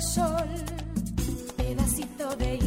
[0.00, 0.46] sol.
[1.56, 2.61] Pedacito de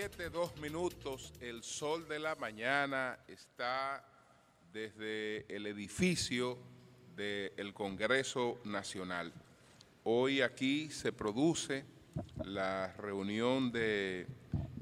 [0.00, 1.30] 7, 2 minutos.
[1.42, 4.02] El sol de la mañana está
[4.72, 6.56] desde el edificio
[7.14, 9.30] del Congreso Nacional.
[10.04, 11.84] Hoy aquí se produce
[12.46, 14.26] la reunión de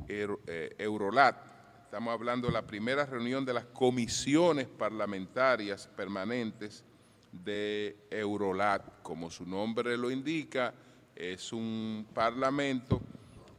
[0.07, 1.37] eh, Eurolat.
[1.83, 6.85] Estamos hablando de la primera reunión de las comisiones parlamentarias permanentes
[7.33, 9.03] de Eurolat.
[9.03, 10.73] Como su nombre lo indica,
[11.17, 13.01] es un parlamento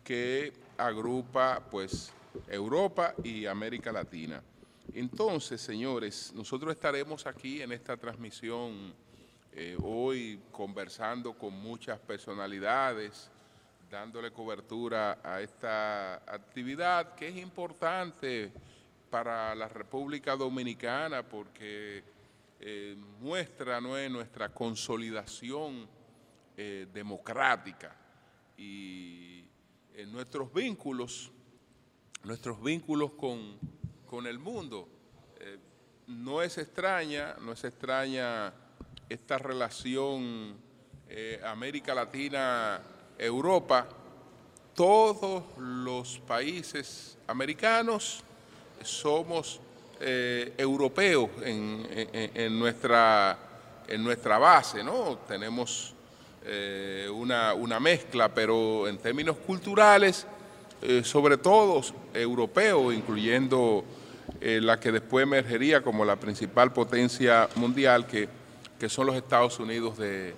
[0.05, 2.11] que agrupa pues
[2.47, 4.41] Europa y América Latina.
[4.93, 8.93] Entonces, señores, nosotros estaremos aquí en esta transmisión
[9.51, 13.29] eh, hoy conversando con muchas personalidades,
[13.91, 18.51] dándole cobertura a esta actividad que es importante
[19.09, 22.03] para la República Dominicana porque
[22.59, 23.97] eh, muestra ¿no?
[23.97, 25.87] es, nuestra consolidación
[26.55, 27.95] eh, democrática
[28.57, 29.28] y
[29.99, 31.29] eh, nuestros vínculos,
[32.23, 33.57] nuestros vínculos con,
[34.07, 34.87] con el mundo.
[35.39, 35.57] Eh,
[36.07, 38.53] no es extraña, no es extraña
[39.09, 40.55] esta relación
[41.09, 43.87] eh, América Latina-Europa.
[44.73, 48.23] Todos los países americanos
[48.81, 49.59] somos
[50.01, 53.37] europeos en, en- en nuestra,
[53.85, 55.17] en nuestra base, ¿no?
[55.27, 55.93] Tenemos
[56.45, 60.25] eh, una, una mezcla, pero en términos culturales,
[60.81, 61.81] eh, sobre todo
[62.13, 63.83] europeos, incluyendo
[64.39, 68.29] eh, la que después emergería como la principal potencia mundial, que,
[68.79, 70.33] que son los Estados Unidos de,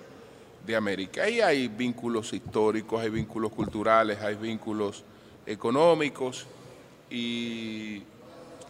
[0.66, 1.22] de América.
[1.22, 5.04] Ahí hay vínculos históricos, hay vínculos culturales, hay vínculos
[5.46, 6.46] económicos
[7.10, 8.02] y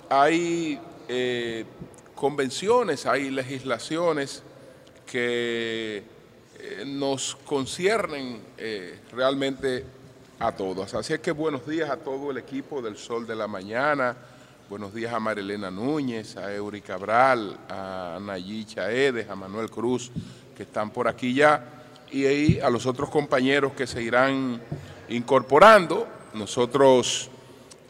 [0.08, 0.79] hay
[2.14, 4.43] convenciones, hay legislaciones
[5.06, 6.12] que
[6.64, 9.85] eh, nos conciernen eh, realmente
[10.38, 10.94] a todos.
[10.94, 14.14] Así es que buenos días a todo el equipo del Sol de la Mañana,
[14.70, 20.12] buenos días a Marilena Núñez, a Eury Cabral, a Nayí Chaedes, a Manuel Cruz,
[20.56, 21.82] que están por aquí ya,
[22.12, 24.61] y a los otros compañeros que se irán
[25.08, 26.06] incorporando.
[26.35, 27.29] Nosotros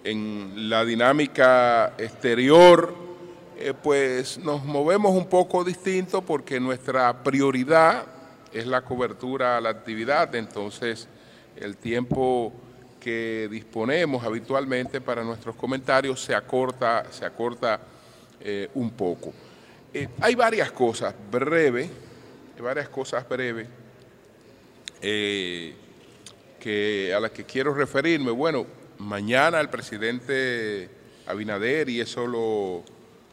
[0.03, 2.95] en la dinámica exterior,
[3.59, 8.22] eh, pues nos movemos un poco distinto porque nuestra prioridad
[8.53, 11.09] es la cobertura a la actividad, entonces
[11.57, 12.53] el tiempo
[13.01, 17.81] que disponemos habitualmente para nuestros comentarios se acorta, se acorta
[18.41, 19.33] eh, un poco.
[19.93, 21.91] Eh, hay varias cosas breves,
[22.61, 23.67] varias cosas breves
[25.01, 25.75] eh,
[26.61, 28.31] que, a las que quiero referirme.
[28.31, 28.67] Bueno,
[28.99, 30.89] mañana el presidente
[31.27, 32.85] Abinader, y eso lo,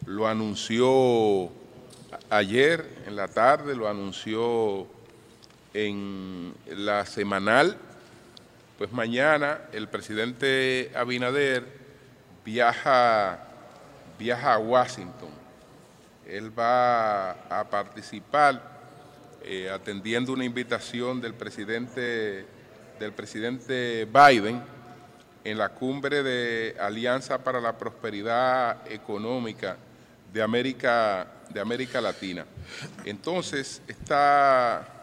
[0.06, 1.52] lo anunció
[2.30, 4.88] ayer en la tarde, lo anunció
[5.74, 7.78] en la semanal,
[8.78, 11.66] pues mañana el presidente Abinader
[12.46, 13.40] viaja,
[14.18, 15.30] viaja a Washington.
[16.26, 18.62] Él va a participar
[19.44, 22.46] eh, atendiendo una invitación del presidente,
[23.00, 24.62] del presidente Biden
[25.44, 29.78] en la cumbre de Alianza para la Prosperidad Económica
[30.32, 32.46] de América, de América Latina.
[33.06, 34.99] Entonces, está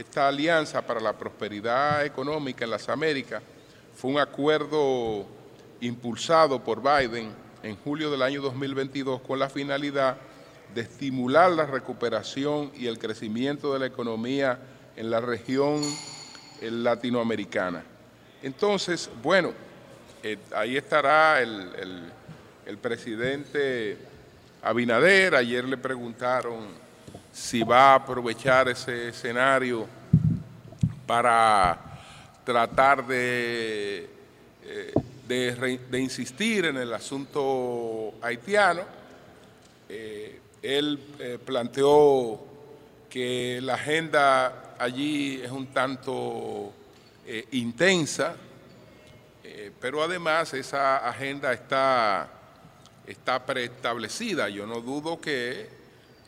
[0.00, 3.42] esta alianza para la prosperidad económica en las Américas
[3.96, 5.26] fue un acuerdo
[5.80, 7.32] impulsado por Biden
[7.64, 10.16] en julio del año 2022 con la finalidad
[10.72, 14.60] de estimular la recuperación y el crecimiento de la economía
[14.94, 15.82] en la región
[16.60, 17.82] latinoamericana.
[18.40, 19.52] Entonces, bueno,
[20.22, 22.12] eh, ahí estará el,
[22.66, 23.98] el presidente
[24.62, 26.87] Abinader, ayer le preguntaron
[27.38, 29.86] si va a aprovechar ese escenario
[31.06, 31.78] para
[32.44, 34.10] tratar de,
[34.64, 34.92] eh,
[35.26, 38.82] de, insistir en el asunto haitiano.
[39.88, 42.44] Eh, él eh, planteó
[43.08, 46.72] que la agenda allí es un tanto
[47.52, 48.34] intensa,
[49.80, 52.28] pero además esa agenda está,
[53.06, 54.48] está preestablecida.
[54.48, 55.77] Yo no dudo que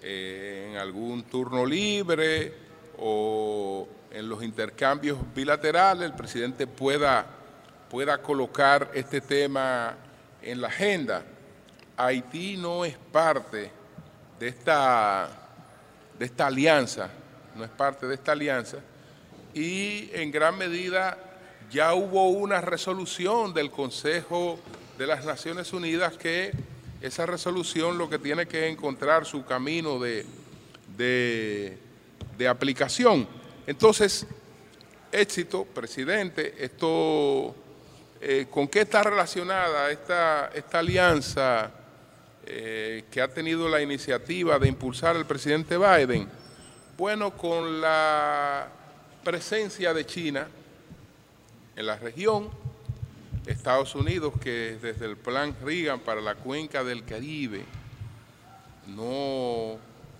[0.02, 2.52] eh, en algún turno libre
[2.99, 7.26] o en los intercambios bilaterales el presidente pueda,
[7.88, 9.94] pueda colocar este tema
[10.43, 11.23] en la agenda.
[11.97, 13.70] Haití no es parte
[14.38, 15.29] de esta,
[16.19, 17.11] de esta alianza,
[17.55, 18.79] no es parte de esta alianza,
[19.53, 21.19] y en gran medida
[21.70, 24.58] ya hubo una resolución del Consejo
[24.99, 26.53] de las Naciones Unidas que
[27.00, 30.26] esa resolución lo que tiene que encontrar su camino de,
[30.97, 33.26] de, aplicación.
[33.67, 34.26] Entonces,
[35.12, 37.55] éxito, presidente, esto,
[38.20, 41.70] eh, ¿con qué está relacionada esta, esta alianza
[42.47, 46.29] eh, que ha tenido la iniciativa de impulsar el presidente Biden?
[46.96, 48.69] Bueno, con la
[49.24, 50.48] presencia de China
[51.77, 52.51] en la región,
[53.50, 57.64] Estados Unidos, que desde el plan Reagan para la cuenca del Caribe
[58.86, 59.78] no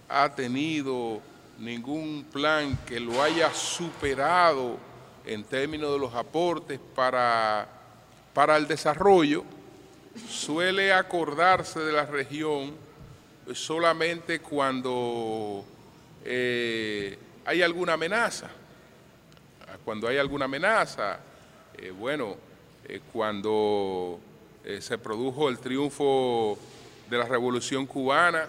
[0.09, 1.21] ha tenido
[1.59, 4.79] ningún plan que lo haya superado
[5.25, 7.69] en términos de los aportes para,
[8.35, 9.45] para el desarrollo,
[10.29, 12.75] suele acordarse de la región
[13.55, 15.65] solamente cuando
[16.25, 18.51] eh, hay alguna amenaza.
[19.85, 21.21] Cuando hay alguna amenaza,
[21.79, 22.50] eh, bueno,
[22.91, 24.19] eh, cuando
[24.65, 26.59] eh, se produjo el triunfo
[27.09, 28.49] de la Revolución Cubana,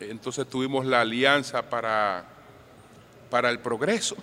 [0.00, 2.24] entonces tuvimos la Alianza para,
[3.28, 4.16] para el Progreso.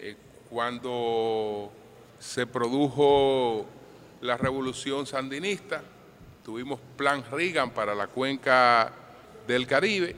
[0.00, 0.16] Eh,
[0.48, 1.70] cuando
[2.18, 3.66] se produjo
[4.22, 5.82] la Revolución Sandinista,
[6.42, 8.90] tuvimos Plan Reagan para la cuenca
[9.46, 10.16] del Caribe.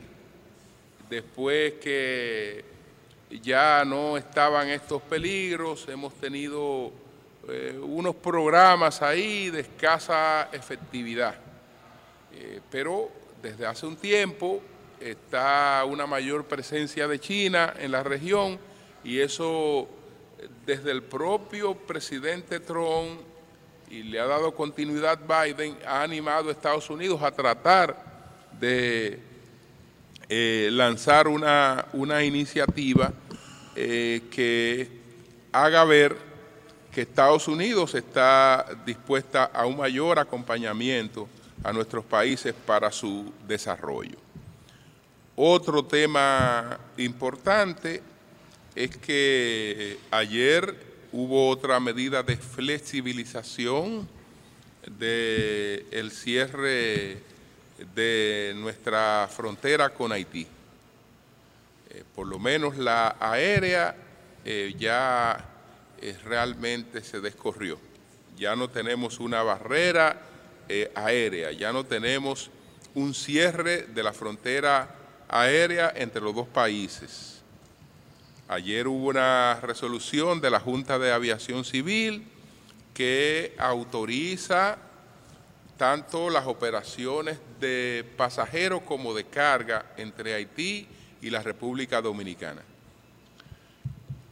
[1.11, 2.65] Después que
[3.43, 7.03] ya no estaban estos peligros, hemos tenido
[7.49, 11.35] eh, unos programas ahí de escasa efectividad.
[12.33, 13.11] Eh, pero
[13.43, 14.63] desde hace un tiempo
[14.99, 18.59] está una mayor presencia de China en la región
[19.03, 19.89] y eso
[20.65, 23.21] desde el propio presidente Trump
[23.91, 29.21] y le ha dado continuidad Biden, ha animado a Estados Unidos a tratar de
[30.29, 33.13] eh, lanzar una, una iniciativa
[33.75, 34.89] que
[35.53, 36.17] haga ver
[36.95, 41.29] que Estados Unidos está dispuesta a un mayor acompañamiento
[41.65, 44.17] a nuestros países para su desarrollo.
[45.35, 48.01] Otro tema importante
[48.77, 50.77] es que ayer
[51.11, 54.09] hubo otra medida de flexibilización
[54.87, 57.19] del el cierre
[57.95, 60.47] de nuestra frontera con Haití.
[61.91, 63.97] Eh, por lo menos la aérea
[64.45, 65.54] eh, ya
[66.01, 67.79] eh, realmente se descorrió.
[68.37, 70.21] Ya no tenemos una barrera
[70.95, 72.51] aérea, ya no tenemos
[72.95, 74.95] un cierre de la frontera
[75.29, 77.43] aérea entre los dos países.
[78.49, 82.27] Ayer hubo una resolución de la Junta de Aviación Civil
[82.93, 84.79] que autoriza
[85.77, 90.87] tanto las operaciones de pasajeros como de carga entre Haití
[91.21, 92.63] y la República Dominicana.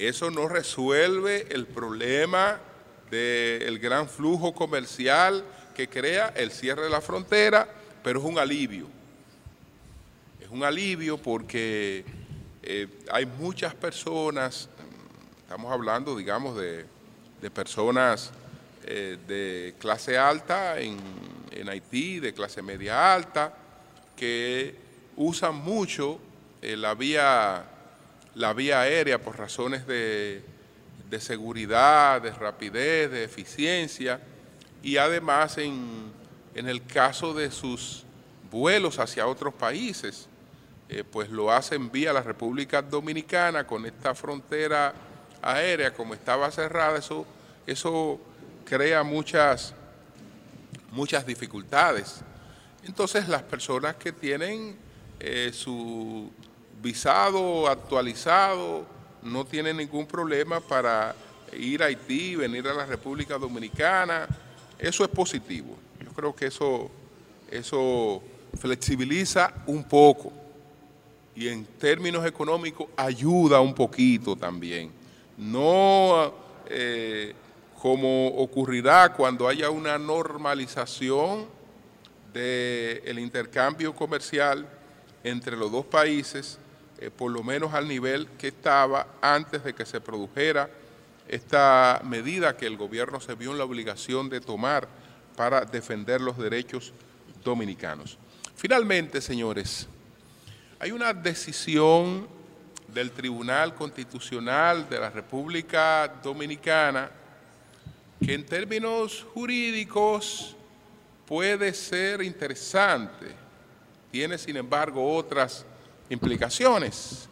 [0.09, 2.59] Eso no resuelve el problema
[3.09, 5.44] del gran flujo comercial
[5.76, 7.68] que crea el cierre de la frontera,
[8.02, 8.88] pero es un alivio.
[10.40, 12.04] Es un alivio porque
[12.64, 14.68] eh, hay muchas personas,
[15.38, 16.85] estamos hablando, digamos, de,
[17.54, 18.32] personas
[18.85, 20.99] eh, de clase alta en,
[21.68, 23.54] Haití, de clase media alta,
[24.16, 24.75] que
[25.16, 26.18] usan mucho
[26.61, 27.64] eh, la, vía,
[28.34, 30.42] la vía aérea por razones de,
[31.10, 34.20] de seguridad, de rapidez, de eficiencia,
[34.82, 36.10] y además en,
[36.54, 38.04] en el caso de sus
[38.50, 40.28] vuelos hacia otros países,
[40.88, 44.92] eh, pues lo hacen vía la República Dominicana con esta frontera
[45.40, 47.26] aérea, como estaba cerrada, eso,
[47.66, 48.20] eso
[48.64, 49.74] crea muchas,
[50.90, 52.20] muchas dificultades.
[52.84, 54.76] Entonces las personas que tienen
[55.18, 56.30] eh, su
[56.82, 58.84] visado actualizado
[59.22, 61.14] no tienen ningún problema para
[61.52, 64.26] ir a Haití, venir a la República Dominicana,
[64.78, 65.76] eso es positivo.
[66.04, 66.90] Yo creo que eso,
[67.50, 68.22] eso
[68.58, 70.32] flexibiliza un poco
[71.34, 74.90] y en términos económicos ayuda un poquito también.
[75.36, 76.34] No
[76.68, 77.34] eh,
[77.80, 81.46] como ocurrirá cuando haya una normalización
[82.32, 84.66] del intercambio comercial
[85.24, 86.58] entre los dos países,
[87.02, 90.71] eh, por lo menos al nivel que estaba antes de que se produjera
[91.26, 94.87] esta medida que el gobierno se vio en la obligación de tomar
[95.35, 96.92] para defender los derechos
[97.42, 98.18] dominicanos.
[98.54, 99.88] Finalmente, señores,
[100.78, 102.28] hay una decisión
[102.87, 107.11] del Tribunal Constitucional de la República Dominicana
[108.25, 110.54] que en términos jurídicos
[111.26, 113.35] puede ser interesante,
[114.12, 115.66] tiene sin embargo otras
[116.12, 117.28] implicaciones.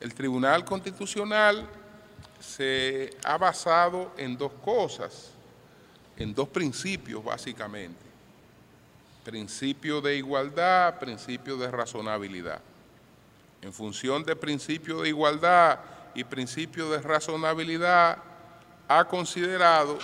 [0.00, 1.68] El Tribunal Constitucional
[2.40, 5.30] se ha basado en dos cosas,
[6.16, 8.08] en dos principios básicamente
[9.28, 12.62] principio de igualdad, principio de razonabilidad.
[13.60, 15.80] En función de principio de igualdad
[16.14, 18.16] y principio de razonabilidad,
[18.88, 19.98] ha considerado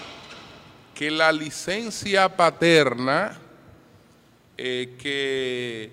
[0.94, 3.38] que la licencia paterna
[4.58, 5.90] eh, que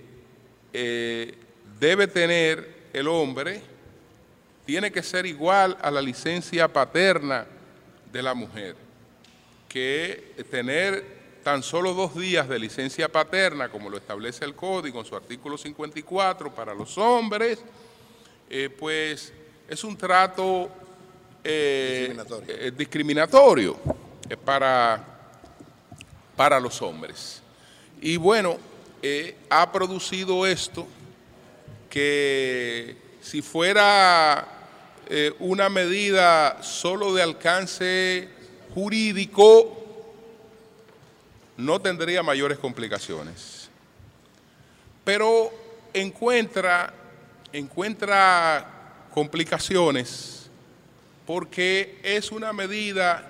[0.74, 1.38] eh,
[1.82, 3.60] debe tener el hombre
[4.68, 7.48] tiene que ser igual a la licencia paterna
[8.14, 8.76] de la mujer,
[9.68, 11.04] que tener
[11.44, 15.58] tan solo dos días de licencia paterna, como lo establece el Código en su artículo
[15.58, 17.58] 54 para los hombres,
[18.48, 19.34] eh, pues
[19.68, 20.70] es un trato
[21.44, 23.76] eh, discriminatorio,
[24.30, 25.04] eh, para,
[26.36, 27.42] para los hombres.
[28.00, 28.60] Y bueno,
[29.50, 30.88] ha producido esto
[31.92, 34.48] que si fuera
[35.40, 38.30] una medida solo de alcance
[38.74, 39.78] jurídico,
[41.58, 43.70] no tendría mayores complicaciones.
[45.04, 45.52] Pero
[45.94, 46.94] encuentra,
[47.52, 48.66] encuentra
[49.14, 50.50] complicaciones
[51.26, 53.28] porque es una medida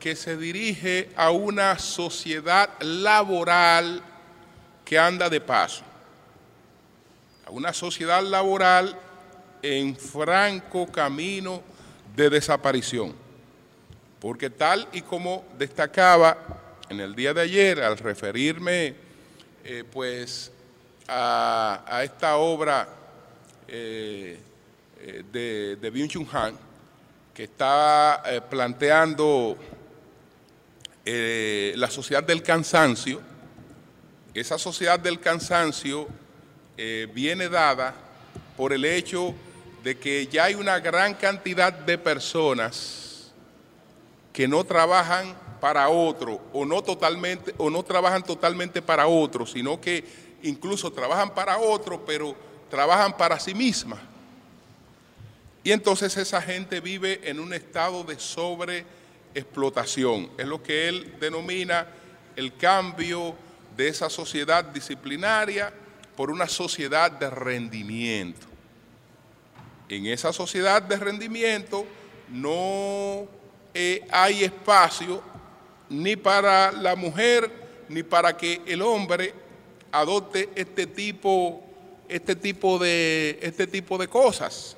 [0.00, 4.02] que se dirige a una sociedad laboral
[4.84, 5.82] que anda de paso,
[7.48, 8.94] a una sociedad laboral
[9.62, 11.62] en franco camino
[12.14, 13.14] de desaparición,
[14.20, 16.36] porque tal y como destacaba
[16.90, 18.94] en el día de ayer, al referirme
[19.64, 20.52] eh, pues
[21.08, 22.86] a, esta obra
[23.66, 24.38] eh,
[25.00, 25.24] eh,
[25.80, 26.54] de, Byung-Chun Han,
[27.32, 29.56] que está planteando
[31.06, 33.22] la sociedad del cansancio,
[34.34, 36.08] esa sociedad del cansancio
[37.12, 37.94] viene dada
[38.56, 39.34] por el hecho
[39.82, 43.32] de que ya hay una gran cantidad de personas
[44.32, 49.80] que no trabajan para otro o no totalmente o no trabajan totalmente para otro, sino
[49.80, 50.04] que
[50.42, 52.36] incluso trabajan para otro, pero
[52.70, 53.98] trabajan para sí misma.
[55.64, 60.30] Y entonces esa gente vive en un estado de sobreexplotación.
[60.38, 61.86] Es lo que él denomina
[62.36, 63.34] el cambio
[63.76, 65.74] de esa sociedad disciplinaria
[66.18, 68.48] por una sociedad de rendimiento.
[69.88, 71.86] En esa sociedad de rendimiento
[72.28, 73.28] no
[73.72, 75.22] eh, hay espacio
[75.88, 77.48] ni para la mujer
[77.88, 79.32] ni para que el hombre
[79.92, 81.62] adopte este tipo,
[82.08, 84.76] este tipo, de, este tipo de cosas.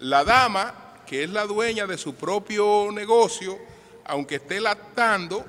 [0.00, 3.56] La dama, que es la dueña de su propio negocio,
[4.04, 5.44] aunque esté lactando,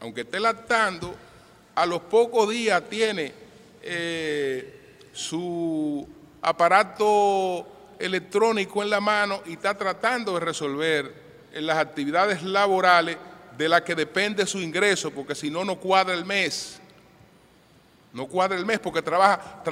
[0.00, 1.14] aunque esté lactando,
[1.74, 3.41] a los pocos días tiene
[3.82, 6.08] eh, su
[6.40, 11.14] aparato electrónico en la mano y está tratando de resolver
[11.52, 13.16] en las actividades laborales
[13.56, 16.80] de las que depende su ingreso, porque si no, no cuadra el mes.
[18.12, 19.62] No cuadra el mes porque trabaja,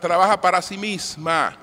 [0.00, 1.56] trabaja para sí misma.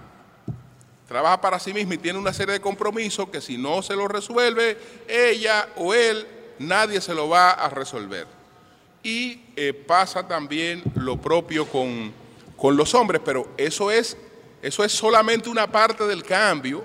[1.08, 4.08] Trabaja para sí misma y tiene una serie de compromisos que si no se lo
[4.08, 4.78] resuelve
[5.08, 6.28] ella o él,
[6.60, 8.39] nadie se lo va a resolver.
[9.02, 12.12] Y eh, pasa también lo propio con,
[12.58, 14.18] con los hombres, pero eso es,
[14.62, 16.84] eso es solamente una parte del cambio,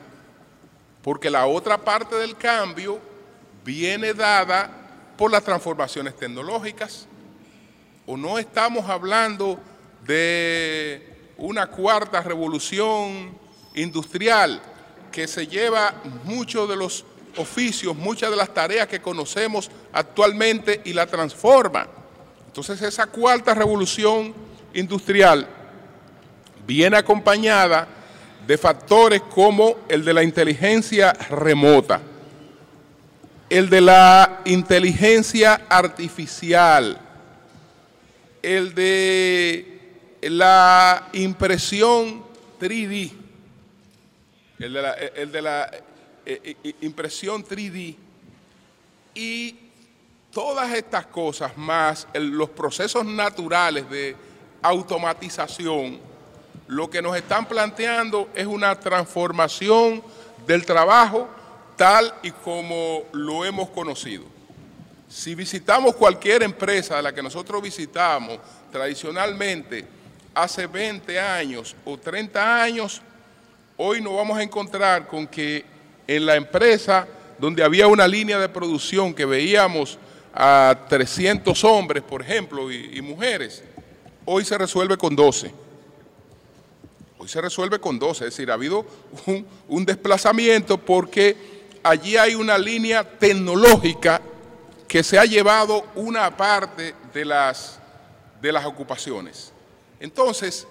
[1.02, 3.00] porque la otra parte del cambio
[3.64, 4.70] viene dada
[5.16, 7.06] por las transformaciones tecnológicas.
[8.06, 9.58] ¿O no estamos hablando
[10.04, 13.36] de una cuarta revolución
[13.74, 14.62] industrial
[15.10, 15.94] que se lleva
[16.24, 17.04] muchos de los
[17.36, 21.88] oficios, muchas de las tareas que conocemos actualmente y la transforma?
[22.54, 24.32] Entonces esa cuarta revolución
[24.74, 25.44] industrial
[26.64, 27.88] viene acompañada
[28.46, 32.00] de factores como el de la inteligencia remota,
[33.50, 36.96] el de la inteligencia artificial,
[38.40, 42.22] el de la impresión
[42.60, 43.10] 3D,
[44.60, 45.70] el de la, el de la
[46.24, 47.96] eh, eh, impresión 3D
[49.16, 49.63] y
[50.34, 54.16] Todas estas cosas más los procesos naturales de
[54.62, 56.00] automatización,
[56.66, 60.02] lo que nos están planteando es una transformación
[60.44, 61.28] del trabajo
[61.76, 64.24] tal y como lo hemos conocido.
[65.08, 68.40] Si visitamos cualquier empresa de la que nosotros visitamos
[68.72, 69.86] tradicionalmente
[70.34, 73.02] hace 20 años o 30 años,
[73.76, 75.64] hoy nos vamos a encontrar con que
[76.08, 77.06] en la empresa
[77.38, 79.96] donde había una línea de producción que veíamos
[80.34, 83.62] a 300 hombres, por ejemplo, y, mujeres,
[84.24, 85.52] hoy se resuelve con 12.
[87.18, 88.84] Hoy se resuelve con 12, es decir, ha habido
[89.68, 91.36] un, desplazamiento porque
[91.84, 94.20] allí hay una línea tecnológica
[94.88, 97.78] que se ha llevado una parte de las,
[98.42, 99.52] de las ocupaciones.
[100.00, 100.66] Entonces,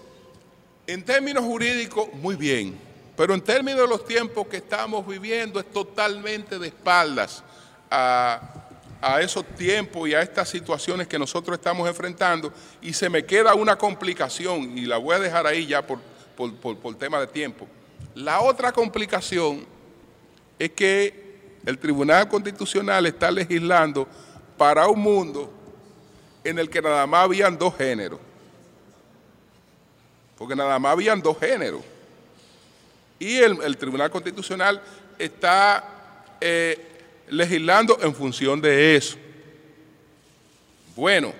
[0.85, 2.77] en términos jurídicos, muy bien,
[3.15, 7.43] pero en términos de los tiempos que estamos viviendo es totalmente de espaldas
[7.89, 8.62] a,
[9.03, 13.53] a esos tiempos y a estas situaciones que nosotros estamos enfrentando y se me queda
[13.53, 15.99] una complicación y la voy a dejar ahí ya por,
[16.37, 17.67] por, tema de tiempo.
[18.15, 19.65] La otra complicación
[20.57, 24.07] es que el Tribunal Constitucional está legislando
[24.57, 25.51] para un mundo
[26.41, 28.21] en el que nada más habían dos géneros.
[30.37, 31.81] Porque nada más habían dos géneros.
[33.19, 34.81] Y el, Tribunal Constitucional
[35.19, 36.92] está eh,
[37.29, 39.17] legislando en función de eso.
[40.95, 41.33] Bueno,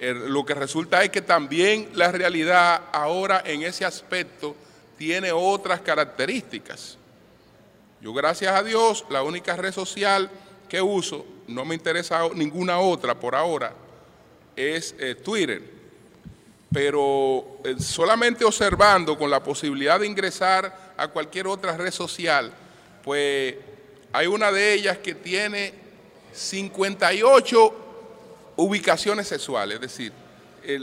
[0.00, 4.56] lo que resulta es que también la realidad ahora en ese aspecto
[4.96, 6.96] tiene otras características.
[8.00, 10.30] Yo gracias a Dios, la única red social
[10.68, 13.74] que uso, no me interesa ninguna otra por ahora,
[14.56, 15.62] es eh, Twitter.
[16.72, 22.52] Pero eh, solamente observando con la posibilidad de ingresar a cualquier otra red social,
[23.02, 23.56] pues
[24.12, 25.72] hay una de ellas que tiene
[26.32, 27.74] 58
[28.56, 30.12] ubicaciones sexuales, es decir,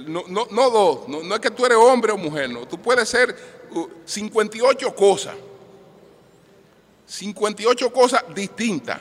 [0.07, 0.23] no,
[0.69, 3.35] dos, no, es que tú eres hombre o mujer, no, tú puedes ser
[4.05, 5.35] 58 uh, cosas,
[7.05, 8.99] 58 cosas distintas,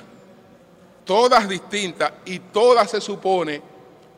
[1.05, 3.63] todas distintas y todas se supone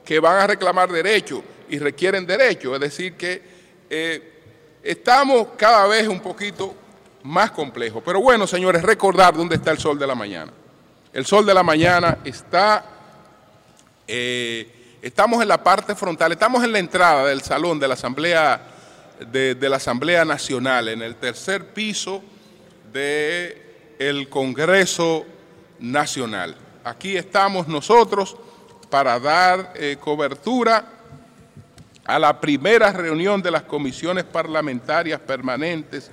[0.04, 3.42] que van a reclamar derechos y requieren derechos, es decir que
[3.90, 4.32] eh,
[4.82, 6.74] estamos cada vez un poquito
[7.28, 8.02] más complejo.
[8.04, 10.50] Pero bueno, señores, recordar dónde está el sol de la mañana.
[11.12, 12.84] El sol de la mañana está,
[14.06, 18.60] eh, estamos en la parte frontal, estamos en la entrada del salón de la Asamblea,
[19.30, 22.22] de, la Asamblea Nacional, en el tercer piso
[22.92, 25.26] del Congreso
[25.80, 26.56] Nacional.
[26.82, 28.36] Aquí estamos nosotros
[28.88, 30.92] para dar eh, cobertura
[32.06, 36.10] a la primera reunión de las comisiones parlamentarias permanentes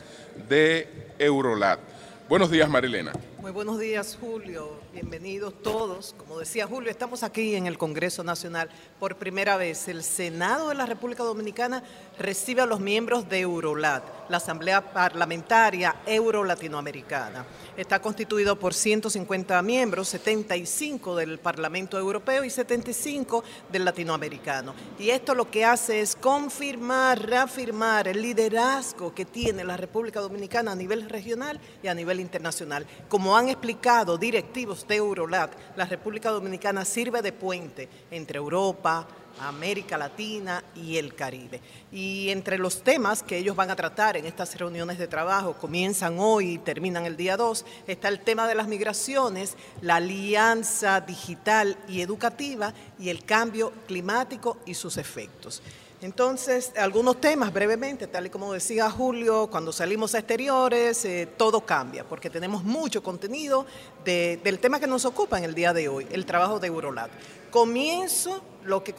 [0.50, 1.80] de Eurolat.
[2.28, 3.12] Buenos días, Marilena.
[3.40, 4.85] Muy buenos días, Julio.
[4.96, 6.16] Bienvenidos todos.
[6.18, 9.90] Como decía Julio, estamos aquí en el Congreso Nacional por primera vez.
[9.90, 11.84] El Senado de la República Dominicana
[12.18, 17.46] recibe a los miembros de Eurolat, la Asamblea Parlamentaria Euro-Latinoamericana.
[17.76, 24.74] Está constituido por 150 miembros, 75 del Parlamento Europeo y 75 del latinoamericano.
[24.98, 30.72] Y esto lo que hace es confirmar, reafirmar el liderazgo que tiene la República Dominicana
[30.72, 32.88] a nivel regional y a nivel internacional.
[33.10, 39.08] Como han explicado directivos Eurolat, la República Dominicana sirve de puente entre Europa,
[39.40, 41.60] América Latina y el Caribe.
[41.92, 46.18] Y entre los temas que ellos van a tratar en estas reuniones de trabajo, comienzan
[46.20, 51.78] hoy y terminan el día 2, está el tema de las migraciones, la alianza digital
[51.88, 55.62] y educativa y el cambio climático y sus efectos.
[56.06, 61.62] Entonces, algunos temas brevemente, tal y como decía Julio, cuando salimos a exteriores, eh, todo
[61.62, 63.66] cambia, porque tenemos mucho contenido
[64.04, 67.10] del tema que nos ocupa en el día de hoy, el trabajo de Eurolat.
[67.50, 68.94] Comienzo lo que,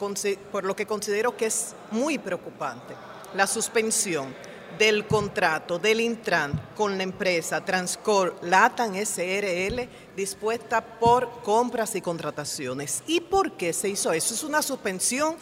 [0.51, 2.93] por lo que considero que es muy preocupante,
[3.35, 4.35] la suspensión
[4.77, 13.01] del contrato del Intran con la empresa Transcor Latam SRL dispuesta por compras y contrataciones.
[13.07, 14.33] ¿Y por qué se hizo eso?
[14.33, 15.37] Es una suspensión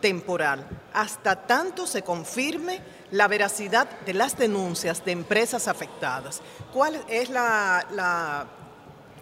[0.00, 2.80] temporal, hasta tanto se confirme
[3.12, 6.40] la veracidad de las denuncias de empresas afectadas.
[6.72, 8.46] ¿Cuál es la,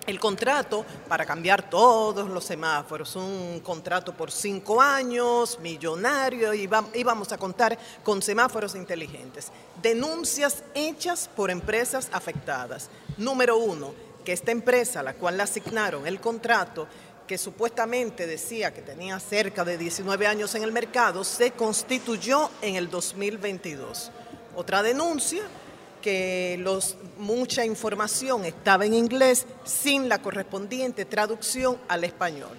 [0.06, 3.16] el contrato para cambiar todos los semáforos?
[3.16, 9.50] Un contrato por cinco años, millonario, y, vamos a contar con semáforos inteligentes.
[9.80, 12.90] Denuncias hechas por empresas afectadas.
[13.16, 13.92] Número uno,
[14.24, 16.86] que esta empresa a la cual le asignaron el contrato
[17.28, 22.74] que supuestamente decía que tenía cerca de 19 años en el mercado, se constituyó en
[22.74, 24.10] el 2022.
[24.56, 25.42] Otra denuncia,
[26.02, 32.56] que los, mucha información estaba en inglés sin la correspondiente traducción al español.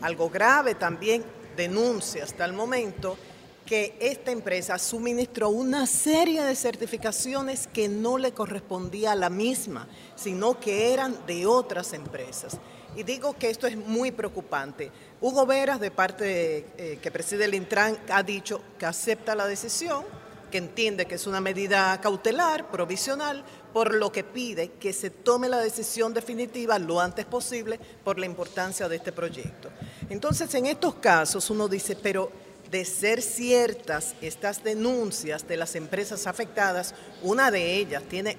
[0.00, 1.24] Algo grave también,
[1.56, 3.18] denuncia hasta el momento
[3.66, 9.88] que esta empresa suministró una serie de certificaciones que no le correspondía a la misma,
[10.14, 12.58] sino que eran de otras empresas.
[12.96, 14.90] Y digo que esto es muy preocupante.
[15.20, 20.04] Hugo Veras, de parte eh, que preside el Intran, ha dicho que acepta la decisión,
[20.50, 25.48] que entiende que es una medida cautelar, provisional, por lo que pide que se tome
[25.48, 29.68] la decisión definitiva lo antes posible por la importancia de este proyecto.
[30.08, 32.32] Entonces, en estos casos uno dice, pero
[32.70, 38.36] de ser ciertas estas denuncias de las empresas afectadas, una de ellas tiene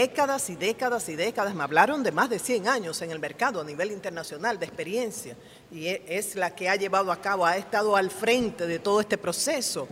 [0.00, 3.62] décadas y décadas y décadas, me hablaron de más de 100 años en el mercado
[3.62, 5.34] a nivel internacional de experiencia
[5.72, 9.00] y e, es la que ha llevado a cabo, ha estado al frente de todo
[9.00, 9.88] este proceso.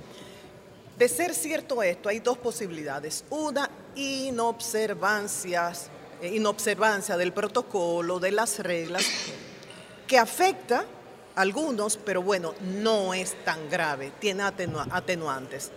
[0.99, 3.25] De ser cierto esto, hay dos posibilidades.
[3.31, 4.31] Una, eh,
[6.35, 9.07] inobservancia del protocolo, de las reglas,
[10.07, 10.85] que afecta
[11.35, 15.73] a algunos, pero bueno, no es tan grave, tiene atenuantes.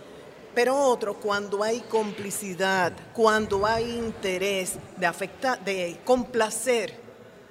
[0.58, 6.98] Pero otro, cuando hay complicidad, cuando hay interés de afectar, de complacer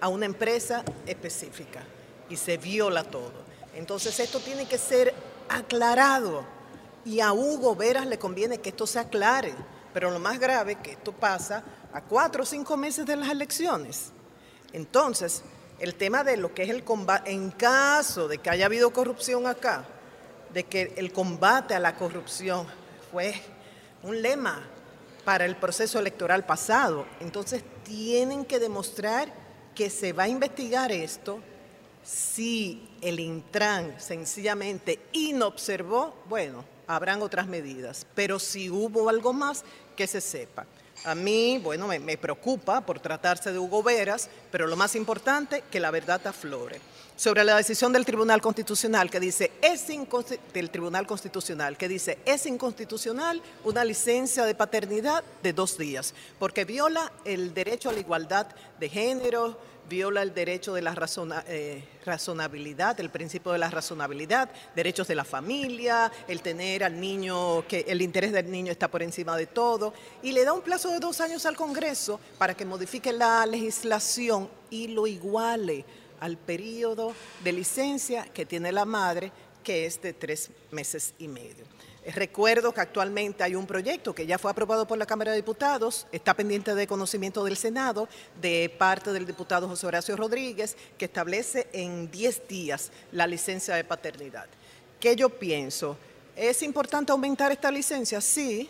[0.01, 1.85] a una empresa específica
[2.29, 3.31] y se viola todo.
[3.75, 5.13] Entonces esto tiene que ser
[5.47, 6.43] aclarado
[7.05, 9.55] y a Hugo Veras le conviene que esto se aclare.
[9.93, 13.29] Pero lo más grave es que esto pasa a cuatro o cinco meses de las
[13.29, 14.11] elecciones.
[14.73, 15.43] Entonces,
[15.79, 19.47] el tema de lo que es el combate, en caso de que haya habido corrupción
[19.47, 19.85] acá,
[20.53, 22.67] de que el combate a la corrupción
[23.11, 23.35] fue
[24.03, 24.63] un lema
[25.25, 27.05] para el proceso electoral pasado.
[27.19, 29.31] Entonces tienen que demostrar
[29.75, 31.39] que se va a investigar esto.
[32.03, 38.07] Si el Intran sencillamente inobservó, bueno, habrán otras medidas.
[38.15, 39.63] Pero si hubo algo más,
[39.95, 40.65] que se sepa.
[41.03, 45.63] A mí, bueno, me, me preocupa por tratarse de Hugo Veras, pero lo más importante,
[45.69, 46.79] que la verdad aflore
[47.17, 49.87] sobre la decisión del Tribunal Constitucional que dice es
[50.53, 56.63] del Tribunal Constitucional que dice es inconstitucional una licencia de paternidad de dos días porque
[56.63, 58.47] viola el derecho a la igualdad
[58.79, 59.57] de género,
[59.89, 60.95] viola el derecho de la
[61.47, 67.65] eh, razonabilidad, el principio de la razonabilidad, derechos de la familia, el tener al niño,
[67.67, 70.89] que el interés del niño está por encima de todo, y le da un plazo
[70.89, 75.85] de dos años al Congreso para que modifique la legislación y lo iguale
[76.19, 79.31] al periodo de licencia que tiene la madre,
[79.63, 81.65] que es de tres meses y medio.
[82.15, 86.07] Recuerdo que actualmente hay un proyecto que ya fue aprobado por la Cámara de Diputados,
[86.13, 88.07] está pendiente de conocimiento del Senado,
[88.39, 93.83] de parte del diputado José Horacio Rodríguez, que establece en 10 días la licencia de
[93.83, 94.45] paternidad.
[95.01, 95.97] ¿Qué yo pienso?
[96.33, 98.21] ¿Es importante aumentar esta licencia?
[98.21, 98.69] Sí,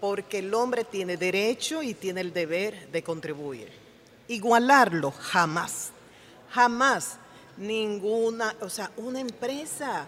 [0.00, 3.82] porque el hombre tiene derecho y tiene el deber de contribuir
[4.26, 5.91] Igualarlo, jamás.
[6.52, 7.16] Jamás
[7.56, 10.06] ninguna, o sea, una empresa,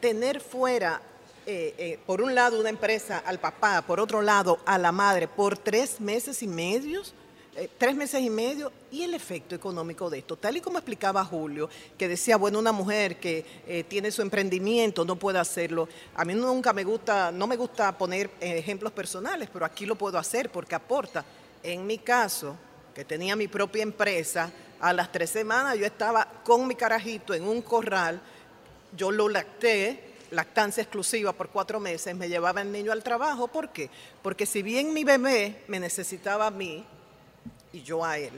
[0.00, 1.00] tener fuera,
[1.46, 5.28] eh, eh, por un lado una empresa al papá, por otro lado a la madre,
[5.28, 7.14] por tres meses y medios,
[7.56, 11.24] eh, tres meses y medio, y el efecto económico de esto, tal y como explicaba
[11.24, 15.88] Julio, que decía, bueno, una mujer que tiene su emprendimiento no puede hacerlo.
[16.16, 20.18] A mí nunca me gusta, no me gusta poner ejemplos personales, pero aquí lo puedo
[20.18, 21.24] hacer porque aporta.
[21.62, 22.56] En mi caso,
[22.94, 24.50] que tenía mi propia empresa,
[24.84, 28.20] a las tres semanas yo estaba con mi carajito en un corral,
[28.94, 33.48] yo lo lacté, lactancia exclusiva por cuatro meses, me llevaba el niño al trabajo.
[33.48, 33.88] ¿Por qué?
[34.20, 36.84] Porque si bien mi bebé me necesitaba a mí
[37.72, 38.34] y yo a él,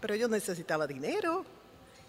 [0.00, 1.44] pero yo necesitaba dinero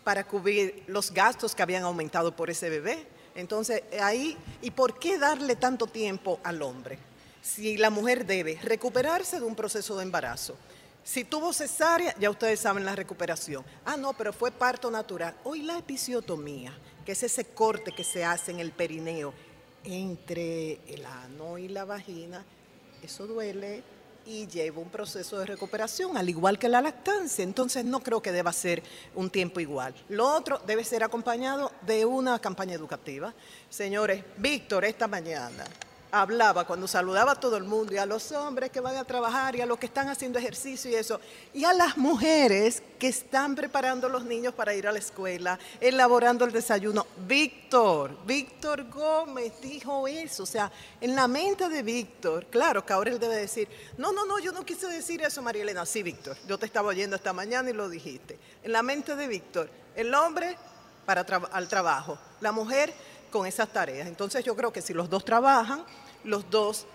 [0.04, 3.08] para cubrir los gastos que habían aumentado por ese bebé.
[3.34, 7.00] Entonces, ahí, ¿y por qué darle tanto tiempo al hombre?
[7.42, 10.56] Si la mujer debe recuperarse de un proceso de embarazo,
[11.04, 13.66] si tuvo cesárea, ya ustedes saben la recuperación.
[13.86, 15.36] Ah, no, pero fue parto natural.
[15.44, 16.74] Hoy la episiotomía,
[17.06, 19.34] que es ese corte que se hace en el perineo
[19.84, 22.46] entre el ano y la vagina,
[23.02, 23.84] eso duele
[24.26, 27.44] y lleva un proceso de recuperación, al igual que la lactancia.
[27.44, 28.82] Entonces no creo que deba ser
[29.16, 29.94] un tiempo igual.
[30.10, 33.34] Lo otro debe ser acompañado de una campaña educativa.
[33.70, 35.66] Señores, Víctor esta mañana
[36.14, 39.56] hablaba cuando saludaba a todo el mundo y a los hombres que van a trabajar
[39.56, 41.20] y a los que están haciendo ejercicio y eso,
[41.56, 45.58] y a las mujeres que están preparando a los niños para ir a la escuela,
[45.82, 47.08] elaborando el desayuno.
[47.28, 50.72] Víctor, Víctor Gómez dijo eso, o sea,
[51.02, 54.52] en la mente de Víctor, claro que ahora él debe decir, no, no, no, yo
[54.52, 57.74] no quise decir eso, María Elena, sí, Víctor, yo te estaba oyendo esta mañana y
[57.74, 58.38] lo dijiste.
[58.62, 60.58] En la mente de Víctor, el hombre
[61.08, 62.94] para al trabajo, la mujer
[63.34, 64.08] con esas tareas.
[64.08, 65.84] Entonces yo creo que si los dos trabajan,
[66.24, 66.86] los dos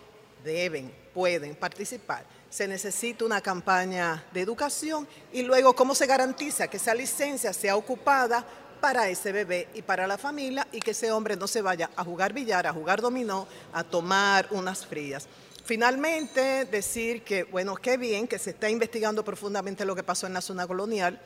[0.45, 2.25] deben, pueden participar.
[2.51, 7.77] Se necesita una campaña de educación y luego cómo se garantiza que esa licencia sea
[7.77, 8.45] ocupada
[8.81, 12.05] para ese bebé y para la familia y que ese hombre no se vaya a
[12.05, 15.29] jugar billar, a jugar dominó, a tomar unas frías.
[15.65, 20.33] Finalmente, decir que, bueno, qué bien que se está investigando profundamente lo que pasó en
[20.33, 21.21] la zona colonial.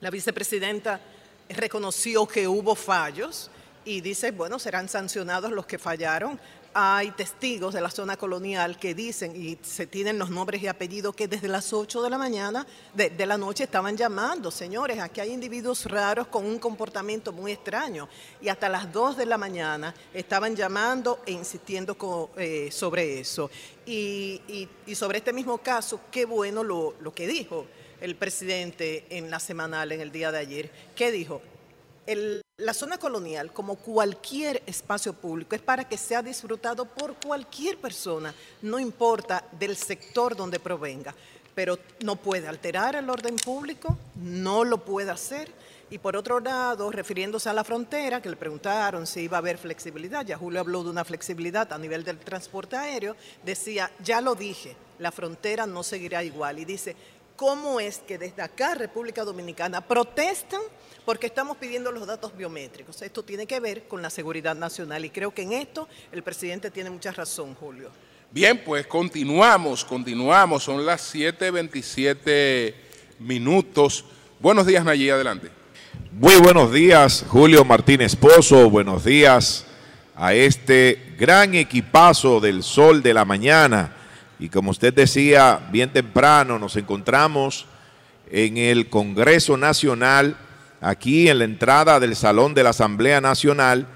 [0.00, 1.00] La vicepresidenta
[1.50, 3.50] reconoció que hubo fallos
[3.84, 6.40] y dice, bueno, serán sancionados los que fallaron
[6.74, 11.14] hay testigos de la zona colonial que dicen, y se tienen los nombres y apellidos,
[11.14, 15.32] que desde las 8 de la mañana, de, la noche, estaban llamando, señores, aquí hay
[15.32, 18.08] individuos raros con un comportamiento muy extraño.
[18.40, 23.50] Y hasta las 2 de la mañana estaban llamando e insistiendo eh, sobre eso.
[23.86, 27.66] Y, sobre este mismo caso, qué bueno lo, lo que dijo
[28.00, 30.70] el presidente en la semanal, en el día de ayer.
[30.94, 31.42] ¿Qué dijo?
[32.56, 38.34] La zona colonial, como cualquier espacio público, es para que sea disfrutado por cualquier persona,
[38.62, 41.14] no importa del sector donde provenga,
[41.54, 45.50] pero no puede alterar el orden público, no lo puede hacer.
[45.92, 49.58] Y por otro lado, refiriéndose a la frontera, que le preguntaron si iba a haber
[49.58, 54.36] flexibilidad, ya Julio habló de una flexibilidad a nivel del transporte aéreo, decía, ya lo
[54.36, 56.60] dije, la frontera no seguirá igual.
[56.60, 56.94] Y dice,
[57.40, 60.60] ¿cómo es que desde acá, República Dominicana, protestan
[61.06, 63.00] porque estamos pidiendo los datos biométricos.
[63.00, 66.70] Esto tiene que ver con la seguridad nacional y creo que en esto el presidente
[66.70, 67.88] tiene mucha razón, Julio.
[68.30, 70.64] Bien, pues continuamos, continuamos.
[70.64, 72.74] Son las 7.27
[73.20, 74.04] minutos.
[74.38, 75.48] Buenos días, Nayí, adelante.
[76.12, 78.68] Muy buenos días, Julio Martínez Pozo.
[78.68, 79.64] Buenos días
[80.14, 83.96] a este gran equipazo del sol de la mañana.
[84.40, 87.66] Y como usted decía, bien temprano nos encontramos
[88.30, 90.34] en el Congreso Nacional
[90.80, 93.86] aquí en la entrada del Salón de la Asamblea Nacional,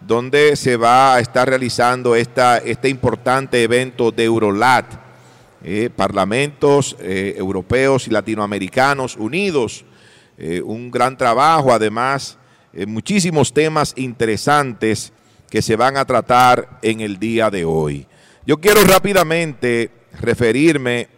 [0.00, 4.86] donde se va a estar realizando esta, este importante evento de Eurolat,
[5.64, 9.84] eh, parlamentos eh, europeos y latinoamericanos unidos,
[10.38, 12.38] eh, un gran trabajo, además,
[12.86, 15.12] muchísimos temas interesantes
[15.50, 18.06] que se van a tratar en el día de hoy.
[18.48, 19.90] Yo quiero rápidamente
[20.22, 21.08] referirme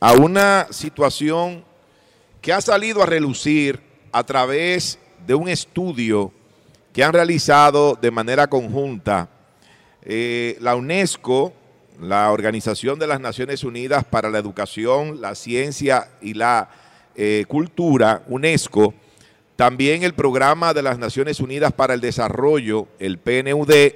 [0.00, 1.62] a una situación
[2.40, 3.78] que ha salido a relucir
[4.10, 6.32] a través de un estudio
[6.94, 9.28] que han realizado de manera conjunta
[10.00, 11.52] eh, la UNESCO,
[12.00, 16.70] la Organización de las Naciones Unidas para la Educación, la Ciencia y la
[17.14, 18.94] eh, Cultura, UNESCO,
[19.56, 23.92] también el Programa de las Naciones Unidas para el Desarrollo, el PNUD,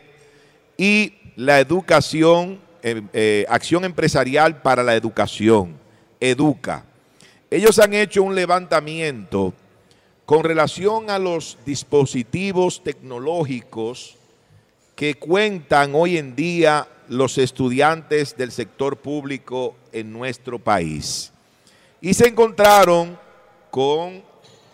[0.77, 5.77] y la Educación, eh, Acción Empresarial para la Educación,
[6.21, 6.85] EDUCA.
[7.51, 9.53] Ellos han hecho un levantamiento
[10.25, 14.15] con relación a los dispositivos tecnológicos
[14.95, 21.33] que cuentan hoy en día los estudiantes del sector público en nuestro país.
[22.01, 23.19] Y se encontraron
[23.69, 24.23] con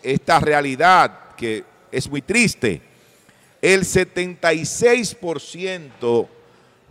[0.03, 2.79] esta realidad que es muy triste.
[3.59, 6.27] El 76%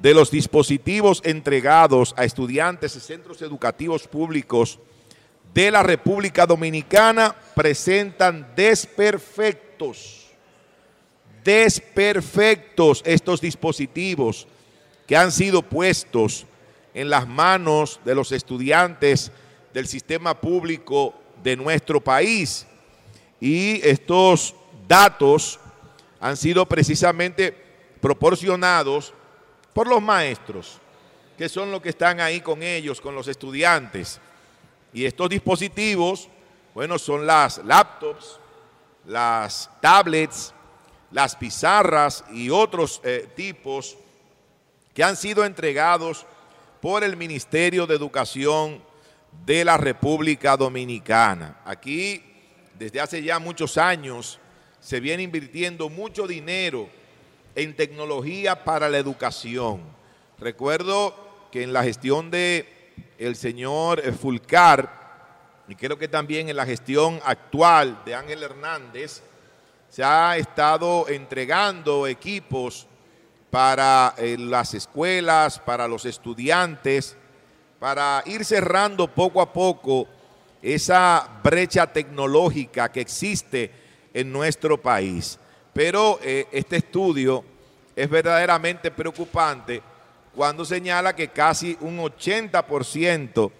[0.02, 4.80] de los dispositivos entregados a estudiantes de centros educativos públicos
[5.54, 10.26] de la República Dominicana presentan desperfectos.
[11.44, 14.48] Desperfectos estos dispositivos
[15.06, 16.46] que han sido puestos
[16.94, 19.30] en las manos de los estudiantes
[19.72, 22.66] del sistema público de nuestro país.
[23.40, 24.56] Y estos
[24.88, 25.60] datos
[26.18, 27.56] han sido precisamente
[28.00, 29.14] proporcionados
[29.72, 30.78] por los maestros,
[31.36, 34.20] que son los que están ahí con ellos, con los estudiantes.
[34.92, 36.28] Y estos dispositivos,
[36.74, 38.38] bueno, son las laptops,
[39.06, 40.52] las tablets,
[41.10, 43.96] las pizarras y otros eh, tipos
[44.94, 46.26] que han sido entregados
[46.80, 48.82] por el Ministerio de Educación
[49.46, 51.60] de la República Dominicana.
[51.64, 52.22] Aquí,
[52.78, 54.38] desde hace ya muchos años,
[54.80, 56.88] se viene invirtiendo mucho dinero
[57.54, 59.82] en tecnología para la educación.
[60.38, 61.14] Recuerdo
[61.50, 65.00] que en la gestión de el señor eh, Fulcar,
[65.68, 69.22] y creo que también en la gestión actual de Ángel Hernández,
[69.88, 72.86] se ha estado entregando equipos
[73.50, 77.16] para eh, las escuelas, para los estudiantes,
[77.78, 80.08] para ir cerrando poco a poco
[80.62, 83.70] esa brecha tecnológica que existe
[84.14, 85.38] en nuestro país.
[85.72, 87.44] Pero eh, este estudio
[87.94, 89.82] es verdaderamente preocupante
[90.34, 93.50] cuando señala que casi un 80%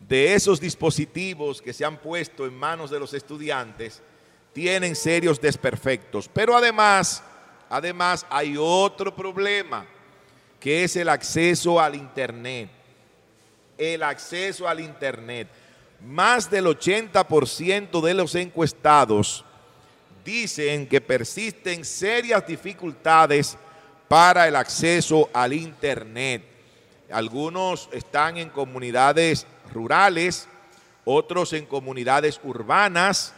[0.00, 4.02] de esos dispositivos que se han puesto en manos de los estudiantes
[4.52, 6.28] tienen serios desperfectos.
[6.28, 7.22] Pero además
[7.70, 9.86] Además, hay otro problema,
[10.58, 12.68] que es el acceso al Internet.
[13.78, 15.46] El acceso al Internet.
[16.04, 19.44] Más del 80% de los encuestados
[20.24, 23.56] dicen que persisten serias dificultades
[24.08, 26.42] para el acceso al Internet.
[27.10, 30.48] Algunos están en comunidades rurales,
[31.04, 33.34] otros en comunidades urbanas,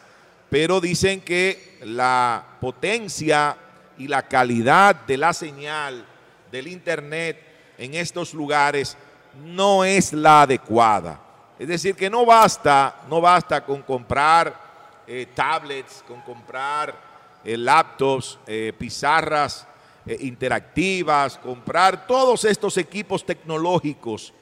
[0.50, 3.56] pero dicen que la potencia
[3.98, 6.04] y la calidad de la señal
[6.50, 7.38] del Internet
[7.78, 8.96] en estos lugares
[9.44, 11.20] no es la adecuada.
[11.58, 14.61] Es decir, que no basta, no basta con comprar
[15.06, 19.66] eh, tablets, con comprar eh, laptops, eh, pizarras
[20.04, 24.32] interactivas, comprar todos estos equipos tecnológicos.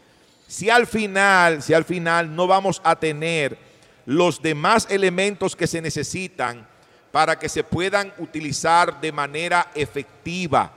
[0.49, 3.59] Si al final, si al final no vamos a tener
[4.07, 6.67] los demás elementos que se necesitan
[7.13, 10.73] para que se puedan utilizar de manera efectiva,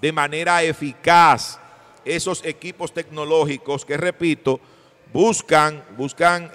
[0.00, 1.60] de manera eficaz
[2.04, 4.58] esos equipos tecnológicos que, repito,
[5.12, 6.50] buscan, buscan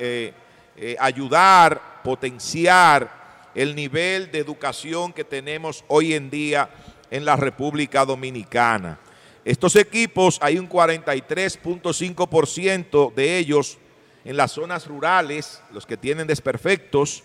[0.81, 3.17] eh, ayudar, potenciar
[3.55, 6.69] el nivel de educación que tenemos hoy en día
[7.11, 8.99] en la República Dominicana.
[9.45, 13.77] Estos equipos, hay un 43.5% de ellos
[14.25, 17.23] en las zonas rurales, los que tienen desperfectos,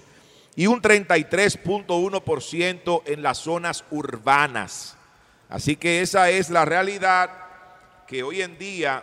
[0.56, 4.96] y un 33.1% en las zonas urbanas.
[5.48, 7.30] Así que esa es la realidad
[8.06, 9.02] que hoy en día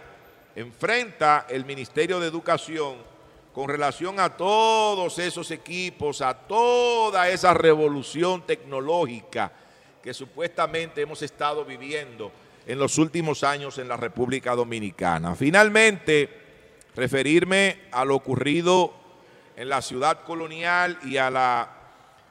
[0.56, 3.11] enfrenta el Ministerio de Educación
[3.54, 9.52] con relación a todos esos equipos, a toda esa revolución tecnológica
[10.02, 12.32] que supuestamente hemos estado viviendo
[12.66, 15.36] en los últimos años en la República Dominicana.
[15.36, 16.30] Finalmente,
[16.96, 18.94] referirme a lo ocurrido
[19.56, 21.70] en la ciudad colonial y a la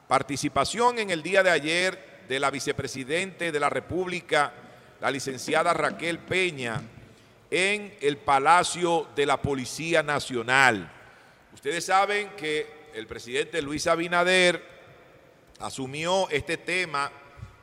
[0.09, 4.52] participación en el día de ayer de la vicepresidente de la República,
[5.00, 6.81] la licenciada Raquel Peña,
[7.50, 11.00] en el Palacio de la Policía Nacional.
[11.61, 14.65] Ustedes saben que el presidente Luis Abinader
[15.58, 17.13] asumió este tema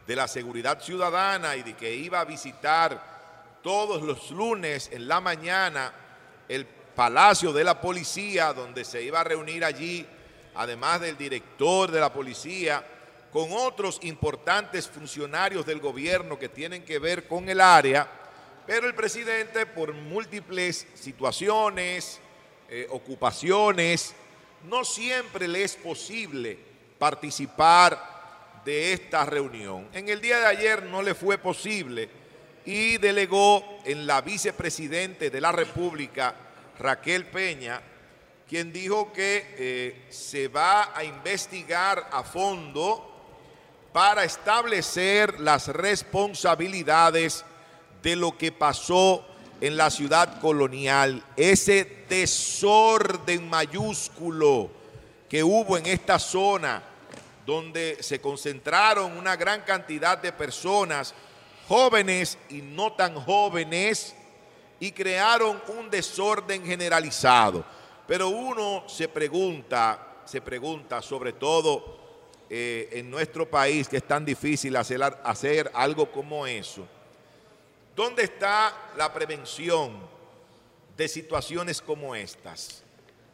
[0.06, 5.20] de la seguridad ciudadana y de que iba a visitar todos los lunes en la
[5.20, 5.92] mañana
[6.48, 10.06] el Palacio de la Policía, donde se iba a reunir allí,
[10.54, 12.86] además del director de la policía,
[13.34, 18.08] con otros importantes funcionarios del gobierno que tienen que ver con el área,
[18.68, 22.22] pero el presidente por múltiples situaciones,
[22.70, 24.14] eh, ocupaciones,
[24.64, 26.58] no siempre le es posible
[27.00, 29.88] participar de esta reunión.
[29.94, 32.10] En el día de ayer no le fue posible
[32.66, 36.36] y delegó en la vicepresidente de la República,
[36.78, 37.82] Raquel Peña,
[38.48, 43.14] quien dijo que eh, se va a investigar a fondo
[43.94, 47.46] para establecer las responsabilidades
[48.04, 49.26] de lo que pasó
[49.62, 54.70] en la ciudad colonial, ese desorden mayúsculo
[55.28, 56.84] que hubo en esta zona
[57.46, 61.14] donde se concentraron una gran cantidad de personas,
[61.68, 64.16] jóvenes y no tan jóvenes,
[64.80, 67.64] y crearon un desorden generalizado.
[68.06, 71.98] Pero uno se pregunta, se pregunta sobre todo
[72.50, 76.88] eh, en nuestro país que es tan difícil hacer, hacer algo como eso,
[77.98, 79.92] ¿dónde está la prevención
[80.96, 82.84] de situaciones como estas?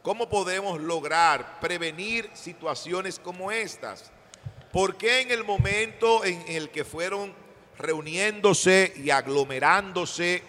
[0.01, 4.09] ¿Cómo podemos lograr prevenir situaciones como estas?
[4.71, 7.33] ¿Por qué en el momento en el que fueron
[7.77, 10.41] reuniéndose y aglomerándose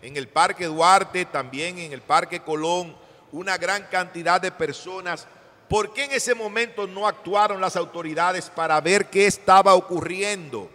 [0.00, 2.96] en el Parque Duarte, también en el Parque Colón,
[3.32, 5.26] una gran cantidad de personas,
[5.68, 10.70] ¿por qué en ese momento no actuaron las autoridades para ver qué estaba ocurriendo?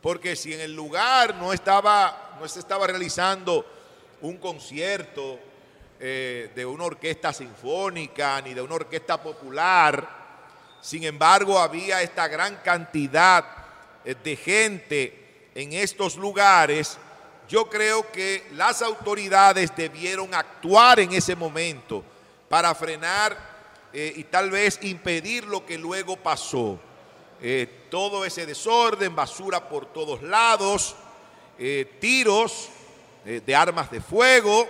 [0.00, 3.64] Porque si en el lugar no estaba, no se estaba realizando
[4.22, 5.38] un concierto,
[6.02, 10.08] eh, de una orquesta sinfónica ni de una orquesta popular.
[10.80, 13.44] Sin embargo, había esta gran cantidad
[14.02, 16.96] eh, de gente en estos lugares.
[17.50, 22.02] Yo creo que las autoridades debieron actuar en ese momento
[22.48, 23.36] para frenar
[23.92, 26.80] eh, y tal vez impedir lo que luego pasó.
[27.90, 30.94] Todo ese desorden, basura por todos lados,
[31.98, 32.68] tiros
[33.24, 34.68] de armas de fuego,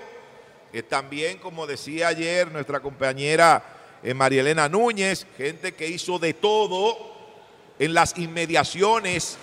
[0.89, 3.63] también, como decía ayer nuestra compañera
[4.03, 6.97] eh, María Elena Núñez, gente que hizo de todo
[7.79, 9.37] en las inmediaciones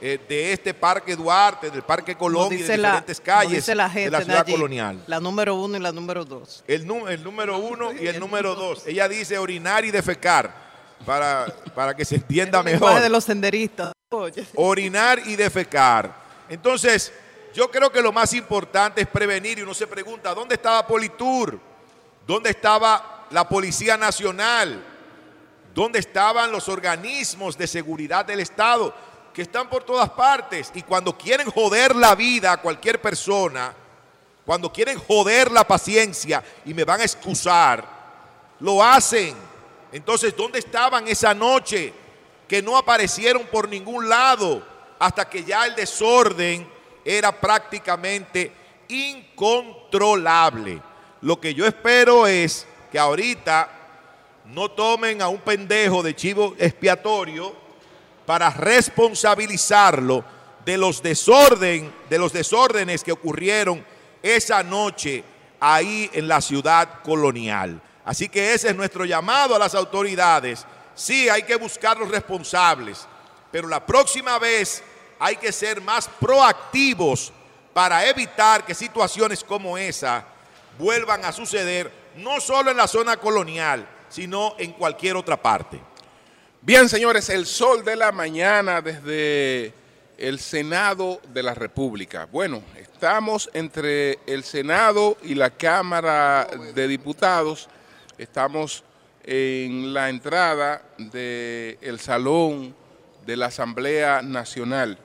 [0.00, 5.02] eh, de este Parque Duarte, del Parque y de diferentes calles de la ciudad colonial.
[5.06, 6.62] La número uno y la número dos.
[6.68, 8.86] El, el número uno y el número dos.
[8.86, 10.63] Ella dice orinar y defecar
[11.04, 13.00] para, para que se entienda mejor.
[13.00, 13.92] de los senderistas.
[14.54, 16.14] Orinar y defecar.
[16.48, 17.12] Entonces,
[17.54, 21.58] yo creo que lo más importante es prevenir y uno se pregunta, ¿dónde estaba Politur?
[22.26, 24.82] ¿Dónde estaba la Policía Nacional?
[25.74, 28.94] ¿Dónde estaban los organismos de seguridad del Estado?
[29.32, 30.70] Que están por todas partes.
[30.74, 33.74] Y cuando quieren joder la vida a cualquier persona,
[34.44, 37.84] cuando quieren joder la paciencia y me van a excusar,
[38.60, 39.53] lo hacen.
[39.94, 41.94] Entonces, ¿dónde estaban esa noche
[42.46, 44.62] que no aparecieron por ningún lado
[44.98, 46.68] hasta que ya el desorden
[47.04, 48.52] era prácticamente
[48.88, 50.80] incontrolable.
[51.20, 53.70] Lo que yo espero es que ahorita
[54.46, 57.54] no tomen a un pendejo de chivo expiatorio
[58.26, 60.24] para responsabilizarlo
[60.64, 63.84] de los desorden, de los desórdenes que ocurrieron
[64.22, 65.22] esa noche
[65.60, 67.80] ahí en la ciudad colonial.
[68.04, 70.64] Así que ese es nuestro llamado a las autoridades.
[70.94, 73.06] Sí, hay que buscar los responsables,
[73.50, 74.82] pero la próxima vez
[75.18, 77.32] hay que ser más proactivos
[77.72, 80.24] para evitar que situaciones como esa
[80.78, 85.80] vuelvan a suceder, no solo en la zona colonial, sino en cualquier otra parte.
[86.60, 89.74] Bien, señores, el sol de la mañana desde
[90.16, 92.26] el Senado de la República.
[92.30, 97.68] Bueno, estamos entre el Senado y la Cámara de Diputados.
[98.18, 98.84] Estamos
[99.24, 102.74] en la entrada del salón
[103.26, 104.98] de la Asamblea Nacional.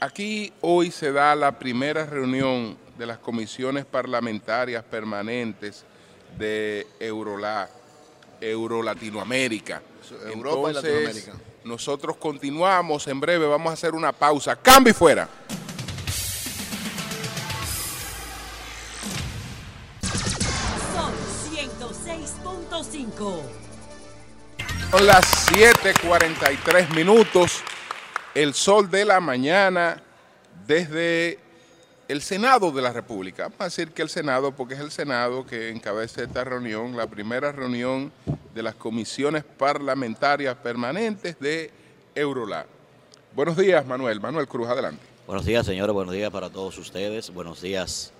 [0.00, 5.84] Aquí hoy se da la primera reunión de las comisiones parlamentarias permanentes
[6.38, 7.68] de Eurola,
[8.40, 9.82] Euro Latinoamérica.
[10.26, 11.32] Europa y Latinoamérica.
[11.64, 14.54] Nosotros continuamos, en breve vamos a hacer una pausa.
[14.54, 15.28] Cambio y fuera.
[22.96, 23.42] 106.5.
[24.90, 27.62] Son las 7:43 minutos
[28.34, 30.02] el sol de la mañana
[30.66, 31.38] desde
[32.08, 33.44] el Senado de la República.
[33.44, 37.06] Vamos a decir que el Senado, porque es el Senado que encabeza esta reunión, la
[37.06, 38.12] primera reunión
[38.54, 41.70] de las comisiones parlamentarias permanentes de
[42.14, 42.66] Eurolat.
[43.34, 44.20] Buenos días, Manuel.
[44.20, 45.02] Manuel Cruz, adelante.
[45.26, 45.92] Buenos días, señores.
[45.92, 47.30] Buenos días para todos ustedes.
[47.30, 48.12] Buenos días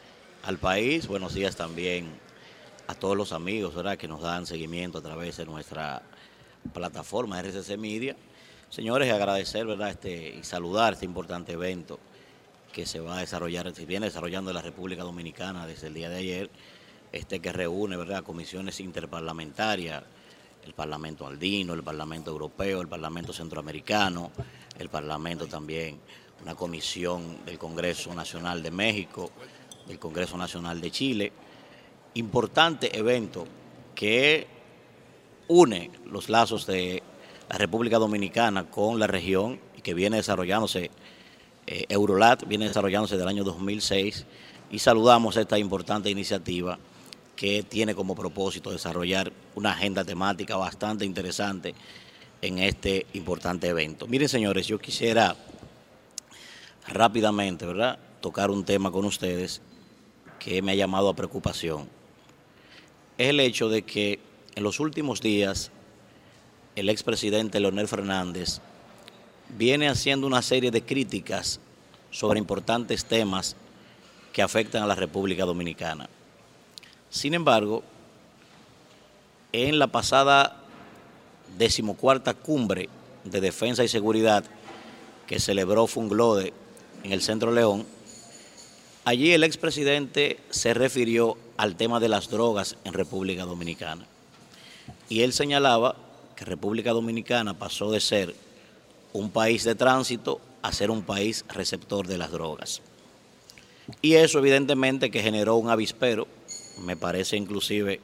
[0.42, 1.06] al país.
[1.06, 2.25] Buenos días también
[2.86, 3.96] a todos los amigos ¿verdad?
[3.96, 6.02] que nos dan seguimiento a través de nuestra
[6.72, 8.16] plataforma RCC Media
[8.68, 9.90] Señores, agradecer ¿verdad?
[9.90, 12.00] Este, y saludar este importante evento
[12.72, 16.10] que se va a desarrollar, se viene desarrollando en la República Dominicana desde el día
[16.10, 16.50] de ayer,
[17.12, 18.24] este que reúne ¿verdad?
[18.24, 20.02] comisiones interparlamentarias,
[20.64, 24.32] el Parlamento Andino, el Parlamento Europeo, el Parlamento Centroamericano,
[24.78, 26.00] el Parlamento también,
[26.42, 29.30] una comisión del Congreso Nacional de México,
[29.86, 31.32] del Congreso Nacional de Chile.
[32.16, 33.46] Importante evento
[33.94, 34.46] que
[35.48, 37.02] une los lazos de
[37.50, 40.90] la República Dominicana con la región y que viene desarrollándose,
[41.66, 44.24] eh, Eurolat viene desarrollándose desde el año 2006
[44.70, 46.78] y saludamos esta importante iniciativa
[47.36, 51.74] que tiene como propósito desarrollar una agenda temática bastante interesante
[52.40, 54.06] en este importante evento.
[54.06, 55.36] Miren, señores, yo quisiera
[56.88, 59.60] rápidamente, ¿verdad?, tocar un tema con ustedes
[60.38, 61.94] que me ha llamado a preocupación.
[63.18, 64.18] Es el hecho de que
[64.54, 65.70] en los últimos días
[66.74, 68.60] el expresidente Leonel Fernández
[69.56, 71.60] viene haciendo una serie de críticas
[72.10, 73.56] sobre importantes temas
[74.32, 76.10] que afectan a la República Dominicana.
[77.08, 77.82] Sin embargo,
[79.52, 80.62] en la pasada
[81.56, 82.90] decimocuarta cumbre
[83.24, 84.44] de defensa y seguridad
[85.26, 86.52] que celebró Funglode
[87.02, 87.86] en el Centro León,
[89.04, 94.06] allí el expresidente se refirió al tema de las drogas en República Dominicana.
[95.08, 95.96] Y él señalaba
[96.34, 98.34] que República Dominicana pasó de ser
[99.12, 102.82] un país de tránsito a ser un país receptor de las drogas.
[104.02, 106.26] Y eso evidentemente que generó un avispero,
[106.80, 108.00] me parece inclusive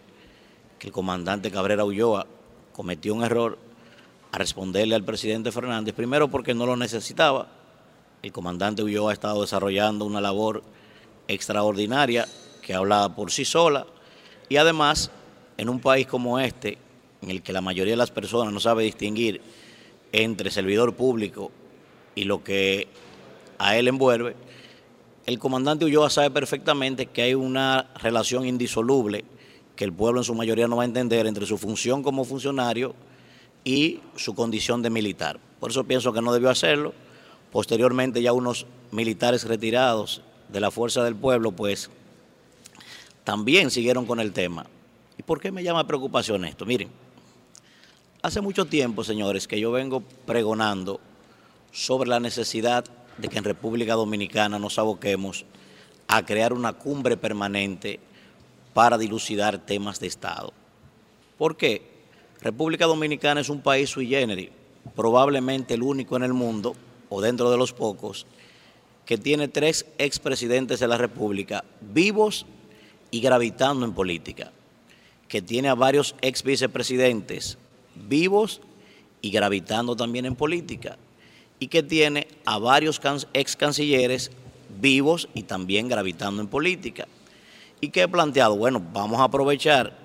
[0.78, 2.26] que el comandante Cabrera Ulloa
[2.72, 3.58] cometió un error
[4.30, 7.48] a responderle al presidente Fernández, primero porque no lo necesitaba,
[8.22, 10.62] el comandante Ulloa ha estado desarrollando una labor
[11.28, 12.26] extraordinaria
[12.62, 13.86] que habla por sí sola
[14.48, 15.10] y además
[15.58, 16.78] en un país como este,
[17.20, 19.40] en el que la mayoría de las personas no sabe distinguir
[20.12, 21.50] entre servidor público
[22.14, 22.88] y lo que
[23.58, 24.34] a él envuelve,
[25.26, 29.24] el comandante Ulloa sabe perfectamente que hay una relación indisoluble
[29.76, 32.94] que el pueblo en su mayoría no va a entender entre su función como funcionario
[33.64, 35.38] y su condición de militar.
[35.60, 36.92] Por eso pienso que no debió hacerlo.
[37.52, 41.90] Posteriormente ya unos militares retirados de la Fuerza del Pueblo, pues
[43.24, 44.66] también siguieron con el tema.
[45.18, 46.66] ¿Y por qué me llama preocupación esto?
[46.66, 46.88] Miren,
[48.22, 51.00] hace mucho tiempo, señores, que yo vengo pregonando
[51.70, 52.84] sobre la necesidad
[53.18, 55.44] de que en República Dominicana nos aboquemos
[56.08, 58.00] a crear una cumbre permanente
[58.74, 60.52] para dilucidar temas de Estado.
[61.38, 61.90] ¿Por qué?
[62.40, 64.50] República Dominicana es un país sui generis,
[64.96, 66.74] probablemente el único en el mundo,
[67.08, 68.26] o dentro de los pocos,
[69.04, 72.46] que tiene tres expresidentes de la República vivos
[73.12, 74.50] y gravitando en política,
[75.28, 77.58] que tiene a varios ex vicepresidentes
[77.94, 78.60] vivos
[79.20, 80.96] y gravitando también en política,
[81.60, 83.00] y que tiene a varios
[83.34, 84.32] ex cancilleres
[84.80, 87.06] vivos y también gravitando en política.
[87.80, 88.56] ¿Y qué he planteado?
[88.56, 89.96] Bueno, vamos a aprovechar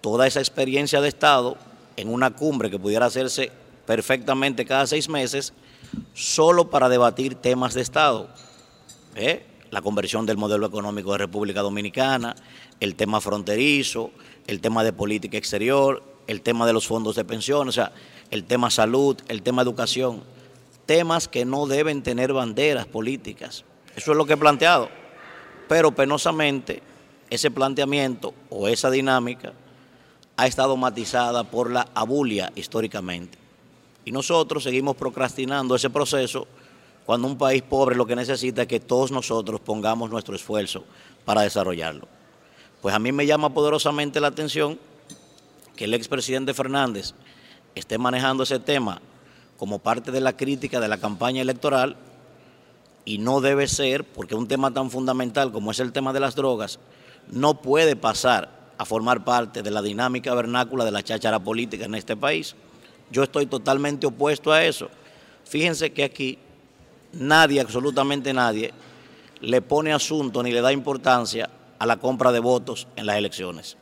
[0.00, 1.56] toda esa experiencia de Estado
[1.96, 3.52] en una cumbre que pudiera hacerse
[3.86, 5.52] perfectamente cada seis meses,
[6.14, 8.28] solo para debatir temas de Estado.
[9.14, 9.44] ¿eh?
[9.70, 12.34] La conversión del modelo económico de República Dominicana,
[12.80, 14.10] el tema fronterizo,
[14.46, 17.92] el tema de política exterior, el tema de los fondos de pensión, o sea,
[18.30, 20.22] el tema salud, el tema educación
[20.88, 23.62] temas que no deben tener banderas políticas.
[23.94, 24.88] Eso es lo que he planteado.
[25.68, 26.82] Pero penosamente
[27.28, 29.52] ese planteamiento o esa dinámica
[30.38, 33.36] ha estado matizada por la abulia históricamente.
[34.06, 36.48] Y nosotros seguimos procrastinando ese proceso
[37.08, 40.84] cuando un país pobre lo que necesita es que todos nosotros pongamos nuestro esfuerzo
[41.24, 42.06] para desarrollarlo.
[42.82, 44.78] Pues a mí me llama poderosamente la atención
[45.74, 47.14] que el expresidente Fernández
[47.74, 49.00] esté manejando ese tema
[49.56, 51.96] como parte de la crítica de la campaña electoral
[53.06, 56.34] y no debe ser, porque un tema tan fundamental como es el tema de las
[56.34, 56.78] drogas,
[57.28, 61.94] no puede pasar a formar parte de la dinámica vernácula de la cháchara política en
[61.94, 62.54] este país.
[63.10, 64.90] Yo estoy totalmente opuesto a eso.
[65.46, 66.38] Fíjense que aquí
[67.12, 68.72] nadie, absolutamente nadie,
[69.40, 71.48] le pone asunto ni le da importancia
[71.78, 73.76] a la compra de votos en las elecciones.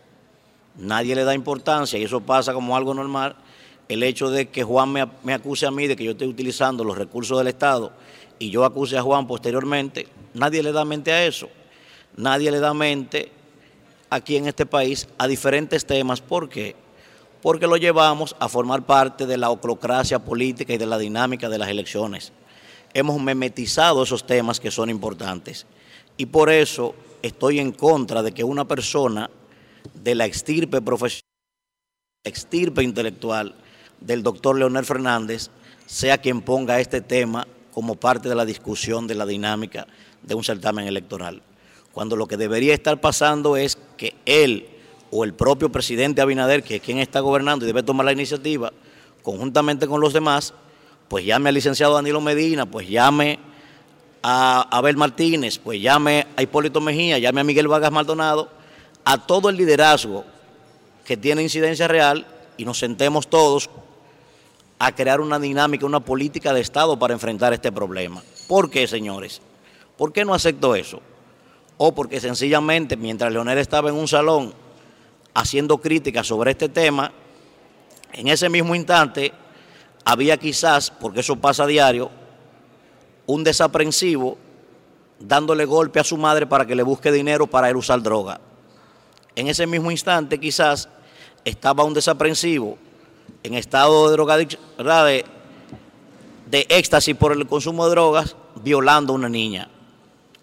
[0.76, 3.36] Nadie le da importancia y eso pasa como algo normal
[3.88, 6.98] el hecho de que Juan me, acuse a mí de que yo estoy utilizando los
[6.98, 7.92] recursos del Estado
[8.38, 11.48] y yo acuse a Juan posteriormente, nadie le da mente a eso.
[12.16, 13.30] Nadie le da mente
[14.10, 16.20] aquí en este país a diferentes temas.
[16.20, 16.74] ¿Por qué?
[17.42, 21.58] Porque lo llevamos a formar parte de la oclocracia política y de la dinámica de
[21.58, 22.32] las elecciones.
[22.96, 25.66] Hemos memetizado esos temas que son importantes.
[26.16, 29.28] Y por eso estoy en contra de que una persona
[29.92, 31.28] de la extirpe profesional,
[32.24, 33.54] extirpe intelectual,
[34.00, 35.50] del doctor Leonel Fernández
[35.84, 39.86] sea quien ponga este tema como parte de la discusión de la dinámica
[40.22, 41.42] de un certamen electoral.
[41.92, 44.68] Cuando lo que debería estar pasando es que él
[45.10, 48.72] o el propio presidente Abinader, que es quien está gobernando y debe tomar la iniciativa,
[49.22, 50.54] conjuntamente con los demás,
[51.08, 53.38] pues llame al licenciado Danilo Medina, pues llame
[54.22, 58.50] a Abel Martínez, pues llame a Hipólito Mejía, llame a Miguel Vargas Maldonado,
[59.04, 60.24] a todo el liderazgo
[61.04, 62.26] que tiene incidencia real
[62.56, 63.70] y nos sentemos todos
[64.78, 68.22] a crear una dinámica, una política de Estado para enfrentar este problema.
[68.48, 69.40] ¿Por qué, señores?
[69.96, 71.00] ¿Por qué no acepto eso?
[71.78, 74.52] O porque sencillamente mientras Leonel estaba en un salón
[75.34, 77.12] haciendo críticas sobre este tema,
[78.12, 79.32] en ese mismo instante
[80.06, 82.10] había quizás, porque eso pasa a diario,
[83.26, 84.38] un desaprensivo
[85.18, 88.40] dándole golpe a su madre para que le busque dinero para él usar droga.
[89.34, 90.88] En ese mismo instante quizás
[91.44, 92.78] estaba un desaprensivo
[93.42, 95.24] en estado de drogadicción, de,
[96.46, 99.68] de éxtasis por el consumo de drogas, violando a una niña.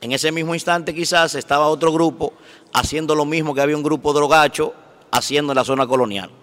[0.01, 2.34] En ese mismo instante quizás estaba otro grupo
[2.74, 4.74] haciendo lo mismo que había un grupo drogacho
[5.09, 6.43] haciendo en la zona colonial.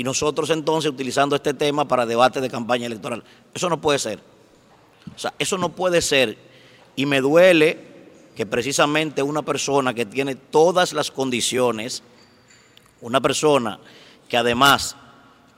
[0.00, 3.22] Y nosotros entonces utilizando este tema para debate de campaña electoral.
[3.52, 4.18] Eso no puede ser.
[5.14, 6.38] O sea, eso no puede ser.
[6.96, 7.78] Y me duele
[8.34, 12.02] que precisamente una persona que tiene todas las condiciones,
[13.02, 13.78] una persona
[14.26, 14.96] que además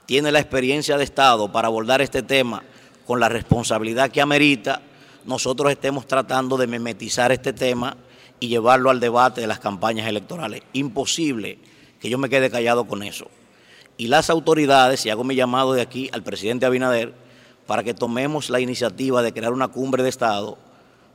[0.07, 2.63] tiene la experiencia de Estado para abordar este tema
[3.07, 4.81] con la responsabilidad que amerita,
[5.23, 7.95] nosotros estemos tratando de memetizar este tema
[8.41, 10.63] y llevarlo al debate de las campañas electorales.
[10.73, 11.59] Imposible
[12.01, 13.29] que yo me quede callado con eso.
[13.97, 17.13] Y las autoridades, y hago mi llamado de aquí al presidente Abinader,
[17.67, 20.57] para que tomemos la iniciativa de crear una cumbre de Estado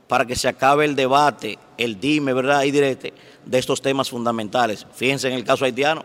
[0.07, 2.63] para que se acabe el debate, el dime, ¿verdad?
[2.63, 3.13] Y directe
[3.45, 4.87] de estos temas fundamentales.
[4.95, 6.03] Fíjense en el caso haitiano,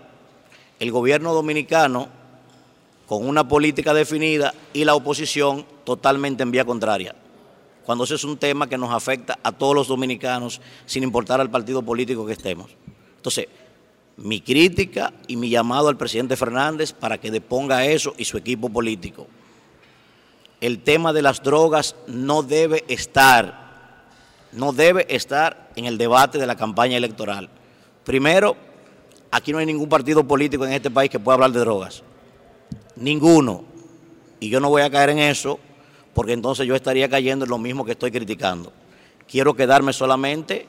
[0.79, 2.09] el gobierno dominicano
[3.07, 7.15] con una política definida y la oposición totalmente en vía contraria.
[7.87, 11.51] Cuando ese es un tema que nos afecta a todos los dominicanos, sin importar al
[11.51, 12.71] partido político que estemos.
[13.17, 13.49] Entonces,
[14.17, 18.69] mi crítica y mi llamado al presidente Fernández para que deponga eso y su equipo
[18.69, 19.27] político.
[20.61, 24.05] El tema de las drogas no debe estar,
[24.53, 27.51] no debe estar en el debate de la campaña electoral.
[28.05, 28.57] Primero,
[29.31, 32.03] aquí no hay ningún partido político en este país que pueda hablar de drogas.
[32.97, 33.65] Ninguno.
[34.41, 35.59] Y yo no voy a caer en eso
[36.15, 38.73] porque entonces yo estaría cayendo en lo mismo que estoy criticando.
[39.29, 40.69] Quiero quedarme solamente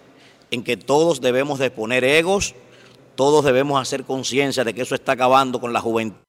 [0.49, 2.55] en que todos debemos de poner egos
[3.16, 6.20] todos debemos hacer conciencia de que eso está acabando con la juventud,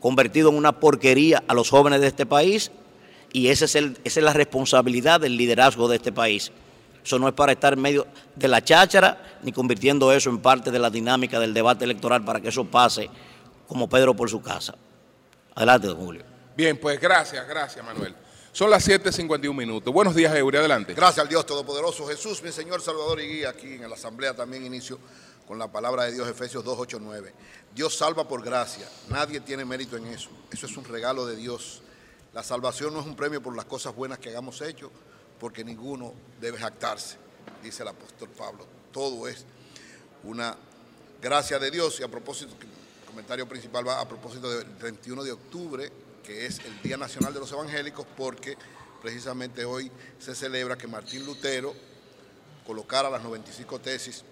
[0.00, 2.70] convertido en una porquería a los jóvenes de este país
[3.32, 6.52] y esa es la responsabilidad del liderazgo de este país.
[7.04, 8.06] Eso no es para estar en medio
[8.36, 12.40] de la cháchara ni convirtiendo eso en parte de la dinámica del debate electoral para
[12.40, 13.10] que eso pase
[13.66, 14.74] como Pedro por su casa.
[15.54, 16.24] Adelante, don Julio.
[16.56, 18.14] Bien, pues gracias, gracias, Manuel.
[18.52, 19.94] Son las 7.51 minutos.
[19.94, 20.92] Buenos días, Eury, adelante.
[20.92, 22.06] Gracias al Dios Todopoderoso.
[22.06, 24.98] Jesús, mi Señor, Salvador y Guía, aquí en la Asamblea también inicio
[25.48, 27.32] con la palabra de Dios, Efesios 2.8.9.
[27.74, 28.86] Dios salva por gracia.
[29.08, 30.28] Nadie tiene mérito en eso.
[30.50, 31.80] Eso es un regalo de Dios.
[32.34, 34.90] La salvación no es un premio por las cosas buenas que hagamos hecho,
[35.40, 37.16] porque ninguno debe jactarse,
[37.62, 38.66] dice el apóstol Pablo.
[38.92, 39.46] Todo es
[40.24, 40.58] una
[41.22, 42.00] gracia de Dios.
[42.00, 45.90] Y a propósito, el comentario principal va a propósito del 31 de octubre,
[46.22, 48.56] que es el Día Nacional de los Evangélicos, porque
[49.00, 51.74] precisamente hoy se celebra que Martín Lutero
[52.66, 54.24] colocara las 95 tesis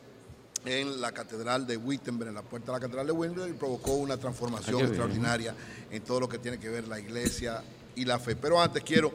[0.64, 3.94] en la Catedral de Wittenberg, en la puerta de la Catedral de Wittenberg, y provocó
[3.94, 5.54] una transformación extraordinaria
[5.90, 7.62] en todo lo que tiene que ver la iglesia
[7.96, 8.36] y la fe.
[8.36, 9.12] Pero antes quiero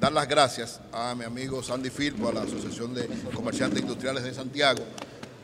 [0.00, 4.34] dar las gracias a mi amigo Sandy Firpo, a la Asociación de Comerciantes Industriales de
[4.34, 4.82] Santiago,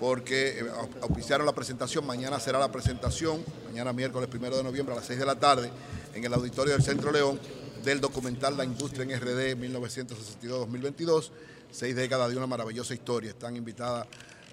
[0.00, 0.64] porque eh,
[1.02, 2.04] auspiciaron la presentación.
[2.06, 5.70] Mañana será la presentación, mañana miércoles primero de noviembre a las 6 de la tarde,
[6.14, 7.40] en el auditorio del Centro León
[7.82, 11.30] del documental La Industria en RD 1962-2022,
[11.70, 13.30] seis décadas de una maravillosa historia.
[13.30, 14.06] Están invitadas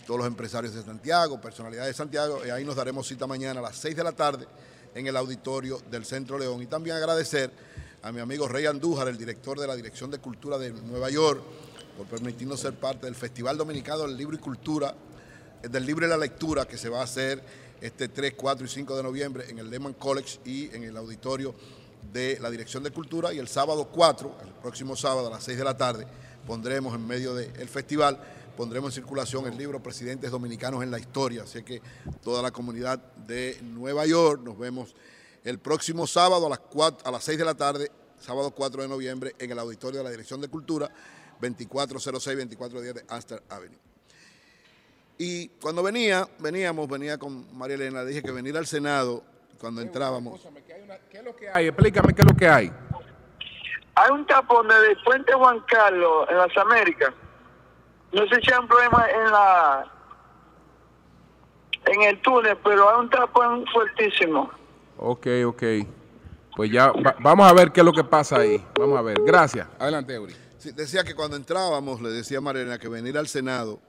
[0.07, 3.64] todos los empresarios de Santiago, personalidades de Santiago, y ahí nos daremos cita mañana a
[3.64, 4.47] las 6 de la tarde
[4.95, 6.62] en el auditorio del Centro León.
[6.64, 7.51] Y también agradecer
[8.01, 11.43] a mi amigo Rey Andújar, el director de la Dirección de Cultura de Nueva York,
[11.95, 14.95] por permitirnos ser parte del Festival Dominicano del Libro y Cultura,
[15.62, 17.43] del Libro y la Lectura, que se va a hacer
[17.82, 21.56] este 3, 4 y 5 de noviembre en el Lehman College y en el auditorio
[22.14, 25.58] de la Dirección de Cultura y el sábado 4, el próximo sábado a las 6
[25.58, 26.08] de la tarde,
[26.46, 28.20] pondremos en medio del festival,
[28.56, 31.82] pondremos en circulación el libro Presidentes Dominicanos en la Historia, así que
[32.24, 34.96] toda la comunidad de Nueva York, nos vemos
[35.44, 38.88] el próximo sábado a las, 4, a las 6 de la tarde, sábado 4 de
[38.88, 40.92] noviembre, en el auditorio de la Dirección de Cultura,
[41.42, 43.91] 2406-2410 de Astor Avenue.
[45.24, 49.22] Y cuando venía, veníamos, venía con María Elena, dije que venir al Senado
[49.60, 50.42] cuando entrábamos.
[51.12, 51.68] ¿Qué es lo que hay?
[51.68, 52.74] Explícame qué es lo que hay.
[53.94, 57.14] Hay un tapón desde Puente Juan Carlos en las Américas.
[58.12, 59.92] No sé si hay un problema en la
[61.86, 64.50] en el túnel, pero hay un tapón fuertísimo.
[64.98, 65.64] Ok, ok.
[66.56, 68.66] Pues ya vamos a ver qué es lo que pasa ahí.
[68.80, 69.22] Vamos a ver.
[69.24, 69.68] Gracias.
[69.78, 70.36] Adelante, Eury.
[70.58, 73.80] Sí, decía que cuando entrábamos, le decía a Mariana que venir al Senado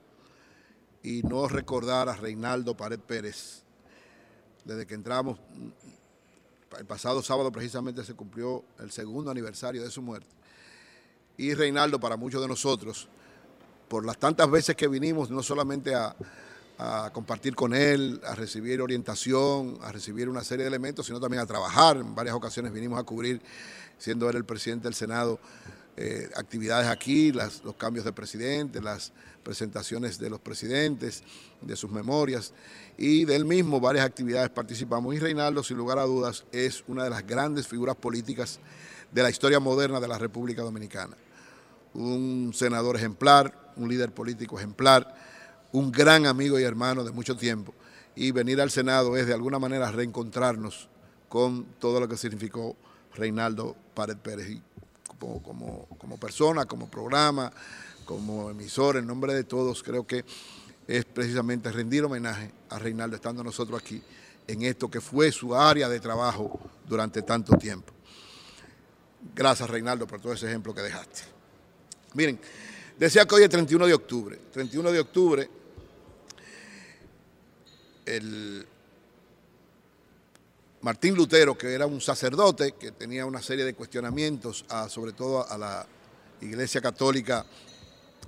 [1.03, 3.61] y no recordar a Reinaldo Pared Pérez.
[4.63, 5.37] Desde que entramos,
[6.79, 10.29] el pasado sábado precisamente se cumplió el segundo aniversario de su muerte.
[11.37, 13.09] Y Reinaldo, para muchos de nosotros,
[13.89, 16.15] por las tantas veces que vinimos, no solamente a,
[17.13, 21.45] compartir con él, a recibir orientación, a recibir una serie de elementos, sino también a
[21.45, 21.97] trabajar.
[21.97, 23.41] En varias ocasiones vinimos a cubrir,
[23.97, 25.39] siendo él el presidente del Senado,
[25.95, 29.13] eh, actividades aquí, las- los cambios de presidente, las
[29.43, 31.23] presentaciones de los presidentes,
[31.61, 32.53] de sus memorias
[32.97, 35.13] y de él mismo, varias actividades participamos.
[35.15, 38.59] Y Reinaldo, sin lugar a dudas, es una de las grandes figuras políticas
[39.11, 41.15] de la historia moderna de la República Dominicana.
[41.93, 45.15] Un senador ejemplar, un líder político ejemplar,
[45.71, 47.73] un gran amigo y hermano de mucho tiempo.
[48.15, 50.87] Y venir al Senado es de alguna manera reencontrarnos
[51.29, 52.75] con todo lo que significó
[53.15, 54.59] Reinaldo Pared Pérez.
[55.19, 57.51] Como, como, como persona, como programa,
[58.05, 60.23] como emisor, en nombre de todos, creo que
[60.87, 64.01] es precisamente rendir homenaje a Reinaldo estando nosotros aquí
[64.47, 67.93] en esto que fue su área de trabajo durante tanto tiempo.
[69.33, 71.21] Gracias Reinaldo por todo ese ejemplo que dejaste.
[72.13, 72.39] Miren,
[72.99, 74.37] decía que hoy es 31 de octubre.
[74.51, 75.49] 31 de octubre,
[78.05, 78.67] el
[80.81, 85.49] Martín Lutero, que era un sacerdote, que tenía una serie de cuestionamientos, a- sobre todo
[85.49, 85.87] a la
[86.41, 87.45] Iglesia Católica,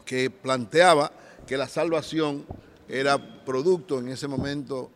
[0.06, 1.12] que planteaba
[1.45, 2.45] que la salvación
[2.88, 4.91] era producto en ese momento,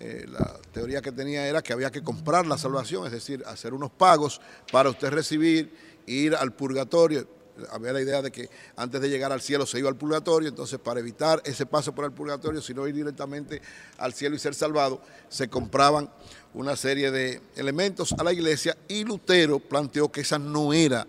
[0.00, 3.74] eh, la teoría que tenía era que había que comprar la salvación, es decir, hacer
[3.74, 4.40] unos pagos
[4.72, 5.72] para usted recibir,
[6.06, 7.28] ir al purgatorio.
[7.70, 10.80] Había la idea de que antes de llegar al cielo se iba al purgatorio, entonces
[10.80, 13.62] para evitar ese paso por el purgatorio, sino ir directamente
[13.98, 16.10] al cielo y ser salvado, se compraban
[16.52, 21.06] una serie de elementos a la iglesia y Lutero planteó que esa no era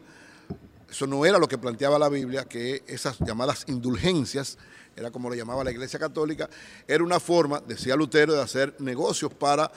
[0.96, 4.58] eso no era lo que planteaba la Biblia, que esas llamadas indulgencias,
[4.96, 6.50] era como lo llamaba la Iglesia Católica,
[6.88, 9.70] era una forma, decía Lutero, de hacer negocios para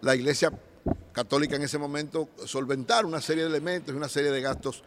[0.00, 0.50] la Iglesia
[1.12, 4.82] Católica en ese momento, solventar una serie de elementos y una serie de gastos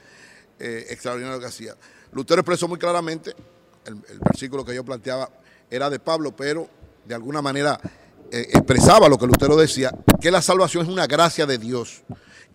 [0.57, 1.75] eh, extraordinarios que hacía.
[2.13, 3.36] Lutero expresó muy claramente,
[3.86, 5.29] el, versículo que yo planteaba
[5.69, 6.67] era de Pablo, pero
[7.05, 7.79] de alguna manera
[8.31, 12.01] eh, expresaba lo que Lutero decía, que la salvación es una gracia de Dios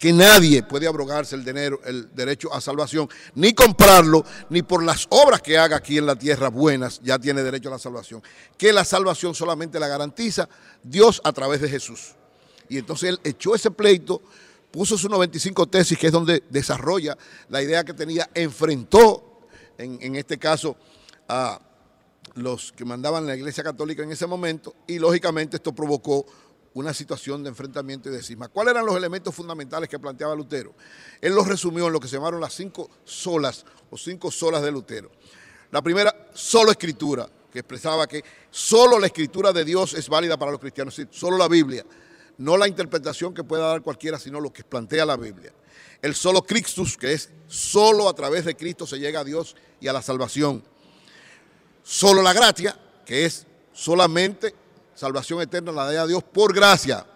[0.01, 5.07] que nadie puede abrogarse el, dinero, el derecho a salvación, ni comprarlo, ni por las
[5.11, 8.23] obras que haga aquí en la tierra buenas, ya tiene derecho a la salvación.
[8.57, 10.49] Que la salvación solamente la garantiza
[10.83, 12.15] Dios a través de Jesús.
[12.71, 14.23] Y entonces él echó ese pleito,
[14.71, 17.19] puso sus 95 tesis, que es donde desarrolla
[17.51, 19.43] la idea que tenía, enfrentó,
[19.77, 20.77] en, en este caso,
[21.29, 21.61] a
[22.37, 26.25] los que mandaban la Iglesia Católica en ese momento, y lógicamente esto provocó
[26.75, 28.49] una situación de enfrentamiento y de cisma.
[28.49, 30.75] ¿Cuáles eran los elementos fundamentales que planteaba Lutero?
[31.21, 34.71] Él los resumió en lo que se llamaron las cinco solas o cinco solas de
[34.71, 35.11] Lutero.
[35.71, 40.53] La primera, solo escritura, que expresaba que solo la escritura de Dios es válida para
[40.53, 41.85] los cristianos, solo la Biblia,
[42.39, 45.53] no la interpretación que pueda dar cualquiera, sino lo que plantea la Biblia.
[46.01, 49.89] El solo Christus, que es solo a través de Cristo se llega a Dios y
[49.89, 50.63] a la salvación.
[51.83, 54.55] Solo la gracia, que es solamente
[55.01, 57.07] salvación eterna la da a Dios por gracia.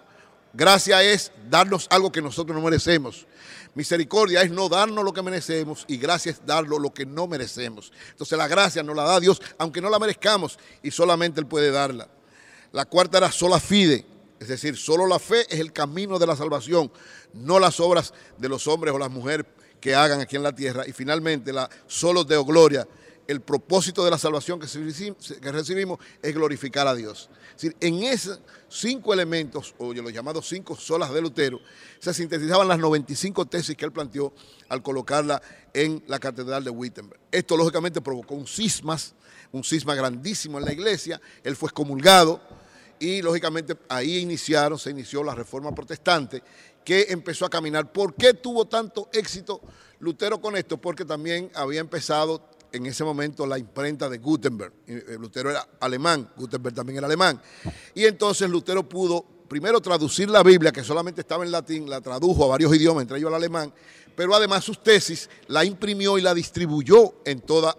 [0.55, 3.27] Gracia es darnos algo que nosotros no merecemos.
[3.75, 7.93] Misericordia es no darnos lo que merecemos y gracia es darnos lo que no merecemos.
[8.13, 11.71] Entonces la gracia nos la da Dios aunque no la merezcamos y solamente Él puede
[11.71, 12.09] darla.
[12.73, 14.07] La cuarta era sola fide,
[14.41, 16.91] es decir, solo la fe es el camino de la salvación,
[17.35, 19.47] no las obras de los hombres o las mujeres
[19.79, 20.85] que hagan aquí en la tierra.
[20.87, 22.89] Y finalmente la solo deo gloria,
[23.27, 27.31] el propósito de la salvación que recibimos es glorificar a Dios.
[27.81, 31.61] En esos cinco elementos, o los llamados cinco solas de Lutero,
[31.99, 34.33] se sintetizaban las 95 tesis que él planteó
[34.69, 35.41] al colocarla
[35.73, 37.21] en la Catedral de Wittenberg.
[37.31, 39.15] Esto lógicamente provocó un cismas,
[39.53, 42.41] un cisma grandísimo en la iglesia, él fue excomulgado
[42.99, 46.43] y lógicamente ahí iniciaron, se inició la reforma protestante
[46.85, 47.93] que empezó a caminar.
[47.93, 49.61] ¿Por qué tuvo tanto éxito
[50.01, 50.77] Lutero con esto?
[50.77, 52.43] Porque también había empezado
[52.75, 54.73] en ese momento la imprenta de Gutenberg.
[54.87, 57.41] Eh, Lutero era alemán, Gutenberg también era alemán.
[57.95, 62.45] Y entonces Lutero pudo primero traducir la Biblia, que solamente estaba en latín, la tradujo
[62.45, 63.73] a varios idiomas, entre ellos al alemán,
[64.17, 67.77] pero además sus tesis la imprimió y la distribuyó en toda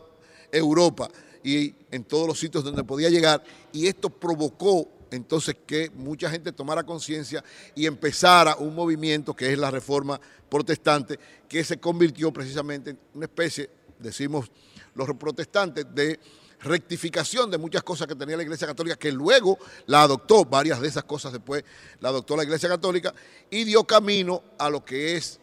[0.50, 1.10] Europa
[1.44, 3.44] y en todos los sitios donde podía llegar.
[3.74, 7.44] Y esto provocó entonces que mucha gente tomara conciencia
[7.76, 10.20] y empezara un movimiento que es la reforma
[10.50, 11.20] protestante,
[11.50, 13.70] que se convirtió precisamente en una especie,
[14.00, 14.50] decimos
[14.96, 16.20] los protestantes, de
[16.62, 20.88] rectificación de muchas cosas que tenía la Iglesia Católica, que luego la adoptó, varias de
[20.88, 21.64] esas cosas después
[22.00, 23.14] la adoptó la Iglesia Católica,
[23.50, 25.40] y dio camino a lo que es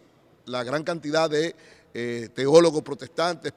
[0.46, 1.54] la gran cantidad de
[1.94, 3.52] eh, teólogos protestantes,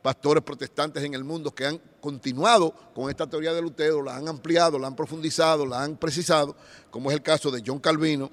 [0.00, 4.28] pastores protestantes en el mundo que han continuado con esta teoría de Lutero, la han
[4.28, 6.56] ampliado, la han profundizado, la han precisado,
[6.90, 8.30] como es el caso de John Calvino,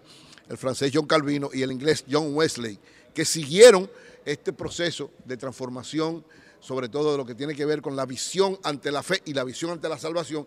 [0.47, 2.79] el francés John Calvino y el inglés John Wesley,
[3.13, 3.89] que siguieron
[4.23, 6.23] este proceso de transformación,
[6.59, 9.33] sobre todo de lo que tiene que ver con la visión ante la fe y
[9.33, 10.45] la visión ante la salvación,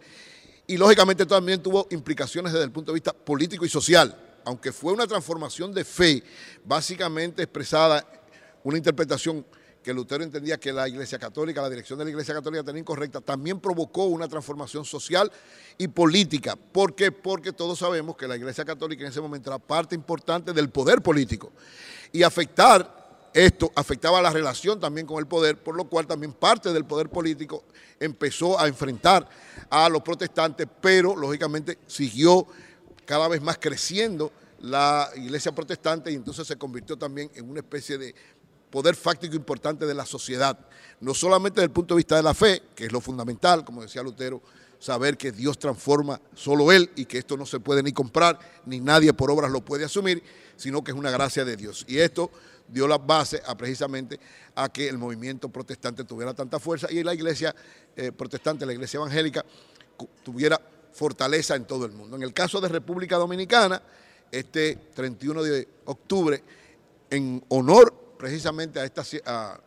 [0.66, 4.92] y lógicamente también tuvo implicaciones desde el punto de vista político y social, aunque fue
[4.92, 6.22] una transformación de fe,
[6.64, 8.06] básicamente expresada
[8.62, 9.44] una interpretación
[9.82, 13.20] que Lutero entendía que la Iglesia Católica, la dirección de la Iglesia Católica tenía incorrecta,
[13.20, 15.32] también provocó una transformación social
[15.78, 16.54] y política.
[16.56, 17.10] ¿Por qué?
[17.10, 21.00] Porque todos sabemos que la Iglesia Católica en ese momento era parte importante del poder
[21.00, 21.52] político.
[22.12, 22.99] Y afectar
[23.32, 27.08] esto afectaba la relación también con el poder, por lo cual también parte del poder
[27.08, 27.64] político
[27.98, 29.28] empezó a enfrentar
[29.68, 32.46] a los protestantes, pero lógicamente siguió
[33.04, 37.98] cada vez más creciendo la iglesia protestante y entonces se convirtió también en una especie
[37.98, 38.14] de
[38.70, 40.58] poder fáctico importante de la sociedad,
[41.00, 43.82] no solamente desde el punto de vista de la fe, que es lo fundamental, como
[43.82, 44.42] decía Lutero,
[44.78, 48.80] saber que Dios transforma solo Él y que esto no se puede ni comprar, ni
[48.80, 50.22] nadie por obras lo puede asumir,
[50.56, 51.84] sino que es una gracia de Dios.
[51.86, 52.30] Y esto
[52.72, 54.18] dio la base a precisamente
[54.54, 57.54] a que el movimiento protestante tuviera tanta fuerza y la iglesia
[57.96, 59.44] eh, protestante, la iglesia evangélica,
[60.22, 60.60] tuviera
[60.92, 62.16] fortaleza en todo el mundo.
[62.16, 63.82] En el caso de República Dominicana,
[64.30, 66.42] este 31 de octubre,
[67.10, 68.90] en honor precisamente a,
[69.26, 69.60] a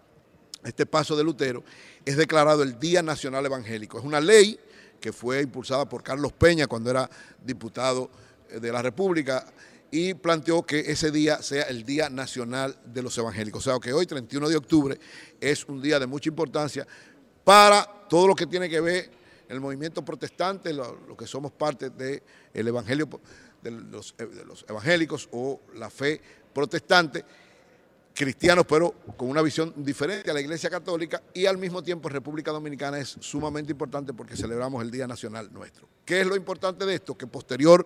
[0.64, 1.64] este paso de Lutero,
[2.06, 4.00] es declarado el Día Nacional Evangélico.
[4.00, 4.60] Es una ley
[5.00, 7.10] que fue impulsada por Carlos Peña cuando era
[7.44, 8.10] diputado
[8.50, 9.46] eh, de la República
[9.96, 13.68] y planteó que ese día sea el Día Nacional de los Evangélicos.
[13.68, 15.00] O sea, que hoy, 31 de octubre,
[15.40, 16.88] es un día de mucha importancia
[17.44, 19.12] para todo lo que tiene que ver
[19.48, 23.08] el movimiento protestante, lo, que somos parte del evangelio
[23.62, 26.20] de los, eh, de los evangélicos o la fe
[26.52, 27.24] protestante
[28.16, 32.50] cristianos, pero con una visión diferente a la Iglesia Católica y al mismo tiempo República
[32.50, 35.88] Dominicana es sumamente importante porque celebramos el Día Nacional nuestro.
[36.04, 37.16] ¿Qué es lo importante de esto?
[37.16, 37.86] Que posterior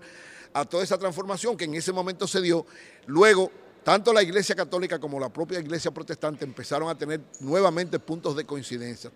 [0.54, 2.66] a toda esa transformación que en ese momento se dio,
[3.06, 3.52] luego
[3.88, 8.44] tanto la Iglesia Católica como la propia Iglesia Protestante empezaron a tener nuevamente puntos de
[8.44, 9.10] coincidencia.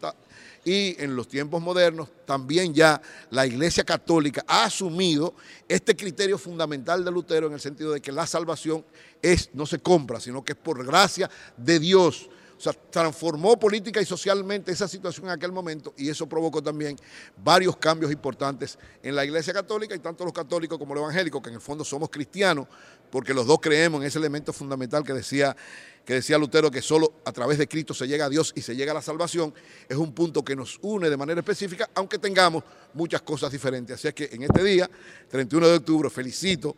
[0.64, 3.02] Y en los tiempos modernos también ya
[3.32, 5.34] la Iglesia Católica ha asumido
[5.68, 8.86] este criterio fundamental de Lutero en el sentido de que la salvación
[9.22, 12.30] es, no se compra, sino que es por gracia de Dios.
[12.62, 16.96] O sea, transformó política y socialmente esa situación en aquel momento y eso provocó también
[17.44, 21.50] varios cambios importantes en la Iglesia Católica y tanto los católicos como los evangélicos, que
[21.50, 22.68] en el fondo somos cristianos,
[23.10, 25.58] porque los dos creemos en ese elemento fundamental que decía,
[26.06, 28.76] que decía Lutero, que solo a través de Cristo se llega a Dios y se
[28.76, 29.56] llega a la salvación,
[29.90, 33.96] es un punto que nos une de manera específica, aunque tengamos muchas cosas diferentes.
[33.96, 34.88] Así es que en este día,
[35.30, 36.78] 31 de octubre, felicito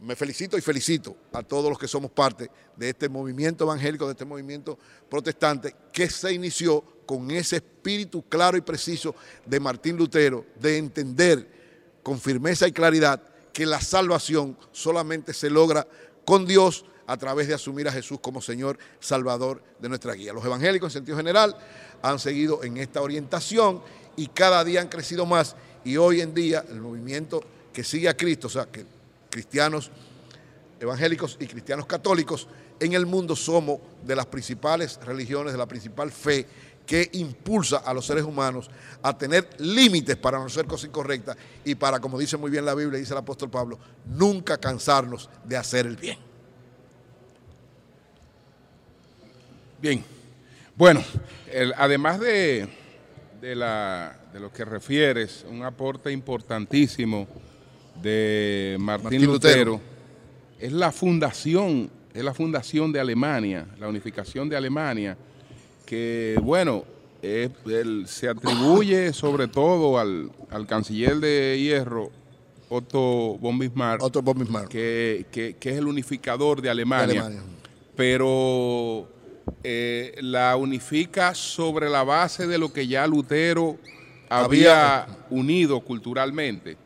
[0.00, 4.12] me felicito y felicito a todos los que somos parte de este movimiento evangélico, de
[4.12, 4.78] este movimiento
[5.08, 11.98] protestante, que se inició con ese espíritu claro y preciso de Martín Lutero, de entender
[12.02, 13.22] con firmeza y claridad
[13.52, 15.86] que la salvación solamente se logra
[16.24, 20.32] con Dios a través de asumir a Jesús como Señor Salvador de nuestra guía.
[20.32, 21.56] Los evangélicos en sentido general
[22.02, 23.82] han seguido en esta orientación
[24.14, 27.42] y cada día han crecido más y hoy en día el movimiento
[27.72, 28.84] que sigue a Cristo, o sea, que
[29.38, 29.92] cristianos
[30.80, 32.48] evangélicos y cristianos católicos,
[32.80, 36.44] en el mundo somos de las principales religiones, de la principal fe
[36.84, 38.68] que impulsa a los seres humanos
[39.00, 42.74] a tener límites para no hacer cosas incorrectas y para, como dice muy bien la
[42.74, 46.18] Biblia, dice el apóstol Pablo, nunca cansarnos de hacer el bien.
[49.80, 50.04] Bien,
[50.74, 51.00] bueno,
[51.76, 52.68] además de,
[53.40, 57.28] de, la, de lo que refieres, un aporte importantísimo
[58.02, 59.80] de Martín, Lutero,
[60.58, 65.16] es la fundación, es la fundación de Alemania, la unificación de Alemania,
[65.86, 66.84] que bueno,
[67.20, 70.30] se atribuye sobre todo al,
[70.66, 72.10] canciller de hierro,
[72.70, 77.30] Otto von Bismarck, Que, es el unificador de Alemania,
[77.96, 79.08] pero
[79.64, 83.78] eh, la unifica sobre la base de lo que ya Lutero
[84.28, 86.76] había unido culturalmente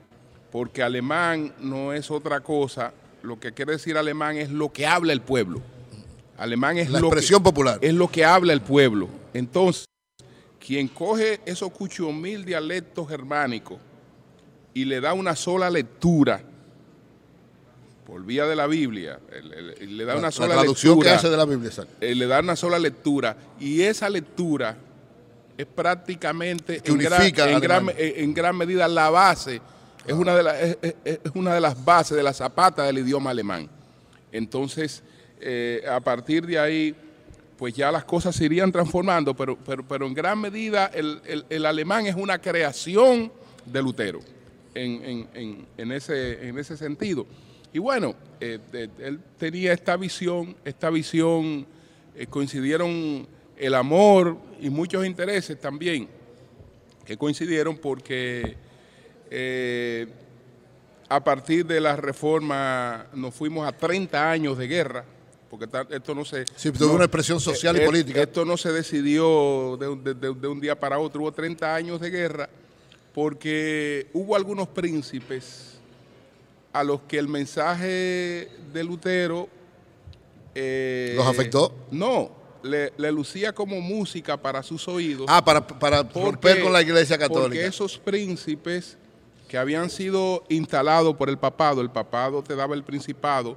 [0.52, 2.92] porque alemán no es otra cosa,
[3.22, 5.62] lo que quiere decir alemán es lo que habla el pueblo.
[6.36, 7.78] Alemán es la lo expresión popular.
[7.80, 9.08] Es lo que habla el pueblo.
[9.32, 9.86] Entonces,
[10.64, 13.78] quien coge esos cucho mil dialectos germánicos
[14.74, 16.42] y le da una sola lectura
[18.06, 19.20] por vía de la Biblia,
[19.80, 22.56] le da una sola traducción lectura, que hace de la Biblia, eh, le da una
[22.56, 24.76] sola lectura y esa lectura
[25.56, 29.62] es prácticamente en gran, en gran medida la base
[30.06, 33.68] es una, de es, una de las bases de la zapata del idioma alemán.
[34.30, 35.02] Entonces,
[35.40, 36.94] eh, a partir de ahí,
[37.56, 42.06] pues ya las cosas se irían transformando, pero, pero, pero en gran medida el, alemán
[42.06, 43.30] es una creación
[43.64, 44.20] de Lutero
[44.74, 47.26] en, ese, en ese sentido.
[47.72, 48.58] Y bueno, eh,
[48.98, 51.66] él tenía esta visión, esta visión,
[52.14, 53.26] eh, coincidieron
[53.56, 56.08] el amor y muchos intereses también,
[57.06, 58.56] que coincidieron porque
[59.34, 60.06] eh,
[61.08, 65.04] a partir de la reforma nos fuimos a 30 años de guerra,
[65.50, 66.44] porque esto no se...
[66.56, 68.22] Sí, tuvo una expresión social y eh, política.
[68.22, 71.74] Esto no se decidió de, un- de- de- de un día para otro, hubo 30
[71.74, 72.48] años de guerra,
[73.14, 75.78] porque hubo algunos príncipes
[76.72, 79.48] a los que el mensaje de Lutero...
[80.54, 81.74] eh, ¿Los afectó?
[81.90, 82.30] No,
[82.62, 85.26] le, le lucía como música para sus oídos.
[85.28, 87.66] Ah, para, para romper con la iglesia Porque católica.
[87.66, 88.96] esos príncipes
[89.52, 93.54] que habían sido instalados por el papado, el papado te daba el principado,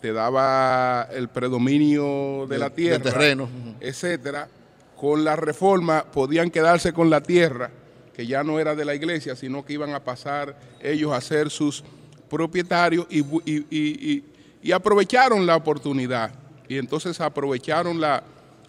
[0.00, 3.46] te daba el predominio de la del tierra, terreno.
[3.78, 4.48] etcétera.
[4.96, 7.70] Con la reforma podían quedarse con la tierra,
[8.14, 11.50] que ya no era de la iglesia, sino que iban a pasar ellos a ser
[11.50, 11.84] sus
[12.30, 14.22] propietarios y-
[14.62, 16.30] y aprovecharon la oportunidad.
[16.70, 18.22] Y entonces aprovecharon la,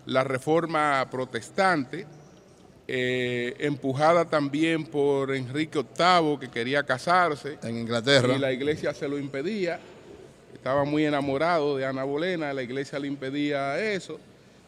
[0.07, 2.05] la reforma protestante,
[2.87, 7.57] eh, empujada también por Enrique VIII, que quería casarse.
[7.63, 8.35] En Inglaterra.
[8.35, 9.79] Y la iglesia se lo impedía.
[10.53, 14.19] Estaba muy enamorado de Ana Bolena, la iglesia le impedía eso.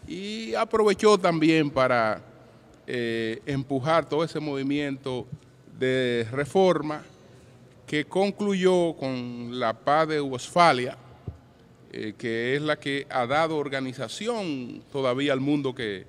[0.07, 2.22] Y aprovechó también para
[2.88, 5.28] eh, empujar todo ese movimiento
[5.78, 7.03] de reforma
[7.86, 10.97] que concluyó con la paz de Westfalia,
[11.91, 16.05] eh, que es la que ha dado organización todavía al mundo que,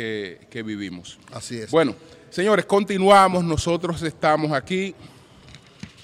[0.00, 1.18] que- que vivimos.
[1.32, 1.70] Así es.
[1.70, 1.94] Bueno,
[2.30, 3.44] señores, continuamos.
[3.44, 4.94] Nosotros estamos aquí,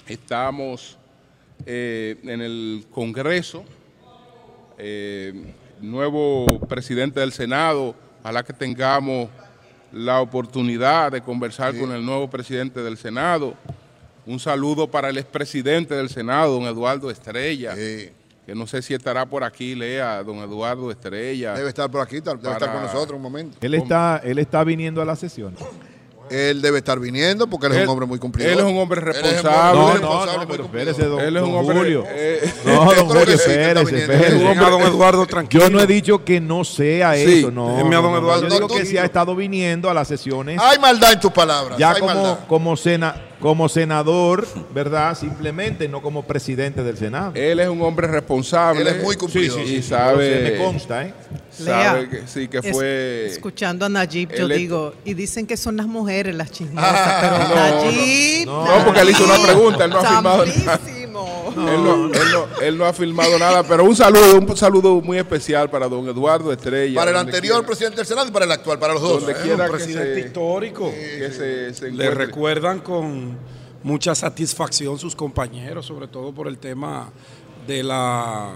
[0.07, 0.97] estamos
[1.65, 3.65] eh, en el Congreso,
[4.77, 5.33] eh,
[5.81, 9.29] nuevo presidente del Senado, ojalá que tengamos
[9.91, 13.55] la oportunidad de conversar con el nuevo presidente del Senado.
[14.27, 18.09] Un saludo para el expresidente del Senado, don Eduardo Estrella, Sí.
[18.47, 21.53] Que no sé si estará por aquí, lea, don Eduardo Estrella.
[21.53, 23.57] Debe estar por aquí, tal- debe estar con nosotros un momento.
[23.59, 25.53] Él está, él está viniendo a la sesión.
[26.29, 28.51] Él debe estar viniendo porque él es un hombre muy cumplidor.
[28.53, 29.79] él es un hombre responsable.
[29.79, 32.03] No, no, no, pero espérese, don, Él es un don hombre- Julio.
[32.07, 34.39] eh, No, don Julio, espérese, espérese.
[34.43, 35.63] Don Eduardo tranquilo.
[35.63, 37.77] Yo no he dicho que no sea Sí, eso, no.
[37.77, 38.85] don no, no, Eduardo Yo digo que tranquilo.
[38.91, 40.59] sí ha estado viniendo a las sesiones.
[40.61, 41.77] Hay maldad en tus palabras.
[41.77, 42.39] ya hay como, maldad.
[42.47, 45.15] como, sena- como senador, ¿verdad?
[45.17, 47.31] Simplemente, no como presidente del Senado.
[47.35, 48.81] Él es un hombre responsable.
[48.81, 49.61] Él es muy cumplidor.
[49.61, 51.13] Y Pero sabe, se me consta, ¿eh?
[51.51, 53.27] sabe Lea, que sí, que es- fue.
[53.27, 57.19] escuchando a Nayib, yo es- digo, y dicen que son las mujeres las chismosas, Ah,
[57.21, 58.45] pero no, Nayib.
[58.47, 58.65] no.
[58.77, 60.45] No, porque él hizo una pregunta, él no ha firmado
[61.25, 65.17] Él no, él, no, él no ha filmado nada, pero un saludo, un saludo muy
[65.17, 66.99] especial para don Eduardo Estrella.
[66.99, 69.23] Para el anterior quiera- presidente del Senado y para el actual, para los dos.
[69.25, 69.43] Donde ¿eh?
[69.43, 70.91] quiera un que presidente se- histórico.
[70.91, 73.37] que se, se Le recuerdan con
[73.83, 77.09] mucha satisfacción sus compañeros, sobre todo por el tema
[77.67, 78.53] de la,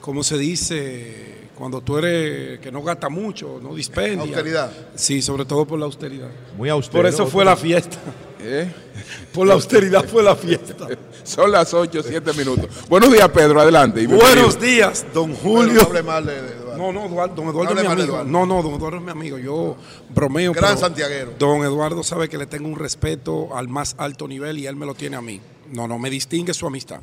[0.00, 1.41] ¿cómo se dice?
[1.56, 4.22] Cuando tú eres que no gasta mucho, no dispendia.
[4.22, 4.72] Austeridad.
[4.94, 6.30] Sí, sobre todo por la austeridad.
[6.56, 6.98] Muy austero.
[7.00, 7.98] Por eso fue la fiesta.
[8.44, 8.68] ¿Eh?
[9.32, 10.88] Por la austeridad fue la fiesta.
[11.22, 12.66] Son las 8, 7 minutos.
[12.88, 14.04] Buenos días, Pedro, adelante.
[14.08, 15.74] Buenos días, don Bueno, Julio.
[15.74, 16.76] no hable mal de, de Eduardo.
[16.76, 18.14] No, no, Eduardo, don Eduardo No hable es mi amigo.
[18.14, 18.30] Eduardo.
[18.30, 19.38] No, no, don Eduardo es mi amigo.
[19.38, 19.76] Yo
[20.12, 20.52] bromeo.
[20.52, 21.34] Gran santiaguero.
[21.38, 24.86] Don Eduardo sabe que le tengo un respeto al más alto nivel y él me
[24.86, 25.40] lo tiene a mí.
[25.70, 27.00] No, no, me distingue su amistad.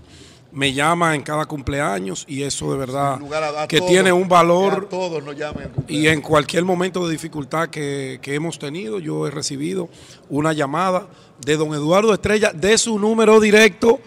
[0.52, 4.24] Me llama en cada cumpleaños y eso de verdad a- a que todos, tiene un
[4.26, 5.66] A valor todos nos llaman.
[5.66, 6.04] al cumpleaños.
[6.06, 9.89] y en cualquier momento de dificultad que, que hemos tenido, yo he recibido
[10.28, 11.08] una llamada
[11.45, 14.00] de don Eduardo Estrella de su número directo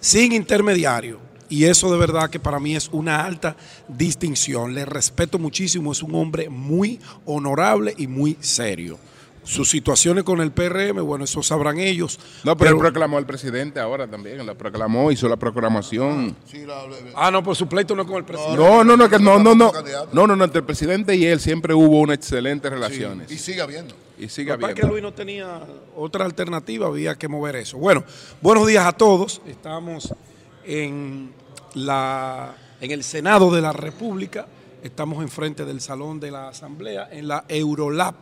[0.00, 1.18] sin intermediario.
[1.48, 3.56] Y eso de verdad que para mí es una alta
[3.88, 4.72] distinción.
[4.74, 8.98] Le respeto muchísimo, es un hombre muy honorable y muy serio.
[9.42, 12.18] Sus situaciones con el PRM, bueno, eso sabrán ellos.
[12.44, 14.44] No, pero, él proclamó al presidente ahora también.
[14.46, 16.36] La proclamó, hizo la proclamación.
[16.46, 18.56] Sí, la- la- Ah, no, por su pleito no con el presidente.
[18.62, 19.72] No, no, no, que no, no, no.
[20.12, 20.44] No, no, no.
[20.44, 23.30] Entre el presidente y él siempre hubo una excelente relaciones.
[23.32, 23.94] y sigue habiendo.
[24.18, 24.88] Y sigue Lo que habiendo.
[24.88, 25.62] Luis no tenía
[25.96, 27.78] otra alternativa, había que mover eso.
[27.78, 28.04] Bueno,
[28.42, 29.40] buenos días a todos.
[29.46, 30.12] Estamos
[30.64, 31.32] en,
[31.74, 34.46] la, en el Senado de la República.
[34.82, 38.14] Estamos enfrente del Salón de la Asamblea, en la Eurolab.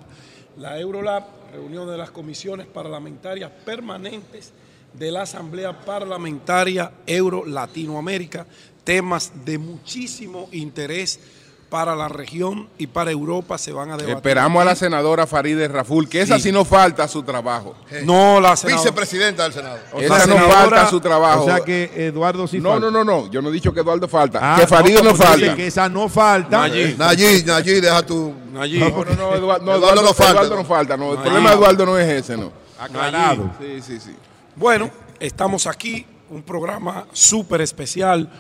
[0.59, 4.52] La Eurolab, reunión de las comisiones parlamentarias permanentes
[4.92, 8.44] de la Asamblea Parlamentaria Euro-Latinoamérica.
[8.82, 11.20] Temas de muchísimo interés
[11.68, 14.16] para la región y para Europa se van a debatir.
[14.16, 16.50] Esperamos a la senadora Farideh Raful, que esa Sí.
[16.50, 17.74] no falta a su trabajo.
[18.04, 19.78] No, la senadora- Vicepresidenta del Senado.
[19.98, 21.42] esa no falta a su trabajo.
[21.42, 22.86] O sea que Eduardo sí no, falta.
[22.90, 23.30] no, no, no.
[23.30, 24.38] Yo no he dicho que Eduardo falta.
[24.42, 25.54] Ah, que Farideh no, falta.
[25.54, 26.60] Que esa no falta.
[26.68, 26.96] Nayib.
[26.98, 28.32] Nayib, Nayib, deja tu.
[28.58, 28.78] Allí.
[28.78, 30.32] No, no, no, Eduardo, no, Eduardo Eduardo, no falta.
[30.32, 30.96] Eduardo no falta.
[30.96, 31.56] No, el problema de.
[31.56, 32.50] Eduardo no es ese, no.
[32.78, 33.50] Aclarado.
[33.60, 34.16] Sí, sí, sí.
[34.56, 34.90] Bueno,
[35.20, 38.30] estamos aquí, un programa súper especial,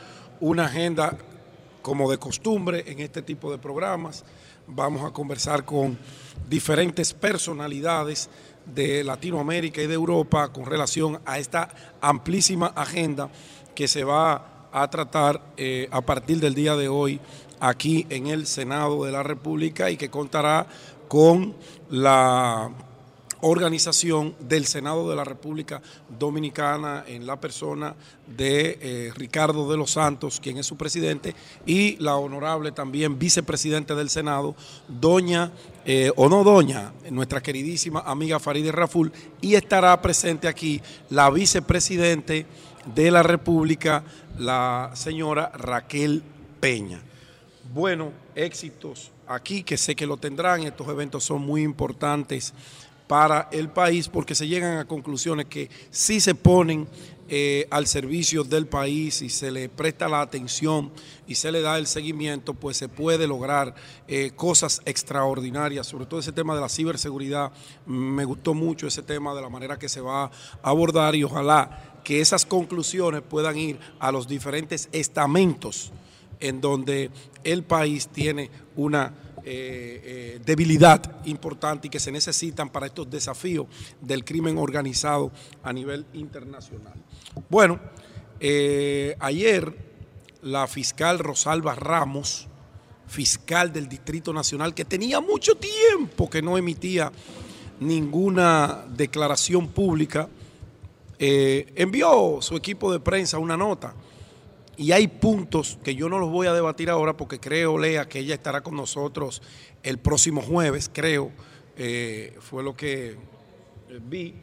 [0.40, 1.14] una agenda
[1.88, 4.22] como de costumbre en este tipo de programas.
[4.66, 5.96] vamos a conversar con
[6.46, 8.28] diferentes personalidades
[8.66, 11.70] de Latinoamérica y de Europa con relación a esta
[12.02, 13.30] amplísima agenda
[13.74, 17.20] que se va a tratar eh, a partir del día de hoy
[17.58, 20.66] aquí en el Senado de la República y que contará
[21.08, 21.56] con
[21.88, 22.70] la
[23.40, 25.80] organización del Senado de la República
[26.18, 27.94] Dominicana en la persona
[28.26, 31.34] de eh, Ricardo de los Santos, quien es su presidente,
[31.66, 34.54] y la honorable también vicepresidente del Senado,
[34.88, 35.52] doña,
[35.84, 40.80] eh, o no doña, nuestra queridísima amiga Farideh Raful, y estará presente aquí
[41.10, 42.46] la vicepresidente
[42.94, 44.04] de la República,
[44.38, 46.22] la señora Raquel
[46.60, 47.00] Peña.
[47.72, 52.54] Bueno, éxitos aquí, que sé que lo tendrán, estos eventos son muy importantes
[53.08, 56.86] para el país porque se llegan a conclusiones que si se ponen
[57.30, 60.90] eh, al servicio del país y se le presta la atención
[61.26, 63.74] y se le da el seguimiento, pues se puede lograr
[64.06, 67.52] eh, cosas extraordinarias, sobre todo ese tema de la ciberseguridad.
[67.84, 70.30] Me gustó mucho ese tema de la manera que se va a
[70.62, 75.92] abordar y ojalá que esas conclusiones puedan ir a los diferentes estamentos
[76.40, 77.10] en donde
[77.44, 79.12] el país tiene una
[79.50, 83.66] eh, eh, debilidad importante y que se necesitan para estos desafíos
[83.98, 85.32] del crimen organizado
[85.62, 86.92] a nivel internacional.
[87.48, 87.80] Bueno,
[88.40, 89.74] eh, ayer
[90.42, 92.46] la fiscal Rosalba Ramos,
[93.06, 97.10] fiscal del Distrito Nacional, que tenía mucho tiempo que no emitía
[97.80, 100.28] ninguna declaración pública,
[101.18, 103.94] envió su equipo de prensa una nota
[104.78, 108.20] y hay puntos que yo no los voy a debatir ahora porque creo, Lea, que
[108.20, 109.42] ella estará con nosotros
[109.82, 111.32] el próximo jueves, creo,
[111.76, 113.16] eh, fue lo que
[114.02, 114.36] vi.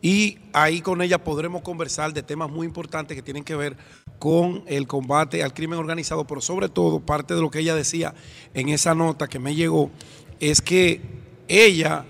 [0.00, 3.76] Y ahí con ella podremos conversar de temas muy importantes que tienen que ver
[4.20, 8.14] con el combate al crimen organizado, pero sobre todo parte de lo que ella decía
[8.54, 9.90] en esa nota que me llegó,
[10.38, 11.00] es que
[11.48, 12.04] ella,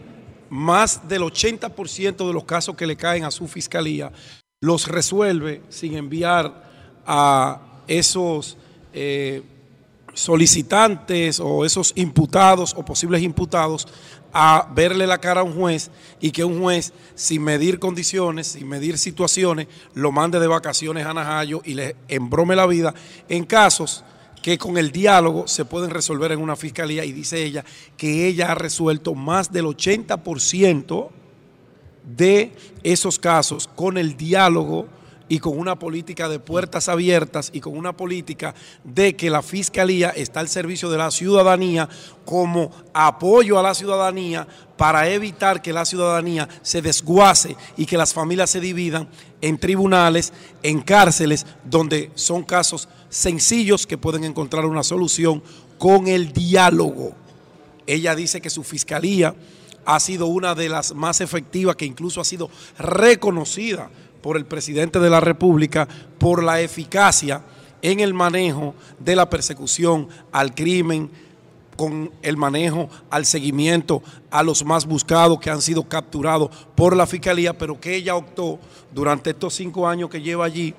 [0.51, 4.13] más del 80% de los casos que le caen a su fiscalía,
[4.61, 8.57] los resuelve sin enviar a esos
[8.93, 9.43] eh,
[10.15, 13.89] solicitantes o esos imputados o posibles imputados
[14.33, 18.69] a verle la cara a un juez y que un juez, sin medir condiciones, sin
[18.69, 22.95] medir situaciones, lo mande de vacaciones a Najayo y le embrome la vida
[23.29, 24.05] en casos
[24.41, 27.05] que con el diálogo se pueden resolver en una fiscalía.
[27.05, 27.65] Y dice ella
[27.97, 31.09] que ella ha resuelto más del 80%
[32.17, 32.53] de
[32.85, 34.87] esos casos con el diálogo
[35.31, 38.53] y con una política de puertas abiertas y con una política
[38.83, 41.89] de que la Fiscalía está al servicio de la ciudadanía
[42.25, 48.13] como apoyo a la ciudadanía para evitar que la ciudadanía se desguace y que las
[48.13, 49.09] familias se dividan
[49.41, 50.33] en tribunales,
[50.65, 55.45] en cárceles, donde son casos sencillos que pueden encontrar una solución
[55.79, 57.15] con el diálogo.
[57.87, 59.37] Ella dice que su fiscalía
[59.85, 63.91] ha sido una de las más efectivas, que incluso ha sido reconocida
[64.23, 65.89] por el presidente de la República
[66.19, 67.43] por la eficacia
[67.83, 71.11] en el manejo de la persecución al crimen,
[71.77, 77.07] con el manejo al seguimiento a los más buscados que han sido capturados por la
[77.07, 78.59] Fiscalía, pero que ella optó
[78.93, 80.75] durante estos cinco años que lleva allí,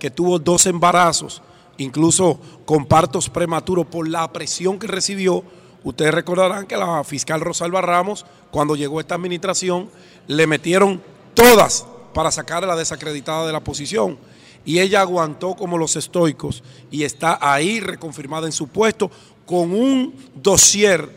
[0.00, 1.40] que tuvo dos embarazos,
[1.78, 5.44] incluso con partos prematuros por la presión que recibió.
[5.84, 9.88] Ustedes recordarán que la fiscal Rosalba Ramos, cuando llegó esta administración,
[10.26, 11.00] le metieron
[11.34, 14.18] todas para sacar a la desacreditada de la posición.
[14.64, 19.10] Y ella aguantó como los estoicos y está ahí reconfirmada en su puesto
[19.46, 21.08] con un dossier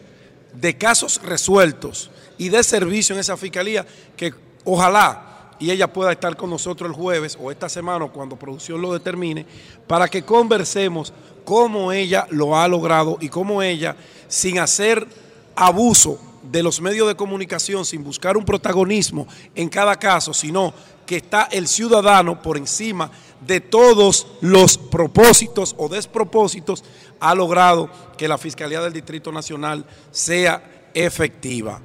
[0.54, 4.34] de casos resueltos y de servicio en esa fiscalía que
[4.64, 8.94] ojalá y ella pueda estar con nosotros el jueves o esta semana cuando producción lo
[8.94, 9.46] determine
[9.88, 11.14] para que conversemos
[11.44, 13.96] cómo ella lo ha logrado y cómo ella,
[14.28, 15.08] sin hacer
[15.56, 20.74] abuso de los medios de comunicación sin buscar un protagonismo en cada caso, sino
[21.06, 23.12] que está el ciudadano por encima
[23.42, 26.84] de todos los propósitos o despropósitos,
[27.20, 31.82] ha logrado que la Fiscalía del Distrito Nacional sea efectiva.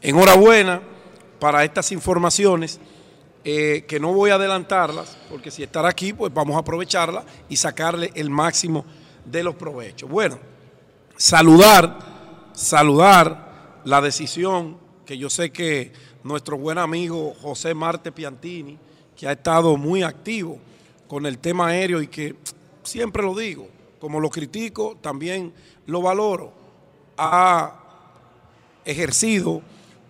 [0.00, 0.82] Enhorabuena
[1.38, 2.78] para estas informaciones,
[3.44, 7.56] eh, que no voy a adelantarlas, porque si estar aquí, pues vamos a aprovecharla y
[7.56, 8.84] sacarle el máximo
[9.24, 10.08] de los provechos.
[10.08, 10.38] Bueno,
[11.16, 11.98] saludar,
[12.54, 13.53] saludar
[13.84, 15.92] la decisión que yo sé que
[16.22, 18.78] nuestro buen amigo José Marte Piantini,
[19.16, 20.58] que ha estado muy activo
[21.06, 22.34] con el tema aéreo y que
[22.82, 23.68] siempre lo digo,
[24.00, 25.52] como lo critico, también
[25.86, 26.52] lo valoro,
[27.16, 27.80] ha
[28.84, 29.62] ejercido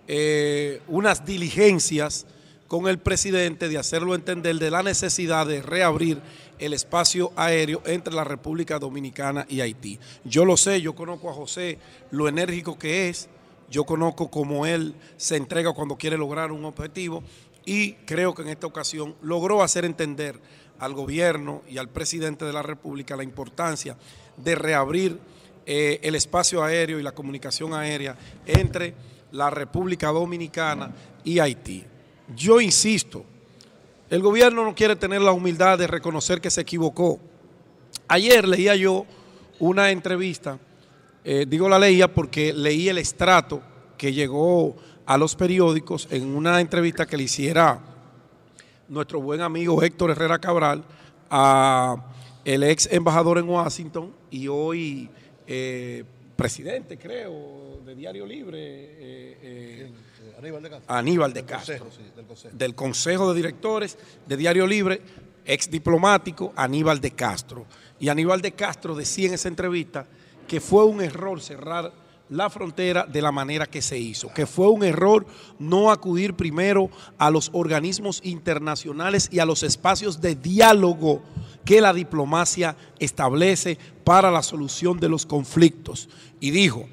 [0.07, 2.25] eh, unas diligencias
[2.67, 6.19] con el presidente de hacerlo entender de la necesidad de reabrir
[6.57, 9.99] el espacio aéreo entre la República Dominicana y Haití.
[10.23, 11.77] Yo lo sé, yo conozco a José,
[12.11, 13.29] lo enérgico que es,
[13.69, 17.23] yo conozco cómo él se entrega cuando quiere lograr un objetivo
[17.65, 20.39] y creo que en esta ocasión logró hacer entender
[20.79, 23.97] al gobierno y al presidente de la República la importancia
[24.37, 25.19] de reabrir
[25.65, 28.15] eh, el espacio aéreo y la comunicación aérea
[28.45, 28.93] entre
[29.31, 30.93] la República Dominicana
[31.23, 31.83] y Haití.
[32.35, 33.25] Yo insisto,
[34.09, 37.19] el gobierno no quiere tener la humildad de reconocer que se equivocó.
[38.07, 39.05] Ayer leía yo
[39.59, 40.59] una entrevista,
[41.27, 43.59] eh, digo la leía porque leí el estrato
[43.97, 44.75] que llegó
[45.07, 47.79] a los periódicos en una entrevista que le hiciera
[48.87, 50.85] nuestro buen amigo Héctor Herrera Cabral
[51.31, 52.11] a
[52.45, 55.09] el ex embajador en Washington y hoy
[55.47, 56.03] eh,
[56.35, 59.91] presidente, creo, de Diario Libre, eh,
[60.37, 60.95] Aníbal de Castro.
[60.95, 62.55] Aníbal de Del Castro, consejo, sí, del consejo.
[62.55, 63.97] del Consejo de Directores
[64.27, 65.01] de Diario Libre,
[65.43, 67.65] ex diplomático Aníbal de Castro.
[67.99, 70.05] Y Aníbal de Castro decía en esa entrevista
[70.47, 71.91] que fue un error cerrar
[72.29, 75.25] la frontera de la manera que se hizo, que fue un error
[75.59, 81.21] no acudir primero a los organismos internacionales y a los espacios de diálogo
[81.65, 86.09] que la diplomacia establece para la solución de los conflictos.
[86.39, 86.87] Y dijo,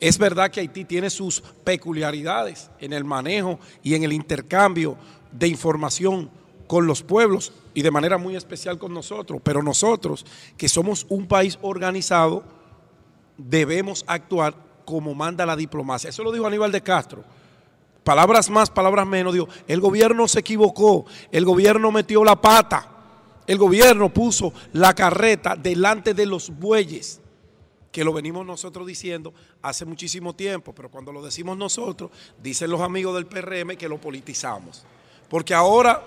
[0.00, 4.96] es verdad que Haití tiene sus peculiaridades en el manejo y en el intercambio
[5.32, 6.30] de información
[6.66, 10.26] con los pueblos y de manera muy especial con nosotros, pero nosotros,
[10.56, 12.42] que somos un país organizado,
[13.36, 14.54] debemos actuar
[14.84, 16.10] como manda la diplomacia.
[16.10, 17.24] Eso lo dijo Aníbal de Castro.
[18.04, 22.88] Palabras más, palabras menos, dijo, el gobierno se equivocó, el gobierno metió la pata,
[23.46, 27.20] el gobierno puso la carreta delante de los bueyes
[27.90, 29.32] que lo venimos nosotros diciendo
[29.62, 32.10] hace muchísimo tiempo, pero cuando lo decimos nosotros,
[32.42, 34.84] dicen los amigos del PRM que lo politizamos.
[35.30, 36.02] Porque ahora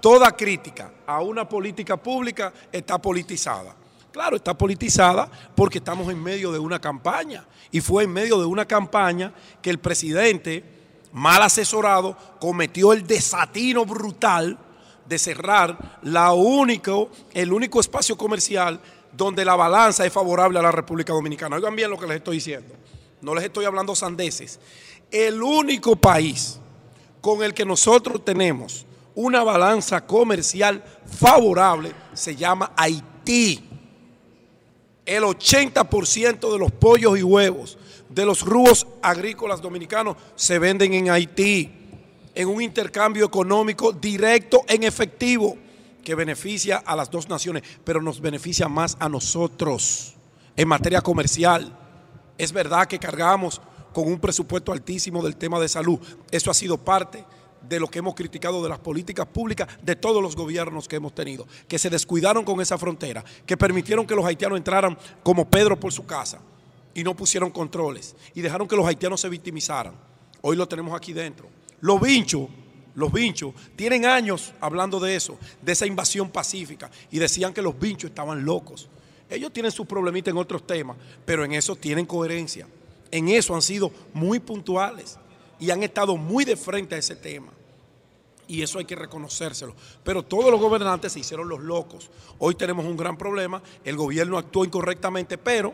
[0.00, 3.76] toda crítica a una política pública está politizada.
[4.14, 7.44] Claro, está politizada porque estamos en medio de una campaña.
[7.72, 10.62] Y fue en medio de una campaña que el presidente,
[11.10, 14.56] mal asesorado, cometió el desatino brutal
[15.04, 18.78] de cerrar el único espacio comercial
[19.10, 21.56] donde la balanza es favorable a la República Dominicana.
[21.56, 22.72] Oigan bien lo que les estoy diciendo.
[23.20, 24.60] No les estoy hablando sandeces.
[25.10, 26.60] El único país
[27.20, 28.86] con el que nosotros tenemos
[29.16, 33.73] una balanza comercial favorable se llama Haití.
[35.06, 37.78] El 80% de los pollos y huevos
[38.08, 41.70] de los rubos agrícolas dominicanos se venden en Haití
[42.34, 45.56] en un intercambio económico directo en efectivo
[46.02, 50.14] que beneficia a las dos naciones, pero nos beneficia más a nosotros
[50.56, 51.76] en materia comercial.
[52.36, 53.60] Es verdad que cargamos
[53.92, 55.98] con un presupuesto altísimo del tema de salud.
[56.30, 57.24] Eso ha sido parte
[57.68, 61.14] de lo que hemos criticado de las políticas públicas de todos los gobiernos que hemos
[61.14, 65.78] tenido, que se descuidaron con esa frontera, que permitieron que los haitianos entraran como Pedro
[65.78, 66.40] por su casa
[66.94, 69.94] y no pusieron controles y dejaron que los haitianos se victimizaran.
[70.42, 71.48] Hoy lo tenemos aquí dentro.
[71.80, 72.48] Los vinchos,
[72.94, 77.78] los vinchos, tienen años hablando de eso, de esa invasión pacífica y decían que los
[77.78, 78.88] vinchos estaban locos.
[79.28, 82.68] Ellos tienen sus problemitas en otros temas, pero en eso tienen coherencia.
[83.10, 85.18] En eso han sido muy puntuales
[85.58, 87.52] y han estado muy de frente a ese tema.
[88.46, 89.74] Y eso hay que reconocérselo.
[90.02, 92.10] Pero todos los gobernantes se hicieron los locos.
[92.38, 93.62] Hoy tenemos un gran problema.
[93.84, 95.72] El gobierno actuó incorrectamente, pero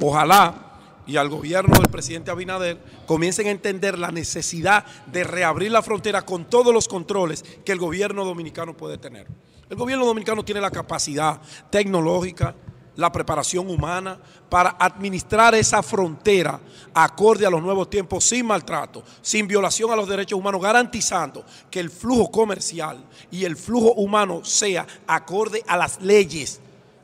[0.00, 0.68] ojalá
[1.06, 6.22] y al gobierno del presidente Abinader comiencen a entender la necesidad de reabrir la frontera
[6.22, 9.26] con todos los controles que el gobierno dominicano puede tener.
[9.68, 11.40] El gobierno dominicano tiene la capacidad
[11.70, 12.54] tecnológica,
[12.96, 16.60] la preparación humana para administrar esa frontera
[16.94, 21.80] acorde a los nuevos tiempos sin maltrato, sin violación a los derechos humanos, garantizando que
[21.80, 26.61] el flujo comercial y el flujo humano sea acorde a las leyes.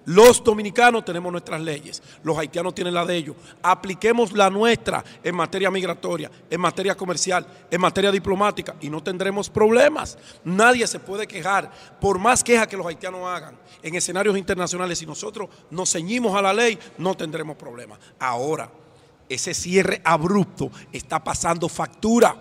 [0.09, 3.37] Los dominicanos tenemos nuestras leyes, los haitianos tienen la de ellos.
[3.63, 9.51] Apliquemos la nuestra en materia migratoria, en materia comercial, en materia diplomática y no tendremos
[9.51, 10.17] problemas.
[10.45, 11.71] Nadie se puede quejar,
[12.01, 16.41] por más quejas que los haitianos hagan en escenarios internacionales, si nosotros nos ceñimos a
[16.41, 17.99] la ley, no tendremos problemas.
[18.19, 18.71] Ahora,
[19.29, 22.35] ese cierre abrupto está pasando factura.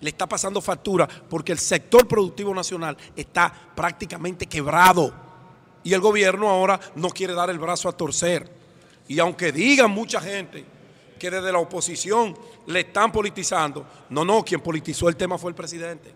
[0.00, 5.23] Le está pasando factura porque el sector productivo nacional está prácticamente quebrado
[5.84, 8.48] y el gobierno ahora no quiere dar el brazo a torcer.
[9.06, 10.64] Y aunque digan mucha gente
[11.18, 12.36] que desde la oposición
[12.66, 16.12] le están politizando, no, no, quien politizó el tema fue el presidente.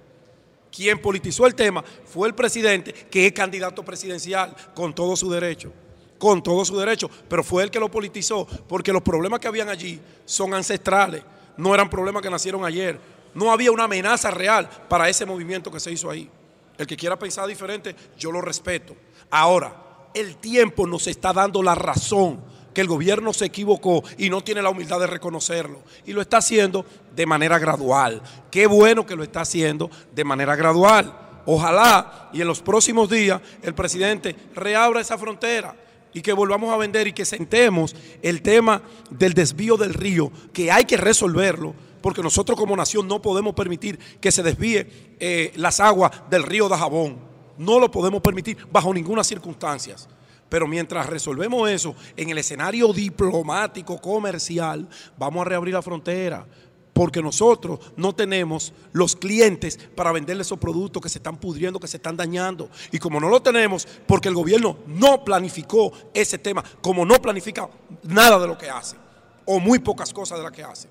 [0.74, 5.72] Quien politizó el tema fue el presidente, que es candidato presidencial, con todo su derecho,
[6.18, 9.68] con todo su derecho, pero fue el que lo politizó, porque los problemas que habían
[9.68, 11.22] allí son ancestrales,
[11.56, 12.98] no eran problemas que nacieron ayer.
[13.34, 16.30] No había una amenaza real para ese movimiento que se hizo ahí.
[16.78, 18.94] El que quiera pensar diferente, yo lo respeto.
[19.30, 19.74] Ahora,
[20.14, 22.40] el tiempo nos está dando la razón
[22.74, 25.80] que el gobierno se equivocó y no tiene la humildad de reconocerlo.
[26.06, 26.84] Y lo está haciendo
[27.14, 28.22] de manera gradual.
[28.50, 31.12] Qué bueno que lo está haciendo de manera gradual.
[31.46, 35.74] Ojalá y en los próximos días el presidente reabra esa frontera
[36.12, 40.70] y que volvamos a vender y que sentemos el tema del desvío del río, que
[40.70, 45.80] hay que resolverlo, porque nosotros como nación no podemos permitir que se desvíe eh, las
[45.80, 47.27] aguas del río de Jabón.
[47.58, 49.96] No lo podemos permitir bajo ninguna circunstancia.
[50.48, 56.46] Pero mientras resolvemos eso en el escenario diplomático, comercial, vamos a reabrir la frontera.
[56.92, 61.86] Porque nosotros no tenemos los clientes para venderle esos productos que se están pudriendo, que
[61.86, 62.70] se están dañando.
[62.90, 67.68] Y como no lo tenemos, porque el gobierno no planificó ese tema, como no planifica
[68.04, 68.96] nada de lo que hace,
[69.44, 70.88] o muy pocas cosas de las que hace.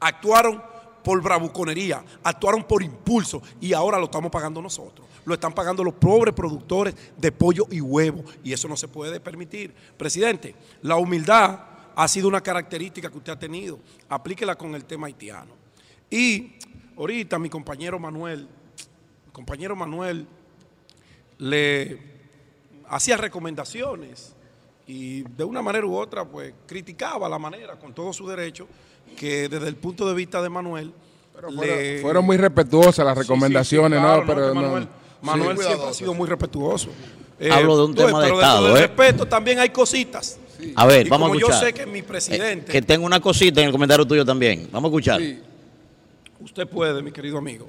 [0.00, 0.60] Actuaron
[1.06, 5.06] por bravuconería, actuaron por impulso y ahora lo estamos pagando nosotros.
[5.24, 9.20] Lo están pagando los pobres productores de pollo y huevo y eso no se puede
[9.20, 9.72] permitir.
[9.96, 11.60] Presidente, la humildad
[11.94, 13.78] ha sido una característica que usted ha tenido.
[14.08, 15.52] Aplíquela con el tema haitiano.
[16.10, 16.54] Y
[16.96, 18.48] ahorita mi compañero Manuel,
[19.26, 20.26] mi compañero Manuel
[21.38, 22.00] le
[22.88, 24.34] hacía recomendaciones
[24.88, 28.66] y de una manera u otra pues criticaba la manera con todo su derecho
[29.16, 30.92] que desde el punto de vista de Manuel
[31.32, 34.26] Fueron, le- fueron muy respetuosas las Sí, sí, sí, recomendaciones, claro, ¿no?
[34.26, 34.88] Pero no- Manuel,
[35.22, 35.64] Manuel Sí.
[35.64, 36.88] siempre ha sido muy respetuoso.
[37.50, 38.80] Hablo de un tema de Estado, del ¿eh?
[38.86, 40.38] respeto también hay cositas.
[40.74, 41.60] A ver, Y vamos a como escuchar.
[41.60, 44.68] yo sé que mi presidente, Eh, que tengo una cosita en el comentario tuyo también.
[44.72, 45.20] Vamos a escuchar.
[46.40, 47.68] usted puede, mi querido amigo,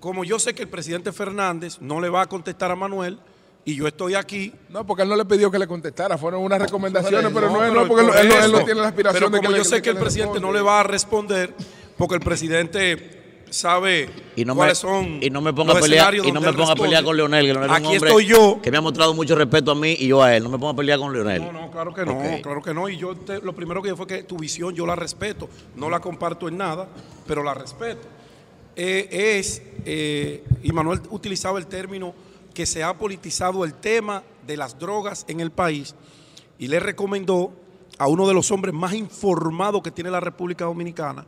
[0.00, 3.18] como yo sé que el presidente Fernández no le va a contestar a Manuel
[3.64, 4.52] y yo estoy aquí.
[4.70, 7.72] No, porque él no le pidió que le contestara, fueron unas recomendaciones, pero no, pero
[7.74, 8.64] no, porque él, por él no- él no eso.
[8.66, 10.80] tiene la aspiración Pero de que le- yo sé que el presidente no le va
[10.80, 11.54] a responder,
[11.96, 13.18] porque el presidente
[13.50, 16.40] sabe Y no, me, cuáles son y no me ponga a los pelear, y no
[16.40, 18.58] me ponga a pelear con Leonel, que Leonel es un Aquí hombre estoy yo.
[18.62, 20.42] que me ha mostrado mucho respeto a mí y yo a él.
[20.42, 21.42] No me ponga a pelear con Leonel.
[21.44, 22.88] No, no, claro que no, claro que no.
[22.88, 25.48] Y yo te- lo primero que yo fue que tu visión yo la respeto.
[25.76, 26.88] No la comparto en nada,
[27.26, 28.08] pero la respeto.
[28.74, 32.14] Eh, es, eh, y Manuel utilizaba el término
[32.52, 35.94] que se ha politizado el tema de las drogas en el país
[36.58, 37.52] y le recomendó
[37.98, 41.24] a uno de los hombres más informados que tiene la República Dominicana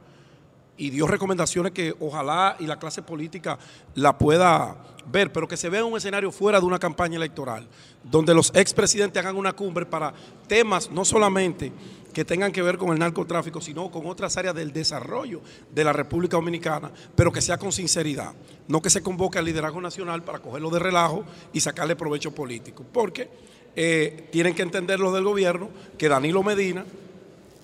[0.76, 3.58] y dio recomendaciones que ojalá y la clase política
[3.94, 4.76] la pueda
[5.06, 7.66] ver, pero que se vea un escenario fuera de una campaña electoral,
[8.02, 10.12] donde los expresidentes hagan una cumbre para
[10.46, 11.72] temas no solamente
[12.12, 15.40] que tengan que ver con el narcotráfico, sino con otras áreas del desarrollo
[15.74, 18.32] de la República Dominicana, pero que sea con sinceridad,
[18.68, 22.84] no que se convoque al liderazgo nacional para cogerlo de relajo y sacarle provecho político,
[22.92, 23.28] porque
[23.76, 25.68] eh, tienen que entender los del gobierno
[25.98, 26.84] que Danilo Medina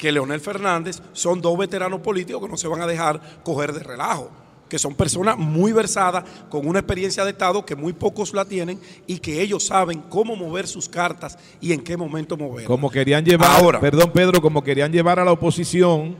[0.01, 3.81] que Leonel Fernández son dos veteranos políticos que no se van a dejar coger de
[3.81, 4.31] relajo,
[4.67, 8.81] que son personas muy versadas, con una experiencia de Estado que muy pocos la tienen
[9.07, 12.65] y que ellos saben cómo mover sus cartas y en qué momento mover.
[12.65, 13.79] Como querían llevar, Ahora.
[13.79, 16.17] perdón Pedro, como querían llevar a la oposición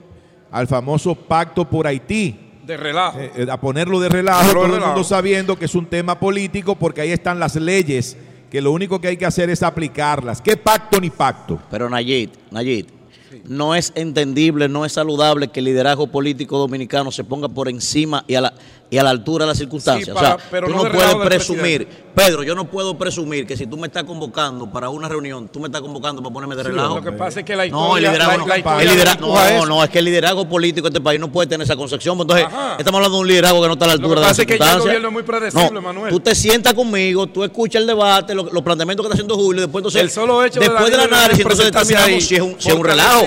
[0.51, 2.39] al famoso pacto por Haití.
[2.67, 3.19] De relajo.
[3.19, 6.21] Eh, eh, a ponerlo de relajo, de todo el mundo sabiendo que es un tema
[6.21, 8.15] político porque ahí están las leyes,
[8.51, 10.43] que lo único que hay que hacer es aplicarlas.
[10.43, 11.59] ¿Qué pacto ni pacto?
[11.71, 13.00] Pero Nayid, Nayid,
[13.45, 18.25] no es entendible, no es saludable que el liderazgo político dominicano se ponga por encima
[18.27, 18.55] y a la,
[18.91, 20.17] y a la altura de las circunstancias.
[20.17, 23.57] Sí, o sea, tú no no, de puedes presumir, Pedro, yo no puedo presumir que
[23.57, 26.65] si tú me estás convocando para una reunión, tú me estás convocando para ponerme de
[26.65, 26.97] relajo.
[26.97, 28.89] Lo que pasa es que la No, el historia- liderazgo, la- no, la historia el
[28.97, 31.65] lidera- empuja no, no, es que el liderazgo político de este país no puede tener
[31.65, 32.17] esa concepción.
[32.17, 32.77] pues Entonces, Ajá.
[32.79, 34.43] estamos hablando de un liderazgo que no está a la Lo que altura de pasa
[34.43, 34.85] es que ya el circunstancias.
[34.85, 36.13] gobierno es muy predecible, No, Manuel.
[36.13, 39.63] Tú te sientas conmigo, tú escuchas el debate, lo- los planteamientos que está haciendo Julio,
[39.63, 42.57] después entonces, El solo hecho de después del Danilo análisis, entonces determinamos si es un,
[42.59, 43.27] si es un relajo.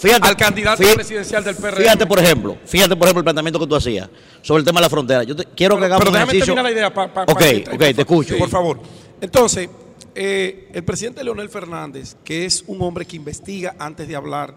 [0.00, 1.76] Fíjate, al candidato presidencial del PRM.
[1.76, 4.08] Fíjate, por ejemplo, fíjate, por ejemplo, el planteamiento que tú hacías
[4.42, 5.22] sobre el tema de la frontera.
[5.24, 6.54] Yo te- quiero que hagamos pero un déjame ejercicio.
[6.54, 6.94] terminar la idea.
[6.94, 7.42] pa- pa- ok,
[7.74, 8.38] ok, te escucho.
[8.38, 8.80] Por favor.
[9.20, 9.68] Entonces,
[10.14, 14.54] eh, el presidente Leonel Fernández, que es un hombre que investiga antes de hablar,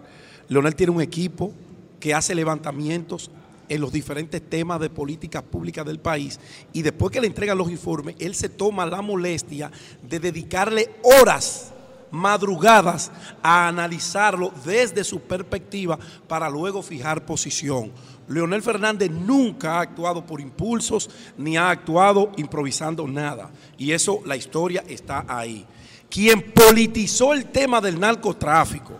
[0.48, 1.52] Leonel tiene un equipo
[2.00, 3.30] que hace levantamientos
[3.68, 6.38] en los diferentes temas de políticas públicas del país
[6.72, 9.70] y después que le entregan los informes, él se toma la molestia
[10.02, 11.72] de dedicarle horas
[12.14, 13.10] madrugadas
[13.42, 17.90] a analizarlo desde su perspectiva para luego fijar posición.
[18.28, 23.50] Leonel Fernández nunca ha actuado por impulsos ni ha actuado improvisando nada.
[23.76, 25.66] Y eso, la historia está ahí.
[26.08, 28.92] Quien politizó el tema del narcotráfico,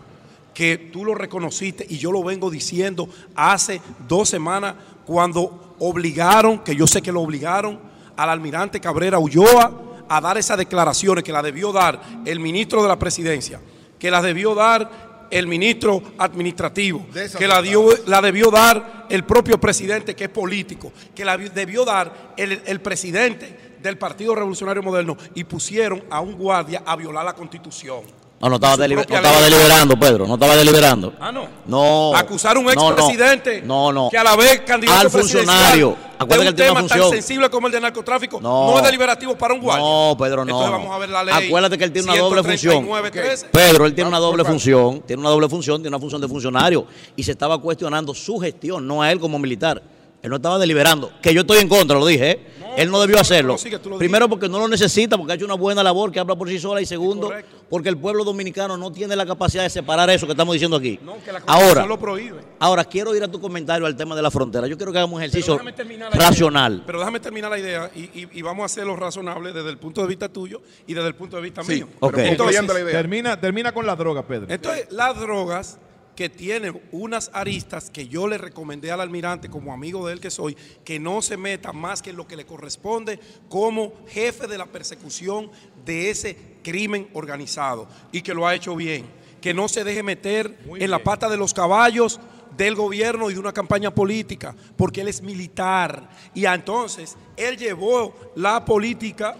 [0.53, 4.74] que tú lo reconociste y yo lo vengo diciendo hace dos semanas
[5.07, 7.78] cuando obligaron, que yo sé que lo obligaron,
[8.16, 12.89] al almirante Cabrera Ulloa a dar esas declaraciones que la debió dar el ministro de
[12.89, 13.61] la presidencia,
[13.99, 17.07] que las debió dar el ministro administrativo,
[17.39, 21.85] que la, dio, la debió dar el propio presidente, que es político, que la debió
[21.85, 27.25] dar el, el presidente del Partido Revolucionario Moderno y pusieron a un guardia a violar
[27.25, 28.24] la constitución.
[28.40, 30.27] No, no estaba, deliber- no estaba deliberando, Pedro.
[30.27, 31.12] No estaba deliberando.
[31.19, 31.47] Ah, no.
[31.66, 32.15] No.
[32.15, 32.73] Acusar a un no.
[32.73, 34.09] expresidente No, no.
[34.11, 35.90] que a la vez candidato Al funcionario.
[35.90, 38.70] de Acuérdate que tema tan sensible como el del narcotráfico No.
[38.70, 39.85] no, es deliberativo para un guardia.
[39.85, 40.51] No, Pedro, no.
[40.51, 41.47] Entonces vamos a ver la ley.
[41.47, 42.86] Acuérdate que él tiene una doble función.
[42.86, 43.47] 139.13.
[43.51, 46.86] Pedro, él tiene una doble función, tiene una doble función, tiene una función de funcionario
[47.16, 49.82] y se estaba cuestionando su gestión, no a él como militar.
[50.23, 52.47] Él no estaba deliberando, que yo estoy en contra, lo dije, ¿eh?
[52.78, 53.56] él no debió hacerlo.
[53.98, 56.59] Primero porque no lo necesita, porque ha hecho una buena labor que habla por sí
[56.59, 57.31] sola y segundo.
[57.75, 60.97] Porque el pueblo dominicano no tiene la capacidad de separar eso que estamos diciendo aquí.
[61.03, 62.39] No, que la Ahora, lo prohíbe.
[62.61, 64.69] ahora quiero ir a tu comentario al tema de la frontera.
[64.69, 66.09] Yo quiero que hagamos un ejercicio la idea.
[66.13, 66.85] racional.
[66.87, 70.03] Pero déjame terminar la idea y, y- y vamos a hacerlo razonable desde el punto
[70.03, 71.89] de vista tuyo y desde el punto de vista Sí, mío.
[71.99, 72.13] Ok.
[72.15, 72.93] pero Entonces, concluyendo la idea.
[72.93, 74.47] Termina, termina con la droga, Pedro.
[74.49, 75.79] Entonces, las drogas
[76.15, 80.31] que tienen unas aristas que yo le recomendé al almirante como amigo de él que
[80.31, 83.19] soy, que no se meta más que en lo que le corresponde
[83.49, 85.51] como jefe de la persecución
[85.85, 89.07] de ese crimen organizado y que lo ha hecho bien,
[89.41, 92.19] que no se deje meter en la pata de los caballos
[92.57, 98.15] del gobierno y de una campaña política, porque él es militar y entonces él llevó
[98.35, 99.36] la política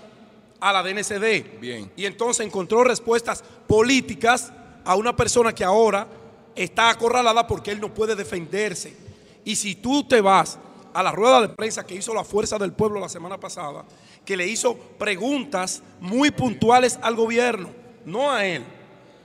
[0.61, 1.61] a la DNCD.
[1.61, 1.91] Bien.
[1.97, 4.53] Y entonces encontró respuestas políticas
[4.85, 6.07] a una persona que ahora
[6.55, 8.97] está acorralada porque él no puede defenderse.
[9.45, 10.59] Y si tú te vas
[10.93, 13.85] a la rueda de prensa que hizo la Fuerza del Pueblo la semana pasada,
[14.25, 17.71] que le hizo preguntas muy puntuales al gobierno,
[18.05, 18.63] no a él.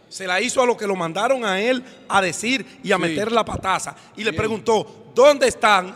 [0.10, 3.02] Se la hizo a lo que lo mandaron a él a decir y a Sí.
[3.02, 3.96] meter la pataza.
[4.18, 5.96] Y le preguntó, ¿dónde están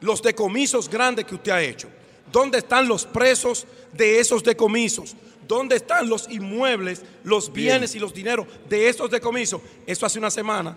[0.00, 1.88] los decomisos grandes que usted ha hecho?
[2.30, 5.16] ¿Dónde están los presos de esos decomisos?
[5.46, 9.62] ¿Dónde están los inmuebles, los bienes y los dineros de esos decomisos?
[9.86, 10.76] Eso hace una semana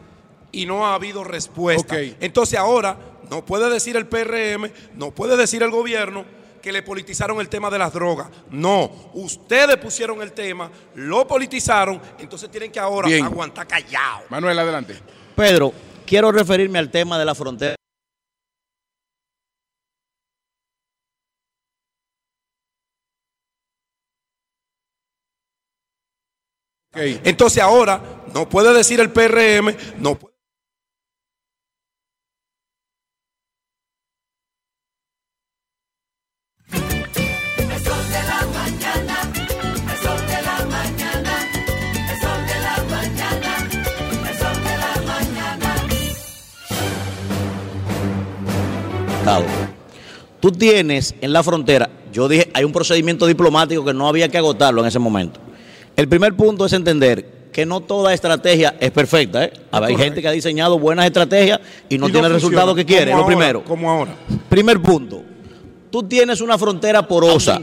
[0.52, 2.00] y no ha habido respuesta.
[2.00, 2.98] Entonces ahora
[3.30, 6.24] no puede decir el PRM, no puede decir el gobierno
[6.62, 8.30] que le politizaron el tema de las drogas.
[8.50, 13.26] No, ustedes pusieron el tema, lo politizaron, entonces tienen que ahora Bien.
[13.26, 14.26] aguantar callado.
[14.30, 14.96] Manuel, adelante.
[15.36, 15.74] Pedro,
[16.06, 17.76] quiero referirme al tema de la frontera.
[26.94, 27.00] Ok.
[27.24, 28.02] Entonces ahora
[28.34, 30.31] no puede decir el PRM, no puede.
[49.40, 49.46] Estado.
[50.40, 54.38] Tú tienes en la frontera, yo dije, hay un procedimiento diplomático que no había que
[54.38, 55.40] agotarlo en ese momento.
[55.96, 59.44] El primer punto es entender que no toda estrategia es perfecta.
[59.44, 59.54] ¿eh?
[59.72, 61.60] Hay gente que ha diseñado buenas estrategias
[61.90, 63.64] y no Y tiene el resultado que quiere, lo ahora, primero.
[63.64, 64.16] Como ahora.
[64.50, 65.24] Primer punto,
[65.92, 67.62] tú tienes una frontera porosa.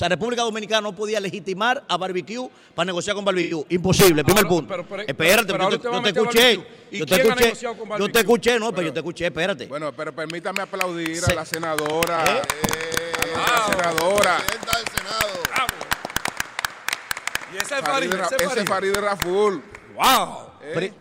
[0.00, 3.66] O sea, República Dominicana no podía legitimar a Barbecue para negociar con Barbecue.
[3.68, 4.68] Imposible, primer Ahora, punto.
[4.68, 6.56] pero- pero- espérate, pero yo te, yo a te escuché.
[6.56, 6.74] Barbecue.
[6.90, 7.44] ¿Y Yo te quién ha escuché.
[7.44, 9.66] negociado con Yo te escuché, no, pero yo te escuché, espérate.
[9.66, 12.24] Bueno, pero permítame aplaudir Se- a la senadora.
[12.24, 12.42] ¿Eh?
[13.34, 14.36] a nuestra senadora.
[14.38, 15.28] Presidenta del Senado.
[17.52, 18.68] Y ese es Ra- ese es.
[18.70, 19.62] Farideh Raful.
[19.96, 20.36] ¡Wow!
[20.74, 20.94] Pri-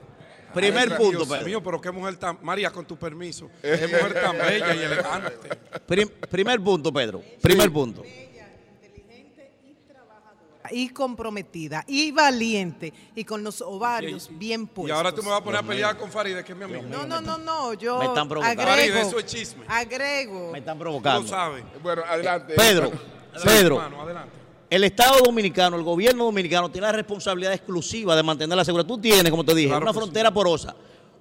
[0.54, 1.46] primer Dios punto, Dios Pedro.
[1.46, 2.38] mío, pero qué mujer tan.
[2.42, 3.50] María, con tu permiso.
[3.62, 5.38] Qué mujer tan bella y elegante.
[5.88, 7.22] Prim- primer punto, Pedro.
[7.42, 8.04] Primer punto.
[10.72, 14.90] Y comprometida, y valiente, y con los ovarios bien puestos.
[14.90, 16.82] Y ahora tú me vas a poner a pelear con Farideh, que es mi amigo.
[16.84, 18.64] No, no, no, no, yo Me están provocando.
[18.64, 19.64] Farideh, agrego, eso es chisme.
[19.68, 20.52] agrego.
[20.52, 21.28] Me están Tú lo provocando.
[21.28, 21.64] sabes.
[21.82, 22.54] Bueno, adelante.
[22.56, 22.91] Pedro,
[23.44, 24.32] Pedro, hermano, adelante.
[24.70, 28.88] el Estado dominicano, el gobierno dominicano tiene la responsabilidad exclusiva de mantener la seguridad.
[28.88, 30.00] Tú tienes, como te dije, Claro una sí.
[30.00, 30.76] frontera porosa,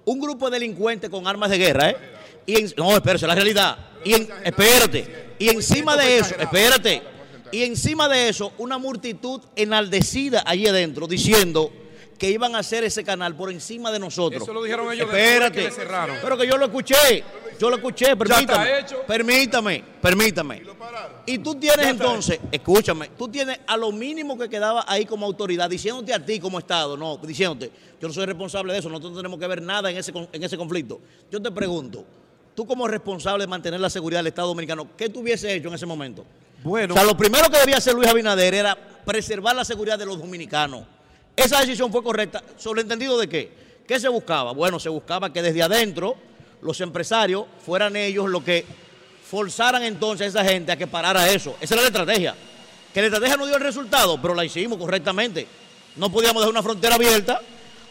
[0.05, 1.97] un grupo de delincuentes con armas de guerra, ¿eh?
[2.45, 3.77] Y en- no, espérate, es la realidad.
[4.03, 5.35] Y en- espérate.
[5.37, 7.01] Y encima de eso, espérate.
[7.51, 11.71] Y encima de eso, una multitud enaldecida allí adentro diciendo
[12.19, 14.43] que iban a hacer ese canal por encima de nosotros.
[14.43, 15.63] Eso lo dijeron ellos Espérate.
[15.65, 16.17] que cerraron.
[16.21, 17.23] Pero que yo lo escuché.
[17.59, 18.85] Yo lo escuché, permítame.
[19.07, 20.63] Permítame, permítame.
[21.25, 25.69] Y tú tienes entonces, escúchame, tú tienes a lo mínimo que quedaba ahí como autoridad,
[25.69, 27.71] diciéndote a ti como Estado, no, diciéndote,
[28.01, 30.43] yo no soy responsable de eso, nosotros no tenemos que ver nada en ese, en
[30.43, 31.01] ese conflicto.
[31.29, 32.05] Yo te pregunto,
[32.55, 35.73] tú como responsable de mantener la seguridad del Estado Dominicano, ¿qué tú hubiese hecho en
[35.73, 36.25] ese momento?
[36.63, 38.75] Bueno, O sea, lo primero que debía hacer Luis Abinader era
[39.05, 40.83] preservar la seguridad de los dominicanos.
[41.35, 42.43] Esa decisión fue correcta.
[42.57, 43.51] ¿Sobre entendido de qué?
[43.87, 44.51] ¿Qué se buscaba?
[44.51, 46.15] Bueno, se buscaba que desde adentro
[46.61, 48.65] los empresarios fueran ellos los que
[49.29, 51.55] forzaran entonces a esa gente a que parara eso.
[51.61, 52.35] Esa era la estrategia.
[52.93, 55.47] Que la estrategia no dio el resultado, pero la hicimos correctamente.
[55.95, 57.41] No podíamos dejar una frontera abierta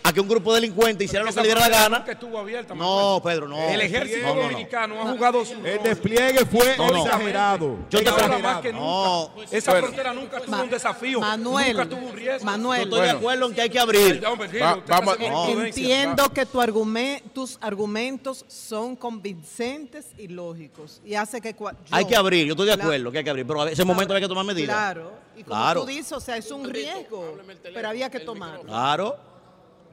[0.03, 2.05] a que un grupo de delincuentes hiciera lo que le diera la gana.
[2.09, 3.59] estuvo abierta, No, Pedro, no.
[3.69, 4.43] El ejército No, no, no.
[4.49, 7.05] dominicano ha jugado su El despliegue fue No, no.
[7.05, 7.77] exagerado.
[7.91, 8.85] Yo te ahora pregunto- más que nunca.
[8.85, 9.31] No.
[9.51, 11.21] Esa frontera nunca tuvo Ma- un desafío.
[11.21, 12.39] Manuel, nunca tuvo un riesgo.
[12.39, 13.19] Yo Manuel, estoy de Bueno.
[13.19, 14.25] acuerdo en que hay que abrir.
[14.25, 15.49] Va- vamos- No.
[15.63, 21.01] entiendo que tu argume- tus argumentos son convincentes y lógicos.
[21.05, 21.55] Y hace que...
[21.59, 23.85] yo- Hay que abrir, yo estoy de acuerdo que hay que abrir, pero a ese
[23.85, 24.75] momento hay que tomar medidas.
[24.75, 25.13] Claro.
[25.37, 25.81] Y como Claro.
[25.83, 27.37] tú dices, o sea, es un riesgo,
[27.75, 28.63] pero había que tomarlo.
[28.63, 29.17] Claro.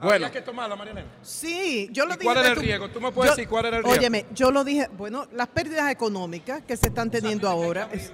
[0.01, 1.05] Bueno, Había que tomarla, Mariana.
[1.21, 2.25] Sí, yo lo ¿Y dije.
[2.25, 2.89] cuál era el tú- riesgo?
[2.89, 3.99] ¿Tú me puedes yo- decir cuál era el riesgo?
[3.99, 7.87] Óyeme, yo lo dije, bueno, las pérdidas económicas que se están teniendo ahora.
[7.91, 8.11] es-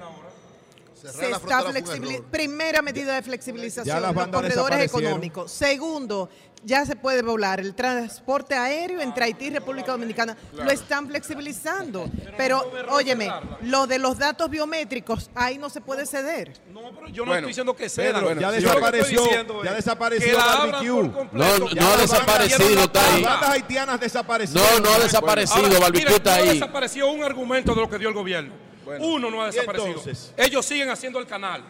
[1.02, 2.26] Cerrar se la está frontera fue un flexibiliz- error.
[2.32, 5.52] primera medida de flexibilización, los corredores económicos.
[5.52, 6.30] Segundo,
[6.64, 10.38] ya se puede volar el transporte aéreo entre Haití y República Dominicana.
[10.54, 12.08] Lo están flexibilizando.
[12.38, 16.54] Pero, óyeme, lo de los datos biométricos, ahí no se puede ceder.
[16.72, 18.22] No, pero yo no Bueno, estoy diciendo que ceda.
[18.40, 21.04] Ya desapareció, diciendo ya es desapareció barbecue.
[21.32, 23.22] No, no ha desaparecido, está ahí.
[23.24, 24.68] Las bandas haitianas desaparecieron.
[24.84, 26.50] No, no ha desaparecido, Barbecue está no ahí.
[26.60, 28.54] desapareció un argumento de lo que dio el gobierno.
[29.00, 29.88] Uno no ha ¿Y desaparecido.
[29.90, 30.34] entonces?
[30.38, 31.64] Ellos siguen haciendo el canal.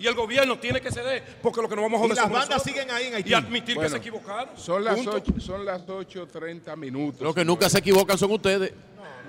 [0.00, 2.24] Y el gobierno tiene que ceder porque lo que nos vamos a Y joder las
[2.24, 2.72] somos bandas nosotros.
[2.74, 3.30] siguen ahí en Haití.
[3.30, 4.48] Y admitir Bueno, que se equivocaron.
[4.56, 5.10] son las Punto.
[5.16, 7.20] 8, son las 8.30 minutos.
[7.20, 8.72] Los que nunca se equivocan son ustedes.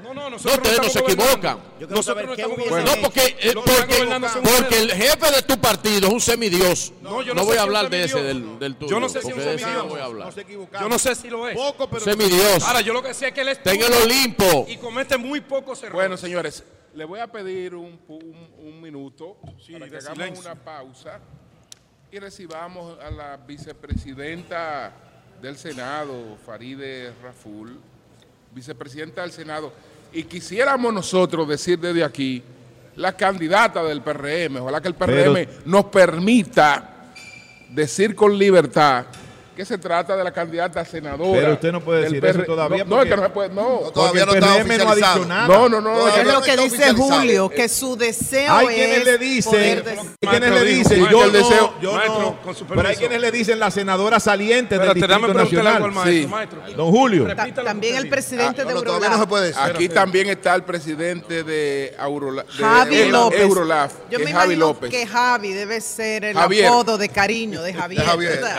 [0.04, 1.60] No, no, No, ustedes no se equivocan.
[1.80, 2.96] Yo Nosotros no estamos gobernando.
[2.96, 6.94] No, porque, eh, porque, el jefe de tu partido es un semidios.
[7.02, 8.92] No, yo voy a hablar de ese, del, del tuyo.
[8.92, 9.74] Yo no sé si es un semidios.
[9.74, 10.28] no voy a hablar.
[10.28, 10.86] No se equivocaron.
[10.88, 11.56] Yo no sé si lo es.
[11.56, 12.64] Poco, pero Semidios.
[12.64, 14.66] Ahora, yo lo que sé es que él es Está en el Olimpo.
[14.70, 15.94] y comete muy pocos errores.
[15.96, 16.64] Bueno, señores,
[17.00, 19.38] le voy a pedir un, pu- un- un minuto
[19.72, 20.52] para que hagamos silencio.
[20.52, 21.20] una pausa
[22.12, 24.92] y recibamos a la vicepresidenta
[25.42, 27.80] del Senado, Faride Raful,
[28.54, 29.72] vicepresidenta del Senado,
[30.12, 32.44] y quisiéramos nosotros decir desde aquí
[32.98, 37.12] la candidata del PRM, ojalá que el PRM Pero- nos permita
[37.70, 39.06] decir con libertad
[39.60, 41.38] que se trata de la candidata senadora.
[41.42, 43.50] Pero usted no puede decir eso PR todavía No, no, es que no se puede,
[43.50, 43.82] no.
[43.84, 45.26] No, todavía no está PRM no ha dicho oficializado.
[45.26, 45.48] nada.
[45.50, 46.94] No, no, no, Todavía Es no lo que dice.
[46.94, 49.84] Julio, que su deseo Hay es quienes le poder dicen,
[50.22, 52.42] hay quienes le dicen, maestro, yo el deseo- no, yo maestro, no.
[52.42, 55.82] con su Pero hay quienes le dicen la senadora saliente del Distrito algo al Nacional.
[55.92, 56.04] maestro.
[56.14, 56.28] Sí.
[56.28, 56.62] maestro.
[56.78, 57.28] Don Julio.
[57.66, 59.12] También el presidente No, de no, todavía Eurolat.
[59.12, 59.62] no se puede decir.
[59.62, 61.94] Aquí también está el presidente de.
[62.00, 64.90] Eurolaf, Yo que me imagino López.
[64.90, 68.06] que Javi debe ser el apodo de cariño de Javier.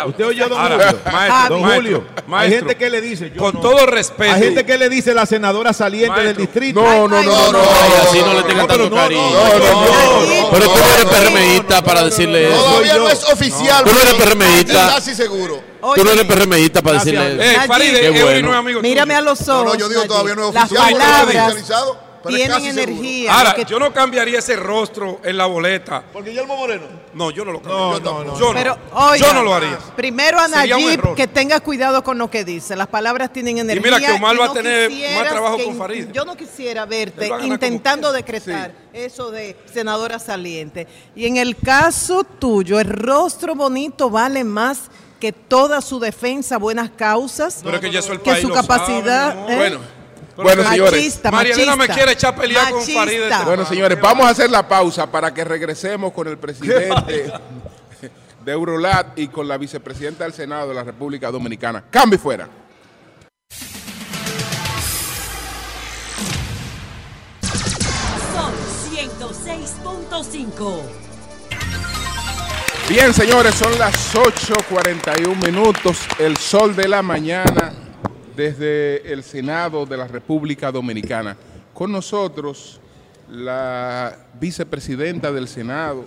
[0.07, 0.90] Usted oyó, don Julio.
[1.13, 2.05] Maestro, don maestro, Julio.
[2.17, 3.61] Hay maestro, gente que le dice, yo con no.
[3.61, 4.33] todo respeto.
[4.35, 6.43] Hay gente que le dice la senadora saliente del Maestro.
[6.43, 6.83] distrito.
[6.83, 7.53] No, no, no, no, no.
[7.53, 7.59] no.
[7.61, 9.23] Ay, así no le pero tanto no, cariño.
[9.31, 12.63] no, no, no, Pero tú no eres no, PRMista para decirle eso.
[12.63, 13.85] Todavía no es oficial.
[13.85, 14.93] Tú no eres PRMista.
[14.95, 15.63] Casi seguro.
[15.95, 17.15] Tú no eres PRMista para Gracias.
[17.15, 17.57] decirle Eh, eso.
[17.59, 18.49] Nayib, Faride, bueno.
[18.49, 19.73] no es amigo Mírame a los No, ojos.
[19.73, 20.89] no, yo digo todavía no es Las oficial.
[20.91, 23.35] es palabras oficializado, pero tienen energía.
[23.35, 26.03] Ahora, yo no cambiaría ese rostro en la boleta.
[26.13, 26.85] ¿Por Guillermo Moreno?
[27.15, 28.11] No, yo no lo No, cambiaría.
[28.11, 28.39] no, no.
[28.39, 28.55] Yo no.
[28.55, 29.79] Pero, oiga, yo no lo haría.
[29.97, 32.77] Primero a Nayib que tenga cuidado con lo que dice.
[32.77, 33.97] Las palabras tienen energía.
[33.97, 36.09] mira que Omar va a tener más trabajo que con Farid.
[36.13, 40.87] Yo no quisiera verte intentando como- decretar eso de senadora saliente.
[41.15, 44.83] Y en el caso tuyo, el rostro bonito vale más
[45.19, 49.35] que toda su defensa, buenas causas, Pero es que ya que su capacidad.
[49.35, 49.53] sabe.
[49.53, 49.57] ¿eh?
[49.57, 50.00] Bueno, Pero
[50.43, 50.93] bueno, señores.
[50.93, 53.01] Machista, María Elena me quiere echar pelea con Machista.
[53.01, 53.23] Farid.
[53.23, 57.33] este- Bueno, señores, vamos a hacer la pausa para que regresemos con el presidente
[58.45, 61.85] de Eurolat y con la vicepresidenta del Senado de la República Dominicana.
[61.91, 62.49] Cambio y fuera.
[68.35, 68.53] Son
[68.93, 70.81] 106.5.
[72.89, 77.73] Bien, señores, son las 8.41 minutos, el sol de la mañana
[78.41, 81.37] desde el Senado de la República Dominicana.
[81.75, 82.81] Con nosotros
[83.29, 86.07] la vicepresidenta del Senado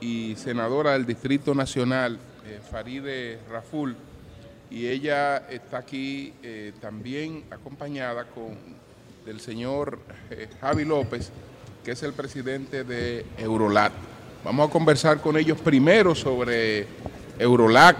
[0.00, 3.94] y senadora del Distrito Nacional, eh, Faride Raful,
[4.68, 8.56] y ella está aquí eh, también acompañada con
[9.24, 10.00] del señor
[10.30, 11.30] eh, Javi López,
[11.84, 13.92] que es el presidente de Eurolat.
[14.44, 16.88] Vamos a conversar con ellos primero sobre
[17.38, 17.96] Eurolac,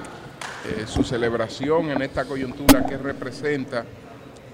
[0.67, 3.85] eh, su celebración en esta coyuntura que representa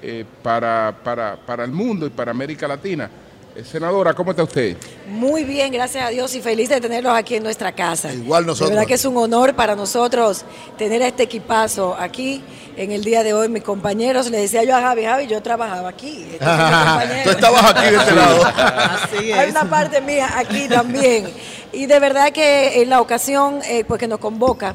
[0.03, 3.11] eh, para, para, para el mundo y para América Latina.
[3.55, 4.77] Eh, senadora, ¿cómo está usted?
[5.09, 8.13] Muy bien, gracias a Dios y feliz de tenerlos aquí en nuestra casa.
[8.13, 8.71] Igual nosotros.
[8.71, 10.45] De verdad que es un honor para nosotros
[10.79, 12.43] tener a este equipazo aquí
[12.77, 13.49] en el día de hoy.
[13.49, 16.29] Mis compañeros, le decía yo a Javi, Javi, yo trabajaba aquí.
[16.33, 17.23] Este es.
[17.25, 18.45] Tú estabas aquí de este lado.
[18.47, 19.51] Así Hay es.
[19.51, 21.29] una parte mía aquí también.
[21.73, 24.75] Y de verdad que en la ocasión eh, pues que nos convoca,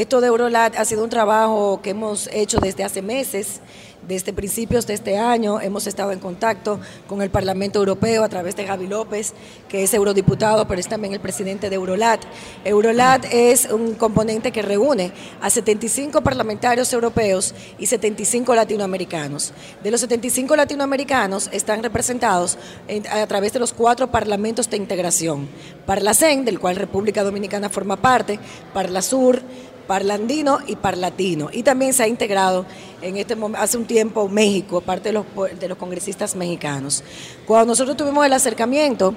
[0.00, 3.60] esto de Eurolat ha sido un trabajo que hemos hecho desde hace meses
[4.06, 8.56] Desde principios de este año hemos estado en contacto con el Parlamento Europeo a través
[8.56, 9.34] de Javi López,
[9.68, 12.20] que es eurodiputado, pero es también el presidente de Eurolat.
[12.64, 15.12] Eurolat es un componente que reúne
[15.42, 19.52] a 75 parlamentarios europeos y 75 latinoamericanos.
[19.82, 22.56] De los 75 latinoamericanos están representados
[22.86, 25.48] en- a través de los cuatro parlamentos de integración.
[25.84, 28.38] Parlacen, del cual República Dominicana forma parte,
[28.72, 29.42] Parlasur,
[29.88, 31.48] Parlandino y Parlatino.
[31.52, 32.64] Y también se ha integrado
[33.02, 35.24] en este hace un tiempo México, parte de los,
[35.58, 37.02] de los congresistas mexicanos.
[37.46, 39.14] Cuando nosotros tuvimos el acercamiento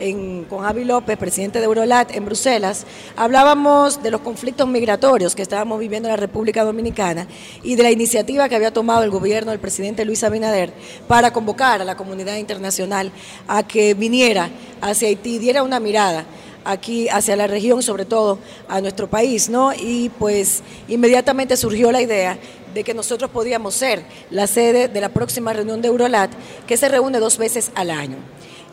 [0.00, 2.86] en- con Javi López, presidente de Eurolat en Bruselas,
[3.16, 7.26] hablábamos de los conflictos migratorios que estábamos viviendo en la República Dominicana
[7.62, 10.72] y de la iniciativa que había tomado el gobierno del presidente Luis Abinader
[11.08, 13.12] para convocar a la comunidad internacional
[13.48, 14.50] a que viniera
[14.80, 16.24] hacia Haití, diera una mirada
[16.64, 19.72] aquí hacia la región, sobre todo a nuestro país, ¿no?
[19.72, 22.38] Y pues inmediatamente surgió la idea
[22.74, 26.30] de que nosotros podíamos ser la sede de la próxima reunión de Eurolat,
[26.66, 28.16] que se reúne dos veces al año.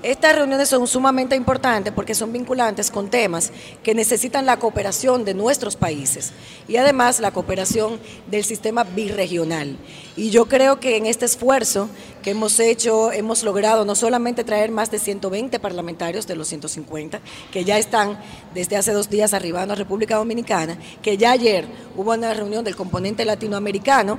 [0.02, 3.52] Estas reuniones son sumamente importantes porque son vinculantes con temas
[3.84, 6.32] que necesitan la cooperación de nuestros países
[6.70, 8.00] y además la cooperación
[8.32, 9.76] del sistema birregional.
[10.16, 11.90] Y yo creo que en este esfuerzo
[12.24, 17.20] que hemos hecho, hemos logrado no solamente traer más de 120 parlamentarios de los 150,
[17.52, 18.18] que ya están
[18.54, 21.66] desde hace dos días arribando a República Dominicana, que ya ayer
[21.98, 24.18] hubo una reunión del componente latinoamericano,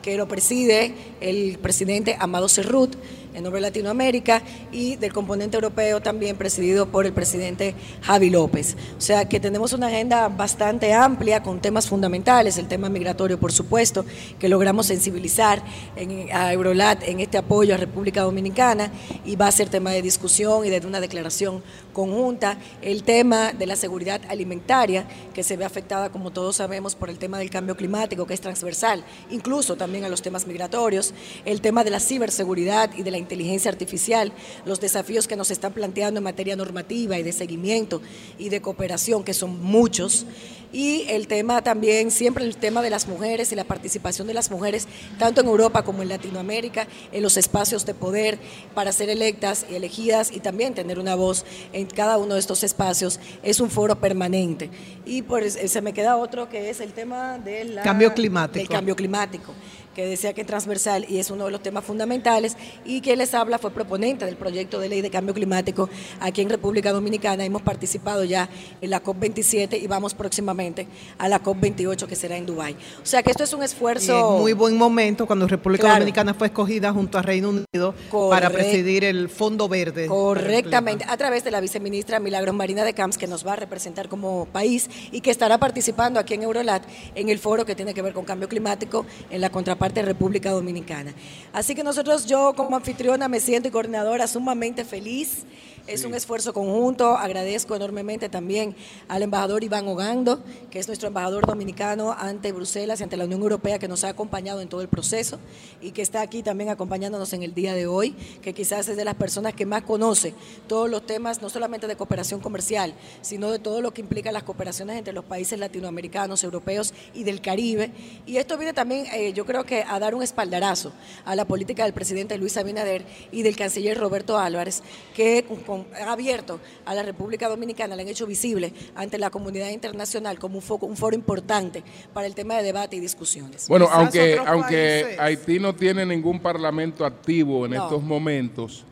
[0.00, 2.96] que lo preside el presidente Amado Cerrut
[3.38, 4.42] en nombre de Latinoamérica
[4.72, 8.76] y del componente europeo también presidido por el presidente Javi López.
[8.96, 13.52] O sea que tenemos una agenda bastante amplia con temas fundamentales, el tema migratorio por
[13.52, 14.04] supuesto,
[14.38, 15.62] que logramos sensibilizar
[15.96, 18.90] en- a Eurolat en este apoyo a República Dominicana
[19.24, 21.62] y va a ser tema de discusión y de una declaración
[21.98, 27.10] conjunta, el tema de la seguridad alimentaria que se ve afectada como todos sabemos por
[27.10, 31.12] el tema del cambio climático que es transversal, incluso también a los temas migratorios,
[31.44, 34.32] el tema de la ciberseguridad y de la inteligencia artificial,
[34.64, 38.00] los desafíos que nos están planteando en materia normativa y de seguimiento
[38.38, 40.24] y de cooperación, que son muchos,
[40.72, 44.50] y el tema también, siempre el tema de las mujeres y la participación de las
[44.50, 44.86] mujeres,
[45.18, 48.38] tanto en Europa como en Latinoamérica, en los espacios de poder
[48.74, 52.62] para ser electas y elegidas y también tener una voz en cada uno de estos
[52.64, 54.70] espacios, es un foro permanente.
[55.06, 58.58] Y pues eh, se me queda otro que es el tema de la- Cambio climático.
[58.58, 59.54] del cambio climático
[59.98, 63.34] que decía que es transversal y es uno de los temas fundamentales y quien les
[63.34, 67.44] habla fue proponente del proyecto de ley de cambio climático aquí en República Dominicana.
[67.44, 68.48] Hemos participado ya
[68.80, 70.86] en la COP27 y vamos próximamente
[71.18, 72.76] a la COP28 que será en Dubái.
[73.02, 75.96] O sea que esto es un esfuerzo en muy buen momento cuando República Claro.
[75.96, 77.92] Dominicana fue escogida junto a Reino Unido
[78.30, 80.06] para presidir el Fondo Verde.
[80.06, 84.08] Correctamente, a través de la viceministra Milagros Marina de Camps, que nos va a representar
[84.08, 86.84] como país y que estará participando aquí en Eurolat
[87.16, 90.50] en el foro que tiene que ver con cambio climático en la contraparte de República
[90.50, 91.12] Dominicana.
[91.52, 95.44] Así que nosotros, yo como anfitriona me siento y coordinadora sumamente feliz.
[95.88, 97.16] Es un esfuerzo conjunto.
[97.16, 98.76] Agradezco enormemente también
[99.08, 103.40] al embajador Iván Ogando, que es nuestro embajador dominicano ante Bruselas y ante la Unión
[103.40, 105.38] Europea, que nos ha acompañado en todo el proceso
[105.80, 108.10] y que está aquí también acompañándonos en el día de hoy,
[108.42, 110.34] que quizás es de las personas que más conoce
[110.66, 112.92] todos los temas, no solamente de cooperación comercial,
[113.22, 117.40] sino de todo lo que implica las cooperaciones entre los países latinoamericanos, europeos y del
[117.40, 117.92] Caribe.
[118.26, 120.92] Y esto viene también, eh, yo creo que a dar un espaldarazo
[121.24, 124.82] a la política del presidente Luis Abinader y del canciller Roberto Álvarez,
[125.16, 129.68] que con- han abierto a la República Dominicana, le han hecho visible ante la comunidad
[129.70, 131.82] internacional como un, foco, un foro importante
[132.12, 133.68] para el tema de debate y discusiones.
[133.68, 137.84] Bueno, Quizás aunque, aunque países- Haití no tiene ningún parlamento activo en No.
[137.84, 138.84] estos momentos,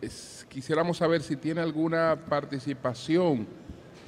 [0.00, 3.46] es- quisiéramos saber si tiene alguna participación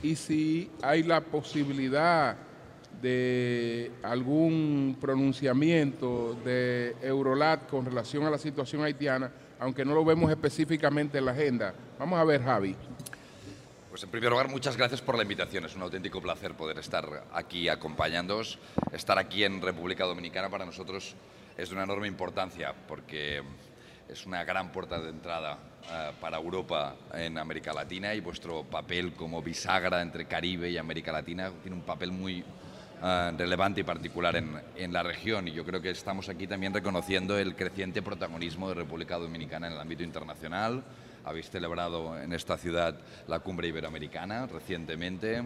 [0.03, 2.37] y si hay la posibilidad
[3.03, 9.31] de algún pronunciamiento de Eurolat con relación a la situación haitiana,
[9.61, 11.75] aunque no lo vemos específicamente en la agenda.
[11.99, 12.77] Vamos a ver, Javi.
[13.91, 15.65] Pues en primer lugar, muchas gracias por la invitación.
[15.65, 18.59] Es un auténtico placer poder estar aquí acompañándoos.
[18.93, 21.15] Estar aquí en República Dominicana para nosotros
[21.57, 23.43] es de una enorme importancia porque
[24.09, 25.59] es una gran puerta de entrada
[25.91, 31.11] eh, para Europa en América Latina y vuestro papel como bisagra entre Caribe y América
[31.11, 32.45] Latina tiene un papel muy
[33.07, 36.75] eh, relevante y particular en, en la región y yo creo que estamos aquí también
[36.75, 40.83] reconociendo el creciente protagonismo de República Dominicana en el ámbito internacional.
[41.25, 45.41] Habéis celebrado en esta ciudad la cumbre iberoamericana recientemente,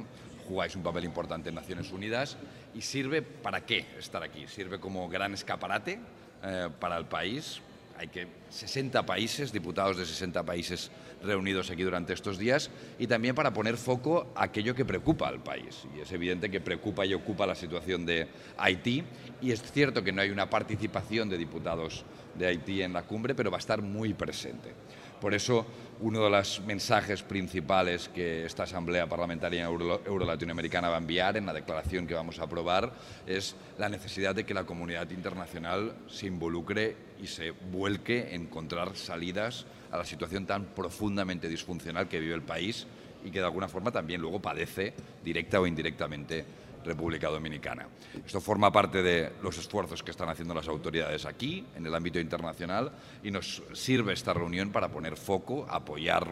[0.48, 2.38] jugáis un papel importante en Naciones Unidas
[2.74, 4.46] y sirve para qué estar aquí?
[4.48, 6.00] Sirve como gran escaparate
[6.42, 7.60] eh, para el país.
[7.98, 10.90] hay que 60 países, diputados de 60 países
[11.22, 15.42] reunidos aquí durante estos días, y también para poner foco a aquello que preocupa al
[15.42, 15.84] país.
[15.96, 19.04] Y es evidente que preocupa y ocupa la situación de Haití,
[19.40, 23.34] y es cierto que no hay una participación de diputados de Haití en la cumbre,
[23.34, 24.74] pero va a estar muy presente.
[25.20, 25.66] Por eso,
[26.00, 31.44] uno de los mensajes principales que esta Asamblea Parlamentaria Euro- Euro-Latinoamericana va a enviar en
[31.44, 32.94] la declaración que vamos a aprobar
[33.26, 38.96] es la necesidad de que la comunidad internacional se involucre y se vuelque en encontrar
[38.96, 42.86] salidas a la situación tan profundamente disfuncional que vive el país
[43.24, 46.44] y que de alguna forma también luego padece directa o indirectamente
[46.84, 47.86] República Dominicana.
[48.24, 52.18] Esto forma parte de los esfuerzos que están haciendo las autoridades aquí, en el ámbito
[52.18, 52.90] internacional,
[53.22, 56.26] y nos sirve esta reunión para poner foco, apoyar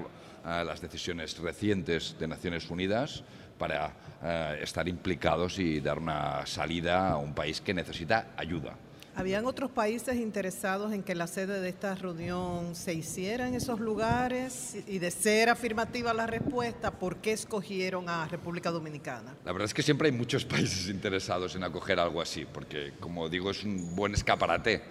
[0.46, 3.22] eh, las decisiones recientes de Naciones Unidas
[3.58, 8.76] para eh, estar implicados y dar una salida a un país que necesita ayuda.
[9.18, 13.80] ¿Habían otros países interesados en que la sede de esta reunión se hiciera en esos
[13.80, 14.76] lugares?
[14.86, 19.34] Y de ser afirmativa la respuesta, ¿por qué escogieron a República Dominicana?
[19.44, 23.28] La verdad es que siempre hay muchos países interesados en acoger algo así, porque como
[23.28, 24.84] digo, es un buen escaparate.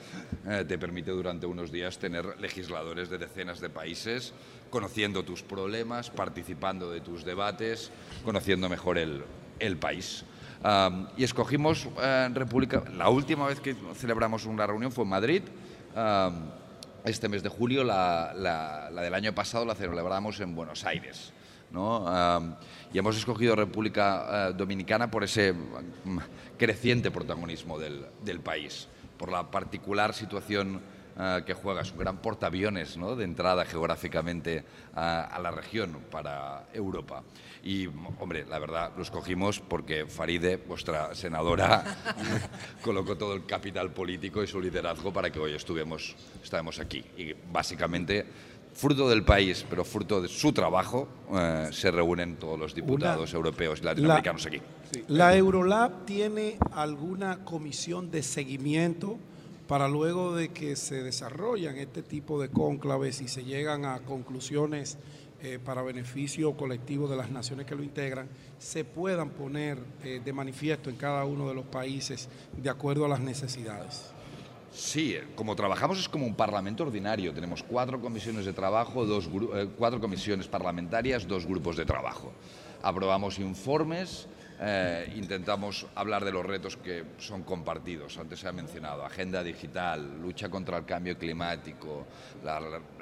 [0.45, 4.33] Eh, te permite durante unos días tener legisladores de decenas de países
[4.69, 7.91] conociendo tus problemas, participando de tus debates,
[8.25, 9.23] conociendo mejor el,
[9.59, 10.25] el país.
[10.63, 12.83] Um, y escogimos eh, República.
[12.97, 15.41] La última vez que celebramos una reunión fue en Madrid.
[15.95, 16.49] Um,
[17.05, 21.31] este mes de julio, la, la- la del año pasado la celebramos en Buenos Aires.
[21.71, 22.05] ¿no?
[22.05, 22.55] Um,
[22.93, 26.17] y hemos escogido República eh, Dominicana por ese mm,
[26.57, 30.81] creciente protagonismo del, del país, por la particular situación
[31.19, 31.81] eh, que juega.
[31.81, 33.15] Es un gran portaaviones ¿no?
[33.15, 34.63] de entrada geográficamente
[34.93, 37.23] a, a la región para Europa.
[37.63, 37.87] Y,
[38.19, 41.83] hombre, la verdad, lo escogimos porque Faride, vuestra senadora,
[42.83, 47.03] colocó todo el capital político y su liderazgo para que hoy estuvemos, estemos aquí.
[47.17, 48.25] Y básicamente,
[48.73, 53.79] fruto del país, pero fruto de su trabajo, eh, se reúnen todos los diputados europeos
[53.81, 54.61] y latinoamericanos aquí.
[55.07, 59.17] ¿La Eurolab tiene alguna comisión de seguimiento
[59.67, 64.97] para luego de que se desarrollan este tipo de cónclaves y se llegan a conclusiones
[65.43, 68.27] eh, para beneficio colectivo de las naciones que lo integran,
[68.57, 73.09] se puedan poner eh, de manifiesto en cada uno de los países de acuerdo a
[73.09, 74.11] las necesidades?
[74.71, 77.33] Sí, eh, como trabajamos es como un parlamento ordinario.
[77.33, 79.05] Tenemos cuatro comisiones de trabajo,
[79.77, 82.31] cuatro comisiones parlamentarias, dos grupos de trabajo.
[82.81, 84.27] Aprobamos informes,
[84.59, 88.17] eh, intentamos hablar de los retos que son compartidos.
[88.17, 92.07] Antes se ha mencionado agenda digital, lucha contra el cambio climático,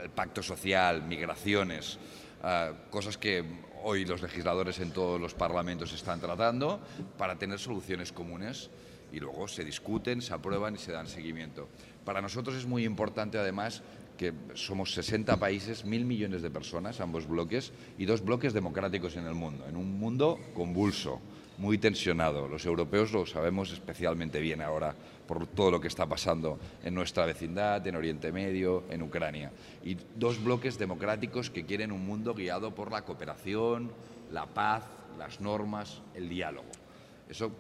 [0.02, 1.98] el pacto social, migraciones,
[2.44, 3.44] eh, cosas que
[3.84, 6.82] hoy los legisladores en todos los parlamentos están tratando
[7.18, 8.70] para tener soluciones comunes
[9.14, 11.70] y luego se discuten, se aprueban y se dan seguimiento.
[12.04, 13.82] Para nosotros es muy importante además
[14.18, 19.28] que somos 60 países, mil millones de personas, ambos bloques, y dos bloques democráticos en
[19.28, 21.22] el mundo, en un mundo convulso,
[21.58, 22.48] muy tensionado.
[22.48, 24.96] Los europeos lo sabemos especialmente bien ahora
[25.28, 29.52] por todo lo que está pasando en nuestra vecindad, en Oriente Medio, en Ucrania.
[29.84, 33.92] Y dos bloques democráticos que quieren un mundo guiado por la cooperación,
[34.32, 34.84] la paz,
[35.18, 36.70] las normas, el diálogo.
[37.30, 37.52] Eso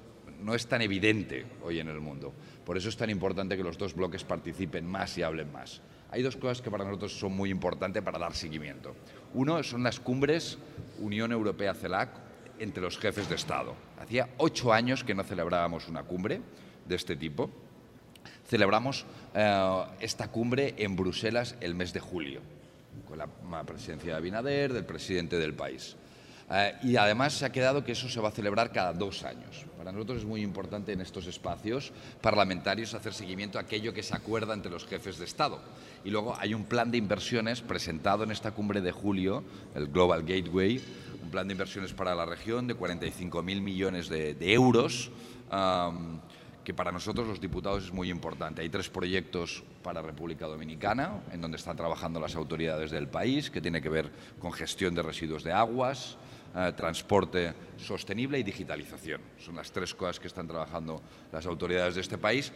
[0.41, 2.34] no es tan evidente hoy en el mundo.
[2.65, 5.81] Por eso es tan importante que los dos bloques participen más y hablen más.
[6.11, 8.95] Hay dos cosas que para nosotros son muy importantes para dar seguimiento.
[9.34, 10.57] Uno son las cumbres
[10.99, 12.24] Unión Europea-CELAC
[12.60, 13.76] entre los jefes de Estado.
[13.99, 16.41] Hacía ocho años que no celebrábamos una cumbre
[16.88, 17.49] de este tipo.
[18.48, 22.41] Celebramos eh, esta cumbre en Bruselas el mes de julio,
[23.07, 23.27] con la
[23.64, 25.95] presidencia de Abinader, del presidente del país.
[26.52, 29.65] Eh, y además se ha quedado que eso se va a celebrar cada dos años.
[29.77, 31.91] Para nosotros es muy importante en estos espacios
[32.22, 35.60] parlamentarios hacer seguimiento a aquello que se acuerda entre los jefes de Estado.
[36.03, 40.22] Y luego hay un plan de inversiones presentado en esta cumbre de julio, el Global
[40.22, 40.80] Gateway,
[41.26, 45.11] un plan de inversiones para la región de 45.000 millones de, euros.
[46.64, 48.61] que para nosotros los diputados es muy importante.
[48.61, 53.61] Hay tres proyectos para República Dominicana, en donde están trabajando las autoridades del país, que
[53.61, 56.18] tiene que ver con gestión de residuos de aguas,
[56.56, 59.22] eh, transporte sostenible y digitalización.
[59.38, 62.52] Son las tres cosas que están trabajando las autoridades de este país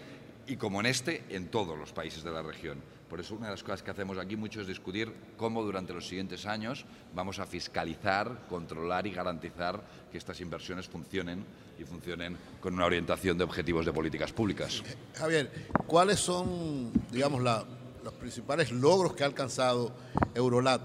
[0.47, 2.81] y como en este, en todos los países de la región.
[3.09, 6.07] Por eso una de las cosas que hacemos aquí mucho es discutir cómo durante los
[6.07, 9.81] siguientes años vamos a fiscalizar, controlar y garantizar
[10.11, 11.43] que estas inversiones funcionen
[11.79, 14.83] y funcionen con una orientación de objetivos de políticas públicas.
[15.15, 15.51] Javier,
[15.87, 19.91] ¿cuáles son, digamos, los principales logros que ha alcanzado
[20.35, 20.81] Eurolat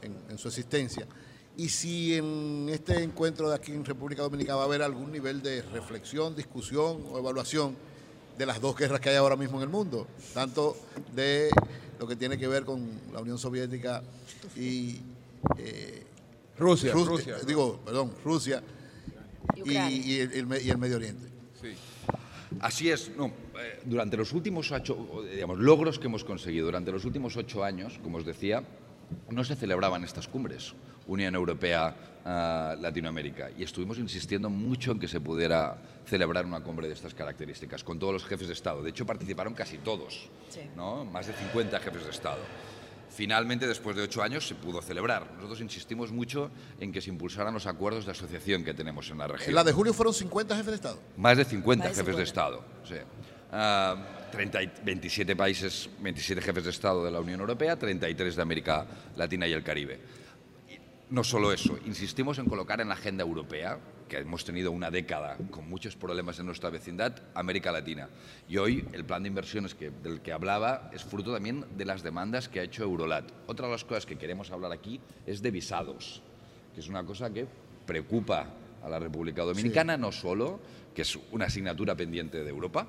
[0.00, 1.06] en, en su existencia?
[1.58, 5.42] Y si en este encuentro de aquí en República Dominicana va a haber algún nivel
[5.42, 7.76] de reflexión, discusión o evaluación
[8.36, 10.76] de las dos guerras que hay ahora mismo en el mundo, tanto
[11.14, 11.50] de
[11.98, 14.02] lo que tiene que ver con la Unión Soviética
[14.56, 15.00] y
[15.58, 16.04] eh,
[16.58, 17.36] Rusia, Rus- Rusia.
[17.36, 18.62] eh, digo, perdón, Rusia
[19.54, 19.90] Y y, Ucrania.
[19.90, 21.26] y el, el me- y el Medio Oriente.
[22.60, 27.04] Así es, no, eh, durante los últimos ocho, digamos, logros que hemos conseguido durante los
[27.04, 28.62] últimos ocho años, como os decía,
[29.30, 30.72] no se celebraban estas cumbres,
[31.06, 31.94] Unión Europea,
[32.26, 37.14] ah, Latinoamérica, y estuvimos insistiendo mucho en que se pudiera celebrar una cumbre de estas
[37.14, 38.82] características, con todos los jefes de Estado.
[38.82, 40.28] De hecho, participaron casi todos,
[40.76, 41.04] ¿no?
[41.04, 42.40] más de 50 jefes de Estado.
[43.08, 45.32] Finalmente, después de ocho años, se pudo celebrar.
[45.36, 49.26] Nosotros insistimos mucho en que se impulsaran los acuerdos de asociación que tenemos en la
[49.26, 49.48] región.
[49.48, 50.98] En la de julio fueron 50 jefes de Estado.
[51.16, 52.28] Más de 50 Más de jefes de 50.
[52.28, 52.64] Estado.
[52.84, 52.96] sí.
[53.52, 53.96] Ah,
[54.32, 58.84] 30 y- 27 países, 27 jefes de Estado de la Unión Europea, 33 de América
[59.16, 60.00] Latina y el Caribe.
[61.08, 63.78] No solo eso, insistimos en colocar en la agenda europea,
[64.08, 68.08] que hemos tenido una década con muchos problemas en nuestra vecindad, América Latina.
[68.48, 72.02] Y hoy el plan de inversiones que, del que hablaba es fruto también de las
[72.02, 73.24] demandas que ha hecho Eurolat.
[73.46, 76.22] Otra de las cosas que queremos hablar aquí es de visados,
[76.74, 77.46] que es una cosa que
[77.86, 78.48] preocupa
[78.82, 80.58] a la República Dominicana, no solo,
[80.92, 82.84] que es una asignatura pendiente de Europa,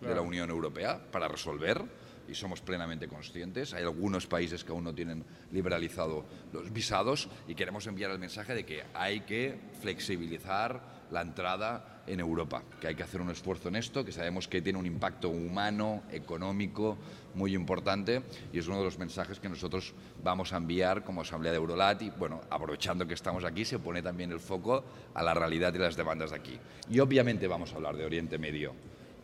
[0.00, 0.20] de la.
[0.20, 1.80] Unión Europea, para resolver,
[2.28, 3.74] y somos plenamente conscientes.
[3.74, 8.54] Hay algunos países que aún no tienen liberalizado los visados y queremos enviar el mensaje
[8.54, 13.68] de que hay que flexibilizar la entrada en Europa, que hay que hacer un esfuerzo
[13.68, 16.96] en esto, que sabemos que tiene un impacto humano, económico
[17.34, 18.22] muy importante
[18.52, 22.02] y es uno de los mensajes que nosotros vamos a enviar como Asamblea de Eurolat
[22.02, 24.84] y bueno, aprovechando que estamos aquí se pone también el foco
[25.14, 26.58] a la realidad y las demandas de aquí.
[26.90, 28.74] Y obviamente vamos a hablar de Oriente Medio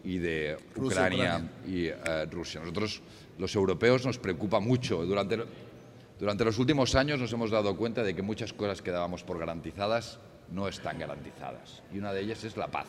[0.09, 1.51] y de Rusia, Ucrania, Ucrania.
[1.67, 2.61] y eh, Rusia.
[2.61, 3.03] Nosotros,
[3.37, 5.05] los europeos, nos preocupa mucho.
[5.05, 5.39] Durante,
[6.19, 9.39] durante los últimos años nos hemos dado cuenta de que muchas cosas que dábamos por
[9.39, 10.19] garantizadas
[10.51, 11.83] no están garantizadas.
[11.93, 12.87] Y una de ellas es la paz.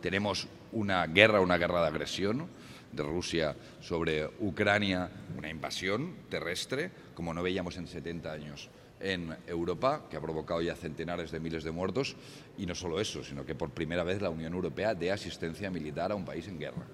[0.00, 2.46] Tenemos una guerra, una guerra de agresión
[2.90, 8.70] de Rusia sobre Ucrania, una invasión terrestre, como no veíamos en 70 años
[9.02, 12.16] en Europa, que ha provocado ya centenares de miles de muertos,
[12.56, 16.12] y no solo eso, sino que por primera vez la Unión Europea dé asistencia militar
[16.12, 16.86] a un país en guerra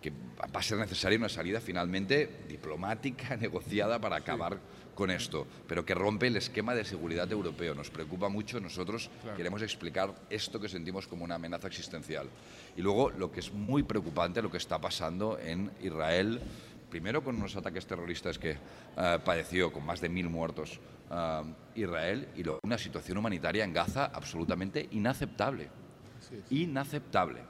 [0.00, 4.58] que va a ser necesaria una salida finalmente diplomática, negociada para acabar
[4.96, 7.72] con esto, pero que rompe el esquema de seguridad europeo.
[7.72, 9.36] Nos preocupa mucho, nosotros Claro.
[9.36, 12.26] queremos explicar esto que sentimos como una amenaza existencial.
[12.76, 16.40] Y luego lo que es muy preocupante, lo que está pasando en Israel,
[16.92, 20.78] primero con unos ataques terroristas que eh, padeció con más de mil muertos
[21.10, 21.42] eh,
[21.76, 25.70] Israel, y luego una situación humanitaria en Gaza absolutamente inaceptable
[26.50, 27.40] inaceptable.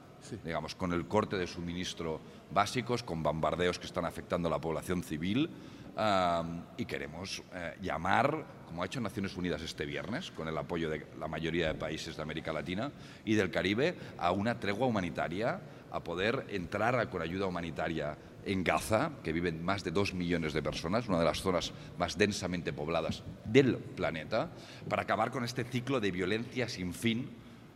[0.44, 2.20] Digamos, con el corte de suministro
[2.52, 5.50] básicos, con bombardeos que están afectando a la población civil.
[5.96, 10.88] am, y queremos eh, llamar, como ha hecho Naciones Unidas este viernes, con el apoyo
[10.88, 12.90] de la mayoría de países de América Latina
[13.24, 15.60] y del Caribe, a una tregua humanitaria,
[15.90, 20.62] a poder entrar con ayuda humanitaria en Gaza, que viven más de dos millones de
[20.62, 24.50] personas, una de las zonas más densamente pobladas del planeta,
[24.88, 27.30] para acabar con este ciclo de violencia sin fin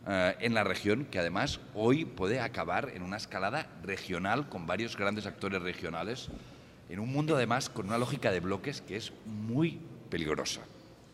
[0.07, 4.97] eh, en la región, que además hoy puede acabar en una escalada regional con varios
[4.97, 6.29] grandes actores regionales,
[6.89, 9.79] en un mundo además con una lógica de bloques que es muy
[10.09, 10.61] peligrosa.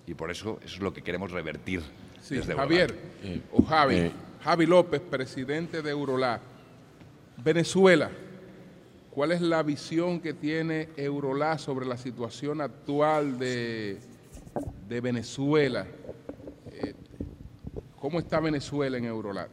[0.05, 1.81] Y por eso eso es lo que queremos revertir.
[2.21, 2.95] Sí, desde Javier,
[3.51, 4.11] o Javi, Eh.
[4.43, 6.41] Javi López, presidente de Eurolat.
[7.37, 8.11] Venezuela,
[9.13, 13.99] ¿cuál es la visión que tiene Eurolat sobre la situación actual de,
[14.87, 15.85] de Venezuela?
[16.71, 16.93] Eh,
[17.99, 19.49] ¿Cómo está Venezuela en Eurolat?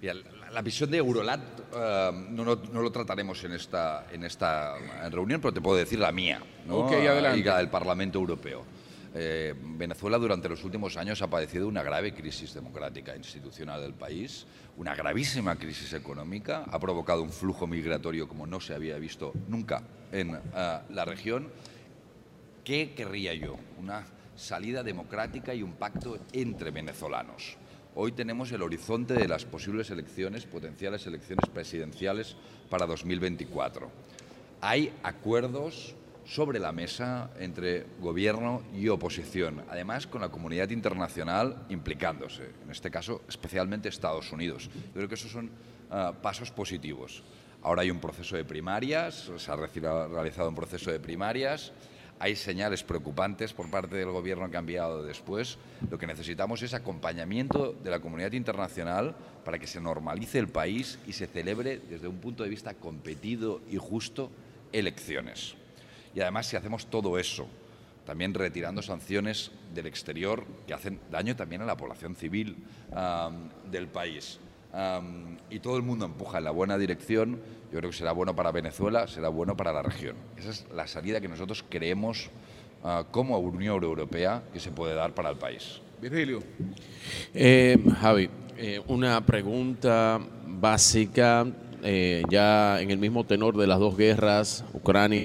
[0.00, 0.14] La,
[0.50, 1.40] la visión de Eurolat
[1.74, 4.74] eh, no, no- no lo trataremos en esta, en esta
[5.10, 6.78] reunión, pero te puedo decir la mía ¿no?
[6.78, 7.38] Ok, adelante.
[7.38, 8.64] y la del Parlamento Europeo.
[9.14, 13.92] Eh, Venezuela durante los últimos años ha padecido una grave crisis democrática e institucional del
[13.92, 14.46] país,
[14.78, 19.82] una gravísima crisis económica, ha provocado un flujo migratorio como no se había visto nunca
[20.10, 20.40] en eh,
[20.90, 21.50] la región
[22.64, 23.56] ¿Qué querría yo?
[23.80, 24.04] Una
[24.36, 27.56] salida democrática y un pacto entre venezolanos.
[27.96, 32.36] Hoy tenemos el horizonte de las posibles elecciones, potenciales elecciones presidenciales
[32.70, 33.90] para 2024.
[34.60, 42.50] Hay acuerdos sobre la mesa entre gobierno y oposición, además con la comunidad internacional implicándose,
[42.64, 44.70] en este caso especialmente Estados Unidos.
[44.72, 45.50] Yo creo que esos son
[45.90, 47.22] ah, pasos positivos.
[47.62, 51.72] Ahora hay un proceso de primarias, se ha realizado un proceso de primarias,
[52.18, 55.58] hay señales preocupantes por parte del gobierno que ha enviado después.
[55.90, 61.00] Lo que necesitamos es acompañamiento de la comunidad internacional para que se normalice el país
[61.06, 64.30] y se celebre desde un punto de vista competido y justo
[64.72, 65.56] elecciones.
[66.14, 67.48] Y además si hacemos todo eso,
[68.04, 72.56] también retirando sanciones del exterior que hacen daño también a la población civil
[72.94, 74.38] am, del país,
[74.72, 77.40] am, y todo el mundo empuja en la buena dirección,
[77.72, 80.16] yo creo que será bueno para Venezuela, será bueno para la región.
[80.36, 82.28] Esa es la salida que nosotros creemos
[82.84, 85.80] ah, como Unión Europea que se puede dar para el país.
[86.00, 86.42] Virgilio.
[87.32, 88.28] Eh, Javi,
[88.58, 91.46] eh, una pregunta básica,
[91.82, 95.24] eh, ya en el mismo tenor de las dos guerras, Ucrania,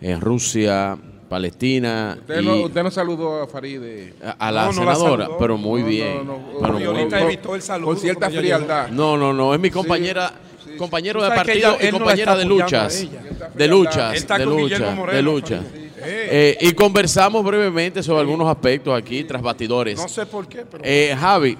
[0.00, 0.96] eh, Rusia,
[1.28, 2.16] Palestina.
[2.20, 4.14] Usted, y no, usted no saludó a Faride.
[4.38, 6.22] a la senadora, pero muy bien.
[6.60, 7.28] pero muy ahorita bien.
[7.28, 7.88] evitó el saludo.
[7.88, 8.88] Con cierta frialdad.
[8.88, 10.32] No, no, no, es mi compañera,
[10.78, 14.86] compañero de partido ella- y compañera de luchas, a de luchas, de con lucha, Guillermo
[14.90, 15.56] de Moreno, lucha.
[15.62, 15.88] Farid.
[16.00, 19.98] Eh, y conversamos brevemente sobre algunos aspectos aquí tras bastidores.
[19.98, 20.82] No sé por qué, pero.
[20.86, 21.58] Eh, Javi,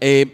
[0.00, 0.26] eh,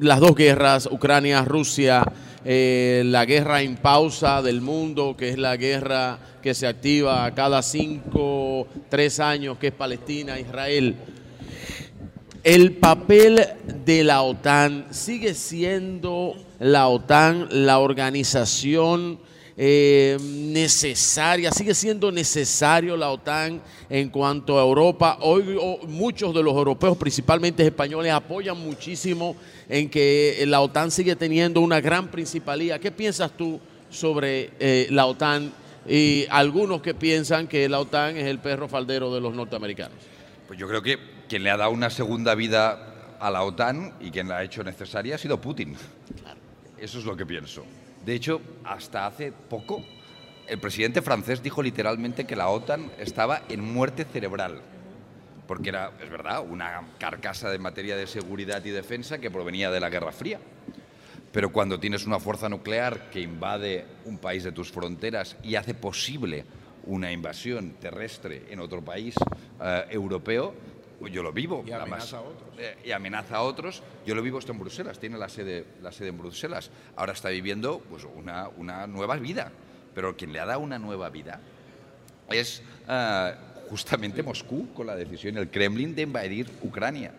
[0.00, 2.02] las dos guerras, Ucrania, Rusia,
[2.44, 7.62] eh, la guerra en pausa del mundo, que es la guerra que se activa cada
[7.62, 10.94] cinco, tres años, que es Palestina, Israel.
[12.42, 13.42] El papel
[13.86, 19.18] de la OTAN sigue siendo la OTAN la organización
[19.56, 25.18] eh, necesaria, sigue siendo necesario la OTAN en cuanto a Europa.
[25.20, 29.36] Hoy oh, muchos de los europeos, principalmente españoles, apoyan muchísimo
[29.68, 32.78] en que la OTAN sigue teniendo una gran principalía.
[32.78, 33.60] ¿Qué piensas tú
[33.90, 35.52] sobre eh, la OTAN
[35.86, 39.98] y algunos que piensan que la OTAN es el perro faldero de los norteamericanos?
[40.48, 40.98] Pues yo creo que
[41.28, 44.64] quien le ha dado una segunda vida a la OTAN y quien la ha hecho
[44.64, 45.76] necesaria ha sido Putin.
[46.78, 47.64] Eso es lo que pienso.
[48.04, 49.82] De hecho, hasta hace poco,
[50.46, 54.60] el presidente francés dijo literalmente que la OTAN estaba en muerte cerebral.
[55.46, 59.80] Porque era, es verdad, una carcasa de materia de seguridad y defensa que provenía de
[59.80, 60.38] la Guerra Fría.
[61.32, 65.74] Pero cuando tienes una fuerza nuclear que invade un país de tus fronteras y hace
[65.74, 66.44] posible
[66.86, 69.14] una invasión terrestre en otro país
[69.60, 70.54] eh, europeo,
[71.04, 71.62] pues yo lo vivo.
[71.66, 72.48] Y amenaza a otros.
[72.58, 73.82] eh, y amenaza a otros.
[74.06, 76.70] Yo lo vivo esto en Bruselas, tiene la sede, la sede en Bruselas.
[76.96, 79.52] Ahora está viviendo pues, una, una nueva vida.
[79.94, 81.40] Pero quien le ha dado una nueva vida
[82.30, 83.34] es eh,
[83.68, 87.12] justamente Moscú con la decisión, el Kremlin, de invadir Ucrania.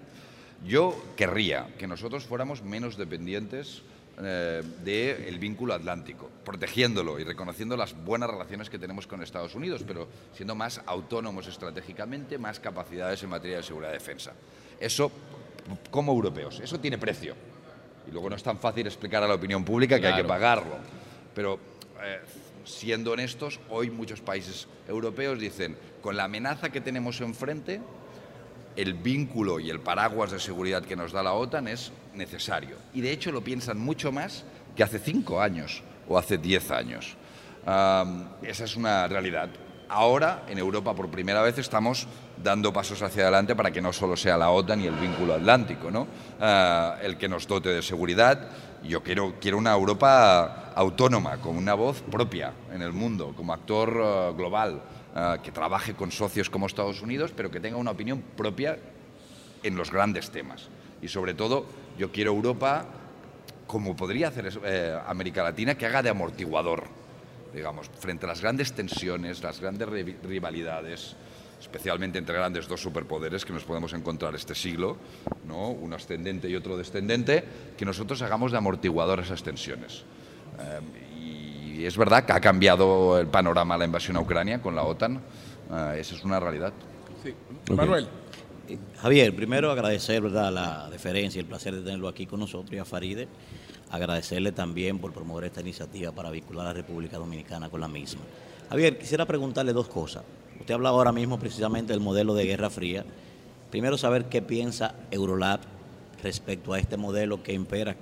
[0.66, 3.84] Yo querría que nosotros fuéramos menos dependientes
[4.18, 9.84] eh, del vínculo atlántico, protegiéndolo y reconociendo las buenas relaciones que tenemos con Estados Unidos,
[9.86, 14.32] pero siendo más autónomos estratégicamente, más capacidades en materia de seguridad y defensa.
[14.80, 15.12] Eso,
[15.92, 17.36] como europeos, eso tiene precio.
[18.08, 20.78] Y luego no es tan fácil explicar a la opinión pública que hay que pagarlo.
[21.34, 21.60] Pero
[22.02, 22.22] eh,
[22.64, 27.82] siendo honestos, hoy muchos países europeos dicen, con la amenaza que tenemos enfrente,
[28.76, 32.78] el vínculo y el paraguas de seguridad que nos da la OTAN es necesario.
[32.94, 34.44] Y de hecho lo piensan mucho más
[34.76, 37.16] que hace cinco años o hace diez años.
[38.44, 39.50] Esa es una realidad.
[39.90, 42.08] Ahora, en Europa, por primera vez, estamos
[42.44, 45.92] dando pasos hacia adelante para que no solo sea la OTAN y el vínculo atlántico,
[45.92, 46.08] ¿no?
[46.40, 48.50] Ah, el que nos dote de seguridad.
[48.84, 54.02] Yo quiero, quiero una Europa autónoma, con una voz propia en el mundo, como actor
[54.04, 54.82] ah, global,
[55.16, 58.78] ah, que trabaje con socios como Estados Unidos, pero que tenga una opinión propia
[59.64, 60.68] en los grandes temas.
[61.02, 61.66] Y sobre todo,
[61.98, 62.86] yo quiero Europa,
[63.68, 66.84] como podría hacer eh, América Latina, que haga de amortiguador,
[67.54, 69.88] digamos, frente a las grandes tensiones, las grandes
[70.24, 71.16] rivalidades,
[71.60, 74.98] especialmente entre grandes dos superpoderes que nos podemos encontrar este siglo,
[75.48, 75.70] ¿no?
[75.70, 77.44] uno ascendente y otro descendente,
[77.78, 80.04] que nosotros hagamos de amortiguador esas tensiones.
[80.60, 84.84] Eh, y es verdad que ha cambiado el panorama la invasión a Ucrania con la
[84.84, 85.16] OTAN,
[85.72, 86.74] eh, esa es una realidad.
[87.72, 88.08] Manuel.
[88.98, 92.86] Javier, primero agradecer la deferencia y el placer de tenerlo aquí con nosotros y a
[92.86, 93.28] Faride.
[93.92, 98.22] Agradecerle también por promover esta iniciativa para vincular a la República Dominicana con la misma.
[98.70, 100.24] Javier, quisiera preguntarle dos cosas.
[100.60, 103.06] Usted habla ahora mismo precisamente del modelo de Guerra Fría.
[103.70, 105.60] Primero, saber qué piensa Eurolab
[106.24, 107.96] respecto a este modelo que impera.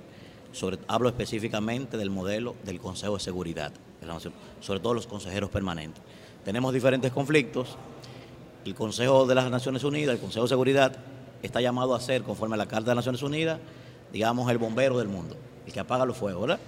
[0.86, 3.72] Hablo específicamente del modelo del Consejo de Seguridad,
[4.60, 6.02] sobre todo los consejeros permanentes.
[6.44, 7.76] Tenemos diferentes conflictos,
[8.64, 10.96] el Consejo de las Naciones Unidas, el Consejo de Seguridad,
[11.42, 13.58] está llamado a ser, conforme a la Carta de las Naciones Unidas,
[14.12, 15.36] digamos, el bombero del mundo,
[15.66, 16.60] el que apaga los fuegos, ¿verdad?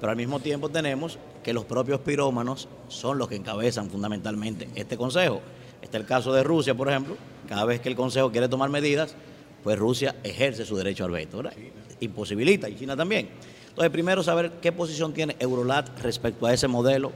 [0.00, 4.96] Pero al mismo tiempo tenemos que los propios pirómanos son los que encabezan fundamentalmente este
[4.96, 5.40] Consejo.
[5.82, 7.16] Este es el caso de Rusia, por ejemplo.
[7.48, 9.14] Cada vez que el Consejo quiere tomar medidas,
[9.62, 11.52] pues Rusia ejerce su derecho al veto, ¿verdad?
[12.00, 13.28] Imposibilita, y China también.
[13.68, 17.12] Entonces, primero saber qué posición tiene Eurolat respecto a ese modelo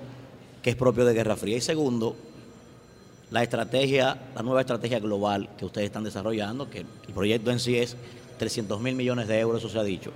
[0.62, 1.56] que es propio de Guerra Fría.
[1.56, 2.16] Y segundo,
[3.30, 7.76] la estrategia, la nueva estrategia global que ustedes están desarrollando, que el proyecto en sí
[7.76, 7.96] es
[8.38, 10.12] 300 mil millones de euros, eso se ha dicho.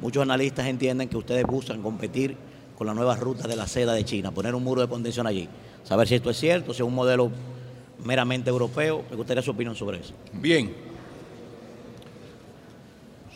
[0.00, 2.36] Muchos analistas entienden que ustedes buscan competir
[2.76, 5.48] con las nuevas rutas de la seda de China, poner un muro de contención allí.
[5.84, 7.30] Saber si esto es cierto, si es un modelo
[8.04, 9.04] meramente europeo.
[9.10, 10.14] Me gustaría su opinión sobre eso.
[10.32, 10.90] Bien.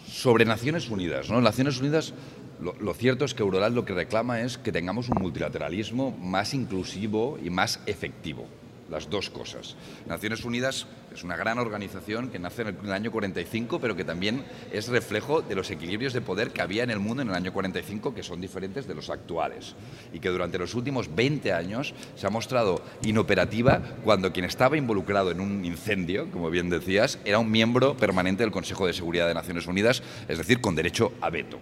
[0.06, 1.38] sobre Naciones Unidas, ¿no?
[1.42, 2.14] Naciones Unidas,
[2.58, 6.54] lo, lo cierto es que Eurolat lo que reclama es que tengamos un multilateralismo más
[6.54, 8.46] inclusivo y más efectivo.
[8.90, 9.76] Las dos cosas.
[10.06, 14.44] Naciones Unidas es una gran organización que nace en el año 45, pero que también
[14.72, 17.52] es reflejo de los equilibrios de poder que había en el mundo en el año
[17.52, 19.74] 45, que son diferentes de los actuales.
[20.12, 25.30] Y que durante los últimos 20 años se ha mostrado inoperativa cuando quien estaba involucrado
[25.30, 29.34] en un incendio, como bien decías, era un miembro permanente del Consejo de Seguridad de
[29.34, 31.58] Naciones Unidas, es decir, con derecho a veto.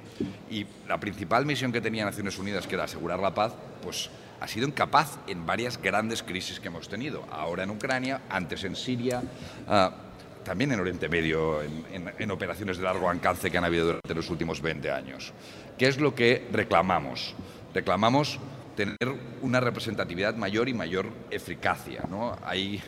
[0.51, 4.11] Y la principal misión que tenía Naciones Unidas, que era asegurar la paz, pues
[4.43, 7.24] ha sido incapaz en varias grandes crisis que hemos tenido.
[7.31, 9.23] Ahora en Ucrania, antes en Siria,
[9.69, 9.93] ah,
[10.43, 14.60] también en Oriente Medio, en, operaciones de largo alcance que han habido durante los últimos
[14.60, 15.32] 20 años.
[15.78, 17.36] ¿Qué es lo que reclamamos?
[17.73, 18.40] Reclamamos
[18.74, 18.97] tener
[19.43, 22.02] una representatividad mayor y mayor eficacia.
[22.10, 22.36] ¿no?
[22.43, 22.82] Hay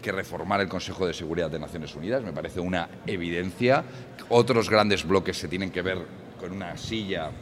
[0.00, 3.82] que reformar el Consejo de Seguridad de Naciones Unidas, me parece una evidencia.
[4.28, 5.98] Otros grandes bloques se tienen que ver
[6.38, 7.32] con una silla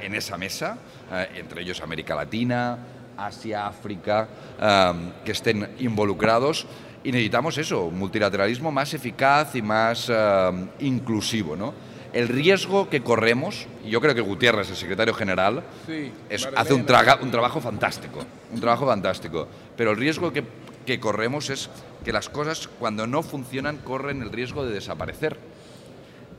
[0.00, 0.78] en esa mesa,
[1.12, 2.78] eh, entre ellos América Latina,
[3.16, 4.28] Asia, África,
[4.60, 4.92] eh,
[5.24, 6.66] que estén involucrados.
[7.04, 10.50] Y necesitamos eso, un multilateralismo más eficaz y más eh,
[10.80, 11.56] inclusivo.
[11.56, 11.72] ¿no?
[12.12, 16.60] El riesgo que corremos, y yo creo que Gutiérrez, el secretario general, Sí, es- Marlene.
[16.62, 18.20] hace un, traga- un trabajo fantástico,
[18.52, 19.46] un trabajo fantástico.
[19.76, 20.44] Pero el riesgo que,
[20.86, 21.70] que corremos es
[22.04, 25.38] que las cosas cuando no funcionan corren el riesgo de desaparecer.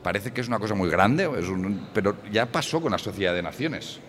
[0.02, 3.34] Parece que es una cosa muy grande, es un- pero ya pasó con la Sociedad
[3.34, 4.00] de Naciones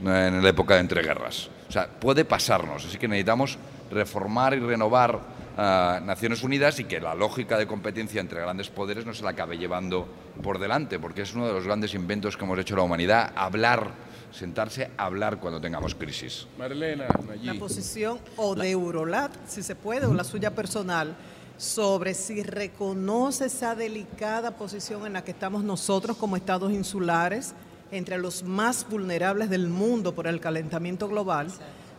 [0.00, 0.14] ¿no?
[0.16, 1.48] en la época de entreguerras.
[1.68, 3.58] O sea, puede pasarnos, así que necesitamos
[3.90, 9.04] reformar y renovar ah, Naciones Unidas y que la lógica de competencia entre grandes poderes
[9.06, 10.06] no se la acabe llevando
[10.42, 13.90] por delante, porque es uno de los grandes inventos que hemos hecho la humanidad, hablar,
[14.30, 16.46] sentarse a hablar cuando tengamos crisis.
[16.58, 17.58] Marlena, La allí.
[17.58, 21.16] posición o de Eurolat, si se puede, o la suya personal,
[21.58, 27.52] sobre si reconoce esa delicada posición en la que estamos nosotros como estados insulares,
[27.90, 31.48] entre los más vulnerables del mundo por el calentamiento global,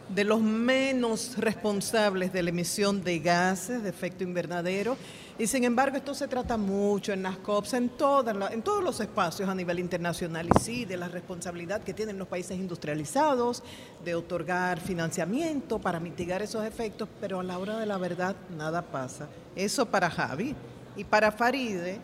[0.07, 4.98] de los menos responsables de la emisión de gases de efecto invernadero.
[5.40, 8.99] Y sin embargo, esto se trata mucho en las COPs, en, todas en todos los
[8.99, 10.49] espacios a nivel internacional.
[10.53, 13.64] Y sí, de la responsabilidad que tienen los países industrializados
[14.03, 18.82] de otorgar financiamiento para mitigar esos efectos, pero a la hora de la verdad nada
[18.82, 19.30] pasa.
[19.56, 20.53] Eso para Javi.
[20.98, 22.02] Y para Faride,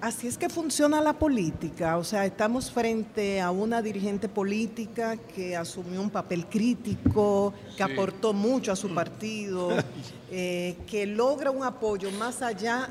[0.00, 5.56] Así es que funciona la política, o sea, estamos frente a una dirigente política que
[5.56, 7.92] asumió un papel crítico, que Sí.
[7.92, 9.70] aportó mucho a su partido,
[10.30, 12.90] eh, que logra un apoyo más allá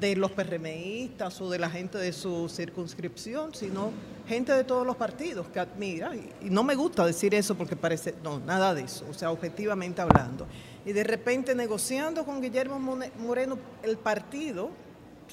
[0.00, 3.92] de los PRMistas o de la gente de su circunscripción, sino
[4.26, 8.14] gente de todos los partidos que admira, y, no me gusta decir eso porque parece,
[8.24, 10.46] no, nada de eso, o sea, objetivamente hablando.
[10.84, 12.80] Y de repente negociando con Guillermo
[13.18, 14.70] Moreno, el partido,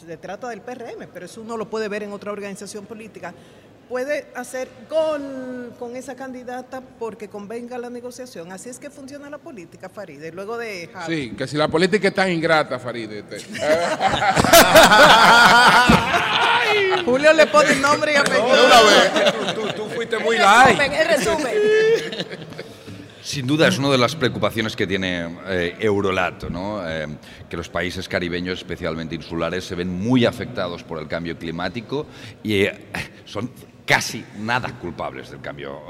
[0.05, 3.33] se trata del PRM, pero eso uno lo puede ver en otra organización política,
[3.89, 8.51] puede hacer gol con esa candidata porque convenga la negociación.
[8.51, 10.31] Así es que funciona la política, Faride.
[10.33, 11.29] Luego de Javi.
[11.29, 13.23] Sí, que si la política es tan ingrata, Faride.
[13.23, 13.37] te-
[17.05, 19.53] Julio le pone nombre y apellido.
[19.55, 20.77] Tú, tú fuiste muy El light.
[20.77, 21.53] resumen, el resumen.
[23.27, 26.79] Sin duda es una de las preocupaciones que tiene eh, Eurolat, ¿no?
[26.87, 27.07] Eh,
[27.49, 32.07] que los países caribeños, especialmente insulares, se ven muy afectados por el cambio climático
[32.41, 32.87] y eh,
[33.25, 33.51] son
[33.85, 35.81] casi nada culpables del cambio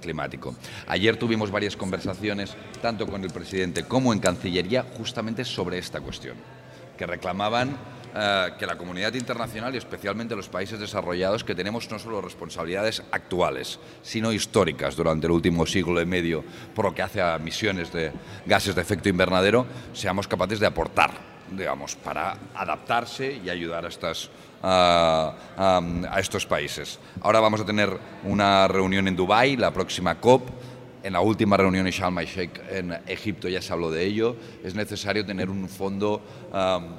[0.00, 0.54] climático.
[0.86, 6.36] Ayer tuvimos varias conversaciones, tanto con el presidente como en Cancillería, justamente sobre esta cuestión,
[6.96, 7.76] que reclamaban
[8.14, 13.02] eh, que la comunidad internacional y especialmente los países desarrollados que tenemos no solo responsabilidades
[13.10, 17.92] actuales, sino históricas durante el último siglo y medio por lo que hace a emisiones
[17.92, 18.12] de
[18.46, 21.10] gases de efecto invernadero, seamos capaces de aportar,
[21.50, 24.30] digamos, para adaptarse y ayudar a estas
[24.66, 26.98] a, a- a estos países.
[27.20, 27.90] Ahora vamos a tener
[28.24, 30.48] una reunión en Dubái, la próxima COP,
[31.02, 34.36] en la última reunión en Sharm el Sheikh en Egipto ya se habló de ello.
[34.64, 36.94] Es necesario tener un fondo am,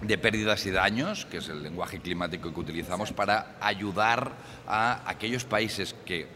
[0.00, 4.32] de pérdidas y daños, que es el lenguaje climático que utilizamos, para ayudar
[4.66, 6.26] a aquellos países que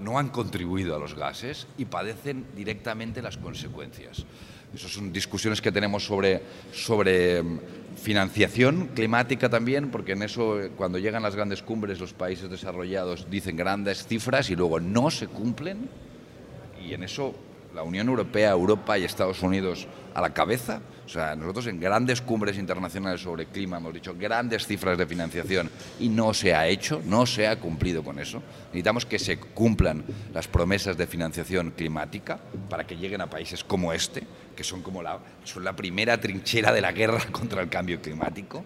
[0.00, 4.24] no han contribuido a los gases y padecen directamente las consecuencias.
[4.74, 6.42] Esas son discusiones que tenemos sobre,
[6.72, 7.58] sobre mm,
[7.96, 13.28] financiación climática también, porque en eso, eh, cuando llegan las grandes cumbres, los países desarrollados
[13.28, 15.88] dicen grandes cifras y luego no se cumplen
[16.82, 17.34] y en eso
[17.74, 20.80] la Unión Europea, Europa y Estados Unidos a la cabeza.
[21.06, 25.70] O sea, nosotros en grandes cumbres internacionales sobre clima hemos dicho grandes cifras de financiación
[25.98, 28.42] y no se ha hecho, no se ha cumplido con eso.
[28.66, 32.38] Necesitamos que se cumplan las promesas de financiación climática
[32.68, 34.22] para que lleguen a países como este,
[34.54, 38.64] que son como la, son la primera trinchera de la guerra contra el cambio climático,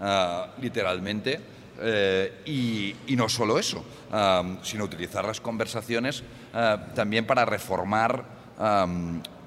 [0.00, 1.40] ah, literalmente.
[1.84, 6.22] Eh, y, no solo eso, am, sino utilizar las conversaciones
[6.54, 8.42] eh, también para reformar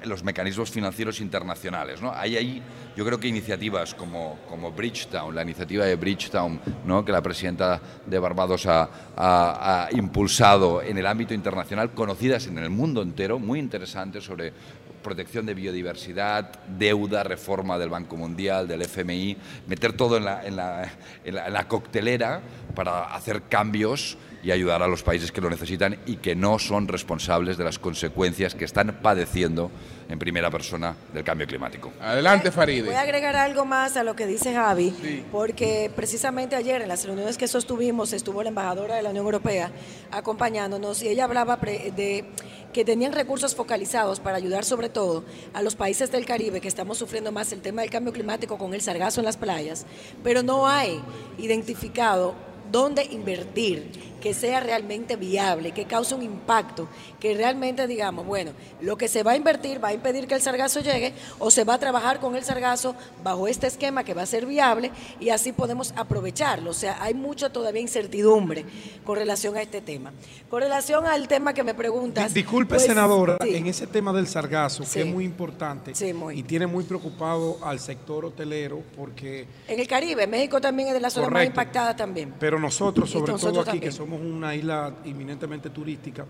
[0.04, 2.02] los mecanismos financieros internacionales.
[2.02, 2.12] ¿no?
[2.14, 2.62] Hay ahí,
[2.98, 7.06] yo creo que iniciativas como, como Bridgetown, la iniciativa de Bridgetown, ¿no?
[7.06, 13.02] que la presidenta de Barbados ha, impulsado en el ámbito internacional, conocidas en el mundo
[13.02, 14.52] entero, muy interesantes sobre
[15.02, 19.38] protección de biodiversidad, deuda, reforma del Banco Mundial, del FMI,
[19.68, 20.92] meter todo en la- en la-
[21.24, 22.42] en la coctelera
[22.76, 26.88] para hacer cambios y ayudar a los países que lo necesitan y que no son
[26.88, 29.72] responsables de las consecuencias que están padeciendo
[30.08, 31.92] en primera persona del cambio climático.
[32.00, 32.86] Adelante, Faride.
[32.86, 37.06] Voy a agregar algo más a lo que dice Javi, porque precisamente ayer en las
[37.06, 39.72] reuniones que sostuvimos estuvo la embajadora de la Unión Europea
[40.12, 42.26] acompañándonos y ella hablaba de
[42.72, 45.24] que tenían recursos focalizados para ayudar sobre todo
[45.56, 48.76] a los países del Caribe que estamos sufriendo más el tema del cambio climático con
[48.76, 49.88] el sargazo en las playas,
[50.24, 51.02] pero no hay
[51.40, 52.36] identificado
[52.72, 56.88] dónde invertir que sea realmente viable, que cause un impacto,
[57.20, 60.42] que realmente digamos, bueno, lo que se va a invertir va a impedir que el
[60.42, 64.24] sargazo llegue o se va a trabajar con el sargazo bajo este esquema que va
[64.24, 64.90] a ser viable
[65.20, 66.72] y así podemos aprovecharlo.
[66.72, 68.66] O sea, hay mucha todavía incertidumbre
[69.06, 70.12] con relación a este tema.
[70.50, 72.34] Con relación al tema que me preguntas.
[72.34, 73.56] Disculpe, pues, senadora, sí.
[73.56, 74.94] en ese tema del sargazo, Sí.
[74.94, 75.94] que es muy importante
[76.34, 81.00] y tiene muy preocupado al sector hotelero porque, En el Caribe, México también es de
[81.00, 82.34] las zonas más impactadas también.
[82.40, 83.92] pero nosotros, sobre nosotros todo aquí, también.
[83.92, 86.26] que somos una isla eminentemente turística,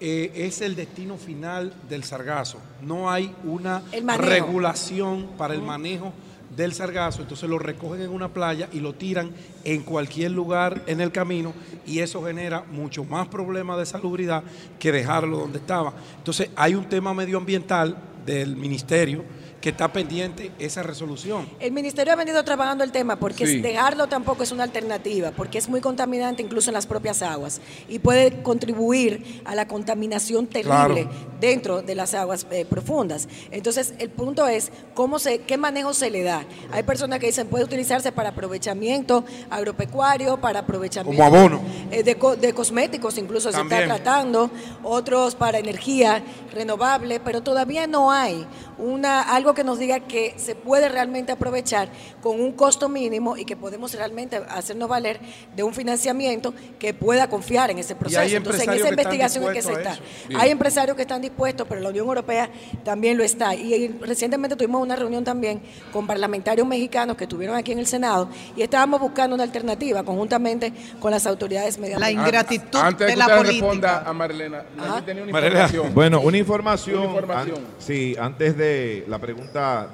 [0.00, 2.58] eh, es el destino final del sargazo.
[2.82, 3.82] No hay una
[4.18, 6.12] regulación para el manejo
[6.56, 9.30] del sargazo, entonces lo recogen en una playa y lo tiran
[9.64, 11.52] en cualquier lugar en el camino
[11.86, 14.42] y eso genera mucho más problemas de salubridad
[14.78, 15.92] que dejarlo donde estaba.
[16.16, 19.24] Entonces hay un tema medioambiental del ministerio
[19.60, 21.48] que está pendiente esa resolución.
[21.58, 23.60] El ministerio ha venido trabajando el tema porque Sí.
[23.60, 27.98] dejarlo tampoco es una alternativa, porque es muy contaminante incluso en las propias aguas y
[27.98, 30.68] puede contribuir a la contaminación terrible
[31.06, 31.10] Claro.
[31.40, 33.28] dentro de las aguas eh, profundas.
[33.50, 36.44] Entonces, el punto es cómo se, qué manejo se le da.
[36.70, 41.60] Hay personas que dicen puede utilizarse para aprovechamiento agropecuario, para aprovechamiento Como abono.
[41.90, 44.50] eh, de, co- de cosméticos, incluso se está tratando,
[44.84, 46.22] otros para energía
[46.52, 48.46] renovable, pero todavía no hay
[48.78, 51.88] una algo que nos diga que se puede realmente aprovechar
[52.22, 55.20] con un costo mínimo y que podemos realmente hacernos valer
[55.56, 58.20] de un financiamiento que pueda confiar en ese proceso.
[58.20, 60.40] hay Entonces, en empresarios esa que están investigación en que se está.
[60.40, 62.50] Hay empresarios que están dispuestos, pero la Unión Europea
[62.84, 63.54] también lo está.
[63.54, 65.60] Y, y recientemente tuvimos una reunión también
[65.92, 70.72] con parlamentarios mexicanos que estuvieron aquí en el Senado y estábamos buscando una alternativa conjuntamente
[71.00, 72.60] con las autoridades medioambientales.
[72.74, 75.94] Antes de que usted responda a Marilena, yo tenía una información.
[75.94, 76.98] Bueno, una información.
[76.98, 77.56] Una información.
[77.58, 79.37] an- sí, antes de la pregunta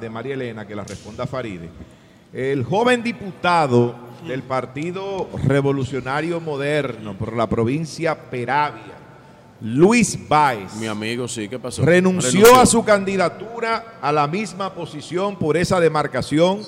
[0.01, 1.69] de María Elena, que la responda Faride.
[2.33, 3.95] El joven diputado
[4.27, 8.95] del Partido Revolucionario Moderno por la provincia Peravia,
[9.61, 11.85] Luis Báez, Mi amigo, sí, ¿qué pasó?
[11.85, 16.61] renunció a su candidatura a la misma posición por esa demarcación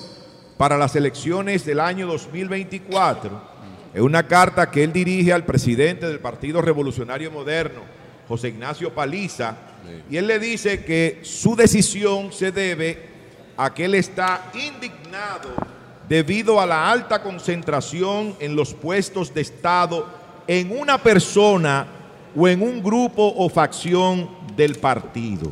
[0.57, 3.57] para las elecciones del año 2024.
[3.93, 7.81] Es una carta que él dirige al presidente del Partido Revolucionario Moderno,
[8.27, 9.55] José Ignacio Paliza,
[10.09, 13.09] y él le dice que su decisión se debe
[13.55, 15.49] a que él está indignado
[16.07, 20.07] debido a la alta concentración en los puestos de Estado
[20.47, 21.87] en una persona
[22.35, 25.51] o en un grupo o facción del partido.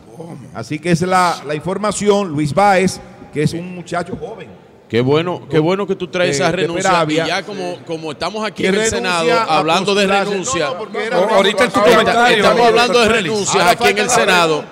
[0.54, 3.00] Así que es la, la información, Luis Báez,
[3.34, 4.65] que es un muchacho joven.
[4.96, 6.90] Qué bueno, qué bueno que tú traes De- esa renuncia.
[6.90, 7.26] Peravia.
[7.26, 10.68] Y ya como, como estamos aquí en el Senado hablando de renuncia.
[10.70, 13.24] No, no, era No, ahorita en tu Ahora, comentario, estamos hablando de Félix.
[13.26, 14.64] renuncia Ahora aquí en el Senado.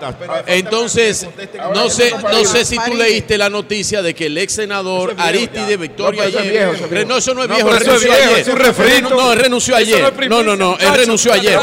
[0.48, 1.28] Entonces,
[1.76, 5.12] no sé, no sé si tú leíste la noticia de que el ex senador Eso
[5.12, 5.76] es viejo Aristide.
[5.78, 7.06] Victoria No, ayer.
[7.06, 8.40] No, eso no es No, viejo, es renunció viejo, ayer.
[8.40, 9.10] es un refrito.
[9.10, 10.14] No, él renunció no ayer.
[10.30, 11.60] No, no, no, él renunció ayer.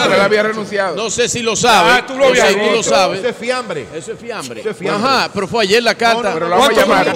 [0.97, 1.91] No sé si lo sabe.
[1.93, 3.21] Ah, tú lo no sabes.
[3.21, 3.87] Eso es fiambre.
[3.95, 4.61] Eso es fiambre.
[4.61, 5.09] Eso es fiambre.
[5.09, 6.23] Ajá, pero fue ayer la carta.
[6.23, 7.07] No, no, pero lo vamos a llamar.
[7.07, 7.15] La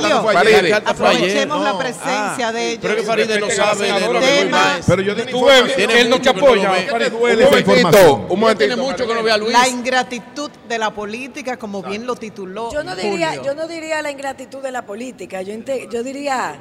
[0.71, 1.34] carta fue ayer.
[1.41, 1.49] Ayer.
[1.51, 1.79] Aprovechemos la No.
[1.79, 2.79] presencia de ellos.
[2.83, 4.51] Pero que Faride no sabe de lo que.
[4.87, 6.71] Pero yo tengo Él no te no apoya.
[6.71, 8.67] Un momentito, un momentito.
[8.67, 9.53] Tiene mucho que no ve a Luis.
[9.53, 14.03] La ingratitud de la política, como bien lo tituló Yo no diría, yo no diría
[14.03, 16.57] la ingratitud de la política, yo, ente- yo diría,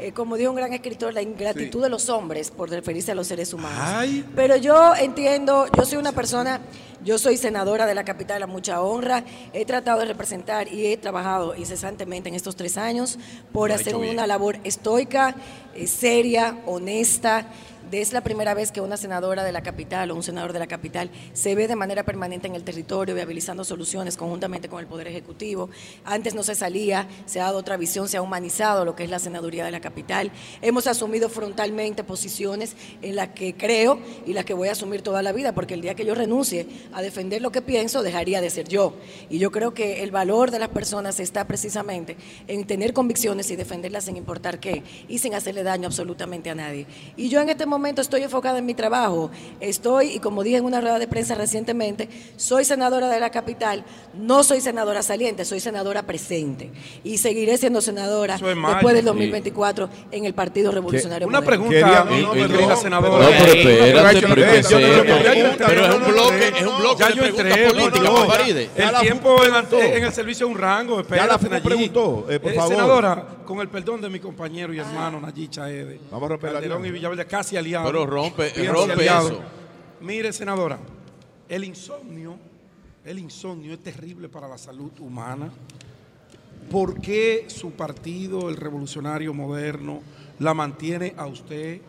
[0.00, 3.26] eh, como dijo un gran escritor, la ingratitud de los hombres por referirse a los
[3.26, 3.78] seres humanos.
[3.80, 4.24] Ay.
[4.34, 6.60] Pero yo entiendo, yo soy una persona,
[7.04, 10.96] yo soy senadora de la capital a mucha honra, he tratado de representar y he
[10.96, 13.18] trabajado incesantemente en estos tres años
[13.52, 15.34] por hacer una labor estoica,
[15.74, 17.46] eh, seria, honesta,
[17.92, 20.66] es la primera vez que una senadora de la capital o un senador de la
[20.66, 25.08] capital se ve de manera permanente en el territorio, viabilizando soluciones conjuntamente con el Poder
[25.08, 25.70] Ejecutivo.
[26.04, 29.10] Antes no se salía, se ha dado otra visión, se ha humanizado lo que es
[29.10, 30.30] la senaduría de la capital.
[30.62, 35.22] Hemos asumido frontalmente posiciones en las que creo y las que voy a asumir toda
[35.22, 38.50] la vida, porque el día que yo renuncie a defender lo que pienso, dejaría de
[38.50, 38.94] ser yo.
[39.28, 43.56] Y yo creo que el valor de las personas está precisamente en tener convicciones y
[43.56, 46.86] defenderlas sin importar qué y sin hacerle daño absolutamente a nadie.
[47.16, 49.30] Y yo en este momento estoy enfocada en mi trabajo.
[49.60, 53.84] Estoy, y como dije en una rueda de prensa recientemente, soy senadora de la capital,
[54.14, 56.70] no soy senadora saliente, soy senadora presente.
[57.04, 59.06] Y seguiré siendo senadora es después del Sí.
[59.06, 61.66] 2024 en el Partido Revolucionario Una Moderno.
[61.68, 63.24] pregunta, Quería- no, Eh, no, la no, senadora.
[63.24, 67.00] No, pero espérate, pero yo no- ¿qué es Pero un no- bloque, es un bloque
[67.00, 68.84] Ya yo entré, ya-.
[68.86, 69.54] El la tiempo en,
[70.04, 71.62] el servicio es un rango, Ya espérate, la Nayib.
[71.64, 72.70] preguntó, eh, por favor.
[72.74, 76.00] Senadora, con el perdón de mi compañero y hermano Nayib Chaede.
[76.10, 79.40] Vamos a romper la y Villaverde, casi Pero rompe- rompe eso.
[80.00, 80.78] Mire, senadora,
[81.48, 82.36] el insomnio,
[83.04, 85.50] el insomnio es terrible para la salud humana.
[86.70, 90.02] ¿Por qué su partido, el Revolucionario Moderno,
[90.38, 91.80] la mantiene a usted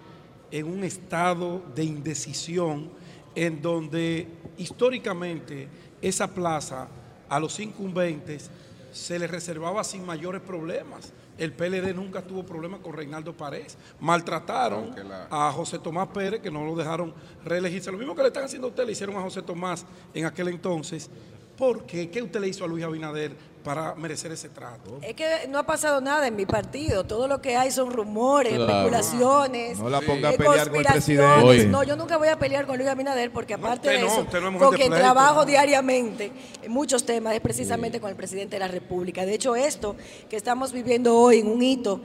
[0.52, 2.90] en un estado de indecisión
[3.36, 4.28] en donde
[4.58, 5.68] históricamente
[6.02, 6.88] esa plaza
[7.30, 8.49] a los incumbentes
[8.91, 11.14] se le reservaba sin mayores problemas?
[11.38, 13.78] El PLD nunca tuvo problemas con Reinaldo Párez.
[13.99, 17.14] Maltrataron la- a José Tomás Pérez, que no lo dejaron
[17.45, 17.91] reelegirse.
[17.91, 20.49] Lo mismo que le están haciendo a usted, le hicieron a José Tomás en aquel
[20.49, 21.10] entonces.
[21.58, 22.10] ¿Por qué?
[22.10, 24.99] ¿Qué usted le hizo a Luis Abinader para merecer ese trato?
[25.01, 27.03] Es que no ha pasado nada en mi partido.
[27.03, 28.71] Todo lo que hay son rumores, Claro.
[28.71, 29.79] especulaciones.
[29.79, 30.93] No la ponga a eh, pelear con el conspiraciones.
[31.35, 31.45] presidente.
[31.47, 31.65] Oye.
[31.65, 34.71] No, yo nunca voy a pelear con Luis Abinader porque aparte de no, eso, no
[34.71, 35.45] de quien pleito, trabajo no.
[35.45, 36.31] diariamente
[36.61, 39.25] en muchos temas es precisamente con el presidente de la República.
[39.25, 39.95] De hecho, esto
[40.29, 42.01] que estamos viviendo hoy en un hito,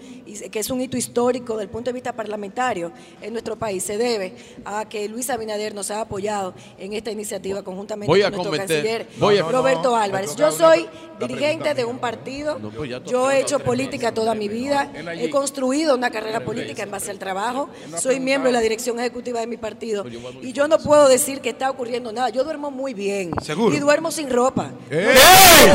[0.50, 4.34] que es un hito histórico del punto de vista parlamentario en nuestro país, se debe
[4.64, 8.52] a que Luis Abinader nos ha apoyado en esta iniciativa conjuntamente Voy a con nuestro
[8.52, 10.36] cometer- canciller voy a- Roberto No, no, Álvarez.
[10.36, 10.88] Yo soy
[11.18, 12.58] la dirigente de un partido.
[12.58, 14.90] No, pues ya tocó Yo he hecho política toda mi vida.
[15.14, 17.68] He construido una carrera política en base al trabajo.
[18.00, 20.04] Soy miembro de la dirección ejecutiva de mi partido.
[20.42, 22.28] Y yo no puedo decir que está ocurriendo nada.
[22.30, 23.30] Yo duermo muy bien.
[23.42, 23.74] ¿Seguro?
[23.74, 24.70] Y duermo sin ropa.
[24.90, 25.14] ¡Eh!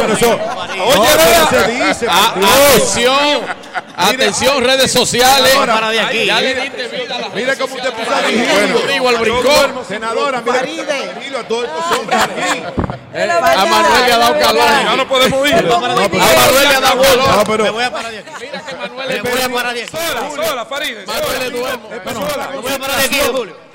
[0.01, 1.03] Pero eso, no,
[1.49, 2.07] pero se dice.
[2.09, 3.41] Atención,
[3.95, 5.51] atención, redes sociales.
[5.51, 6.25] Senadora, de aquí.
[6.25, 9.85] Ya le diste vida a la Mire cómo usted puso a Bueno, digo al brincón.
[9.87, 13.00] Senadora, mire, tranquilo a todos estos hombres aquí.
[13.13, 14.63] Eh, a Manuel le ha dado calor.
[14.83, 15.63] Ya no podemos ir.
[15.65, 17.43] No, A Manuel le ha dado calor.
[17.47, 18.29] Pero- voy a parar de aquí.
[18.41, 19.91] Mira que Manuel Me le voy a parar de aquí.
[19.91, 21.05] Sola, sola, Faride.
[21.05, 21.89] Manuel le duermo.
[21.89, 23.70] Me voy a parar de aquí, Julio.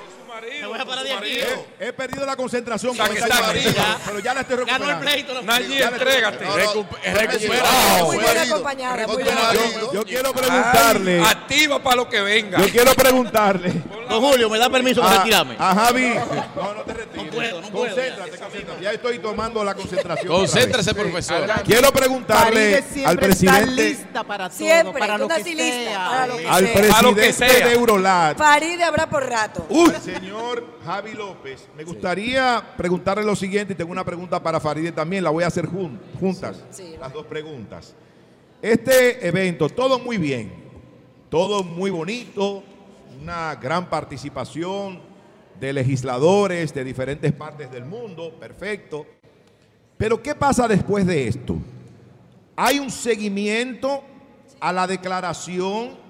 [0.61, 1.39] Me voy a parar de aquí.
[1.81, 3.61] He perdido la concentración Saque, con esta saque.
[3.63, 5.11] llamada, pero ya la estoy Ganó el recuperando.
[5.11, 5.35] pleito.
[5.35, 5.89] lo Nayib, perdió.
[5.89, 6.45] entrégate.
[6.47, 8.03] Recu- recupera.
[8.05, 9.07] Muy bien acompañada.
[9.07, 9.37] Muy bien
[9.81, 12.59] Yo, yo quiero preguntarle, Ay, activa para lo que venga.
[12.59, 13.73] yo quiero preguntarle
[14.09, 15.57] Don Julio, ¿me da permiso para retirarme?
[15.59, 16.15] a Javi.
[16.55, 17.25] No, no te retires.
[17.27, 17.95] No puedo, no puedo.
[17.95, 18.83] Concéntrate, concéntrate.
[18.83, 20.29] Ya estoy tomando la concentración.
[20.29, 21.47] Concéntrese, profesor.
[21.65, 26.09] Quiero preguntarle al presidente, lista para todo, Siempre, para lo que sea.
[26.09, 26.75] para lo que al sea.
[26.75, 29.67] Presidente de Eurolat, Faride habrá por rato.
[29.71, 30.26] al señor
[30.85, 31.69] Javi López.
[31.77, 35.23] Me gustaría preguntarle lo siguiente y tengo una pregunta para Faride también.
[35.25, 36.95] La voy a hacer jun- juntas, Sí.
[37.01, 37.95] las dos preguntas.
[38.63, 40.53] Este evento, todo muy bien,
[41.29, 42.63] todo muy bonito,
[43.23, 45.01] una gran participación
[45.61, 49.07] de legisladores de diferentes partes del mundo, perfecto.
[49.97, 51.57] Pero ¿qué pasa después de esto?
[52.57, 54.03] Hay un seguimiento
[54.61, 56.06] a la declaración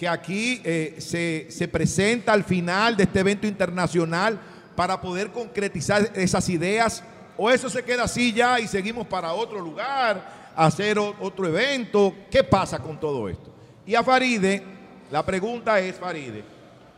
[0.00, 4.40] que aquí eh, se, se presenta al final de este evento internacional
[4.74, 7.04] para poder concretizar esas ideas,
[7.36, 12.14] o eso se queda así ya y seguimos para otro lugar, hacer otro evento.
[12.30, 13.52] ¿Qué pasa con todo esto?
[13.84, 14.62] Y a Faride,
[15.10, 16.44] la pregunta es, Faride,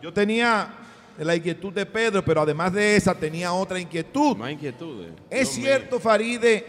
[0.01, 0.73] yo tenía
[1.19, 4.37] la inquietud de Pedro, pero además de esa tenía otra inquietud.
[4.37, 5.11] Más inquietudes.
[5.29, 6.65] ¿Es Dios cierto, Faride,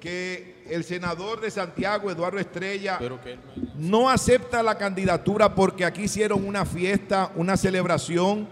[0.00, 2.98] que el senador de Santiago, Eduardo Estrella,
[3.76, 8.48] no acepta la candidatura porque aquí hicieron una fiesta, una celebración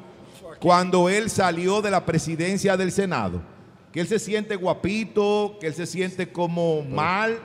[0.61, 3.43] cuando él salió de la presidencia del Senado?
[3.93, 7.39] Que él se siente guapito, que él se siente como mal,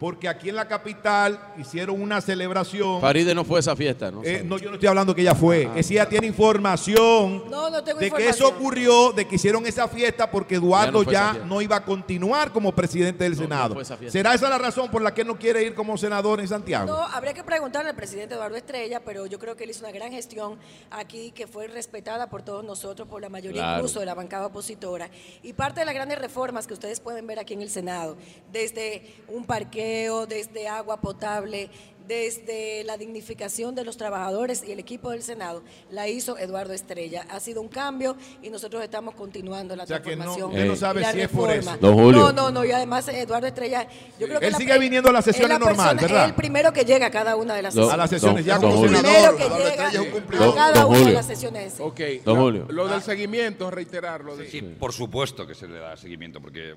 [0.00, 3.00] porque aquí en la capital hicieron una celebración.
[3.02, 4.22] Faride no fue a esa fiesta, ¿no?
[4.24, 5.66] Eh, no, yo no estoy hablando que ella fue.
[5.70, 8.28] Ah, es si ella tiene información No, no tengo de que información.
[8.34, 12.50] eso ocurrió, de que hicieron esa fiesta porque Eduardo Ya no ya iba a continuar
[12.50, 13.78] como presidente del Senado.
[13.80, 13.98] esa.
[14.08, 16.86] ¿Será esa la razón por la que él no quiere ir como senador en Santiago?
[16.86, 19.92] No, habría que preguntarle al presidente Eduardo Estrella, pero yo creo que él hizo una
[19.92, 20.58] gran gestión
[20.90, 23.78] aquí que fue respetada por todos nosotros, por la mayoría Claro.
[23.78, 25.10] incluso de la bancada opositora.
[25.42, 28.16] Y parte de las grandes reformas que ustedes pueden ver aquí en el Senado,
[28.50, 29.44] desde un
[29.90, 31.70] parqueo, desde agua potable,
[32.14, 35.62] desde la dignificación de los trabajadores y el equipo del Senado,
[35.92, 37.24] la hizo Eduardo Estrella.
[37.30, 40.50] Ha sido un cambio y nosotros estamos continuando la O sea, que no- transformación.
[40.50, 41.72] usted no sabe la si es por reforma.
[41.76, 41.80] eso.
[41.86, 42.20] Don Julio.
[42.20, 43.86] No, no, no, y además Eduardo Estrella,
[44.18, 46.24] yo creo que Él la- sigue viniendo a las es sesiones la normal, persona- ¿verdad?
[46.24, 47.94] Es el primero que llega a cada una de las Don- sesiones.
[47.94, 49.36] A las sesiones, ya El como primero senador.
[49.36, 50.54] que llega es un a cumplidor.
[50.56, 51.14] cada Don una de Julio.
[51.14, 51.74] las sesiones.
[51.78, 52.66] Ok, Don lo, Julio.
[52.70, 54.36] lo del seguimiento, reiterarlo.
[54.36, 56.72] de- Sí, por supuesto que se le da seguimiento, porque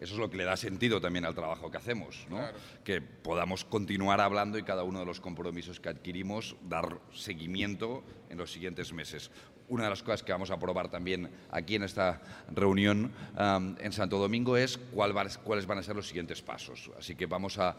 [0.00, 2.40] eso es lo que le da sentido también al trabajo que hacemos, ¿no?
[2.84, 8.38] Que podamos continuar hablando y cada uno de los compromisos que adquirimos dar seguimiento en
[8.38, 9.30] los siguientes meses.
[9.68, 14.18] Una de las cosas que vamos a aprobar también aquí en esta reunión en Santo
[14.18, 15.12] Domingo es cuál
[15.44, 16.90] cuáles van a ser los siguientes pasos.
[16.98, 17.76] Así que vamos a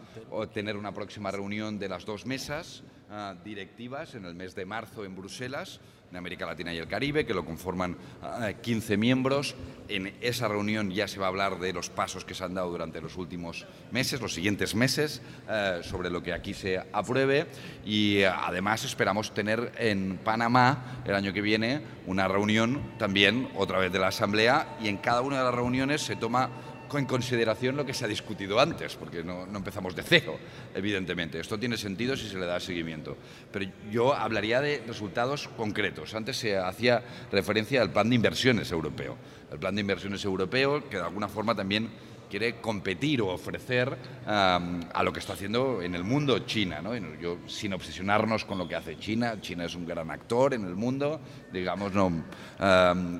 [0.53, 5.03] tener una próxima reunión de las dos mesas ah, directivas en el mes de marzo
[5.03, 5.79] en Bruselas,
[6.11, 9.55] en América Latina y el Caribe, que lo conforman ah, 15 miembros.
[9.87, 12.69] En esa reunión ya se va a hablar de los pasos que se han dado
[12.69, 17.47] durante los últimos meses, los siguientes meses, eh, sobre lo que aquí se apruebe.
[17.85, 23.79] Y eh, además esperamos tener en Panamá el año que viene una reunión también, otra
[23.79, 26.49] vez de la Asamblea, y en cada una de las reuniones se toma
[26.97, 30.39] en consideración lo que se ha discutido antes, porque no, no empezamos de cero,
[30.73, 31.39] evidentemente.
[31.39, 33.17] Esto tiene sentido si se le da seguimiento.
[33.51, 36.13] Pero yo hablaría de resultados concretos.
[36.13, 39.17] Antes se hacía referencia al plan de inversiones europeo.
[39.51, 41.89] El plan de inversiones europeo, que de alguna forma también
[42.29, 46.81] quiere competir o ofrecer a lo que está haciendo en el mundo China.
[46.81, 46.95] ¿no?
[47.19, 50.75] Yo, sin obsesionarnos con lo que hace China, China es un gran actor en el
[50.75, 51.19] mundo,
[51.51, 52.09] digamos, no,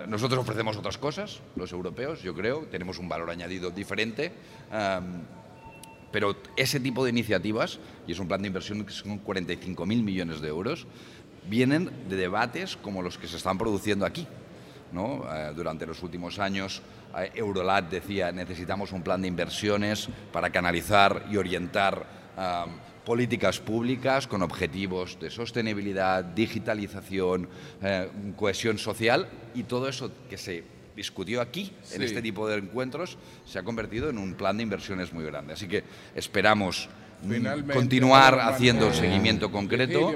[0.07, 4.31] nosotros ofrecemos otras cosas, los europeos, yo creo, tenemos un valor añadido diferente.
[6.11, 10.41] pero ese tipo de iniciativas, y es un plan de inversión que son 45.000 millones
[10.41, 10.87] de euros,
[11.47, 14.27] vienen de debates como los que se están produciendo aquí.
[14.91, 15.23] ¿no?
[15.31, 16.81] Eh, durante los últimos años,
[17.35, 22.05] Eurolat decía necesitamos un plan de inversiones para canalizar y orientar
[23.05, 27.49] políticas públicas con objetivos de sostenibilidad, digitalización,
[27.81, 30.63] eh, cohesión social y todo eso que se
[30.95, 35.11] discutió aquí en este tipo de encuentros se ha convertido en un plan de inversiones
[35.11, 35.53] muy grande.
[35.53, 35.83] Así que
[36.13, 36.87] esperamos
[37.23, 39.01] mm, Finalmente, continuar Manuel, haciendo Manuel.
[39.01, 40.13] seguimiento concreto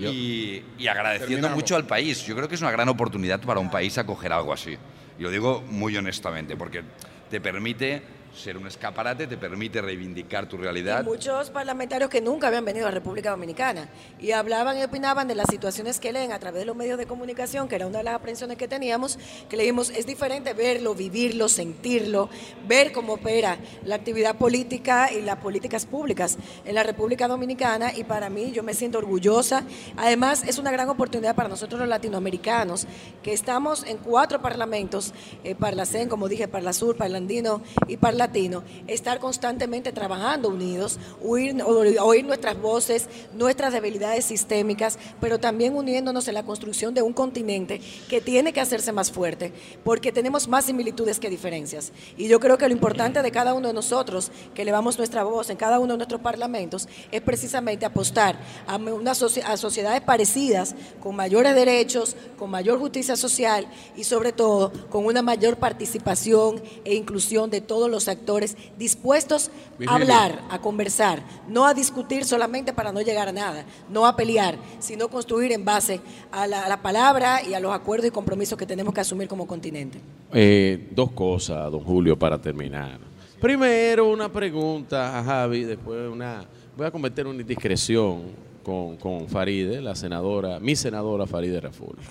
[0.00, 1.56] y, y agradeciendo Terminamos.
[1.56, 2.24] mucho al país.
[2.26, 4.76] Yo creo que es una gran oportunidad para un país acoger algo así.
[5.22, 6.82] Lo digo muy honestamente, porque
[7.30, 8.02] te permite
[8.34, 11.04] ser un escaparate, te permite reivindicar tu Y realidad.
[11.04, 13.88] muchos parlamentarios que nunca habían venido a República Dominicana
[14.18, 17.06] y hablaban y opinaban de las situaciones que leen a través de los medios de
[17.06, 19.18] comunicación, que era una de las aprensiones que teníamos,
[19.48, 22.28] que le dijimos, es diferente verlo, vivirlo, sentirlo,
[22.66, 28.04] ver cómo opera la actividad política y las políticas públicas en la República Dominicana y
[28.04, 29.64] para mí yo me siento orgullosa.
[29.96, 32.86] Además, es una gran oportunidad para nosotros los latinoamericanos,
[33.22, 35.12] que estamos en cuatro parlamentos,
[35.44, 42.24] eh, Parlacén, como dije, Parla Sur, Parlandino y Parlatino, estar constantemente trabajando unidos, oír, oír
[42.24, 48.20] nuestras voces, nuestras debilidades sistémicas, pero también uniéndonos en la construcción de un continente que
[48.20, 51.90] tiene que hacerse más fuerte, porque tenemos más similitudes que diferencias.
[52.16, 55.50] Y yo creo que lo importante de cada uno de nosotros, que elevamos nuestra voz
[55.50, 58.38] en cada uno de nuestros parlamentos, es precisamente apostar
[58.68, 63.66] a, una a sociedades parecidas, con mayores derechos, con mayor justicia social
[63.96, 69.50] y sobre todo con una mayor participación e inclusión de todos los actores dispuestos
[69.86, 74.14] a hablar, a conversar, no a discutir solamente para no llegar a nada, no a
[74.16, 78.10] pelear, sino construir en base a la, a la palabra y a los acuerdos y
[78.10, 79.98] compromisos que tenemos que asumir como continente.
[80.32, 82.98] Eh, dos cosas, don Julio, para terminar.
[83.40, 86.44] Primero, una pregunta a Javi, después una...
[86.76, 88.22] Voy a cometer una indiscreción
[88.62, 91.96] con, con Faride, la senadora, mi senadora Faride Raful.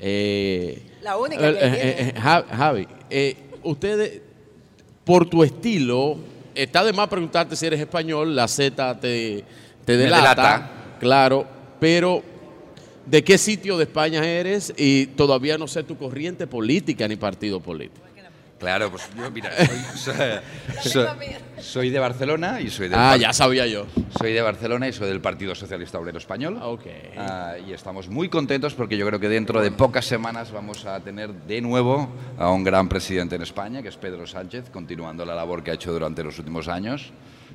[0.00, 2.08] Eh, La única que eh, eh, tiene.
[2.10, 2.86] eh, Ja- Javi,
[3.64, 4.22] ustedes,
[5.08, 6.18] por tu estilo,
[6.54, 9.42] está de más preguntarte si eres español, la Z te,
[9.86, 10.70] te delata, delata.
[11.00, 11.46] claro,
[11.80, 12.22] pero
[13.06, 14.74] ¿de qué sitio de España eres?
[14.76, 18.07] Y todavía no sé tu corriente política ni partido político.
[18.58, 19.50] Claro, pues yo, mira,
[19.96, 20.10] soy,
[20.82, 21.06] soy- soy-
[21.60, 23.86] soy de Barcelona y soy del Ah, ya sabía yo.
[24.18, 26.58] Soy de Barcelona y soy del Partido Socialista Obrero Español.
[27.16, 30.98] Ah, y estamos muy contentos porque yo creo que dentro de pocas semanas vamos a
[31.00, 35.34] tener de nuevo a un gran presidente en España, que es Pedro Sánchez, continuando la
[35.36, 37.12] labor que ha hecho durante los últimos años,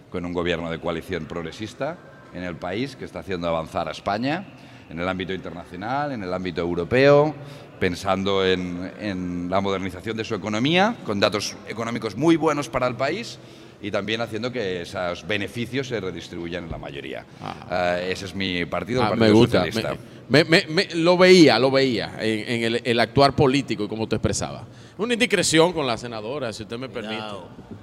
[0.09, 1.97] con un gobierno de coalición progresista
[2.33, 4.45] en el país que está haciendo avanzar a España
[4.93, 7.33] en el ámbito internacional, en el ámbito europeo,
[7.79, 12.95] pensando en, en la modernización de su economía, con datos económicos muy buenos para el
[12.95, 13.39] país
[13.81, 17.25] y también haciendo que esos beneficios se redistribuyan en la mayoría.
[17.41, 19.65] Ah, ese es mi partido, el Ah, Partido me gusta.
[19.65, 19.97] Socialista.
[20.29, 24.07] Me- me- me- lo veía, lo veía en, en el, el actuar político y como
[24.07, 24.63] te expresaba.
[24.97, 27.21] Una indiscreción con la senadora, si usted me permite.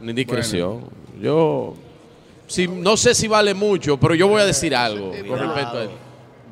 [0.01, 0.85] Una indiscreción.
[1.21, 1.75] Yo
[2.47, 5.83] si, no sé si vale mucho, pero yo voy a decir algo con respecto a
[5.83, 5.99] esto.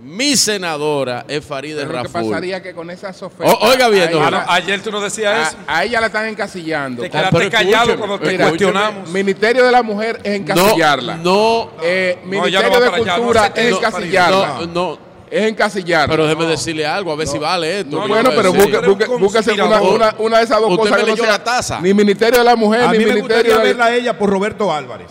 [0.00, 2.30] Mi senadora es Farideh Pero lo que Raful.
[2.30, 3.56] pasaría que con esas ofertas...
[3.60, 4.44] O- oiga bien, a don ella- Julio.
[4.52, 5.56] Ayer tú nos decías a, eso.
[5.66, 7.02] a ella la están encasillando.
[7.02, 9.08] Te quedaste Ah, pero callado cuando te mira, cuestionamos.
[9.10, 11.16] Ministerio de la Mujer es encasillarla.
[11.16, 14.46] No, Eh, No, ella Ministerio no de no Cultura es encasillarla.
[14.60, 14.98] no, no.
[15.30, 16.08] Es encasillarla.
[16.14, 17.96] Pero déjeme decirle algo, a ver si vale esto.
[17.96, 20.82] No, que bueno, pero a busque- busque- búsquese una, una- una de esas dos Usted
[20.84, 21.80] cosas me que no leyó sea la taza.
[21.80, 24.16] ni Ministerio de la Mujer, A ni mí me Ministerio gustaría de verla a ella
[24.18, 25.08] por Roberto Álvarez.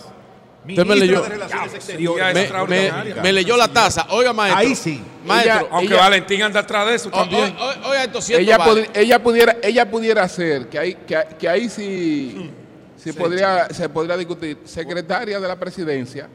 [0.73, 2.51] Usted me Ministra leyó, de Relaciones Exteriores.
[2.67, 4.07] me, me- me leyó la taza.
[4.09, 4.59] Oiga, maestro.
[4.59, 5.01] Ahí sí.
[5.25, 7.55] Maestro, Ella- Aunque ella- Valentín anda atrás de eso o- también.
[7.57, 8.89] o- o- oiga, esto ella, vale.
[8.93, 12.51] ella pudiera ella pudiera hacer que ahí que, que ahí sí,
[12.97, 16.27] sí podría se podría discutir secretaria de la presidencia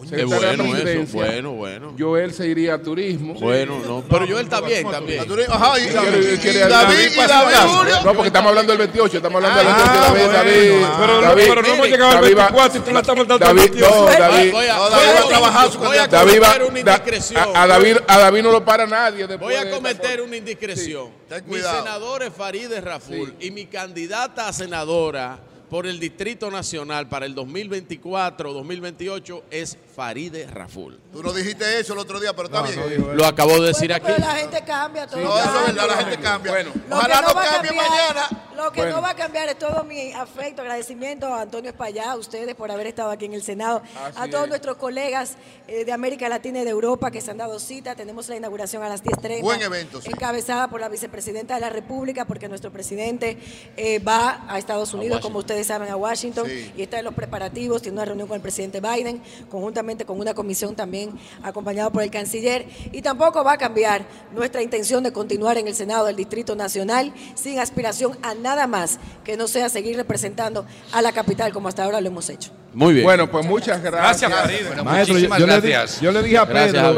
[0.00, 1.94] Es bueno eso, bueno, bueno.
[1.98, 5.20] Joel se iría a turismo Bueno, no, pero yo él está bien también.
[5.50, 7.94] Ajá, y, David, y David, Julio.
[8.04, 10.96] no porque estamos hablando del 28 estamos hablando del Ah, 28 David bueno, David ah.
[11.00, 13.34] Pero, David pero no hemos llegado al David va- 24 y tú la estás dando
[13.34, 13.90] al David, 28.
[13.90, 17.44] no, David, Voy a, David trabajar su voy a David una indiscreción.
[17.54, 21.10] a, David, a David no lo para nadie después Voy a cometer una indiscreción.
[21.28, 21.78] Ten Mi cuidado.
[21.84, 25.38] senador es Farideh Raful y mi candidata a senadora
[25.68, 30.98] por el Distrito Nacional para el 2024-2028 es Farideh Raful.
[31.12, 33.16] Tú no dijiste eso el otro día, pero está bien.
[33.16, 34.12] Lo acabo de decir Bueno, aquí.
[34.14, 36.52] pero la gente cambia, todo No, eso es verdad, la gente cambia.
[36.52, 36.70] Bueno.
[36.88, 38.44] Lo Ojalá que no va a cambie cambiar- mañana.
[38.58, 38.96] Lo que Bueno.
[38.96, 42.70] no va a cambiar es todo mi afecto, agradecimiento a Antonio Espallá, a ustedes por
[42.72, 44.48] haber estado aquí en el Senado, Así a todos es.
[44.50, 45.36] nuestros colegas
[45.68, 47.94] eh, de América Latina y de Europa que se han dado cita.
[47.94, 49.42] Tenemos la inauguración a las 10.30.
[49.42, 50.10] Buen evento, sí.
[50.10, 53.38] Encabezada por la vicepresidenta de la República, porque nuestro presidente
[53.76, 56.72] eh, va a Estados Unidos, como ustedes saben, a Washington, Sí.
[56.76, 60.34] y está en los preparativos, tiene una reunión con el presidente Biden, conjuntamente con una
[60.34, 60.97] comisión también
[61.42, 62.66] acompañada por el canciller.
[62.92, 64.02] Y tampoco va a cambiar
[64.34, 68.98] nuestra intención de continuar en el Senado del Distrito Nacional sin aspiración a nada más
[69.24, 72.50] que no sea seguir representando a la capital como hasta ahora lo hemos hecho.
[72.74, 73.04] Muy bien.
[73.04, 74.66] bueno pues muchas gracias, Gracias.
[74.68, 76.00] Bueno, Maestro, yo, muchísimas yo le di- gracias.
[76.02, 76.94] yo le dije a Pedro.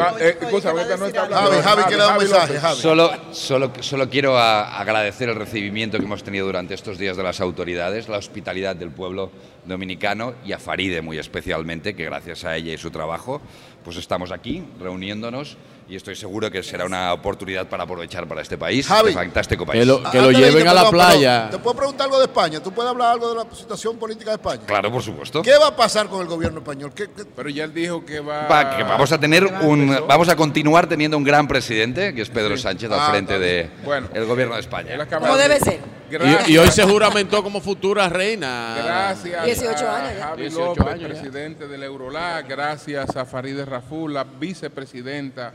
[1.63, 2.25] Javi.
[2.25, 2.75] Eh.
[2.75, 7.23] Solo, solo, solo quiero a- agradecer el recibimiento que hemos tenido durante estos días de
[7.23, 9.31] las autoridades, la hospitalidad del pueblo
[9.65, 13.41] dominicano y a Faride muy especialmente, que gracias a ella y su trabajo,
[13.85, 15.57] pues estamos aquí reuniéndonos
[15.89, 19.09] y estoy seguro que será una oportunidad para aprovechar para este país, Javi.
[19.09, 19.81] este fantástico país.
[19.81, 21.51] Que lo, que lo Antes de lleven a la perdón, perdón, playa.
[21.51, 22.63] ¿Te puedo preguntar algo de España?
[22.63, 24.63] ¿Tú puedes hablar algo de la situación política de España?
[24.67, 25.43] Claro, por supuesto.
[25.43, 26.93] ¿Qué va a pasar con el gobierno español?
[26.95, 30.29] ¿Qué- qué- pero ya él dijo que va Va, que vamos a tener un, vamos
[30.29, 32.63] a continuar teniendo un gran presidente, que es Pedro Sí.
[32.63, 34.09] Sánchez, Ah, al frente está del Bueno.
[34.27, 34.97] gobierno de España.
[34.97, 36.00] de- debe ser.
[36.47, 38.75] Y, y hoy se juramentó como futura reina.
[38.85, 40.25] Gracias 18 a años ya.
[40.27, 41.09] Javi 18 López, años ya.
[41.09, 45.53] presidente del Eurolat, gracias a Farideh Raful, la vicepresidenta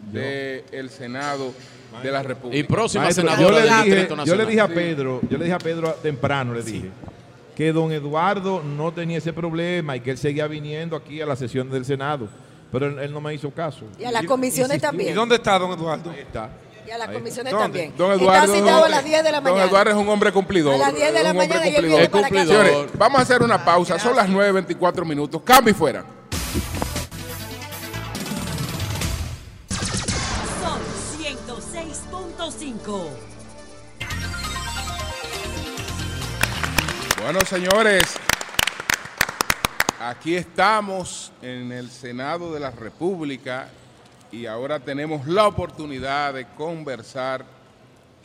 [0.00, 1.52] del Senado
[2.02, 2.56] de la República.
[2.58, 4.46] Y próxima Maestro, yo, senadora le del dije, yo le Nacional.
[4.48, 6.90] dije a Pedro, yo le dije a Pedro temprano, le dije
[7.56, 11.36] que don Eduardo no tenía ese problema y que él seguía viniendo aquí a la
[11.36, 12.26] sesión del Senado,
[12.72, 13.84] pero él, él no me hizo caso.
[13.98, 14.88] Y a las comisiones insistió.
[14.88, 15.14] ¿Y también.
[15.14, 16.10] dónde está don Eduardo?
[16.10, 16.48] Ahí está.
[16.90, 17.64] Y a las comisiones ¿Dónde?
[17.66, 17.94] también.
[17.96, 19.70] Don Eduardo, Está citado a las 10 de la Don mañana.
[19.70, 20.74] Eduardo es un hombre cumplidor.
[20.74, 22.44] A las 10 de la mañana y él viene para acá.
[22.44, 23.96] Señores, vamos a hacer una pausa.
[24.00, 25.40] Son las 9.24 minutos.
[25.44, 26.04] Cambio y fuera.
[30.60, 30.80] Son
[31.22, 33.06] 106.5.
[37.22, 38.02] Bueno, señores,
[40.00, 43.68] aquí estamos en el Senado de la República
[44.32, 47.44] y ahora tenemos la oportunidad de conversar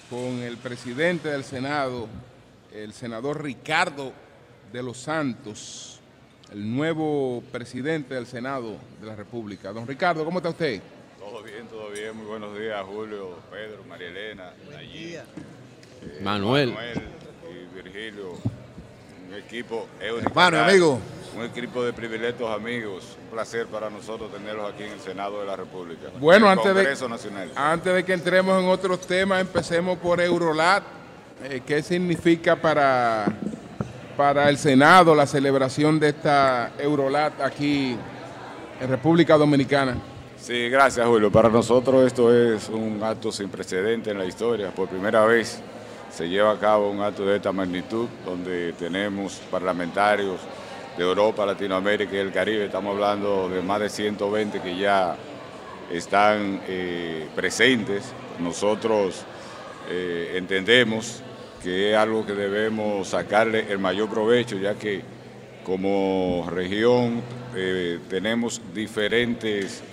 [0.09, 2.07] con el presidente del Senado,
[2.73, 4.13] el senador Ricardo
[4.71, 5.99] de los Santos,
[6.51, 9.73] el nuevo presidente del Senado de la República.
[9.73, 10.81] Don Ricardo, ¿cómo está usted?
[11.17, 12.15] Todo bien, todo bien.
[12.15, 16.71] Muy buenos días, Julio, Pedro, María Elena, Nayib, eh, Manuel.
[16.73, 17.01] Manuel
[17.49, 18.33] y Virgilio.
[19.27, 19.87] Un equipo.
[19.99, 20.99] Hermano, amigo.
[21.35, 23.17] Un equipo de privilegios amigos.
[23.25, 26.07] Un placer para nosotros tenerlos aquí en el Senado de la República.
[26.17, 27.51] Bueno, antes de, Congreso Nacional.
[27.55, 30.83] antes de que entremos en otros temas, empecemos por Eurolat.
[31.43, 33.25] Eh, ¿Qué significa para,
[34.15, 37.97] para el Senado la celebración de esta Eurolat aquí
[38.79, 39.97] en República Dominicana?
[40.37, 41.29] Sí, gracias, Julio.
[41.29, 44.69] Para nosotros esto es un acto sin precedente en la historia.
[44.69, 45.59] Por primera vez
[46.09, 50.39] se lleva a cabo un acto de esta magnitud, donde tenemos parlamentarios
[50.97, 52.65] de Europa, Latinoamérica y el Caribe.
[52.65, 55.15] Estamos hablando de más de 120 que ya
[55.91, 58.13] están eh, presentes.
[58.39, 59.23] Nosotros
[59.89, 61.21] eh, entendemos
[61.61, 65.01] que es algo que debemos sacarle el mayor provecho, ya que
[65.65, 67.21] como región
[67.55, 69.83] eh, tenemos diferentes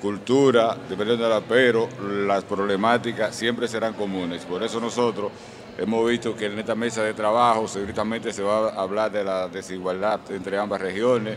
[0.00, 1.88] culturas, dependiendo de la, pero
[2.26, 4.44] las problemáticas siempre serán comunes.
[4.44, 5.30] Por eso nosotros
[5.78, 9.48] Hemos visto que en esta mesa de trabajo seguramente se va a hablar de la
[9.48, 11.36] desigualdad entre ambas regiones,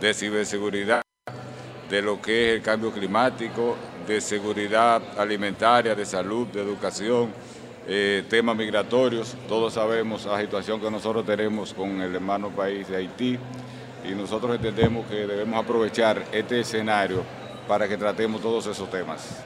[0.00, 1.02] de ciberseguridad,
[1.88, 3.76] de lo que es el cambio climático,
[4.06, 7.32] de seguridad alimentaria, de salud, de educación,
[7.86, 9.36] eh, temas migratorios.
[9.48, 13.38] Todos sabemos la situación que nosotros tenemos con el hermano país de Haití
[14.08, 17.24] y nosotros entendemos que debemos aprovechar este escenario
[17.66, 19.44] para que tratemos todos esos temas.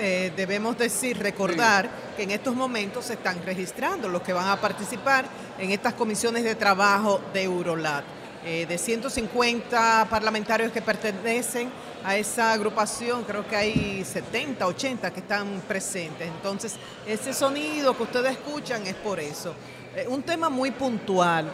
[0.00, 4.60] Eh, debemos decir, recordar que en estos momentos se están registrando los que van a
[4.60, 5.24] participar
[5.58, 8.04] en estas comisiones de trabajo de Eurolat.
[8.44, 11.68] Eh, de 150 parlamentarios que pertenecen
[12.04, 16.28] a esa agrupación, creo que hay 70, 80 que están presentes.
[16.28, 19.52] Entonces, ese sonido que ustedes escuchan es por eso.
[19.96, 21.50] Eh, un tema muy puntual.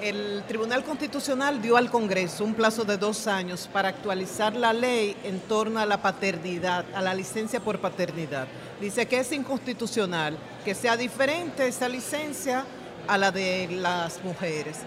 [0.00, 5.16] El Tribunal Constitucional dio al Congreso un plazo de dos años para actualizar la ley
[5.24, 8.46] en torno a la paternidad, a la licencia por paternidad.
[8.80, 12.64] Dice que es inconstitucional que sea diferente esa licencia
[13.08, 14.78] a la de las mujeres.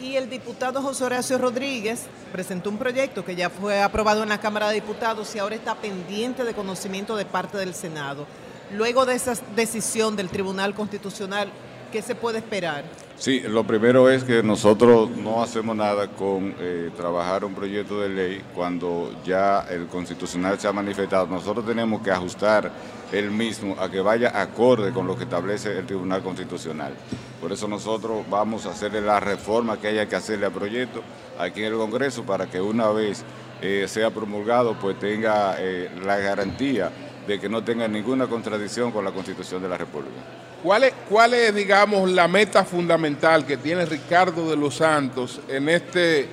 [0.00, 4.40] Y el diputado José Horacio Rodríguez presentó un proyecto que ya fue aprobado en la
[4.40, 8.26] Cámara de Diputados y ahora está pendiente de conocimiento de parte del Senado.
[8.72, 11.52] Luego de esa decisión del Tribunal Constitucional,
[11.90, 12.84] ¿qué se puede esperar?
[13.18, 18.10] Sí, lo primero es que nosotros no hacemos nada con eh, trabajar un proyecto de
[18.10, 21.26] ley cuando ya el constitucional se ha manifestado.
[21.26, 22.70] Nosotros tenemos que ajustar
[23.12, 26.92] el mismo a que vaya acorde con lo que establece el Tribunal Constitucional.
[27.40, 31.02] Por eso nosotros vamos a hacerle la reforma que haya que hacerle al proyecto
[31.38, 33.24] aquí en el Congreso para que una vez
[33.62, 36.90] eh, sea promulgado pues tenga eh, la garantía
[37.26, 40.16] de que no tenga ninguna contradicción con la Constitución de la República.
[40.62, 45.68] ¿Cuál es, ¿Cuál es, digamos, la meta fundamental que tiene Ricardo de los Santos en
[45.68, 46.28] este,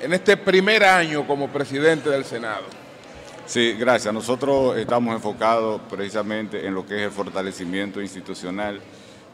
[0.00, 2.64] en este primer año como presidente del Senado?
[3.46, 4.12] Sí, gracias.
[4.12, 8.80] Nosotros estamos enfocados precisamente en lo que es el fortalecimiento institucional.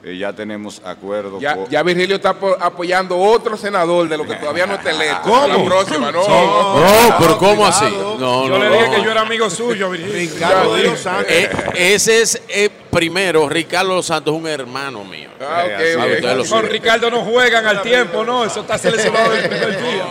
[0.04, 1.38] Eh, ya tenemos acuerdo.
[1.38, 4.90] Ya, con- ya Virgilio está apo- apoyando otro senador de lo que todavía no está
[4.90, 5.30] electo.
[5.30, 5.46] ¿Cómo?
[5.46, 6.26] La próxima, no.
[6.26, 7.84] No, pero ¿cómo así?
[7.84, 8.74] No, Yo no, le no.
[8.78, 10.12] dije que yo era amigo suyo, Virgilio.
[10.14, 11.26] Ricardo de los Santos.
[11.32, 15.28] Eh, ese es, eh, primero, Ricardo Los Santos es un hermano mío.
[15.40, 16.68] Ah, ok, lo Con.
[16.68, 20.04] Ricardo no juegan al tiempo, no, eso está seleccionado desde el primer día.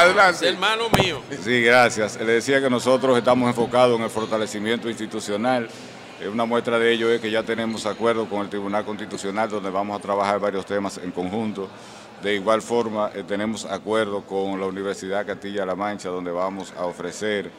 [0.00, 0.48] adelante.
[0.48, 1.20] hermano mío.
[1.44, 2.16] Sí, gracias.
[2.20, 5.68] Le decía que nosotros estamos enfocados en el fortalecimiento institucional.
[6.22, 9.70] Eh, Una muestra de ello es que ya tenemos acuerdo con el Tribunal Constitucional donde
[9.70, 11.68] vamos a trabajar varios temas en conjunto.
[12.22, 17.50] De igual forma, eh, tenemos acuerdo con la Universidad Castilla-La Mancha donde vamos a ofrecer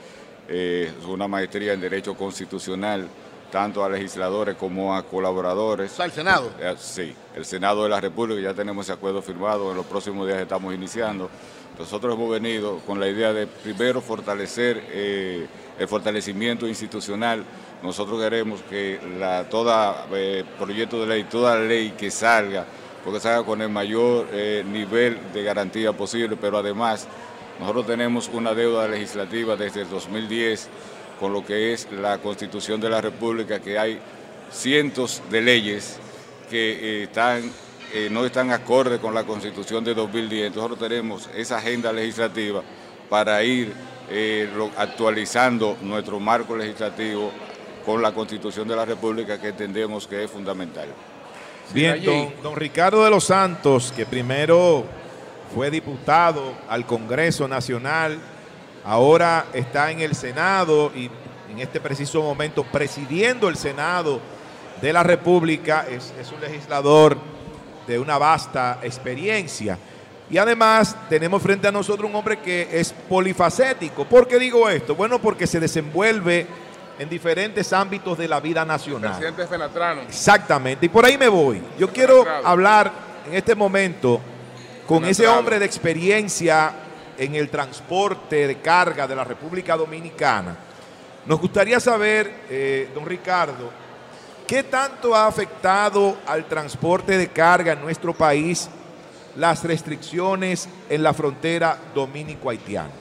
[0.47, 3.07] eh, una maestría en Derecho Constitucional
[3.51, 5.99] tanto a legisladores como a colaboradores.
[5.99, 6.49] El Senado.
[6.59, 10.25] Eh, Sí, el Senado de la República, ya tenemos ese acuerdo firmado, en los próximos
[10.25, 11.29] días estamos iniciando.
[11.77, 14.77] Nosotros hemos venido con la idea de primero fortalecer
[15.77, 17.43] el fortalecimiento institucional.
[17.83, 22.65] Nosotros queremos que la, toda eh, proyecto de ley, toda ley que salga,
[23.03, 27.05] porque salga con el mayor eh, nivel de garantía posible, pero además
[27.59, 30.69] nosotros tenemos una deuda legislativa desde el 2010
[31.19, 33.99] con lo que es la Constitución de la República, que hay
[34.49, 35.99] cientos de leyes
[36.49, 37.51] que eh, están,
[38.11, 40.55] no están acorde con la Constitución de 2010.
[40.55, 42.63] Nosotros tenemos esa agenda legislativa
[43.09, 43.73] para ir
[44.77, 47.31] actualizando nuestro marco legislativo
[47.85, 50.87] con la Constitución de la República que entendemos que es fundamental.
[51.73, 54.85] Bien, don, don Ricardo de los Santos, que primero
[55.53, 58.19] fue diputado al Congreso Nacional,
[58.83, 61.09] ahora está en el Senado y
[61.51, 64.19] en este preciso momento presidiendo el Senado
[64.81, 67.17] de la República, es, es un legislador
[67.87, 69.77] de una vasta experiencia.
[70.29, 74.05] Y además tenemos frente a nosotros un hombre que es polifacético.
[74.05, 74.95] ¿Por qué digo esto?
[74.95, 76.47] Bueno, porque se desenvuelve
[76.99, 79.11] en diferentes ámbitos de la vida nacional.
[79.11, 80.01] Presidente Fenatrano.
[80.01, 81.61] Exactamente, y por ahí me voy.
[81.77, 82.91] Yo quiero hablar
[83.27, 84.21] en este momento
[84.87, 86.71] con ese hombre de experiencia
[87.17, 90.55] en el transporte de carga de la República Dominicana.
[91.25, 93.71] Nos gustaría saber, eh, don Ricardo,
[94.45, 98.69] ¿qué tanto ha afectado al transporte de carga en nuestro país
[99.37, 102.91] las restricciones en la frontera dominico-haitiana?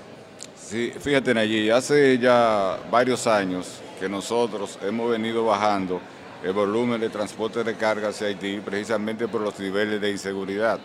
[0.57, 6.01] Sí, fíjate allí, hace ya varios años que nosotros hemos venido bajando
[6.43, 10.81] el volumen de transporte de carga hacia Haití precisamente por los niveles de inseguridad.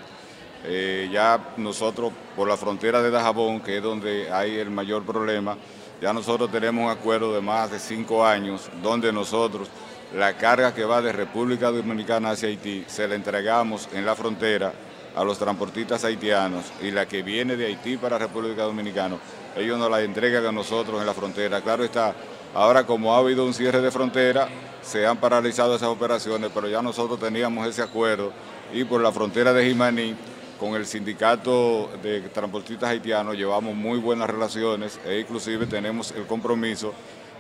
[0.64, 5.58] Eh, ya nosotros por la frontera de Dajabón, que es donde hay el mayor problema,
[6.00, 9.68] ya nosotros tenemos un acuerdo de más de cinco años donde nosotros
[10.14, 14.74] la carga que va de República Dominicana hacia Haití se la entregamos en la frontera
[15.16, 19.18] a los transportistas haitianos y la que viene de Haití para República Dominicana,
[19.56, 21.62] ellos nos la entregan a nosotros en la frontera.
[21.62, 22.14] Claro está,
[22.53, 24.48] Ahora, como ha habido un cierre de frontera,
[24.82, 28.32] se han paralizado esas operaciones, pero ya nosotros teníamos ese acuerdo
[28.74, 30.16] y por la frontera de Jimaní,
[30.59, 36.93] con el sindicato de transportistas haitianos llevamos muy buenas relaciones e inclusive tenemos el compromiso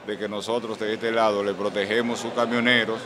[0.05, 2.99] de que nosotros de este lado le protegemos sus camioneros,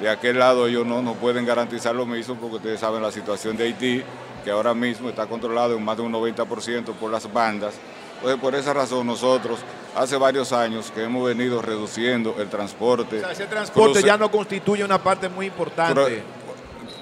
[0.00, 3.56] de aquel lado ellos no nos pueden garantizar lo mismo porque ustedes saben la situación
[3.56, 4.02] de Haití,
[4.44, 7.74] que ahora mismo está controlado en más de un 90% por las bandas.
[8.24, 9.58] Entonces, por esa razón nosotros
[9.94, 13.18] hace varios años que hemos venido reduciendo el transporte.
[13.18, 15.94] O sea, ese transporte Cruce- ya no constituye una parte muy importante.
[15.94, 16.22] Pero,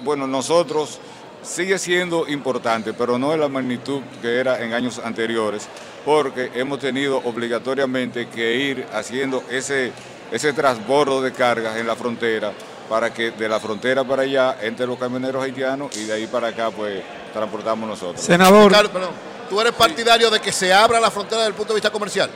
[0.03, 0.99] bueno, nosotros
[1.41, 5.67] sigue siendo importante, pero no en la magnitud que era en años anteriores,
[6.05, 9.93] porque hemos tenido obligatoriamente que ir haciendo ese,
[10.31, 12.51] ese transbordo de cargas en la frontera
[12.89, 16.49] para que de la frontera para allá entren los camioneros haitianos y de ahí para
[16.49, 17.01] acá pues
[17.33, 18.21] transportamos nosotros.
[18.69, 19.09] Ricardo, perdón,
[19.53, 22.27] ¿tú eres partidario de que se abra la frontera desde el punto de vista comercial?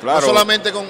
[0.00, 0.20] Claro.
[0.20, 0.86] No solamente con...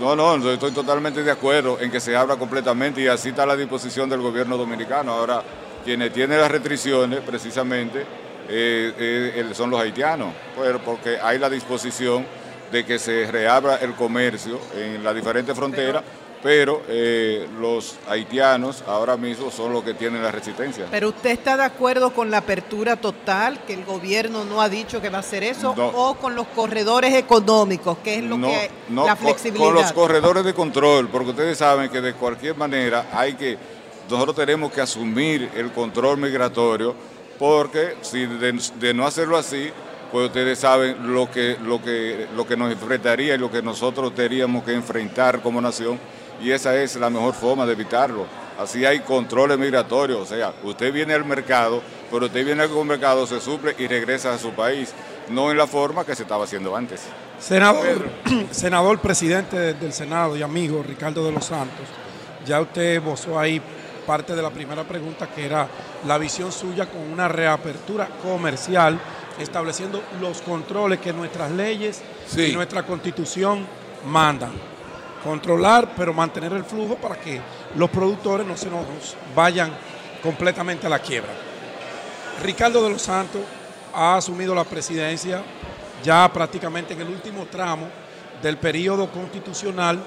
[0.00, 3.44] No, no, yo estoy totalmente de acuerdo en que se abra completamente y así está
[3.44, 5.12] a la disposición del gobierno dominicano.
[5.12, 5.40] Ahora,
[5.84, 8.04] quienes tienen las restricciones precisamente
[8.48, 12.26] eh, eh, son los haitianos, pero porque hay la disposición
[12.72, 19.16] de que se reabra el comercio en las diferentes fronteras, pero eh, los haitianos ahora
[19.16, 20.86] mismo son los que tienen la resistencia.
[20.90, 25.00] Pero usted está de acuerdo con la apertura total, que el gobierno no ha dicho
[25.00, 25.86] que va a hacer eso, No.
[25.88, 29.64] o con los corredores económicos, que es lo No, que no, la flexibilidad.
[29.66, 33.56] Con los corredores de control, porque ustedes saben que de cualquier manera hay que,
[34.10, 36.94] nosotros tenemos que asumir el control migratorio,
[37.38, 39.70] porque si de, de no hacerlo así,
[40.12, 44.14] pues ustedes saben lo que, lo, que, lo que nos enfrentaría y lo que nosotros
[44.14, 45.98] tendríamos que enfrentar como nación,
[46.40, 48.26] y esa es la mejor forma de evitarlo.
[48.58, 53.26] Así hay controles migratorios, o sea, usted viene al mercado, pero usted viene al mercado,
[53.26, 54.92] se suple y regresa a su país,
[55.30, 57.02] no en la forma que se estaba haciendo antes.
[57.40, 58.08] Senador,
[58.52, 61.86] senador presidente de- del Senado y amigo Ricardo de los Santos,
[62.46, 63.60] ya usted esbozó ahí
[64.06, 65.66] parte de la primera pregunta que era
[66.06, 69.00] la visión suya con una reapertura comercial,
[69.40, 72.02] estableciendo los controles que nuestras leyes
[72.36, 73.66] y nuestra constitución
[74.06, 74.52] mandan.
[75.24, 77.40] Controlar, pero mantener el flujo para que
[77.76, 78.84] los productores no se nos
[79.34, 79.72] vayan
[80.22, 81.32] completamente a la quiebra.
[82.42, 83.40] Ricardo de los Santos
[83.94, 85.42] ha asumido la presidencia
[86.02, 87.88] ya prácticamente en el último tramo
[88.42, 89.98] del periodo constitucional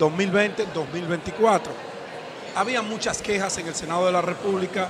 [0.00, 1.60] 2020-2024.
[2.56, 4.88] Había muchas quejas en el Senado de la República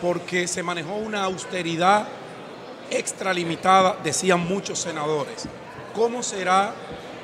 [0.00, 2.06] porque se manejó una austeridad
[2.90, 5.46] extralimitada, decían muchos senadores.
[5.94, 6.72] ¿Cómo será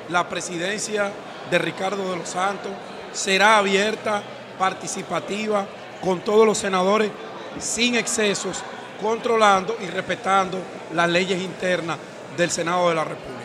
[0.09, 1.11] la presidencia
[1.49, 2.71] de Ricardo de los Santos?
[3.11, 4.21] ¿Será abierta,
[4.57, 5.65] participativa,
[6.01, 7.11] con todos los senadores,
[7.59, 8.63] sin excesos,
[9.01, 10.57] controlando y respetando
[10.93, 11.97] las leyes internas
[12.35, 13.43] del Senado de la República?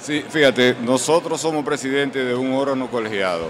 [0.00, 3.46] Sí, fíjate, nosotros somos presidentes de un órgano colegiado.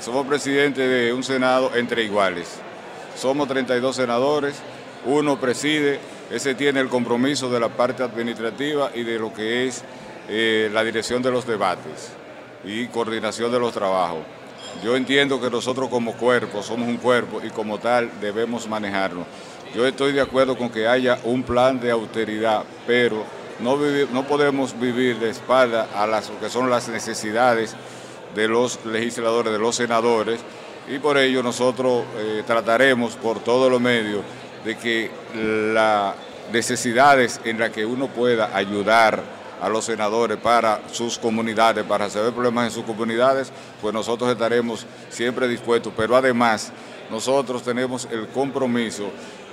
[0.00, 2.48] Somos presidentes de un Senado entre iguales.
[3.16, 4.56] Somos 32 senadores,
[5.06, 9.84] uno preside, ese tiene el compromiso de la parte administrativa y de lo que es
[10.28, 12.10] eh, la dirección de los debates
[12.64, 14.20] y coordinación de los trabajos.
[14.82, 19.24] Yo entiendo que nosotros como cuerpo somos un cuerpo y como tal debemos manejarlo.
[19.74, 23.24] Yo estoy de acuerdo con que haya un plan de austeridad, pero
[23.60, 27.74] no, vivi- no podemos vivir de espalda a las que son las necesidades
[28.34, 30.40] de los legisladores, de los senadores,
[30.88, 34.22] y por ello nosotros eh, trataremos por todos los medios
[34.64, 35.10] de que
[35.72, 36.14] las
[36.52, 39.22] necesidades en las que uno pueda ayudar
[39.64, 44.86] a los senadores para sus comunidades, para resolver problemas en sus comunidades, pues nosotros estaremos
[45.08, 45.90] siempre dispuestos.
[45.96, 46.70] Pero además,
[47.10, 49.10] nosotros tenemos el compromiso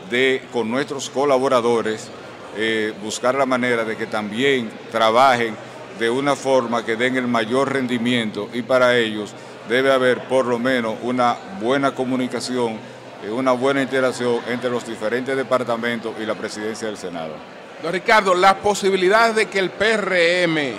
[0.09, 2.09] de, con nuestros colaboradores,
[2.57, 5.56] eh, buscar la manera de que también trabajen
[5.98, 9.33] de una forma que den el mayor rendimiento y para ellos
[9.69, 12.77] debe haber por lo menos una buena comunicación,
[13.23, 17.60] eh, una buena interacción entre los diferentes departamentos y la presidencia del Senado.
[17.81, 20.75] Don Ricardo, las posibilidades de que el PRM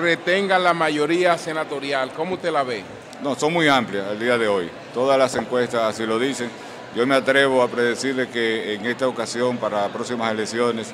[0.00, 2.82] retenga la mayoría senatorial, ¿cómo usted la ve?
[3.22, 4.68] No, son muy amplias el día de hoy.
[4.92, 6.50] Todas las encuestas así lo dicen.
[6.96, 10.92] Yo me atrevo a predecirle que en esta ocasión, para las próximas elecciones,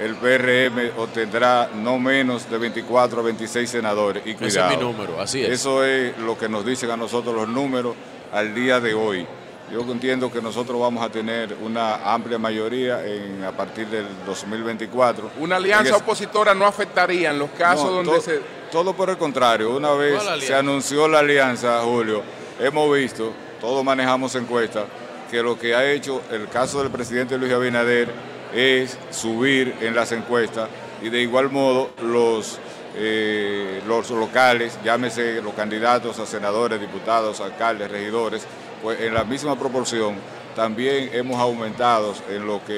[0.00, 4.22] el PRM obtendrá no menos de 24 a 26 senadores.
[4.26, 5.50] Y Ese es mi número, así es.
[5.50, 7.94] Eso es lo que nos dicen a nosotros los números
[8.32, 9.26] al día de hoy.
[9.72, 15.30] Yo entiendo que nosotros vamos a tener una amplia mayoría en, a partir del 2024.
[15.40, 18.40] Una alianza es- opositora no afectaría en los casos no, donde to- se...
[18.70, 22.22] Todo por el contrario, una vez se anunció la alianza, Julio,
[22.58, 24.84] hemos visto, todos manejamos encuestas,
[25.30, 28.08] que lo que ha hecho el caso del presidente Luis Abinader
[28.52, 30.68] es subir en las encuestas
[31.02, 32.58] y de igual modo los
[32.96, 38.44] eh, los locales, llámese los candidatos a senadores, diputados, alcaldes, regidores,
[38.84, 40.16] pues en la misma proporción
[40.54, 42.68] también hemos aumentado en lo que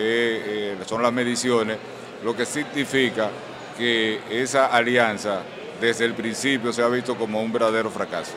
[0.71, 1.79] eh, son las mediciones,
[2.23, 3.29] lo que significa
[3.77, 5.41] que esa alianza
[5.81, 8.31] desde el principio se ha visto como un verdadero fracaso.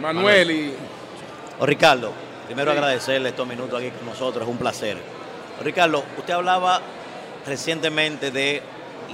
[0.00, 0.74] Manuel y...
[1.60, 2.10] O Ricardo,
[2.46, 2.76] primero Sí.
[2.76, 4.98] agradecerle estos minutos aquí con nosotros, es un placer.
[5.62, 6.80] Ricardo, usted hablaba
[7.46, 8.62] recientemente de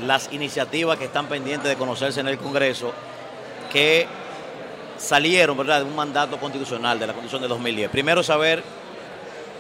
[0.03, 2.95] las iniciativas que están pendientes de conocerse en el Congreso,
[3.71, 4.09] que
[5.01, 5.81] salieron ¿verdad?
[5.81, 7.91] de un mandato constitucional, de la Constitución de 2010.
[7.91, 8.63] Primero saber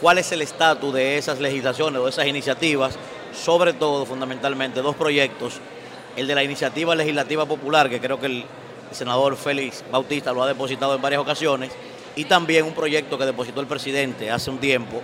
[0.00, 2.96] cuál es el estatus de esas legislaciones o de esas iniciativas,
[3.32, 5.54] sobre todo, fundamentalmente, dos proyectos.
[6.16, 8.44] El de la iniciativa legislativa popular, que creo que el
[8.90, 11.70] senador Félix Bautista lo ha depositado en varias ocasiones,
[12.16, 15.00] y también un proyecto que depositó el presidente hace un tiempo,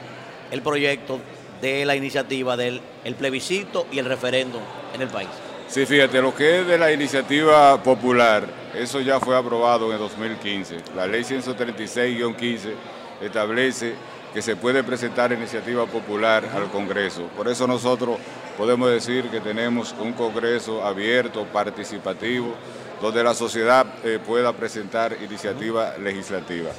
[0.51, 1.21] el proyecto
[1.61, 4.61] de la iniciativa del el plebiscito y el referéndum
[4.93, 5.29] en el país.
[5.69, 9.99] Sí, fíjate, lo que es de la iniciativa popular, eso ya fue aprobado en el
[9.99, 10.77] 2015.
[10.95, 12.73] La ley 136-15
[13.21, 13.95] establece
[14.33, 17.23] que se puede presentar iniciativa popular al Congreso.
[17.37, 18.17] Por eso nosotros
[18.57, 22.55] podemos decir que tenemos un Congreso abierto, participativo,
[23.03, 26.71] donde la sociedad eh, pueda presentar iniciativa legislativa.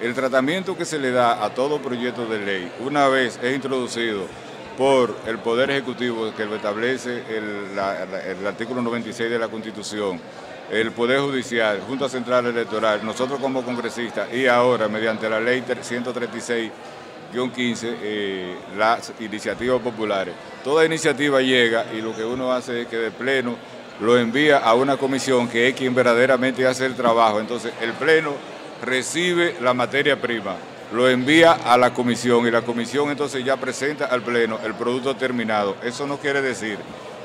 [0.00, 4.26] El tratamiento que se le da a todo proyecto de ley, una vez es introducido
[4.76, 7.78] por el Poder Ejecutivo que lo establece el,
[8.46, 10.20] artículo 96 de la Constitución,
[10.70, 16.70] el Poder Judicial, Junta Central Electoral, nosotros como congresistas y ahora mediante la ley 136-15,
[18.02, 20.34] eh, las iniciativas populares.
[20.62, 23.56] Toda iniciativa llega y lo que uno hace es que de pleno
[24.00, 27.40] lo envía a una comisión que es quien verdaderamente hace el trabajo.
[27.40, 28.32] Entonces el pleno
[28.82, 30.56] recibe la materia prima,
[30.92, 35.16] lo envía a la comisión y la comisión entonces ya presenta al pleno el producto
[35.16, 35.76] terminado.
[35.82, 36.78] Eso no quiere decir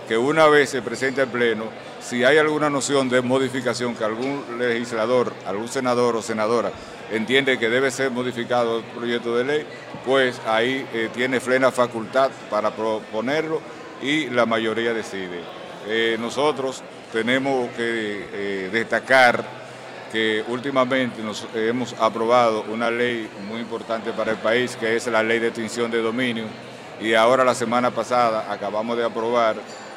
[0.08, 1.66] que una vez se presente al pleno,
[2.02, 6.72] si hay alguna noción de modificación que algún legislador, algún senador o senadora
[7.12, 9.66] entiende que debe ser modificado el proyecto de ley,
[10.06, 13.62] pues ahí eh, tiene plena facultad para proponerlo
[14.02, 15.42] y la mayoría decide.
[15.88, 16.82] Eh, nosotros
[17.12, 19.61] tenemos que eh, destacar
[20.12, 25.24] que últimamente nos hemos aprobado una ley muy importante para el país, que es la
[25.24, 26.46] ley de extinción de dominio,
[27.00, 29.56] y ahora la semana pasada acabamos de aprobar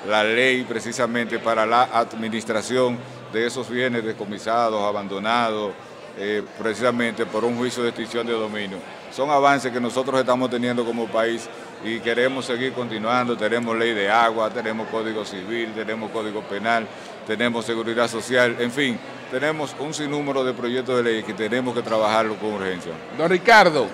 [0.09, 2.99] la ley precisamente para la administración
[3.33, 5.73] de esos bienes decomisados, abandonados,
[6.17, 8.79] eh, precisamente por un juicio de extinción de dominio.
[9.11, 11.49] Son avances que nosotros estamos teniendo como país
[11.85, 13.37] y queremos seguir continuando.
[13.37, 16.87] Tenemos ley de agua, tenemos código civil, tenemos código penal,
[17.27, 18.99] tenemos seguridad social, en fin,
[19.31, 22.93] tenemos un sinnúmero de proyectos de ley que tenemos que trabajarlo con urgencia.
[23.17, 23.87] Don Ricardo,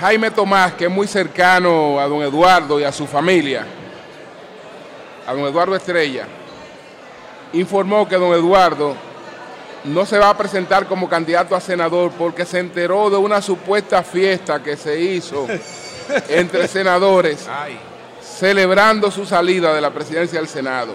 [0.00, 3.66] Jaime Tomás, que es muy cercano a don Eduardo y a su familia,
[5.26, 6.26] a don Eduardo Estrella,
[7.52, 8.94] informó que don Eduardo
[9.84, 14.02] no se va a presentar como candidato a senador porque se enteró de una supuesta
[14.02, 15.46] fiesta que se hizo
[16.28, 17.48] entre senadores
[18.20, 20.94] celebrando su salida de la presidencia del Senado.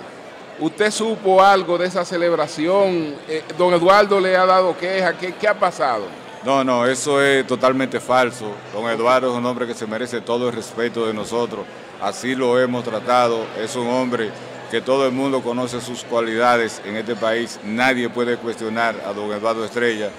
[0.60, 3.16] ¿Usted supo algo de esa celebración?
[3.28, 5.14] Eh, don Eduardo le ha dado queja.
[5.18, 6.04] ¿Qué, ha pasado?
[6.46, 8.52] No, no, eso es totalmente falso.
[8.72, 11.66] Don Eduardo es un hombre que se merece todo el respeto de nosotros.
[12.02, 13.46] Así lo hemos tratado.
[13.60, 14.30] Es un hombre
[14.70, 17.60] que todo el mundo conoce sus cualidades en este país.
[17.64, 20.10] Nadie puede cuestionar a don Eduardo Estrella.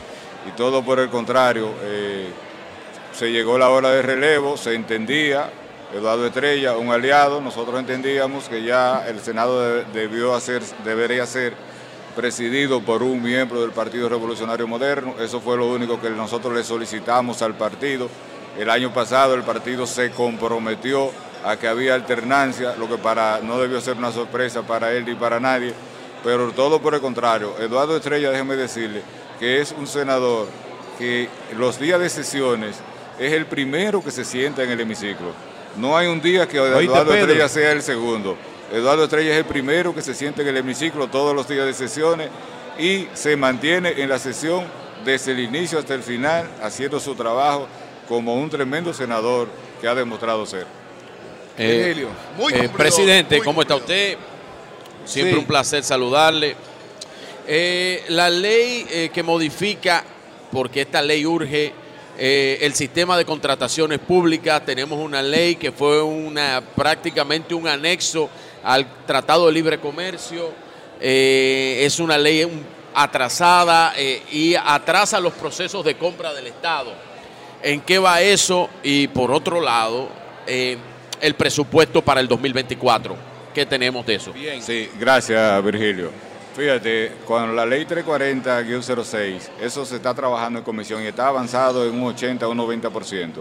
[0.49, 2.29] Y todo por el contrario, eh,
[3.13, 5.51] se llegó la hora de relevo, se entendía.
[5.95, 11.55] Eduardo Estrella, un aliado, nosotros entendíamos que ya el Senado de- debió hacer, debería ser
[12.17, 15.15] presidido por un miembro del Partido Revolucionario Moderno.
[15.21, 18.09] Eso fue lo único que nosotros le solicitamos al partido.
[18.59, 21.11] El año pasado el partido se comprometió
[21.45, 25.15] a que había alternancia, lo que para no debió ser una sorpresa para él ni
[25.15, 25.75] para nadie,
[26.25, 27.55] pero todo por el contrario.
[27.61, 29.03] Eduardo Estrella, déjeme decirle
[29.39, 30.47] que es un senador
[30.99, 32.77] que los días de sesiones
[33.19, 35.54] es el primero que se sienta en el hemiciclo.
[35.77, 37.15] No hay un día que Eduardo.
[37.15, 38.37] Estrella sea el segundo.
[38.73, 41.75] Eduardo Estrella es el primero que se siente en el hemiciclo todos los días de
[41.75, 42.29] sesiones
[42.79, 44.65] y se mantiene en la sesión
[45.05, 47.69] desde el inicio hasta el final, haciendo su trabajo
[48.09, 49.49] como un tremendo senador
[49.81, 50.67] que ha demostrado ser.
[51.57, 52.07] Eh.
[52.37, 54.17] Muy eh, presidente, muy ¿cómo está usted?
[55.05, 55.39] Siempre Sí.
[55.39, 56.57] un placer saludarle.
[57.47, 60.03] Eh, la ley eh, que modifica,
[60.51, 61.73] porque esta ley urge,
[62.17, 68.31] eh, el sistema de contrataciones públicas, tenemos una ley que fue una prácticamente un anexo
[68.63, 70.53] al Tratado de Libre Comercio,
[71.01, 72.49] eh, es una ley
[72.95, 76.93] atrasada eh, y atrasa los procesos de compra del Estado.
[77.63, 78.69] ¿En qué va eso?
[78.83, 80.09] Y por otro lado,
[80.47, 83.17] el presupuesto para el 2024.
[83.55, 84.33] qué tenemos de eso.
[84.61, 86.11] Sí, gracias Virgilio.
[86.55, 92.01] Fíjate, con la ley 340-06, eso se está trabajando en comisión y está avanzado en
[92.01, 93.33] un 80 o un 90%.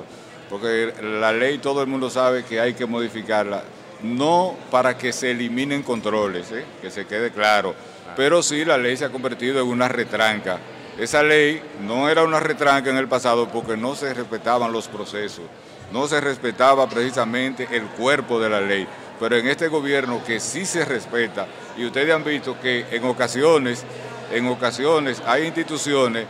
[0.50, 3.64] Porque la ley todo el mundo sabe que hay que modificarla,
[4.02, 6.66] no para que se eliminen controles, ¿eh?
[6.82, 7.76] que se quede claro,
[8.16, 10.58] pero sí la ley se ha convertido en una retranca.
[10.98, 15.46] Esa ley no era una retranca en el pasado porque no se respetaban los procesos,
[15.92, 18.88] no se respetaba precisamente el cuerpo de la ley
[19.24, 23.86] pero en este gobierno que sí se respeta, y ustedes han visto que en ocasiones,
[24.34, 26.26] en ocasiones hay instituciones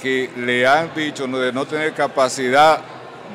[0.00, 2.80] que le han dicho de no tener capacidad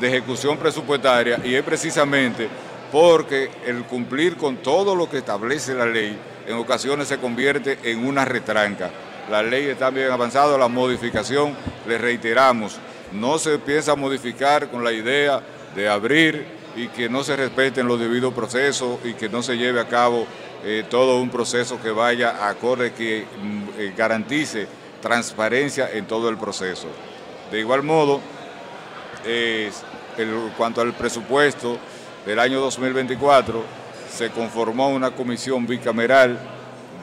[0.01, 2.50] de ejecución presupuestaria y es precisamente
[2.92, 6.17] porque el cumplir con todo lo que establece la ley
[6.48, 8.90] en ocasiones se convierte en una retranca.
[9.30, 11.56] La ley está bien avanzada, la modificación,
[11.88, 12.80] le reiteramos,
[13.11, 15.40] no se piensa modificar con la idea
[15.75, 19.79] de abrir y que no se respeten los debidos procesos y que no se lleve
[19.79, 20.25] a cabo
[20.63, 24.67] eh, todo un proceso que vaya acorde, que mm, eh, garantice
[25.01, 26.87] transparencia en todo el proceso.
[27.51, 28.21] De igual modo,
[29.25, 29.71] en
[30.57, 31.77] cuanto al presupuesto
[32.25, 33.63] del año 2024,
[34.09, 36.39] se conformó una comisión bicameral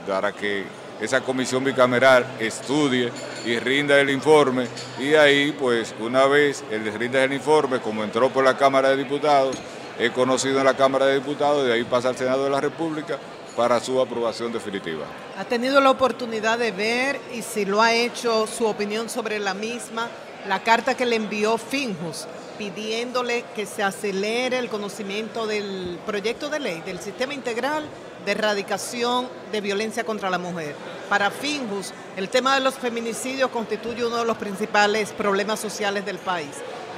[0.06, 0.64] para que
[1.00, 3.10] esa comisión bicameral estudie
[3.44, 4.66] y rinda el informe
[4.98, 8.98] y ahí pues una vez él rinda el informe, como entró por la Cámara de
[8.98, 9.56] Diputados,
[9.98, 13.18] es conocido en la Cámara de Diputados, de ahí pasa al Senado de la República
[13.56, 15.04] para su aprobación definitiva.
[15.38, 19.54] ¿Ha tenido la oportunidad de ver y si lo ha hecho su opinión sobre la
[19.54, 20.08] misma,
[20.46, 26.60] la carta que le envió Finjus pidiéndole que se acelere el conocimiento del proyecto de
[26.60, 27.84] ley, del sistema integral
[28.32, 30.74] erradicación de violencia contra la mujer.
[31.08, 36.18] Para Finjus, el tema de los feminicidios constituye uno de los principales problemas sociales del
[36.18, 36.50] país.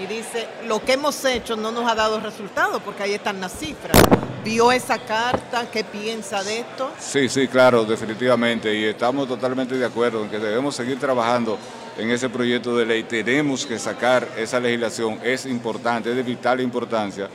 [0.03, 3.53] Y dice, lo que hemos hecho no nos ha dado resultado, porque ahí están las
[3.53, 3.97] cifras.
[4.45, 5.71] ¿Vio esa carta?
[5.71, 6.91] ¿Qué piensa de esto?
[6.99, 8.75] Sí, sí, claro, definitivamente.
[8.75, 11.59] Y estamos totalmente de acuerdo en que debemos seguir trabajando
[11.97, 13.03] en ese proyecto de ley.
[13.05, 17.29] Tenemos que sacar esa legislación, es importante, es de vital importancia,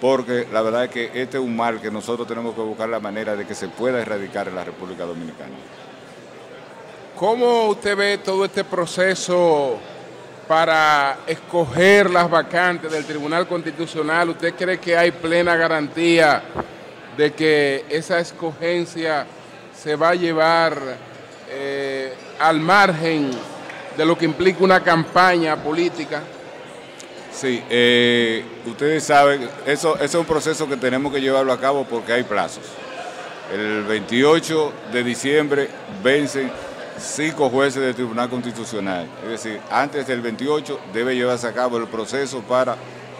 [0.00, 3.00] porque la verdad es que este es un mal que nosotros tenemos que buscar la
[3.00, 5.54] manera de que se pueda erradicar en la República Dominicana.
[7.16, 9.78] ¿Cómo usted ve todo este proceso
[10.48, 14.30] para escoger las vacantes del Tribunal Constitucional?
[14.30, 16.42] ¿Usted cree que hay plena garantía
[17.16, 19.26] de que esa escogencia
[19.74, 20.76] se va a llevar
[21.48, 23.30] eh, al margen
[23.96, 26.20] de lo que implica una campaña política?
[27.34, 32.12] Sí, eh, ustedes saben, eso, es un proceso que tenemos que llevarlo a cabo porque
[32.12, 32.62] hay plazos.
[33.52, 35.68] El 28 de diciembre
[36.02, 36.50] vencen
[36.96, 39.08] cinco jueces del Tribunal Constitucional.
[39.24, 42.76] Es decir, antes del 28 debe llevarse a cabo el proceso para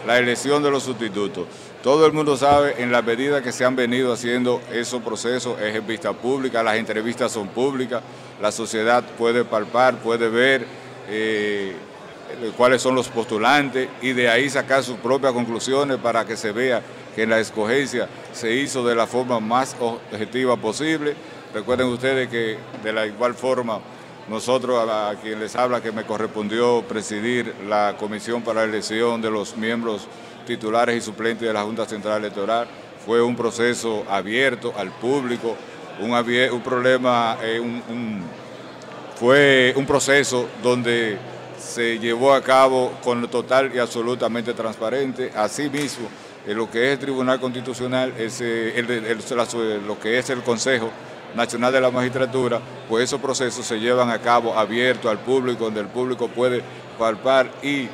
[0.06, 1.46] la elección de los sustitutos.
[1.82, 5.74] Todo el mundo sabe, en la medida que se han venido haciendo esos procesos, es
[5.74, 8.00] en vista pública, las entrevistas son públicas,
[8.40, 10.66] la sociedad puede palpar, puede ver
[11.08, 11.74] eh,
[12.56, 16.82] cuáles son los postulantes y de ahí sacar sus propias conclusiones para que se vea
[17.14, 21.14] que la escogencia se hizo de la forma más objetiva posible.
[21.52, 23.80] Recuerden ustedes que de la igual forma
[24.28, 29.30] nosotros, a, quien les habla, que me correspondió presidir la comisión para la elección de
[29.30, 30.08] los miembros
[30.46, 32.66] titulares y suplentes de la Junta Central Electoral,
[33.04, 35.56] fue un proceso abierto al público,
[36.00, 37.60] un, un problema, eh,
[39.16, 41.18] fue un proceso donde
[41.74, 45.32] se llevó a cabo con total y absolutamente transparente.
[45.34, 46.08] Asimismo,
[46.46, 48.14] en lo que es el Tribunal Constitucional,
[49.84, 50.88] lo que es el Consejo
[51.34, 55.80] Nacional de la Magistratura, pues esos procesos se llevan a cabo abiertos al público, donde
[55.80, 56.62] el público puede
[56.96, 57.88] palpar y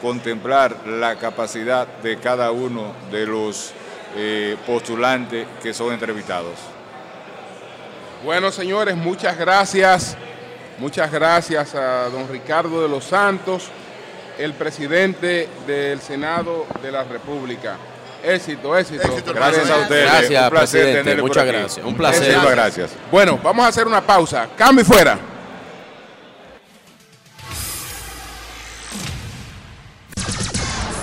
[0.00, 3.72] contemplar la capacidad de cada uno de los
[4.16, 6.54] eh, postulantes que son entrevistados.
[8.24, 10.16] Bueno, señores, muchas gracias.
[10.78, 13.68] Muchas gracias a don Ricardo de los Santos,
[14.38, 17.76] el presidente del Senado de la República.
[18.22, 19.08] Éxito, éxito.
[19.34, 20.10] gracias a ustedes.
[20.10, 21.22] Gracias, un placer presidente.
[21.22, 21.52] Muchas aquí.
[21.52, 21.86] gracias.
[21.86, 22.36] Un placer.
[22.36, 22.90] Muchas gracias.
[23.10, 24.48] Bueno, vamos a hacer una pausa.
[24.56, 25.18] Cambio y fuera.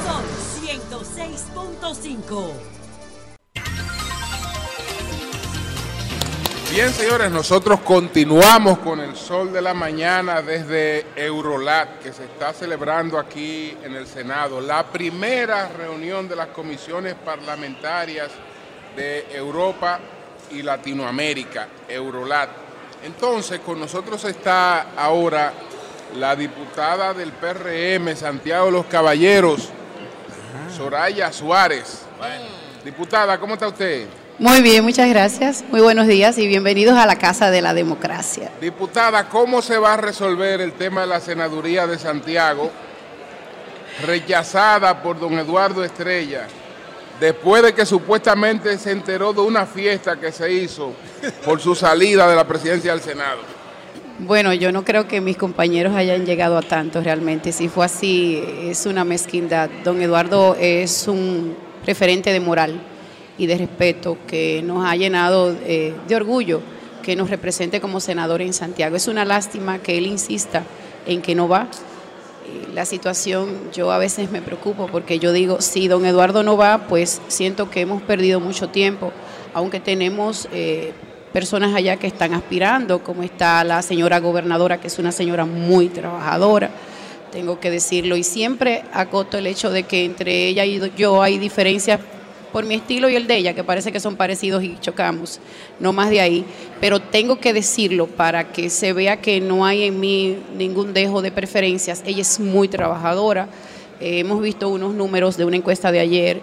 [0.06, 0.24] Son
[0.64, 2.75] 106.5.
[6.76, 12.52] Bien, señores, nosotros continuamos con el sol de la mañana desde Eurolat, que se está
[12.52, 18.30] celebrando aquí en el Senado, la primera reunión de las comisiones parlamentarias
[18.94, 20.02] de Europa
[20.52, 22.50] y Latinoamérica, Eurolat.
[23.06, 25.54] Entonces, con nosotros está ahora
[26.18, 29.70] la diputada del PRM, Santiago los Caballeros,
[30.76, 32.02] Soraya Suárez.
[32.84, 34.25] Diputada, ¿cómo está usted?
[34.38, 35.64] Muy bien, muchas gracias.
[35.72, 38.52] Muy buenos días y bienvenidos a la Casa de la Democracia.
[38.60, 42.70] Diputada, ¿cómo se va a resolver el tema de la senaduría de Santiago,
[44.06, 46.48] rechazada por don Eduardo Estrella,
[47.18, 50.92] después de que supuestamente se enteró de una fiesta que se hizo
[51.46, 53.40] por su salida de la presidencia del Senado?
[54.20, 57.54] Bueno, yo no creo que mis compañeros hayan llegado a tanto realmente.
[57.54, 59.70] Si fue así, es una mezquindad.
[59.86, 61.56] Don Eduardo es un
[61.86, 62.82] referente de moral
[63.38, 66.62] y de respeto que nos ha llenado eh, de orgullo
[67.04, 68.96] que nos represente como senador en Santiago.
[68.96, 70.64] Es una lástima que él insista
[71.06, 71.68] en que no va.
[72.48, 76.58] Eh, La situación, yo a veces me preocupo porque yo digo, si don Eduardo no
[76.58, 79.12] va, pues siento que hemos perdido mucho tiempo,
[79.54, 80.94] aunque tenemos eh,
[81.32, 85.90] personas allá que están aspirando, como está la señora gobernadora, que es una señora muy
[85.90, 86.72] trabajadora,
[87.32, 91.38] tengo que decirlo, y siempre acoto el hecho de que entre ella y yo hay
[91.38, 92.00] diferencias
[92.56, 95.42] por mi estilo y el de ella, que parece que son parecidos y chocamos,
[95.82, 96.46] no más de ahí,
[96.80, 101.22] pero tengo que decirlo para que se vea que no hay en mí ningún dejo
[101.22, 102.02] de preferencias.
[102.06, 103.50] Ella es muy trabajadora,
[104.00, 106.40] Eh, hemos visto unos números de una encuesta de ayer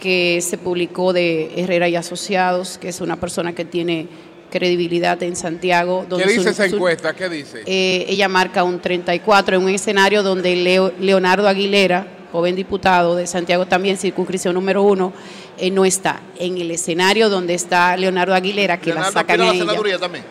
[0.00, 4.08] que se publicó de Herrera y Asociados, que es una persona que tiene
[4.50, 6.04] credibilidad en Santiago.
[6.08, 7.12] ¿Qué dice su- esa encuesta?
[7.14, 7.62] ¿Qué dice?
[7.66, 13.26] eh, ella marca un 34 en un escenario donde Leo- Leonardo Aguilera, joven diputado de
[13.26, 15.12] Santiago también, circunscripción número uno,
[15.58, 16.20] eh, no está.
[16.38, 19.64] En el escenario donde está Leonardo Aguilera, que la Leonardo sacan aspira a la ella.
[19.64, 20.24] senaduría también.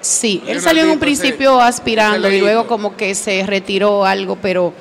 [0.00, 4.04] Sí, él salió en un ese- principio aspirando ese y luego como que se retiró
[4.04, 4.74] algo, pero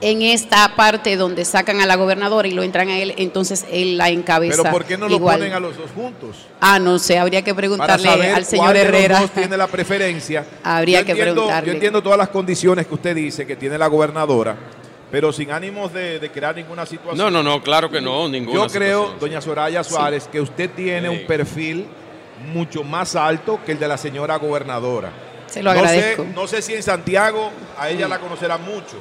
[0.00, 3.96] en esta parte donde sacan a la gobernadora y lo entran a él, entonces él
[3.96, 4.62] la encabeza.
[4.62, 6.36] Pero ¿por qué no lo ponen a los dos juntos?
[6.60, 9.20] Ah, no sé, habría que Para preguntarle saber al señor cuál de los Herrera.
[9.20, 10.44] dos tiene la preferencia.
[10.64, 11.66] Habría Yo que entiendo- preguntarle.
[11.68, 14.56] Yo entiendo todas las condiciones que usted dice que tiene la gobernadora,
[15.12, 17.16] pero sin ánimos de, de crear ninguna situación.
[17.18, 19.20] No, no, no, claro que no, ninguna Yo creo, situación.
[19.20, 21.14] doña Soraya Suárez, que usted tiene Sí.
[21.20, 21.86] un perfil
[22.52, 25.12] mucho más alto que el de la señora gobernadora.
[25.46, 26.26] Se lo No sé- agradezco.
[26.34, 28.96] No sé, si en Santiago a ella la conocerán mucho,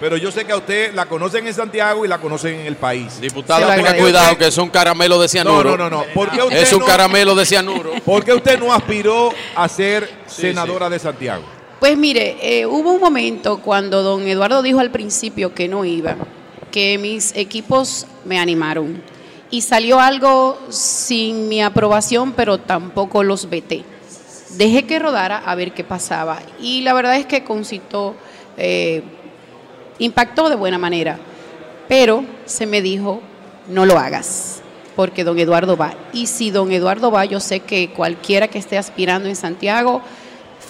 [0.00, 2.74] pero yo sé que a usted la conocen en Santiago y la conocen en el
[2.74, 3.20] país.
[3.20, 5.70] Diputado, tenga cuidado que es un caramelo de cianuro.
[5.70, 6.04] No, no, no, no.
[6.12, 7.92] ¿Por qué usted Es un no- caramelo de cianuro.
[8.04, 11.44] ¿Por qué usted no aspiró a ser senadora de Santiago?
[11.82, 16.14] Pues mire, eh, hubo un momento cuando don Eduardo dijo al principio que no iba,
[16.70, 19.02] que mis equipos me animaron.
[19.50, 23.82] Y salió algo sin mi aprobación, pero tampoco los veté.
[24.50, 26.38] Dejé que rodara a ver qué pasaba.
[26.60, 28.14] Y la verdad es que concitó,
[28.56, 29.02] eh,
[29.98, 31.18] impactó de buena manera.
[31.88, 33.20] Pero se me dijo,
[33.66, 34.62] no lo hagas,
[34.94, 35.94] porque don Eduardo va.
[36.12, 40.00] Y si don Eduardo va, yo sé que cualquiera que esté aspirando en Santiago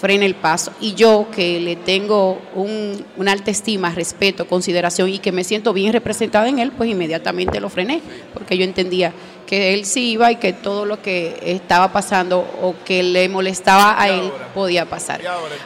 [0.03, 0.73] frena el paso.
[0.81, 5.73] Y yo que le tengo un- una alta estima, respeto, consideración y que me siento
[5.73, 8.01] bien representada en él, pues inmediatamente lo frené,
[8.35, 9.13] porque yo entendía
[9.47, 14.01] que él sí iba y que todo lo que estaba pasando o que le molestaba
[14.01, 15.21] a él podía pasar.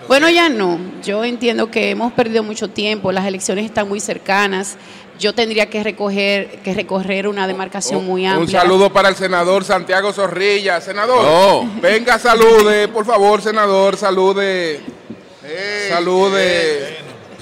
[0.06, 0.78] Bueno, ya no.
[1.02, 4.76] Yo entiendo que hemos perdido mucho tiempo, las elecciones están muy cercanas.
[5.18, 8.44] Yo tendría que recoger, que recorrer una demarcación muy amplia.
[8.44, 10.80] Un saludo para el senador Santiago Zorrilla.
[10.80, 14.80] Senador, venga, salude, por favor, senador, salude.
[15.88, 16.96] salude.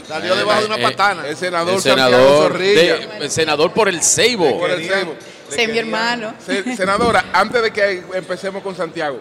[0.07, 1.27] Salió debajo de una Eh, patana.
[1.27, 2.83] El senador, El Santiago senador, Zorrilla.
[2.97, 4.59] de- el senador por el Ceibo.
[4.59, 5.15] Por el Ceibo.
[5.49, 6.35] Sé mi hermano.
[6.45, 9.19] Se- Senadora, antes de que empecemos con Santiago,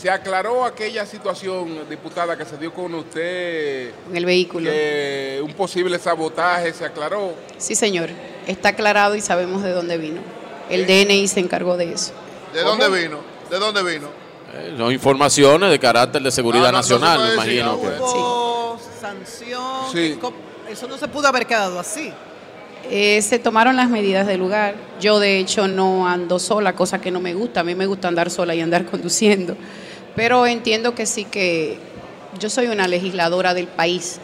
[0.00, 3.90] ¿se aclaró aquella situación, diputada, que se dio con usted?
[4.10, 4.70] En el vehículo.
[4.70, 7.34] Que un posible sabotaje se aclaró.
[7.58, 8.10] Sí, señor.
[8.46, 10.20] Está aclarado y sabemos de dónde vino.
[10.70, 12.12] El DNI se encargó de eso.
[12.54, 13.18] ¿De dónde vino?
[13.50, 14.08] ¿De dónde vino?
[14.54, 17.72] Eh, Son informaciones de carácter de seguridad Ah, no, no se nacional, me decir, imagino.
[17.72, 18.00] ah, que-.
[18.02, 19.92] Hubo sanción.
[19.92, 20.18] Sí.
[20.70, 22.12] Eso no se pudo haber quedado así.
[22.88, 24.74] Eh, se tomaron las medidas del lugar.
[25.00, 27.60] Yo, de hecho, no ando sola, cosa que no me gusta.
[27.60, 29.56] A mí me gusta andar sola y andar conduciendo.
[30.16, 31.78] Pero entiendo que sí que
[32.38, 34.20] yo soy una legisladora del país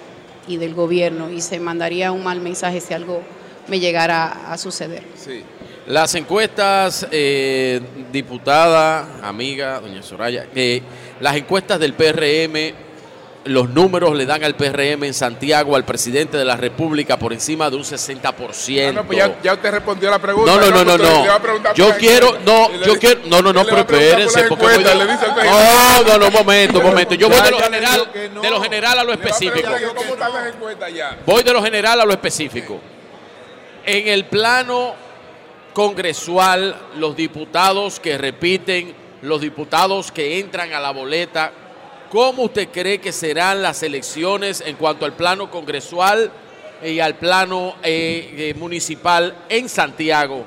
[0.49, 3.23] y del gobierno y se mandaría un mal mensaje si algo
[3.69, 5.03] me llegara a suceder.
[5.17, 5.43] Sí.
[5.87, 10.83] Las encuestas, eh, diputada, amiga, doña Soraya, eh,
[11.21, 12.75] las encuestas del PRM,
[13.47, 17.71] los números le dan al PRM en Santiago al presidente de la República por encima
[17.71, 18.89] de un 60%.
[18.89, 20.51] Ah, no, pues ya, ya usted respondió la pregunta.
[20.53, 21.75] No, no, no, no, no.
[21.75, 24.43] Yo quiero, no, le yo quiero, no, no, no, pero la porque voy
[24.75, 27.15] encuesta, de- le dice al No, no, no, momento, momento.
[27.15, 28.41] Yo voy de lo general, no.
[28.43, 29.69] de lo general a lo específico.
[31.25, 32.81] Voy de lo general a lo específico.
[33.85, 34.95] En el plano
[35.73, 41.53] congresual, los diputados que repiten, los diputados que entran a la boleta,
[42.11, 46.31] ¿cómo usted cree que serán las elecciones en cuanto al plano congresual
[46.85, 50.45] y al plano eh, eh, municipal en Santiago?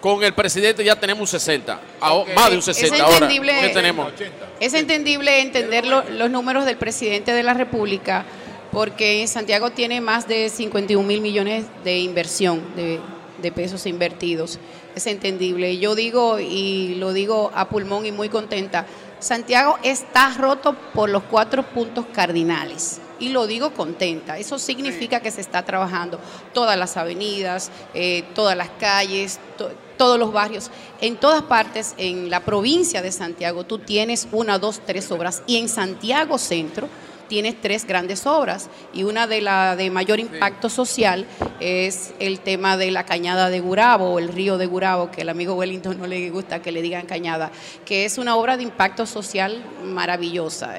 [0.00, 3.14] Con el presidente ya tenemos un 60, ahora- más de un 60 es ahora.
[3.16, 4.12] entendible, ¿Qué tenemos?
[4.60, 8.24] Es entendible entender lo- los números del presidente de la República
[8.72, 13.00] porque Santiago tiene más de 51 mil millones de inversión de,
[13.40, 14.58] de pesos invertidos.
[14.94, 15.78] Es entendible.
[15.78, 18.86] Yo digo, y lo digo a pulmón y muy contenta,
[19.18, 23.00] Santiago está roto por los cuatro puntos cardinales.
[23.18, 24.36] Y lo digo contenta.
[24.38, 26.20] Eso significa que se está trabajando
[26.52, 30.70] todas las avenidas, eh, todas las calles, to- todos los barrios.
[31.00, 35.42] En todas partes, en la provincia de Santiago, tú tienes una, dos, tres obras.
[35.46, 36.90] Y en Santiago Centro
[37.28, 38.68] tienes tres grandes obras.
[38.92, 41.26] Y una de la de mayor impacto social
[41.60, 45.28] es el tema de la cañada de Gurabo, o el río de Gurabo, que el
[45.28, 47.50] amigo Wellington no le gusta que le digan cañada,
[47.84, 50.74] que es una obra de impacto social maravillosa.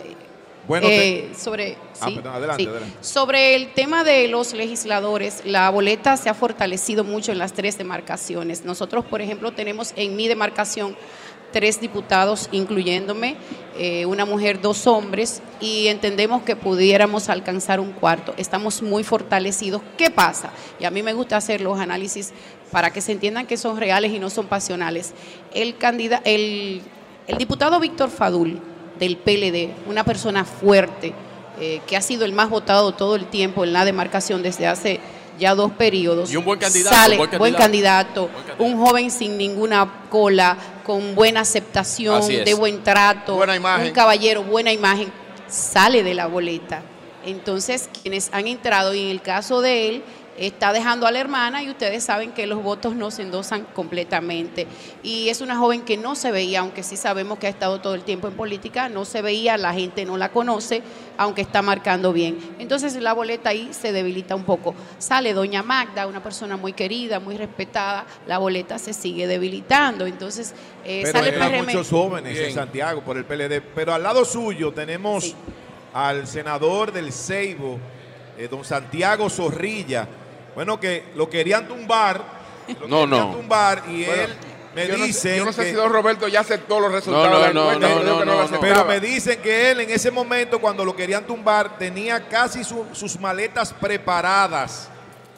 [0.67, 2.69] Bueno, Eh, sobre, Ah, sí, perdón, adelante, sí.
[2.69, 2.97] adelante.
[2.99, 7.77] Sobre el tema de los legisladores, la boleta se ha fortalecido mucho en las tres
[7.77, 8.65] demarcaciones.
[8.65, 10.97] Nosotros, por ejemplo, tenemos en mi demarcación
[11.51, 13.35] tres diputados, incluyéndome,
[13.77, 18.33] eh, una mujer, dos hombres, y entendemos que pudiéramos alcanzar un cuarto.
[18.37, 19.81] Estamos muy fortalecidos.
[19.97, 20.51] ¿Qué pasa?
[20.79, 22.33] Y a mí me gusta hacer los análisis
[22.71, 25.13] para que se entiendan que son reales y no son pasionales.
[25.53, 26.81] El, candida- el,
[27.27, 28.59] el diputado Víctor Fadul,
[28.99, 31.13] del PLD, una persona fuerte,
[31.59, 34.99] eh, que ha sido el más votado todo el tiempo en la demarcación desde hace
[35.39, 36.31] ya dos periodos.
[36.31, 38.27] Y un buen candidato, Sale, buen buen candidato.
[38.27, 43.87] candidato, un joven sin ninguna cola, con buena aceptación, de buen trato, Buena imagen.
[43.87, 45.11] un caballero, buena imagen,
[45.47, 46.81] sale de la boleta.
[47.25, 50.03] Entonces, quienes han entrado, y en el caso de él,
[50.37, 54.67] está dejando a la hermana y ustedes saben que los votos no se endosan completamente.
[55.03, 57.95] Y es una joven que no se veía, aunque sí sabemos que ha estado todo
[57.95, 60.81] el tiempo en política, no se veía, la gente no la conoce,
[61.17, 62.37] aunque está marcando bien.
[62.59, 64.75] Entonces la boleta ahí se debilita un poco.
[64.97, 70.05] Sale doña Magda, una persona muy querida, muy respetada, la boleta se sigue debilitando.
[70.05, 70.53] Entonces
[70.85, 71.65] eh, Pero sale PRM.
[71.65, 72.53] muchos jóvenes en.
[72.53, 73.61] Santiago por el PLD.
[73.75, 75.35] Pero al lado suyo tenemos
[75.93, 77.79] al senador del Ceibo,
[78.37, 80.07] eh, don Santiago Zorrilla.
[80.57, 82.19] Bueno, que lo querían tumbar.
[82.81, 83.35] Lo No, querían no.
[83.35, 84.35] tumbar y Bueno, él
[84.73, 85.37] me yo no sé- dice.
[85.37, 87.71] yo no sé si don Roberto ya aceptó los resultados No, no, de la no,
[87.73, 88.59] encuesta, no, no, no, no.
[88.59, 92.87] Pero me dicen que él en ese momento, cuando lo querían tumbar, tenía casi su-
[92.93, 94.89] sus maletas preparadas,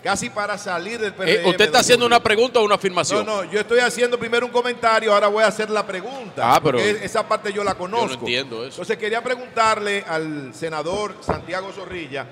[0.02, 1.42] casi para salir del PRD.
[1.44, 3.26] Eh, ¿Usted está haciendo una pregunta o una No, afirmación?
[3.26, 6.56] no, yo estoy haciendo primero un comentario, ahora voy a hacer la pregunta.
[6.56, 8.08] Ah, pero- esa parte yo la conozco.
[8.08, 8.70] Yo no entiendo eso.
[8.82, 12.26] Entonces quería preguntarle al senador Santiago Zorrilla,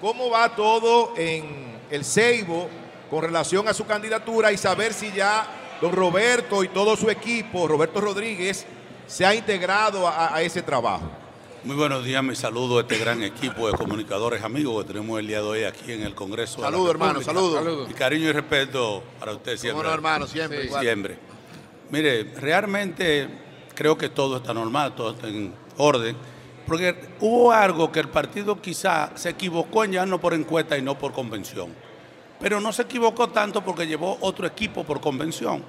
[0.00, 2.68] ¿cómo va todo en el Ceibo
[3.10, 5.46] con relación a su candidatura y saber si ya
[5.80, 8.66] don Roberto y todo su equipo, Roberto Rodríguez,
[9.06, 11.10] se ha integrado a, a ese trabajo?
[11.62, 15.26] Muy buenos días, mi saludo a este gran equipo de comunicadores amigos que tenemos el
[15.26, 16.56] día de hoy aquí en el Congreso.
[16.56, 17.86] de la Saludos, hermano, saludos.
[17.86, 19.72] Mi cariño y respeto para usted siempre.
[19.72, 20.70] Cómo no, hermano, siempre.
[20.80, 21.18] Siempre.
[21.90, 23.28] Mire, realmente
[23.74, 26.16] creo que todo está normal, todo está en orden,
[26.66, 30.98] porque hubo algo que el partido quizá se equivocó en llevarnos por encuesta y no
[30.98, 31.74] por convención.
[32.38, 35.62] Pero no se equivocó tanto porque llevó otro equipo por convención.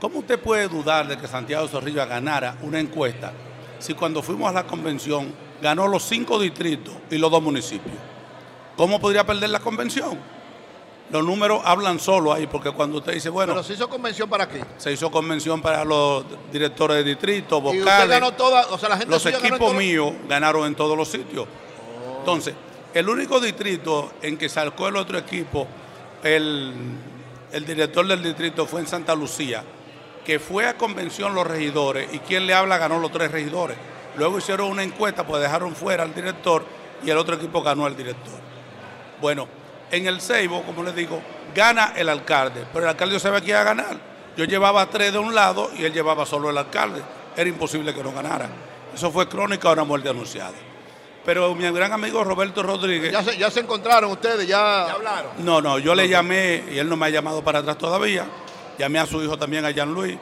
[0.00, 3.32] ¿Cómo usted puede dudar de que Santiago Zorrilla ganara una encuesta
[3.78, 7.96] si cuando fuimos a la convención ganó los cinco distritos y los dos municipios?
[8.76, 10.35] ¿Cómo podría perder la convención?
[11.10, 14.48] Los números hablan solo ahí, porque cuando usted dice, bueno, Pero se hizo convención para
[14.48, 14.64] qué.
[14.76, 18.08] se hizo convención para los directores de distrito, Y usted vocales.
[18.08, 21.46] ganó toda, o sea, la gente Los ganó equipos míos ganaron en todos los sitios.
[22.18, 22.54] Entonces,
[22.92, 25.68] el único distrito en que sacó el otro equipo,
[26.24, 26.72] el,
[27.52, 29.62] el director del distrito fue en Santa Lucía,
[30.24, 33.76] que fue a convención los regidores y quien le habla ganó los tres regidores.
[34.16, 36.64] Luego hicieron una encuesta, pues dejaron fuera al director
[37.04, 38.32] y el otro equipo ganó al director.
[39.20, 39.46] Bueno,
[39.90, 41.20] en el Ceibo, como les digo,
[41.54, 43.96] gana el alcalde, pero el alcalde no sabía quién iba a ganar.
[44.36, 47.00] Yo llevaba tres de un lado y él llevaba solo el alcalde.
[47.36, 48.48] Era imposible que no ganara.
[48.94, 50.52] Eso fue crónica de una muerte anunciada.
[51.24, 53.12] Pero mi gran amigo Roberto Rodríguez.
[53.12, 55.32] Ya se, ya se encontraron ustedes, ya, hablaron.
[55.38, 58.26] No, no, yo le llamé y él no me ha llamado para atrás todavía.
[58.78, 60.16] Llamé a su hijo también, a Jean Luis.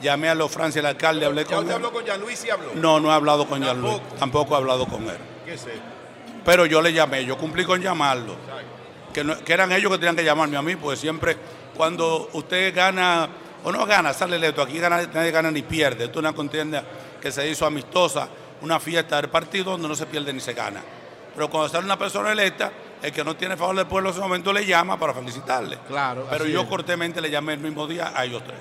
[0.00, 1.72] Llamé a los Francia, el alcalde, hablé ¿Ya con él.
[1.74, 2.70] habló con Jean Luis y habló?
[2.74, 3.98] No, no he hablado con Jean Luis.
[4.18, 5.18] Tampoco he hablado con él.
[5.44, 5.72] ¿Qué sé?
[6.44, 8.34] Pero yo le llamé, yo cumplí con llamarlo.
[9.12, 11.36] Que, no- que eran ellos que tenían que llamarme a mí, pues siempre
[11.76, 13.28] cuando usted gana
[13.64, 14.62] o no gana, sale electo.
[14.62, 16.04] Aquí gana, nadie gana ni pierde.
[16.04, 16.84] Esto es una contienda
[17.20, 18.28] que se hizo amistosa,
[18.62, 20.80] una fiesta del partido donde no se pierde ni se gana.
[21.34, 22.72] Pero cuando sale una persona electa,
[23.02, 25.78] el que no tiene favor del pueblo en ese momento le llama para felicitarle.
[25.86, 26.26] Claro.
[26.30, 26.68] Pero yo es.
[26.68, 28.58] cortemente le llamé el mismo día a ellos tres.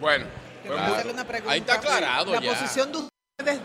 [0.00, 0.26] Bueno.
[0.66, 1.52] Una pregunta.
[1.52, 2.50] Ahí está aclarado La ya.
[2.52, 2.98] posición de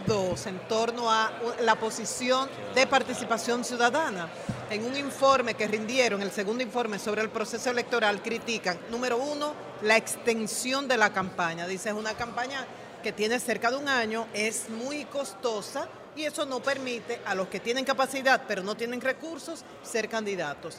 [0.05, 4.29] dos en torno a la posición de participación ciudadana.
[4.69, 9.53] en un informe que rindieron, el segundo informe sobre el proceso electoral, critican, número uno,
[9.83, 11.67] la extensión de la campaña.
[11.67, 12.65] Dice, es una campaña
[13.03, 17.49] que tiene cerca de un año, es muy costosa y eso no permite a los
[17.49, 20.77] que tienen capacidad pero no tienen recursos ser candidatos.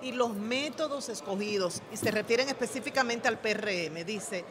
[0.00, 4.44] Y los métodos escogidos, y se refieren específicamente al PRM, dice,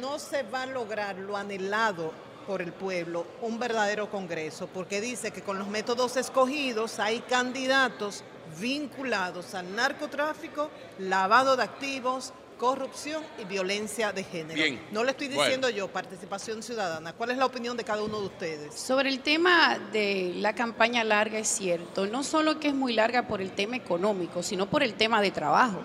[0.00, 2.12] no se va a lograr lo anhelado
[2.46, 8.22] por el pueblo, un verdadero Congreso, porque dice que con los métodos escogidos hay candidatos
[8.60, 14.54] vinculados al narcotráfico, lavado de activos, corrupción y violencia de género.
[14.54, 14.80] Bien.
[14.92, 15.42] No le estoy Bueno.
[15.42, 17.12] diciendo yo participación ciudadana.
[17.12, 18.74] ¿Cuál es la opinión de cada uno de ustedes?
[18.74, 23.26] Sobre el tema de la campaña larga es cierto, no solo que es muy larga
[23.26, 25.80] por el tema económico, sino por el tema de trabajo.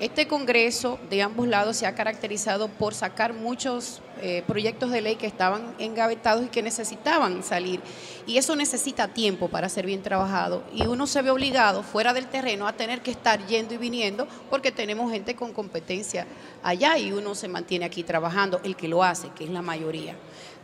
[0.00, 5.14] Este Congreso de ambos lados se ha caracterizado por sacar muchos eh, proyectos de ley
[5.14, 7.80] que estaban engavetados y que necesitaban salir.
[8.26, 10.64] Y eso necesita tiempo para ser bien trabajado.
[10.74, 14.26] Y uno se ve obligado, fuera del terreno, a tener que estar yendo y viniendo
[14.50, 16.26] porque tenemos gente con competencia
[16.64, 20.16] allá y uno se mantiene aquí trabajando, el que lo hace, que es la mayoría.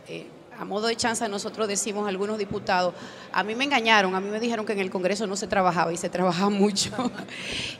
[0.09, 0.27] Eh,
[0.57, 2.93] a modo de chanza, nosotros decimos algunos diputados,
[3.31, 5.91] a mí me engañaron, a mí me dijeron que en el Congreso no se trabajaba
[5.91, 6.91] y se trabajaba mucho.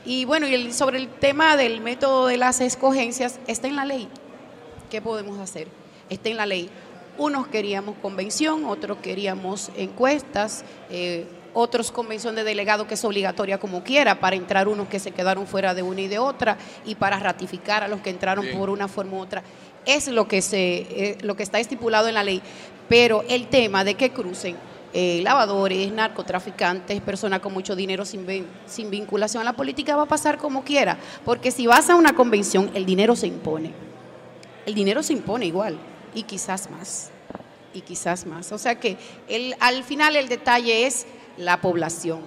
[0.04, 3.84] y bueno, y el- sobre el tema del método de las escogencias, está en la
[3.84, 4.08] ley.
[4.90, 5.68] ¿Qué podemos hacer?
[6.10, 6.68] Está en la ley.
[7.18, 13.84] Unos queríamos convención, otros queríamos encuestas, eh, otros convención de delegado que es obligatoria como
[13.84, 17.18] quiera para entrar unos que se quedaron fuera de una y de otra y para
[17.18, 18.58] ratificar a los que entraron Bien.
[18.58, 19.42] por una forma u otra.
[19.84, 22.40] Es lo que, se, eh, lo que está estipulado en la ley,
[22.88, 24.56] pero el tema de que crucen
[24.94, 28.26] eh, lavadores, narcotraficantes, personas con mucho dinero sin,
[28.66, 32.14] sin vinculación a la política va a pasar como quiera, porque si vas a una
[32.14, 33.72] convención, el dinero se impone.
[34.66, 35.78] El dinero se impone igual
[36.14, 37.10] y quizás más,
[37.72, 38.52] y quizás más.
[38.52, 41.06] O sea que el, al final el detalle es
[41.38, 42.20] la población.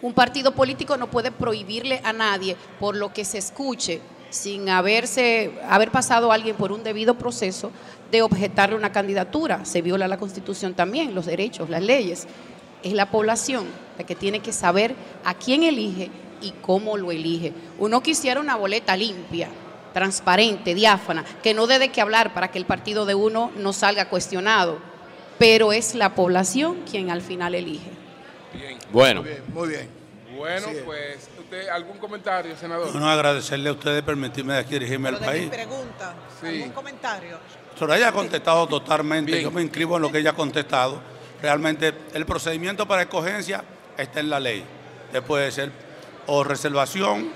[0.00, 4.00] Un partido político no puede prohibirle a nadie por lo que se escuche
[4.34, 7.70] sin haberse haber pasado alguien por un debido proceso
[8.10, 9.64] de objetarle una candidatura.
[9.64, 12.26] Se viola la Constitución también, los derechos, las leyes.
[12.82, 13.64] Es la población
[13.96, 17.52] la que tiene que saber a quién elige y cómo lo elige.
[17.78, 19.48] Uno quisiera una boleta limpia,
[19.92, 23.72] transparente, diáfana, que no dé de qué hablar para que el partido de uno no
[23.72, 24.78] salga cuestionado,
[25.38, 27.90] pero es la población quien al final elige.
[28.52, 28.78] Bien.
[28.92, 29.22] Bueno.
[29.22, 29.42] Muy bien.
[29.54, 30.04] Muy bien.
[30.36, 32.90] Bueno, pues, ¿usted algún comentario, senador?
[32.92, 35.54] Bueno, agradecerle a ustedes permitirme de aquí dirigirme al Pero de mi país.
[35.66, 36.46] pregunta, Sí.
[36.46, 37.38] ¿algún comentario?
[37.78, 41.00] Soraya ha contestado totalmente, yo me inscribo en lo que ella ha contestado.
[41.42, 43.64] Realmente el procedimiento para escogencia
[43.98, 44.64] está en la ley.
[45.06, 45.70] Usted puede ser
[46.26, 47.30] o reservación,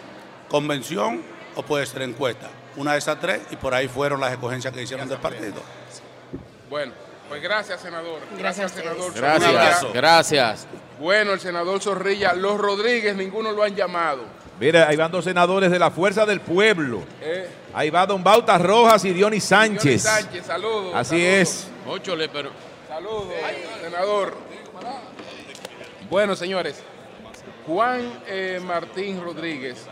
[0.48, 1.22] convención
[1.56, 2.48] o puede ser encuesta.
[2.76, 5.60] Una de esas tres y por ahí fueron las escogencias que hicieron del partido.
[6.70, 6.92] Bueno,
[7.28, 8.20] pues gracias, senador.
[8.39, 9.12] Gracias Gracias, senador.
[9.15, 10.00] Gracias, Zorrilla.
[10.00, 10.66] gracias.
[10.98, 12.32] Bueno, el senador Zorrilla.
[12.32, 14.23] Los Rodríguez, ninguno lo han llamado.
[14.58, 17.02] Mira, ahí van dos senadores de la Fuerza del Pueblo.
[17.20, 19.82] Eh, Ahí va Don Bauta Rojas y Dionis Sánchez.
[19.84, 20.92] Dionis Sánchez, saludos.
[20.97, 21.32] Así saludos.
[21.40, 21.68] es.
[21.86, 22.50] Móchole, pero.
[22.89, 23.26] Saludos,
[23.82, 24.34] senador.
[26.10, 26.81] Bueno, señores,
[27.66, 29.86] Juan eh, Martín Rodríguez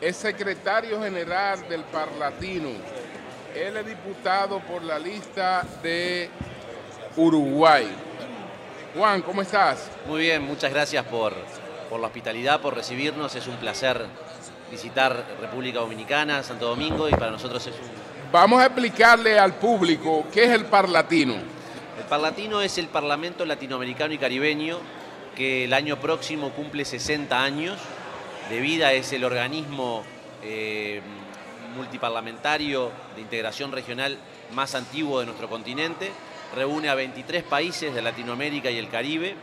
[0.00, 2.70] es secretario general del Parlatino.
[3.58, 6.30] Él es diputado por la lista de
[7.16, 7.88] Uruguay.
[8.94, 9.90] Juan, ¿cómo estás?
[10.06, 11.34] Muy bien, muchas gracias por,
[11.90, 13.34] por la hospitalidad, por recibirnos.
[13.34, 14.06] Es un placer
[14.70, 18.30] visitar República Dominicana, Santo Domingo, y para nosotros es un...
[18.30, 21.34] Vamos a explicarle al público qué es el Parlatino.
[21.34, 24.78] El Parlatino es el Parlamento Latinoamericano y Caribeño
[25.34, 27.76] que el año próximo cumple 60 años
[28.50, 28.92] de vida.
[28.92, 30.04] Es el organismo
[30.44, 31.02] eh,
[31.74, 34.16] multiparlamentario de integración regional
[34.54, 36.10] más antiguo de nuestro continente.
[36.54, 39.34] Reúne a 23 países de Latinoamérica y el Caribe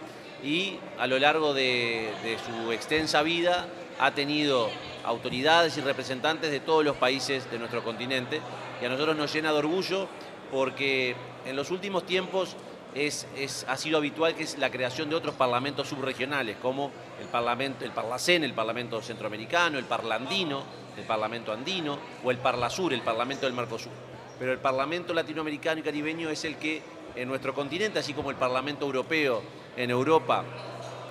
[0.44, 2.12] y a lo largo de,
[2.46, 3.68] su extensa vida
[4.00, 4.70] ha tenido
[5.06, 8.42] autoridades y representantes de todos los países de nuestro continente
[8.82, 10.08] y a nosotros nos llena de orgullo
[10.52, 12.56] porque en los últimos tiempos
[12.96, 17.28] es, es- ha sido habitual que es la creación de otros parlamentos subregionales, como el
[17.28, 20.64] Parlamento, el Parlacén, el Parlamento Centroamericano, el Parlandino,
[20.98, 23.92] el Parlamento Andino, o el Parlasur, el Parlamento del Mercosur.
[24.40, 26.82] Pero el Parlamento Latinoamericano y Caribeño es el que
[27.16, 29.42] en nuestro continente, así como el Parlamento Europeo
[29.78, 30.44] en Europa,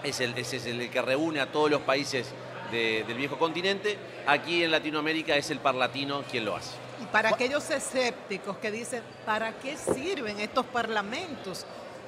[0.02, 2.28] es el, es el que reúne a todos los países
[2.70, 6.76] de- del viejo continente, aquí en Latinoamérica es el Parlatino quien lo hace.
[7.02, 11.64] Y para aquellos escépticos que dicen, ¿para qué sirven estos parlamentos?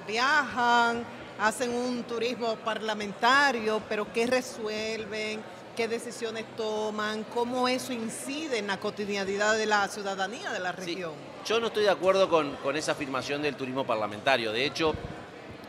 [0.07, 1.05] Viajan,
[1.41, 5.41] hacen un turismo parlamentario, pero ¿qué resuelven?
[5.77, 7.25] ¿Qué decisiones toman?
[7.25, 11.13] ¿Cómo eso incide en la cotidianidad de la ciudadanía de la región?
[11.45, 14.53] Yo no estoy de acuerdo con, con esa afirmación del turismo parlamentario.
[14.53, 14.95] De hecho,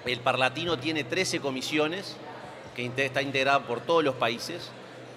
[0.05, 2.15] el Parlatino tiene 13 comisiones
[2.75, 4.69] que está integrada por todos los países,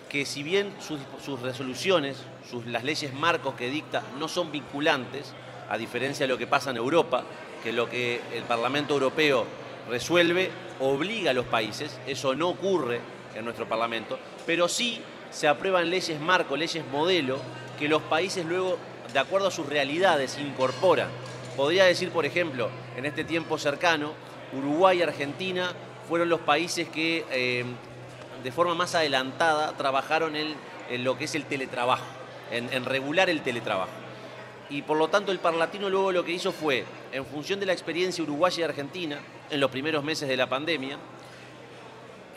[0.08, 2.16] que si bien sus, sus resoluciones,
[2.50, 5.32] sus, las leyes marcos que dicta no son vinculantes,
[5.68, 7.22] a diferencia de lo que pasa en Europa,
[7.62, 9.46] que lo que el Parlamento Europeo
[9.88, 10.50] resuelve
[10.80, 13.00] obliga a los países, eso no ocurre
[13.34, 15.00] en nuestro Parlamento, pero sí
[15.30, 17.38] se aprueban leyes marco, leyes modelo,
[17.78, 18.78] que los países luego,
[19.12, 21.08] de acuerdo a sus realidades, incorporan.
[21.56, 24.12] Podría decir, por ejemplo, en este tiempo cercano,
[24.52, 25.72] Uruguay y Argentina
[26.08, 27.64] fueron los países que eh,
[28.42, 30.56] de forma más adelantada trabajaron en,
[31.04, 32.04] lo que es el teletrabajo,
[32.50, 33.92] en, en regular el teletrabajo.
[34.68, 37.72] Y por lo tanto el Parlatino luego lo que hizo fue, en función de la
[37.72, 40.98] experiencia uruguaya y argentina, en los primeros meses de la pandemia,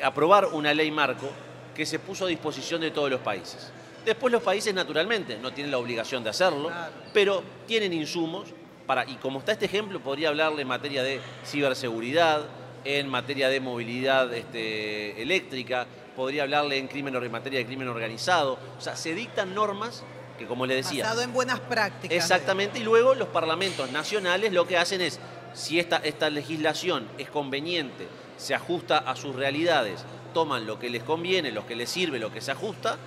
[0.03, 1.29] aprobar una ley marco
[1.75, 3.71] que se puso a disposición de todos los países.
[4.05, 6.71] Después los países naturalmente no tienen la obligación de hacerlo,
[7.13, 8.49] pero tienen insumos
[8.85, 12.41] para, y como está este ejemplo, podría hablarle en materia de ciberseguridad,
[12.83, 18.59] en materia de movilidad este, eléctrica, podría hablarle en, crimen, en materia de crimen organizado.
[18.77, 20.03] O sea, se dictan normas
[20.37, 22.15] que, como le decía, Basado en buenas prácticas.
[22.15, 25.19] Exactamente, y luego los parlamentos nacionales lo que hacen es,
[25.53, 28.07] si esta, esta legislación es conveniente,
[28.37, 32.31] se ajusta a sus realidades, toman lo que les conviene, lo que les sirve, lo
[32.31, 32.97] que se ajusta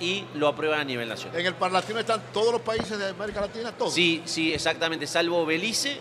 [0.00, 1.40] y lo aprueban a nivel nacional.
[1.40, 3.92] En el Parlatino están todos los países de América Latina, todos.
[3.92, 5.98] Sí, sí, exactamente, salvo Belice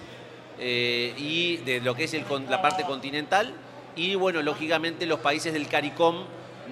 [0.60, 3.54] eh, y de lo que es el la parte continental.
[3.96, 6.26] Y bueno, lógicamente los países del CARICOM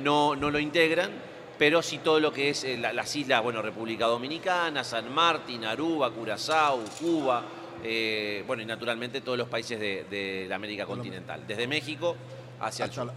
[0.04, 1.10] no, no lo integran,
[1.58, 5.66] pero sí todo lo que es eh, la- las islas, bueno, República Dominicana, San Martín,
[5.66, 7.44] Aruba, Curazao, Cuba,
[7.88, 12.16] eh, bueno, y naturalmente todos los países de, de la América continental, desde México
[12.60, 13.12] hacia el sur.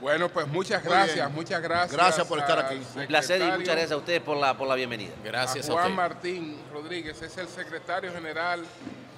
[0.00, 1.92] Bueno, pues muchas gracias, muchas gracias.
[1.92, 2.80] Gracias por estar aquí.
[2.94, 5.12] Un placer y muchas gracias a ustedes por la, por la bienvenida.
[5.34, 8.62] a Juan Martín Rodríguez es el secretario general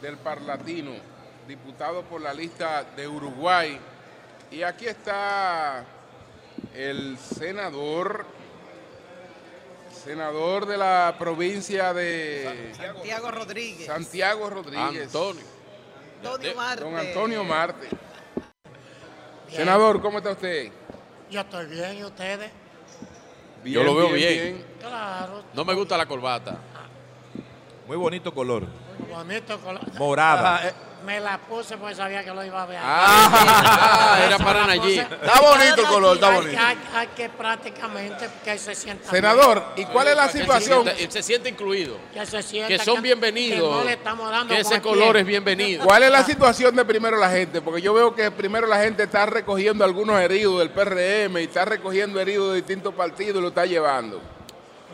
[0.00, 0.92] del Parlatino,
[1.46, 3.78] diputado por la lista de Uruguay.
[4.50, 5.84] Y aquí está
[6.74, 8.24] el senador,
[10.08, 13.86] senador de la provincia de Santiago Rodríguez.
[13.86, 15.02] Santiago Rodríguez.
[15.02, 15.44] Antonio.
[16.24, 16.84] Antonio Marte.
[16.84, 17.88] Don Antonio Marte.
[19.50, 20.72] Senador, ¿cómo está usted?
[21.30, 22.50] Yo estoy bien, ¿y ustedes?
[23.66, 24.64] Yo lo veo bien.
[24.80, 26.56] Claro, No me gusta la corbata.
[27.86, 28.66] Muy bonito color.
[29.10, 29.60] bonito.
[29.60, 29.92] color.
[29.98, 30.56] Morada.
[30.56, 30.72] Ah, eh,
[31.04, 32.78] Me la puse porque sabía que lo iba a ver.
[32.82, 36.60] Ah, era para puse- Está bonito el color, está bonito.
[36.60, 40.84] Hay, hay que prácticamente que se sienta Senador, ¿y cuál es la Que se situación?
[40.84, 41.96] sienta- Se siente incluido.
[42.12, 43.68] Que se sienta Que son bienvenidos.
[43.70, 45.20] Que no le estamos dando Que ese color pie.
[45.22, 45.84] es bienvenido.
[45.84, 47.60] ¿Cuál es la situación de primero la gente?
[47.62, 51.64] Porque yo veo que primero la gente está recogiendo algunos heridos del PRM y está
[51.64, 54.20] recogiendo heridos de distintos partidos y lo está llevando.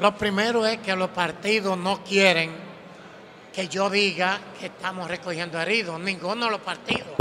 [0.01, 2.64] Lo primero es que los partidos no quieren
[3.55, 6.01] que yo diga que estamos recogiendo heridos.
[6.01, 7.15] Ninguno de los partidos.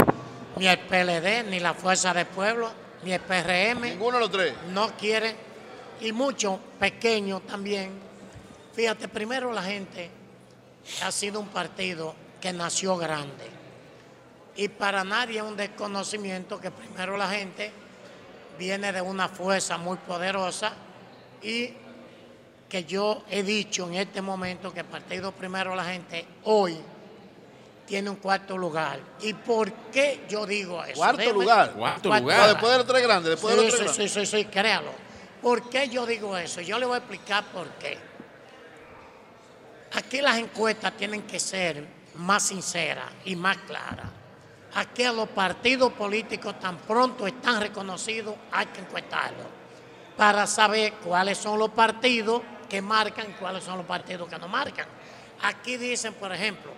[0.56, 2.72] Ni el PLD, ni la Fuerza del Pueblo,
[3.04, 3.82] ni el PRM.
[3.82, 4.54] Ninguno de los tres.
[4.72, 5.36] No quieren.
[6.00, 7.92] Y muchos pequeños también.
[8.72, 10.10] Fíjate, primero la gente
[11.02, 13.48] ha sido un partido que nació grande.
[14.56, 17.72] Y para nadie es un desconocimiento que primero la gente
[18.58, 20.72] viene de una fuerza muy poderosa
[21.42, 21.72] y
[22.74, 26.76] que yo he dicho en este momento que el Partido Primero la Gente hoy
[27.86, 28.98] tiene un cuarto lugar.
[29.20, 30.96] ¿Y por qué yo digo eso?
[30.96, 31.70] Cuarto lugar.
[31.70, 32.48] Cuarto lugar.
[32.48, 34.90] Después de los tres grandes, después de los tres sí, sí, sí, sí, créalo.
[35.40, 36.62] ¿Por qué yo digo eso?
[36.62, 37.96] Yo le voy a explicar por qué.
[39.92, 41.86] Aquí las encuestas tienen que ser
[42.16, 44.10] más sinceras y más claras.
[44.74, 49.46] Aquí a los partidos políticos tan pronto están reconocidos, hay que encuestarlos
[50.16, 52.42] para saber cuáles son los partidos
[52.82, 54.86] marcan cuáles son los partidos que no marcan.
[55.42, 56.72] Aquí dicen, por ejemplo,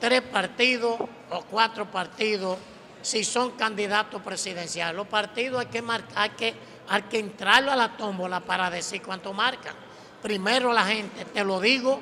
[0.00, 0.98] tres partidos
[1.30, 2.58] o cuatro partidos
[3.02, 4.96] si son candidatos presidenciales.
[4.96, 6.54] Los partidos hay que marcar, hay que,
[6.88, 9.74] hay que entrarlo a la tómbola para decir cuánto marcan.
[10.22, 12.00] Primero la gente, te lo digo,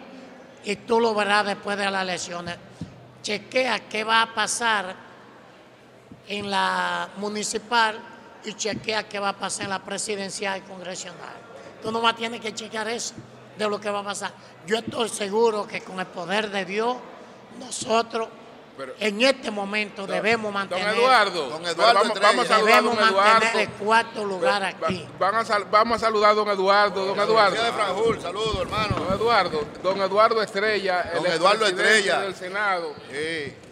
[0.64, 2.56] y tú lo verás después de las elecciones.
[3.22, 4.94] Chequea qué va a pasar
[6.26, 7.98] en la municipal
[8.44, 11.43] y chequea qué va a pasar en la presidencial y congresional.
[11.84, 13.12] Tú nomás tienes que chequear eso
[13.58, 14.32] de lo que va a pasar.
[14.66, 16.96] Yo estoy seguro que con el poder de Dios,
[17.60, 18.28] nosotros
[18.98, 20.86] en este momento debemos mantener.
[20.86, 22.26] Don Eduardo, Don pero Eduardo vamos, Estrella.
[22.28, 23.58] vamos a saludar a Debemos don mantener Eduardo.
[23.60, 25.06] el cuarto lugar Va- aquí.
[25.18, 27.62] van a sal- vamos a saludar a don Eduardo, don Eduardo.
[27.62, 28.18] De Franjul,
[28.62, 28.96] hermano.
[28.96, 32.20] Don Eduardo, don Eduardo Estrella, Don el Eduardo Estrella.
[32.22, 32.94] del Senado.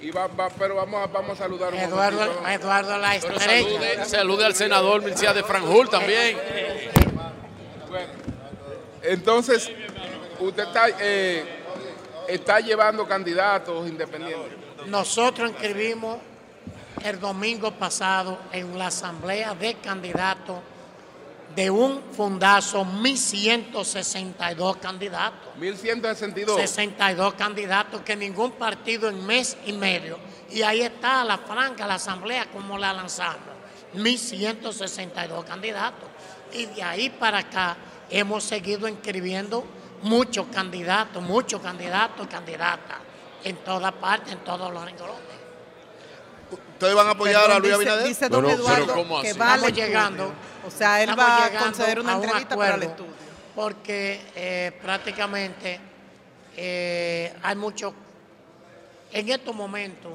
[0.02, 2.22] Y va, va- pero vamos a, vamos a saludar un Eduardo.
[2.48, 3.40] Eduardo la estrella.
[3.40, 6.38] salude, salude al senador Mircea de Franjul también.
[9.02, 9.70] Entonces,
[10.38, 11.44] usted está, eh,
[12.28, 14.52] está llevando candidatos independientes.
[14.86, 16.18] Nosotros inscribimos
[17.04, 20.58] el domingo pasado en la asamblea de candidatos
[21.54, 25.56] de un fundazo 1162 candidatos.
[25.58, 26.56] 1162.
[26.56, 30.18] 62 candidatos que ningún partido en mes y medio.
[30.50, 33.52] Y ahí está la franca, la asamblea, como la lanzamos.
[33.94, 36.08] 1162 candidatos.
[36.52, 37.76] Y de ahí para acá
[38.10, 39.64] hemos seguido inscribiendo
[40.02, 42.98] muchos candidatos, muchos candidatos, candidatas,
[43.44, 45.16] en toda parte, en todos los renglones.
[46.74, 48.06] ¿Ustedes van a apoyar a Luis Abinader?
[48.06, 49.38] Dice don Pero- Eduardo pero ¿cómo que así?
[49.38, 49.86] va Estamos estudio.
[49.86, 50.32] llegando.
[50.66, 53.12] O sea, él Estamos va a conceder una a un entrevista para el estudio.
[53.54, 55.80] Porque eh, prácticamente
[56.56, 57.94] eh, hay mucho,
[59.12, 60.12] en estos momentos,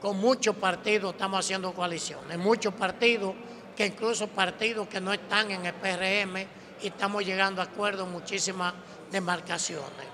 [0.00, 3.34] con muchos partidos estamos haciendo coaliciones, muchos partidos,
[3.82, 6.46] que incluso partidos que no están en el PRM,
[6.82, 8.72] y estamos llegando a acuerdos en muchísimas
[9.10, 10.06] demarcaciones.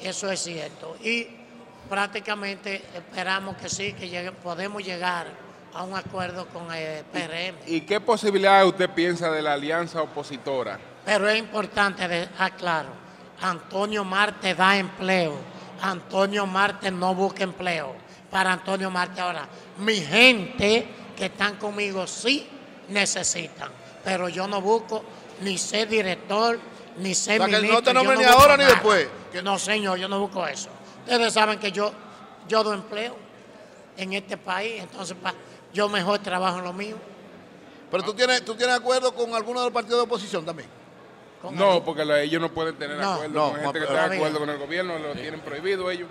[0.00, 0.96] Eso es cierto.
[1.02, 1.26] Y
[1.88, 5.26] prácticamente esperamos que sí, que llegue- podemos llegar
[5.74, 7.56] a un acuerdo con el PRM.
[7.66, 10.78] ¿Y qué posibilidad usted piensa de la alianza opositora?
[11.04, 12.90] Pero es importante, de, aclaro,
[13.42, 15.34] Antonio Marte da empleo,
[15.82, 17.92] Antonio Marte no busca empleo.
[18.30, 19.48] Para Antonio Marte ahora,
[19.78, 22.50] mi gente que están conmigo sí
[22.88, 23.70] necesitan,
[24.04, 25.02] pero yo no busco
[25.40, 26.58] ni ser director,
[26.98, 29.08] ni ser O sea, que no te yo nombren ni ahora ni después.
[29.42, 30.68] No, señor, yo no busco eso.
[31.04, 31.92] Ustedes saben que yo,
[32.48, 33.16] yo doy empleo
[33.96, 35.34] en este país, entonces pa-
[35.72, 36.96] yo mejor trabajo en lo mío.
[37.90, 40.68] Pero tú tienes, tú tienes acuerdo con alguno de los partidos de oposición también.
[41.52, 44.16] No, porque la- ellos no pueden tener No, acuerdo no, con gente que está de
[44.16, 46.08] acuerdo con el gobierno, lo tienen prohibido ellos.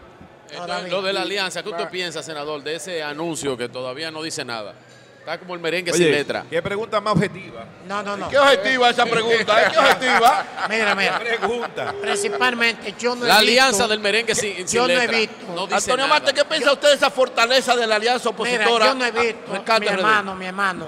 [0.52, 4.22] Entonces, lo de la alianza, ¿qué usted piensa, senador, de ese anuncio que todavía no
[4.22, 4.76] dice nada?
[5.26, 6.46] Está como el merengue sin letra.
[6.48, 7.66] ¿Qué pregunta más objetiva?
[7.88, 8.30] No, no, no.
[8.30, 9.72] ¿Qué objetiva esa pregunta?
[9.72, 10.46] ¿Qué objetiva?
[10.70, 11.18] Mira, mira.
[11.20, 11.96] Pregunta.
[12.00, 15.18] Principalmente, yo no he La visto- alianza del merengue sin, sin yo no he letra.
[15.18, 15.46] visto.
[15.56, 16.20] No dice Antonio nada.
[16.20, 18.86] Marte, ¿qué piensa usted de esa fortaleza de la alianza Mira, opositora?
[18.86, 19.94] yo no he visto, Rescate mi RD?
[19.94, 20.88] hermano, mi hermano,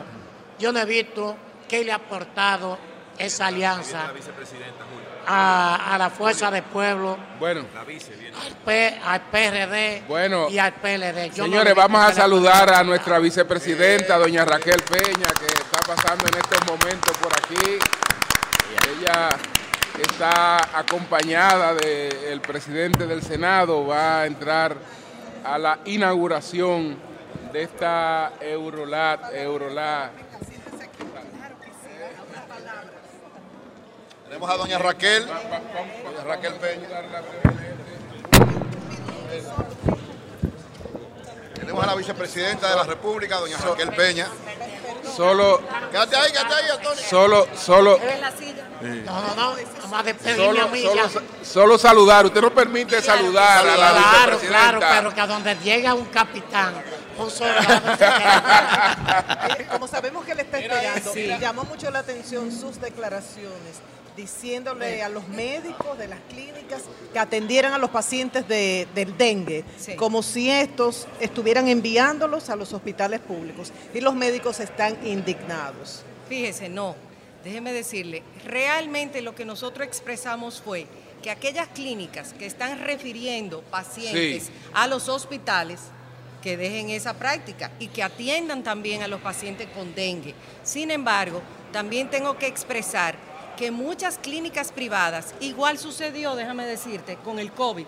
[0.59, 1.35] yo no he visto
[1.67, 2.77] qué le ha aportado
[3.17, 4.11] esa alianza
[5.27, 11.33] a, a la Fuerza del Pueblo, Bueno, al, P- al PRD Bueno, y al PLD.
[11.33, 16.37] Yo señores, vamos a saludar a nuestra vicepresidenta, doña Raquel Peña, que está pasando en
[16.37, 17.77] estos momentos por aquí.
[18.99, 19.29] Ella
[20.01, 24.75] está acompañada del presidente del Senado, va a entrar
[25.43, 26.97] a la inauguración
[27.51, 30.11] de esta Eurolat, Eurolat.
[34.27, 36.87] Tenemos a doña Raquel, doña Raquel Peña.
[41.55, 44.27] Tenemos a la vicepresidenta de la República, doña Raquel Peña.
[45.15, 47.03] Solo, Quédate ahí, quédate ahí, Antonio.
[47.09, 47.99] solo, solo,
[49.05, 51.45] No, no, no, despedirme a solo, mí solo, ya.
[51.45, 52.25] solo saludar.
[52.25, 56.73] Usted no permite saludar a la Claro, claro, pero que a donde llega un capitán,
[57.17, 57.81] un soldado,
[59.71, 63.81] Como sabemos que le está esperando, llamó mucho la atención sus declaraciones
[64.17, 66.81] diciéndole a los médicos de las clínicas
[67.13, 69.63] que atendieran a los pacientes de- del dengue,
[69.95, 73.71] como si estos estuvieran enviándolos a los hospitales públicos.
[73.93, 76.01] Y los médicos están indignados.
[76.27, 76.95] Fíjese, no.
[77.43, 80.87] Déjeme decirle, realmente lo que nosotros expresamos fue
[81.21, 84.51] que aquellas clínicas que están refiriendo pacientes Sí.
[84.73, 85.79] a los hospitales,
[86.41, 90.33] que dejen esa práctica y que atiendan también a los pacientes con dengue.
[90.63, 93.15] Sin embargo, también tengo que expresar
[93.57, 97.85] que muchas clínicas privadas, igual sucedió, déjame decirte, con el COVID.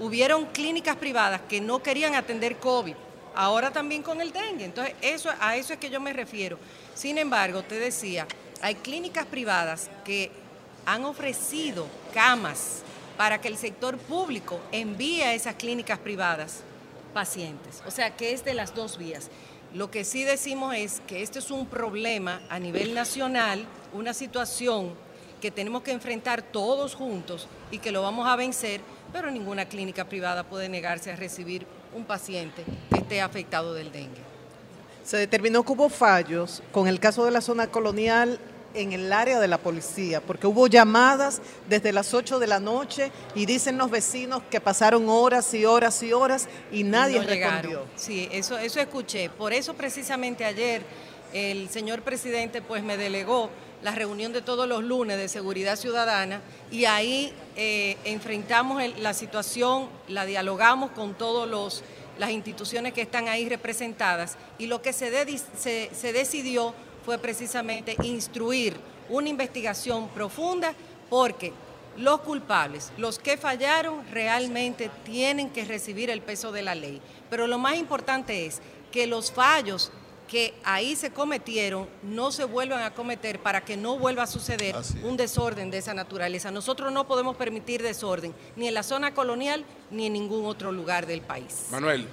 [0.00, 2.94] Hubieron clínicas privadas que no querían atender COVID,
[3.34, 4.66] ahora también con el dengue.
[4.66, 6.58] Entonces, eso, a eso es que yo me refiero.
[6.94, 8.26] Sin embargo, te decía,
[8.60, 10.30] hay clínicas privadas que
[10.84, 12.82] han ofrecido camas
[13.16, 16.60] para que el sector público envíe a esas clínicas privadas
[17.14, 17.82] pacientes.
[17.86, 19.30] O sea, que es de las dos vías.
[19.72, 25.03] Lo que sí decimos es que este es un problema a nivel nacional, una situación
[25.40, 28.80] que tenemos que enfrentar todos juntos y que lo vamos a vencer,
[29.12, 34.22] pero ninguna clínica privada puede negarse a recibir un paciente que esté afectado del dengue.
[35.04, 38.40] Se determinó que hubo fallos con el caso de la zona colonial
[38.74, 43.10] en el área de la policía, porque hubo llamadas desde las 8 de la noche
[43.34, 47.84] y dicen los vecinos que pasaron horas y horas y horas y nadie no respondió.
[47.96, 49.30] Sí, eso, eso escuché.
[49.30, 50.82] Por eso precisamente ayer
[51.32, 53.50] el señor presidente pues me delegó
[53.84, 56.40] la reunión de todos los lunes de seguridad ciudadana
[56.70, 61.84] y ahí eh, enfrentamos la situación, la dialogamos con todos los
[62.18, 65.10] las instituciones que están ahí representadas y lo que se,
[65.58, 66.72] se decidió
[67.04, 68.74] fue precisamente instruir
[69.08, 70.74] una investigación profunda
[71.10, 71.52] porque
[71.98, 77.02] los culpables, los que fallaron, realmente tienen que recibir el peso de la ley.
[77.28, 79.92] Pero lo más importante es que los fallos
[80.34, 84.74] que ahí se cometieron no se vuelvan a cometer para que no vuelva a suceder
[85.04, 86.50] un desorden de esa naturaleza.
[86.50, 91.06] Nosotros no podemos permitir desorden ni en la zona colonial ni en ningún otro lugar
[91.06, 91.66] del país.
[91.70, 92.08] Manuel.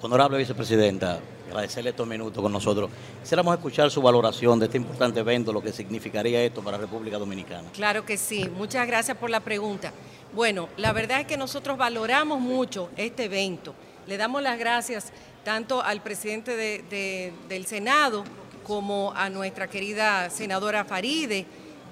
[0.00, 2.88] Honorable vicepresidenta, agradecerle estos minutos con nosotros.
[3.22, 7.18] Quisiéramos escuchar su valoración de este importante evento, lo que significaría esto para la República
[7.18, 7.70] Dominicana.
[7.72, 9.92] Claro que sí, muchas gracias por la pregunta.
[10.32, 13.74] Bueno, la verdad es que nosotros valoramos mucho este evento.
[14.06, 15.12] Le damos las gracias
[15.48, 18.22] tanto al presidente de- de- del Senado
[18.64, 21.46] como a nuestra querida senadora Faride,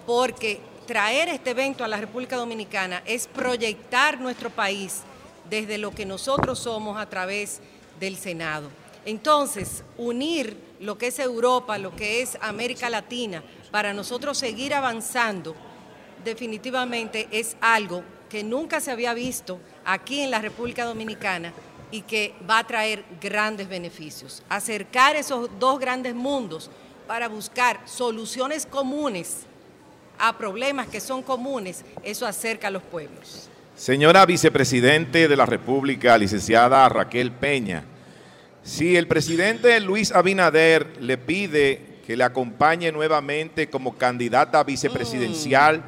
[0.04, 4.98] porque traer este evento a la República Dominicana es proyectar nuestro país
[5.48, 7.62] desde lo que nosotros somos a través
[7.98, 8.68] del Senado.
[9.06, 15.56] Entonces, unir lo que es Europa, lo que es América Latina, para nosotros seguir avanzando,
[16.22, 21.54] definitivamente es algo que nunca se había visto aquí en la República Dominicana
[21.90, 24.42] y que va a traer grandes beneficios.
[24.48, 26.70] Acercar esos dos grandes mundos
[27.06, 29.46] para buscar soluciones comunes
[30.18, 33.48] a problemas que son comunes, eso acerca a los pueblos.
[33.76, 37.84] Señora vicepresidente de la República, licenciada Raquel Peña,
[38.62, 45.82] si el presidente Luis Abinader le pide que le acompañe nuevamente como candidata vicepresidencial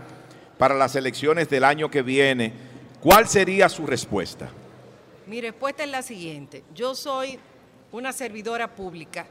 [0.58, 2.52] para las elecciones del año que viene,
[3.00, 4.50] ¿cuál sería su respuesta?
[5.28, 6.64] Mi respuesta es la siguiente.
[6.74, 7.38] Yo soy
[7.92, 9.26] una servidora pública.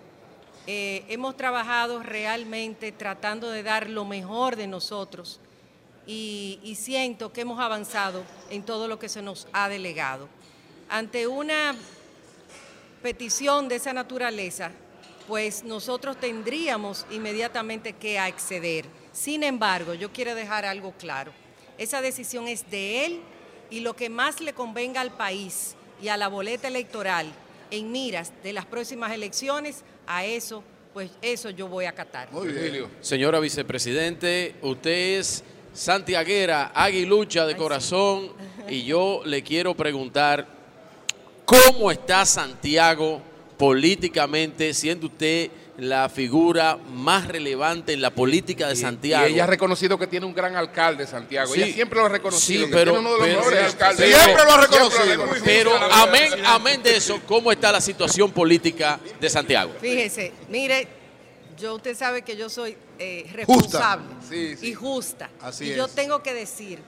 [0.67, 5.39] Eh, hemos trabajado realmente tratando de dar lo mejor de nosotros
[6.05, 10.29] y, y siento que hemos avanzado en todo lo que se nos ha delegado.
[10.87, 11.75] Ante una
[13.01, 14.69] petición de esa naturaleza,
[15.27, 18.85] pues nosotros tendríamos inmediatamente que acceder.
[19.13, 21.31] Sin embargo, yo quiero dejar algo claro.
[21.79, 23.21] Esa decisión es de él
[23.71, 27.27] y lo que más le convenga al país y a la boleta electoral
[27.71, 32.29] en miras de las próximas elecciones, a eso, pues eso yo voy a acatar.
[33.01, 35.43] Señora vicepresidente, usted es
[35.73, 38.31] santiaguera, aguilucha de corazón,
[38.69, 40.47] y yo le quiero preguntar,
[41.45, 43.21] ¿cómo está Santiago
[43.57, 49.27] políticamente, siendo usted la figura más relevante en la política de Santiago?
[49.27, 51.53] Y ella ha reconocido que tiene un gran alcalde, Santiago.
[51.53, 51.61] Sí.
[51.61, 52.65] ella siempre lo ha reconocido.
[52.65, 54.05] Sí, pero- tiene uno de los pero- mejores alcaldes.
[54.11, 55.25] pero- Siempre lo ha reconocido.
[55.45, 59.73] Pero amén, amén de eso, ¿cómo está la situación política de Santiago?
[59.79, 60.87] Fíjese, mire,
[61.59, 63.35] yo usted sabe que yo soy eh, Justa.
[63.37, 64.67] responsable Sí, sí.
[64.69, 65.29] y justa.
[65.41, 65.77] Así y es.
[65.77, 66.79] yo tengo que decir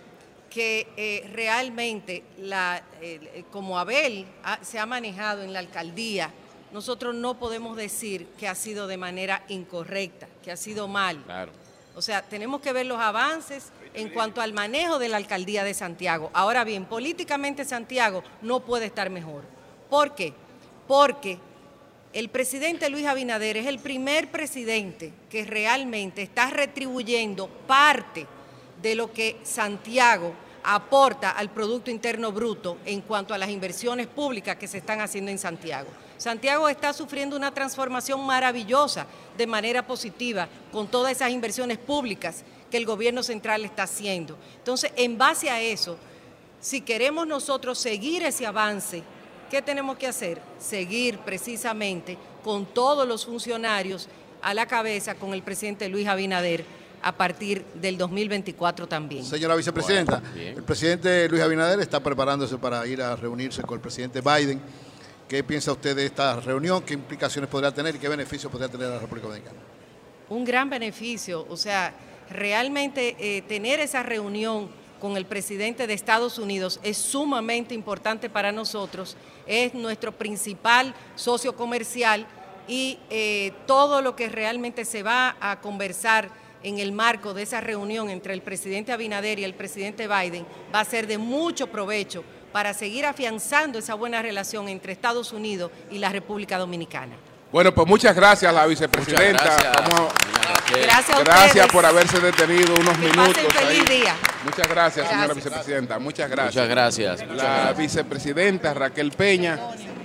[0.49, 6.31] que eh, realmente, la, eh, como Abel ha- se ha manejado en la alcaldía,
[6.71, 11.23] nosotros no podemos decir que ha sido de manera incorrecta, que ha sido mal.
[11.23, 11.51] Claro.
[11.95, 15.73] O sea, tenemos que ver los avances en cuanto al manejo de la alcaldía de
[15.73, 16.29] Santiago.
[16.33, 19.43] Ahora bien, políticamente Santiago no puede estar mejor.
[19.89, 20.33] ¿Por qué?
[20.87, 21.39] Porque
[22.13, 28.27] el presidente Luis Abinader es el primer presidente que realmente está retribuyendo parte
[28.81, 30.33] de lo que Santiago
[30.63, 35.31] aporta al Producto Interno Bruto en cuanto a las inversiones públicas que se están haciendo
[35.31, 35.89] en Santiago.
[36.19, 39.07] Santiago está sufriendo una transformación maravillosa
[39.37, 44.37] de manera positiva con todas esas inversiones públicas que el gobierno central está haciendo.
[44.57, 45.97] Entonces, en base a eso,
[46.59, 49.01] si queremos nosotros seguir ese avance,
[49.49, 50.41] ¿qué tenemos que hacer?
[50.59, 54.09] Seguir precisamente con todos los funcionarios
[54.41, 56.65] a la cabeza con el presidente Luis Abinader
[57.01, 59.23] a partir del 2024 también.
[59.23, 64.19] Señora vicepresidenta, el presidente Luis Abinader está preparándose para ir a reunirse con el presidente
[64.19, 64.61] Biden.
[65.29, 66.81] ¿Qué piensa usted de esta reunión?
[66.81, 69.59] ¿Qué implicaciones podrá tener y qué beneficios podrá tener la República Dominicana?
[70.29, 71.45] un gran beneficio.
[71.49, 71.93] O sea,
[72.29, 78.51] realmente eh, tener esa reunión con el presidente de Estados Unidos es sumamente importante para
[78.51, 79.17] nosotros.
[79.47, 82.27] Es nuestro principal socio comercial
[82.67, 86.29] y eh, todo lo que realmente se va a conversar
[86.61, 90.81] en el marco de esa reunión entre el presidente Abinader y el presidente Biden va
[90.81, 95.97] a ser de mucho provecho para seguir afianzando esa buena relación entre Estados Unidos y
[95.99, 97.15] la República Dominicana.
[97.51, 99.43] Bueno, pues muchas gracias a la vicepresidenta.
[99.43, 99.89] Muchas gracias.
[99.89, 100.29] Vamos a-
[100.71, 103.33] Gracias a Gracias por haberse detenido unos Que minutos.
[103.33, 103.97] pasen feliz ahí.
[104.01, 104.15] día.
[104.43, 105.97] Muchas gracias, señora vicepresidenta.
[105.99, 106.53] Muchas gracias.
[106.55, 107.77] Muchas gracias, muchas La gracias.
[107.77, 109.59] vicepresidenta Raquel Peña,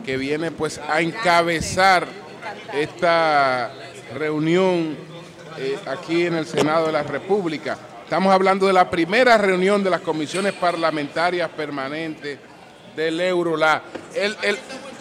[0.07, 2.07] que viene pues a encabezar
[2.73, 3.73] esta
[4.15, 4.97] reunión
[5.59, 7.77] eh, aquí en el Senado de la República.
[8.15, 12.39] Estamos hablando de la primera reunión de las comisiones parlamentarias permanentes
[12.95, 13.83] del Eurolat.
[14.15, 14.59] El, el-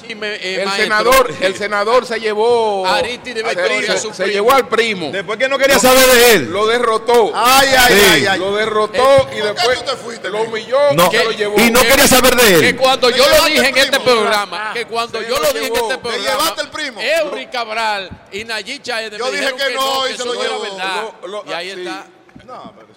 [0.10, 5.12] eh, el senador, el senador se llevó Victoria, se llevó al primo.
[5.12, 6.52] Después que no quería saber de él.
[6.52, 7.32] Lo derrotó.
[7.36, 8.02] Ay, ay, Sí.
[8.14, 8.40] ay, ay.
[8.40, 9.84] Lo derrotó Eh, y después
[10.32, 11.60] lo humilló No, y lo llevó.
[11.62, 12.62] y no quería saber de él.
[12.62, 15.68] Que cuando yo lo dije en este programa, Ah, que cuando yo lo lo dije
[15.68, 17.00] en este ¿Te programa, llevaste el primo?
[17.00, 21.44] Eury Cabral y Nayib Chaed Yo dije que no, y se eso lo llevó.
[21.48, 21.70] y ahí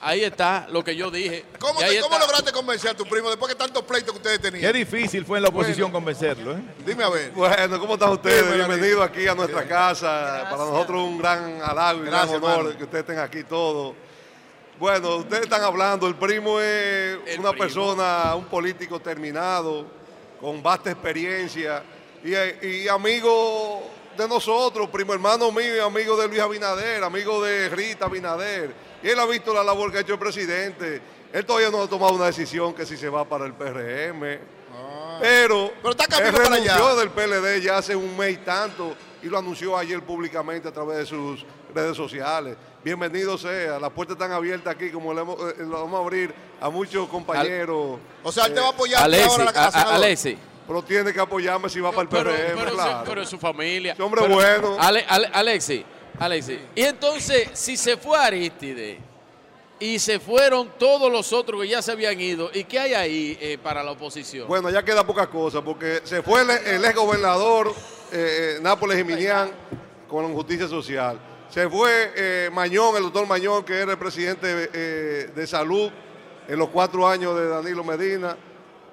[0.01, 1.45] Ahí está lo que yo dije.
[1.59, 4.63] ¿Cómo, te- lograste convencer a tu primo después que tantos pleitos que ustedes tenían?
[4.73, 6.63] Qué difícil fue en la oposición convencerlo, ¿eh?
[6.85, 7.31] Dime a ver.
[7.33, 8.43] Bueno, ¿cómo están ustedes?
[8.45, 10.47] Dime, Bienvenidos aquí a nuestra casa.
[10.51, 12.79] Para nosotros un gran halago y un gran Gracias, honor hermano.
[12.79, 13.95] que ustedes estén aquí todos.
[14.79, 19.87] Bueno, ustedes están hablando, el primo es una persona, un político terminado,
[20.39, 21.83] con vasta experiencia
[22.23, 22.35] y,
[22.67, 28.05] y amigo de nosotros, primo hermano mío, y amigo de Luis Abinader, amigo de Rita
[28.05, 28.86] Abinader.
[29.03, 31.01] Y él ha visto la labor que ha hecho el presidente.
[31.33, 34.39] Él todavía no ha tomado una decisión que si se va para el PRM.
[35.21, 36.95] Pero, Pero está él para allá.
[36.97, 40.99] del PLD ya hace un mes y tanto y lo anunció ayer públicamente a través
[40.99, 41.45] de sus
[41.75, 42.57] redes sociales.
[42.85, 46.35] Bienvenido sea, las puertas están abiertas aquí como le hemos- eh, lo vamos a abrir
[46.61, 47.99] a muchos compañeros.
[48.23, 49.95] O sea, él te va a apoyar Alexi, ahora la a-.
[49.95, 50.39] Alexi.
[50.67, 53.03] Pero tiene que apoyarme si va para el Pero, PRM, pero, claro.
[53.07, 53.93] pero es su familia.
[53.95, 54.77] Ese hombre Pero- bueno.
[54.79, 55.85] Ale- Ale- Alexi,
[56.19, 56.59] Alexi.
[56.75, 58.99] Y entonces, si se fue Aristide
[59.79, 63.39] y se fueron todos los otros que ya se habían ido, ¿y qué hay ahí
[63.41, 64.49] eh, para la oposición?
[64.49, 67.73] Bueno, ya queda poca cosa, porque se fue el, el ex gobernador
[68.13, 69.51] eh, eh, Nápoles Jiminián
[70.09, 71.19] con justicia social.
[71.51, 75.91] Se fue eh, Mañón, el doctor Mañón, que era el presidente eh, de salud
[76.49, 78.37] en los cuatro años de Danilo Medina,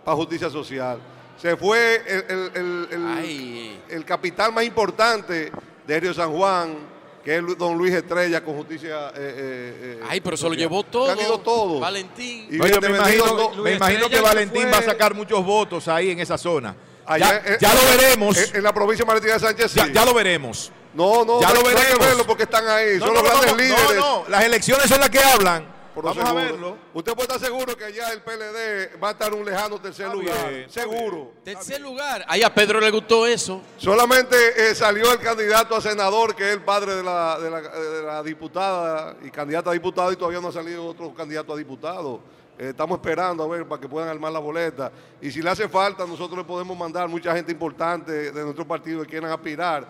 [0.04, 1.00] para justicia social.
[1.38, 5.52] Se fue el, el- el- el- el capital más importante
[5.88, 6.76] de Río San Juan,
[7.24, 9.10] que es don Luis Estrella, con justicia.
[9.10, 11.06] eh, eh, eh, Ay, pero se lo llevó todo.
[11.08, 11.80] Se han ido todos.
[11.80, 12.48] Valentín.
[12.52, 15.88] Y No, yo me imagino, to- me imagino que Valentín va a sacar muchos votos
[15.88, 16.76] ahí en esa zona.
[17.06, 18.38] Allá, ya, eh, ya lo veremos.
[18.38, 19.80] En, en la provincia marítima de Sánchez, sí.
[19.80, 20.72] Ya, ya lo veremos.
[20.94, 22.06] No, no, Ya no, lo no hay que veremos.
[22.08, 22.98] verlo porque están ahí.
[23.00, 23.96] No, son no, los no, grandes no, líderes.
[23.96, 25.73] no, no, las elecciones son las que hablan.
[25.94, 26.76] Por Vamos a verlo.
[26.94, 30.10] Usted puede estar seguro que ya el PLD va a estar en un lejano tercer
[30.10, 30.50] lugar.
[30.50, 31.34] bien, seguro.
[31.44, 32.26] Tercer lugar.
[32.28, 33.62] Ay, a Pedro le gustó eso.
[33.78, 37.62] Solamente eh, salió el candidato a senador, que es el padre de la, de la-
[37.62, 41.58] de la diputada y candidata a diputado, y todavía no ha salido otro candidato a
[41.58, 42.22] diputado.
[42.58, 44.92] Eh, estamos esperando a ver para que puedan armar la boleta.
[45.22, 49.02] Y si le hace falta, nosotros le podemos mandar mucha gente importante de nuestro partido
[49.04, 49.88] que quieran aspirar,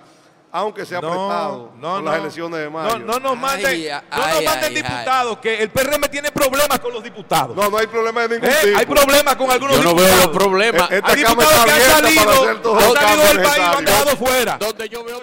[0.55, 2.11] aunque sea No, apretado no, por no.
[2.11, 2.99] las elecciones de mayo.
[2.99, 6.31] No, no nos manden, Ay, no nos ay, manden ay, diputados, que el PRM tiene
[6.31, 7.55] problemas con los diputados.
[7.55, 8.77] No, no hay problema de ningún Eh, tipo.
[8.77, 10.15] Hay problemas con algunos Yo no diputados.
[10.15, 10.91] veo los problemas.
[10.91, 14.57] Esta Hay diputados que han salido, han del país y lo han dejado fuera.
[14.59, 15.21] Donde yo veo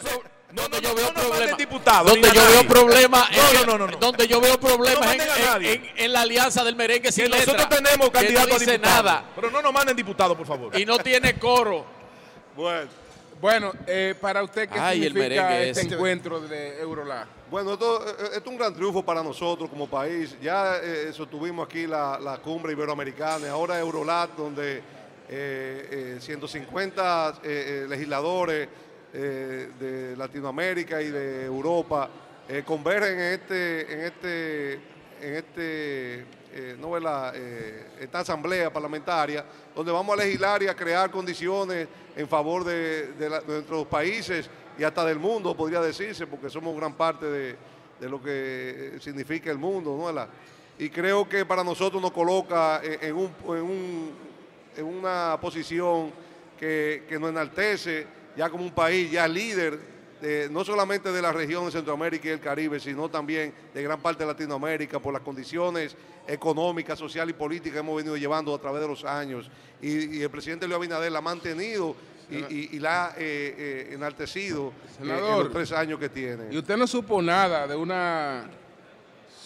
[0.53, 3.29] donde yo veo problemas diputados, donde yo veo problemas
[4.01, 5.57] donde yo veo problemas No
[5.97, 9.05] en, la alianza del merengue sin Que nosotros letra, tenemos candidatos no a diputados.
[9.05, 10.77] nada Pero no nos manden diputados, por favor.
[10.77, 11.87] y no tiene coro
[12.57, 12.91] Bueno,
[13.41, 15.95] Bueno, eh, para usted, ¿qué Ay, significa este ese.
[15.95, 17.27] encuentro de Eurolat?
[17.51, 20.37] Bueno, esto, eh, esto es un gran triunfo para nosotros como país.
[20.43, 24.83] Ya eh, sostuvimos aquí la, la cumbre iberoamericana, y ahora Eurolat, donde eh,
[25.31, 28.69] eh, 150 eh, eh, legisladores
[29.15, 32.11] eh, de Latinoamérica y de Europa
[32.47, 34.73] eh, convergen en este, en este,
[35.23, 40.69] en este eh, no es la, eh, esta asamblea parlamentaria, donde vamos a legislar y
[40.69, 44.49] a crear condiciones en favor de, la- nuestros países
[44.79, 47.57] y hasta del mundo, podría decirse, porque somos gran parte de,
[48.01, 50.11] de lo que significa el mundo, ¿no?
[50.13, 50.29] La-
[50.79, 54.13] y creo que para nosotros nos coloca en, en un- en un-
[54.77, 56.11] en una posición
[56.59, 58.07] que, que nos enaltece
[58.37, 59.79] ya como un país ya líder,
[60.21, 64.01] de- no solamente de la región de Centroamérica y el Caribe, sino también de gran
[64.01, 68.61] parte de Latinoamérica por las condiciones económicas, sociales y políticas que hemos venido llevando a
[68.61, 69.51] través de los años.
[69.83, 71.97] Y, y el presidente Luis Abinader la ha mantenido
[72.31, 75.09] y, y- y la ha eh, eh, enaltecido eh, en
[75.45, 76.45] los tres años que tiene.
[76.53, 78.45] Y usted no supo nada de una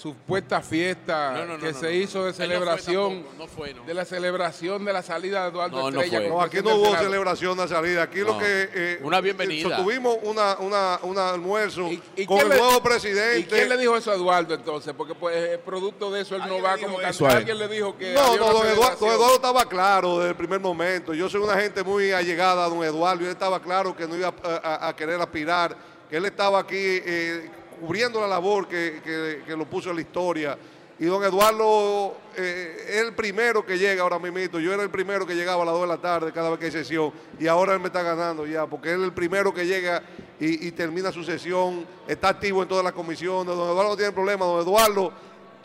[0.05, 1.91] supuesta fiesta No, no, no, que no, se no.
[1.93, 3.85] hizo de Él no fue celebración tampoco, no fue, no.
[3.85, 6.29] de la celebración de la salida de Eduardo Estrella.
[6.29, 8.03] No, aquí no hubo celebración de salida.
[8.03, 8.27] Aquí No.
[8.27, 8.69] lo que.
[8.75, 9.77] eh, Una bienvenida.
[9.79, 13.49] Tuvimos una, una, un almuerzo ¿Y con el le- nuevo ¿Y presidente.
[13.49, 14.93] quién le dijo eso a Eduardo entonces?
[14.95, 17.27] Porque pues producto de eso él no va como eso?
[17.27, 20.61] Alguien le dijo que No, no, don Eduardo, don Eduardo estaba claro desde el primer
[20.61, 21.15] momento.
[21.15, 24.17] Yo soy una gente muy allegada a don Eduardo y él estaba claro que no
[24.17, 25.75] iba a, a- a querer aspirar,
[26.11, 27.51] que él estaba aquí eh,
[27.81, 30.59] cubriendo la labor que, que- que lo puso en la historia.
[30.97, 34.61] Y don Eduardo eh, es el primero que llega ahora mismo.
[34.61, 36.67] Yo era el primero que llegaba a las 2 de la tarde cada vez que
[36.67, 37.13] hay sesión.
[37.41, 40.03] Y ahora él me está ganando ya, porque él es el primero que llega
[40.39, 41.85] y, y termina su sesión.
[42.07, 43.47] Está activo en todas las comisiones.
[43.57, 44.45] Don Eduardo no tiene problema.
[44.45, 45.13] Don Eduardo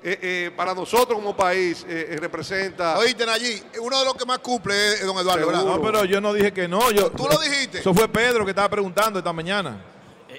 [0.01, 2.97] eh, eh, para nosotros como país eh, eh, representa...
[2.97, 5.63] Oíste, allí, uno de los que más cumple es don Eduardo, ¿verdad?
[5.63, 6.89] No, pero yo no dije que no.
[6.91, 7.79] Yo, Tú lo dijiste.
[7.79, 9.79] Eso fue Pedro que estaba preguntando esta mañana.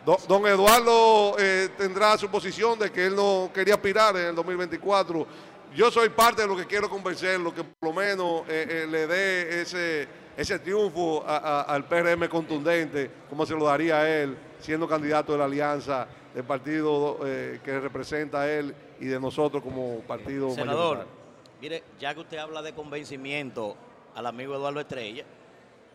[0.05, 4.35] Don, don Eduardo eh, tendrá su posición de que él no quería aspirar en el
[4.35, 5.27] 2024.
[5.75, 9.07] Yo soy parte de lo que quiero convencerlo, que por lo menos eh, eh, le
[9.07, 14.37] dé ese, ese triunfo a- a- al PRM contundente, como se lo daría a él,
[14.59, 19.99] siendo candidato de la alianza del partido que representa a él y de nosotros como
[20.01, 21.21] partido Senador, mayoritario.
[21.61, 23.77] mire, ya que usted habla de convencimiento
[24.15, 25.25] al amigo Eduardo Estrella,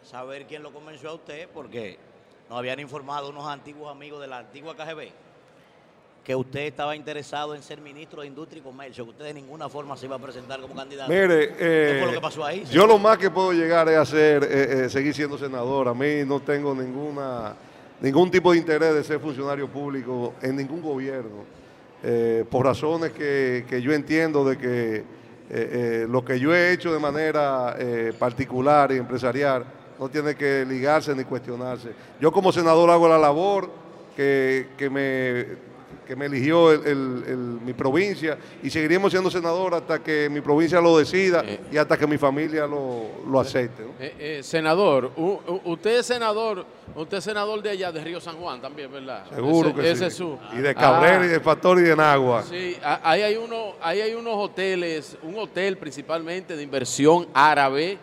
[0.04, 1.98] saber quién lo convenció a usted, porque
[2.50, 5.10] nos habían informado unos antiguos amigos de la antigua KGB
[6.24, 9.70] que usted estaba interesado en ser ministro de Industria y Comercio, que usted de ninguna
[9.70, 11.08] forma se iba a presentar como candidato.
[11.12, 12.66] Mire, ¿Qué eh, fue lo que pasó ahí?
[12.72, 15.88] yo lo más que puedo llegar es hacer, eh, eh, seguir siendo senador.
[15.88, 17.56] A mí no tengo ninguna,
[18.02, 21.46] ningún tipo de interés de ser funcionario público en ningún gobierno,
[22.02, 25.04] eh, por razones que, que yo entiendo de que eh,
[25.50, 29.64] eh, lo que yo he hecho de manera eh, particular y empresarial
[30.00, 31.90] no tiene que ligarse ni cuestionarse.
[32.20, 33.70] Yo como senador hago la labor
[34.16, 35.76] que, que me
[36.06, 40.40] que me eligió el- el- el- mi provincia y seguiremos siendo senador hasta que mi
[40.40, 43.82] provincia lo decida y hasta que mi familia lo, lo acepte.
[43.82, 43.90] ¿no?
[44.00, 46.64] Eh, eh, senador, u- usted es senador,
[46.96, 49.26] usted es senador de allá, de Río San Juan también, ¿verdad?
[49.34, 50.06] Seguro ese, que ese sí.
[50.06, 50.38] es su.
[50.54, 52.44] Y de Cabrera Ah, y de Factor y de Nagua.
[52.44, 57.98] Sí, ahí hay, uno, ahí hay unos hoteles, un hotel principalmente de inversión árabe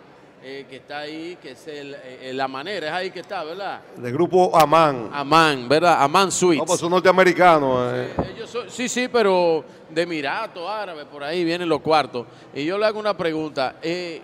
[0.45, 3.81] eh, que está ahí, que es el, eh, La Manera, es ahí que está, ¿verdad?
[3.97, 5.09] Del grupo Amán.
[5.13, 6.03] Amán, ¿verdad?
[6.03, 6.59] Amán Suites.
[6.63, 7.93] No, pues son norteamericanos.
[7.95, 8.09] eh.
[8.35, 12.27] Ellos son- sí, sí, pero de Emiratos Árabes, por ahí vienen los cuartos.
[12.55, 13.77] Y yo le hago una pregunta.
[13.83, 14.21] eh,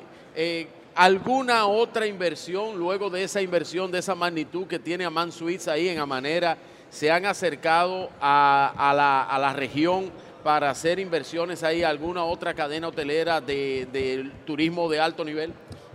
[0.94, 5.88] ¿Alguna otra inversión, luego de esa inversión de esa magnitud que tiene Amán Suites ahí
[5.88, 6.58] en Amanera,
[6.90, 10.10] se han acercado a, a la, a la región
[10.42, 11.84] para hacer inversiones ahí?
[11.84, 15.52] ¿Alguna otra cadena hotelera de, de turismo de alto nivel?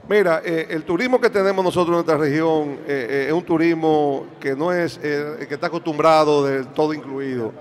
[0.09, 4.25] Mira, eh, el turismo que tenemos nosotros en nuestra región eh, eh, es un turismo
[4.39, 7.53] que no es eh, el que está acostumbrado del todo incluido.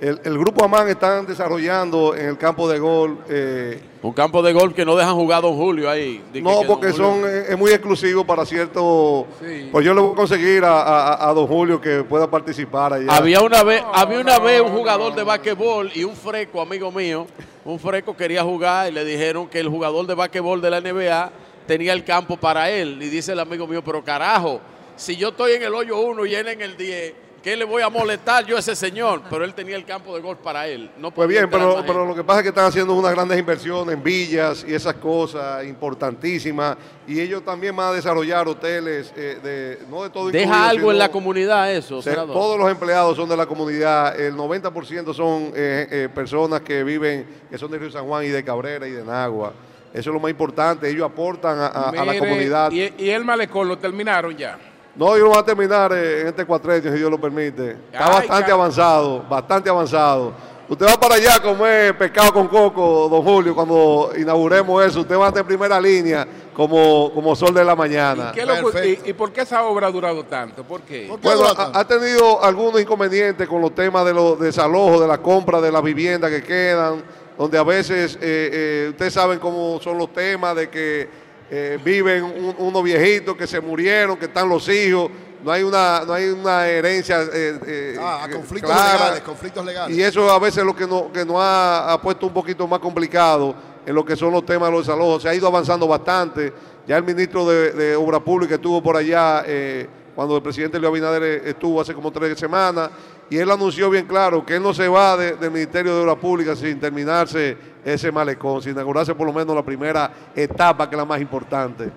[0.00, 3.18] El, el grupo Amán están desarrollando en el campo de golf.
[3.30, 6.22] eh, Un campo de golf que no dejan jugar a Don Julio ahí.
[6.34, 9.26] No, porque son eh, es muy exclusivo para cierto.
[9.40, 9.68] Sí.
[9.72, 13.06] Pues yo le voy a conseguir a, a- a don Julio que pueda participar allá.
[13.10, 17.26] Había una vez, había una vez un jugador de basquetbol y un freco, amigo mío,
[17.64, 21.32] un freco quería jugar y le dijeron que el jugador de basquetbol de la NBA
[21.68, 23.00] tenía el campo para él.
[23.00, 24.60] Y dice el amigo mío, pero carajo,
[24.96, 27.82] si yo estoy en el hoyo 1 y él en el 10, ¿qué le voy
[27.82, 29.22] a molestar yo a ese señor?
[29.30, 30.90] Pero él tenía el campo de golf para él.
[30.98, 33.94] No Pues bien, pero, pero lo que pasa es que están haciendo unas grandes inversiones
[33.94, 36.78] en villas y esas cosas importantísimas.
[37.06, 40.98] Y ellos también van a desarrollar hoteles, eh, de, no de todo Deja algo en
[40.98, 42.34] la comunidad eso, senador.
[42.34, 44.18] todos los empleados son de la comunidad.
[44.18, 48.28] El 90% son eh, eh, personas que viven, que son de Río San Juan y
[48.28, 49.52] de Cabrera y de Nagua.
[49.92, 50.88] Eso es lo más importante.
[50.88, 52.70] Ellos aportan a, a- a la comunidad.
[52.70, 54.58] Y, y el malecón lo terminaron ya.
[54.94, 57.70] No, yo lo voy a terminar eh, en este cuatrenio, si Dios lo permite.
[57.92, 60.32] Está Ay, bastante avanzado, bastante avanzado.
[60.68, 65.00] Usted va para allá a comer pescado con coco, don Julio, cuando inauguremos eso.
[65.00, 68.32] Usted va a estar en primera línea como, como sol de la mañana.
[68.34, 70.64] ¿Qué lo- y, y por qué esa obra ha durado tanto?
[70.64, 71.08] ¿Por qué?
[71.22, 75.58] Bueno, ha, ha tenido algunos inconvenientes con los temas de los desalojos, de la compra
[75.62, 77.02] de las viviendas que quedan,
[77.38, 81.08] donde a veces, eh, eh, ustedes saben cómo son los temas de que
[81.50, 85.10] eh, viven un- unos viejitos que se murieron, que están los hijos,
[85.42, 88.92] no hay una, no hay una herencia eh, Ah, a conflictos clara.
[88.92, 89.96] legales, conflictos legales.
[89.96, 92.66] Y eso a veces es lo que nos que nos ha, ha puesto un poquito
[92.66, 93.54] más complicado
[93.86, 95.22] en lo que son los temas de los desalojos.
[95.22, 96.52] Se ha ido avanzando bastante.
[96.86, 100.90] Ya el ministro de, de Obra Pública estuvo por allá eh, cuando el presidente Leo
[100.90, 102.90] Abinader estuvo hace como tres semanas
[103.30, 106.16] y él anunció bien claro que él no se va de- del Ministerio de Obra
[106.16, 110.98] Pública sin terminarse ese malecón, sin inaugurarse por lo menos la primera etapa que es
[110.98, 111.90] la más importante.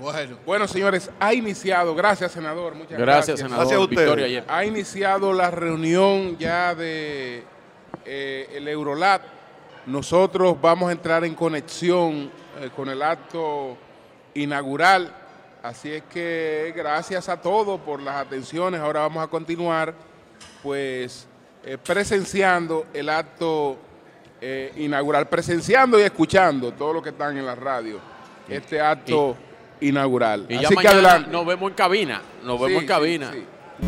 [0.00, 0.36] Bueno.
[0.44, 3.06] Bueno, señores, ha iniciado, gracias senador, muchas gracias.
[3.06, 3.58] Gracias, senador.
[3.58, 3.96] Gracias a usted.
[3.96, 4.44] Victoria.
[4.48, 7.44] Ha iniciado la reunión ya de
[8.04, 9.22] eh, el Eurolat.
[9.86, 12.30] Nosotros vamos a entrar en conexión
[12.60, 13.76] eh, con el acto
[14.34, 15.14] inaugural.
[15.62, 18.80] Así es que gracias a todos por las atenciones.
[18.80, 19.94] Ahora vamos a continuar
[20.62, 21.26] pues
[21.64, 23.76] eh, presenciando el acto
[24.40, 27.98] eh, inaugural, presenciando y escuchando todo lo que están en la radio.
[28.48, 29.36] Este acto
[29.80, 30.46] inaugural.
[30.48, 31.30] Y ya Así que mañana adelante.
[31.30, 32.22] nos vemos en cabina.
[32.44, 33.32] Nos Sí, vemos en sí, cabina.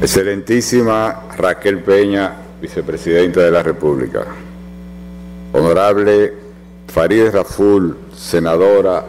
[0.00, 4.24] Excelentísima Raquel Peña, vicepresidenta de la República.
[5.52, 6.32] Honorable
[6.88, 9.04] Farideh Raful, senadora,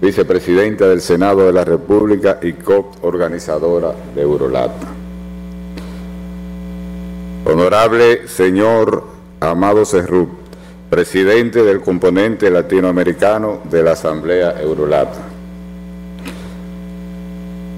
[0.00, 4.70] vicepresidenta del Senado de la República y co-organizadora de Eurolat.
[7.46, 9.04] Honorable señor
[9.38, 10.30] Amado Cerrup,
[10.88, 15.08] presidente del componente latinoamericano de la Asamblea Eurolat.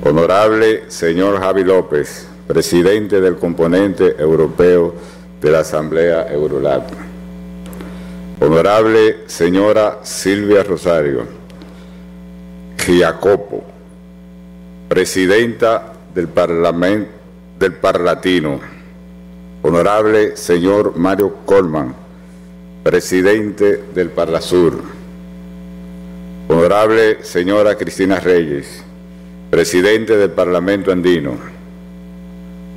[0.05, 4.95] Honorable señor Javi López, presidente del componente europeo
[5.41, 6.89] de la Asamblea Eurolat.
[8.39, 11.27] Honorable señora Silvia Rosario
[12.79, 13.65] Giacopo,
[14.89, 17.11] presidenta del Parlamento
[17.59, 18.76] del Parlatino.
[19.69, 21.93] Honorable señor Mario Colman,
[22.85, 24.81] presidente del Parlasur.
[26.47, 28.85] Honorable señora Cristina Reyes,
[29.51, 31.33] presidente del Parlamento Andino.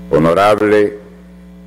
[0.09, 0.97] Honorable,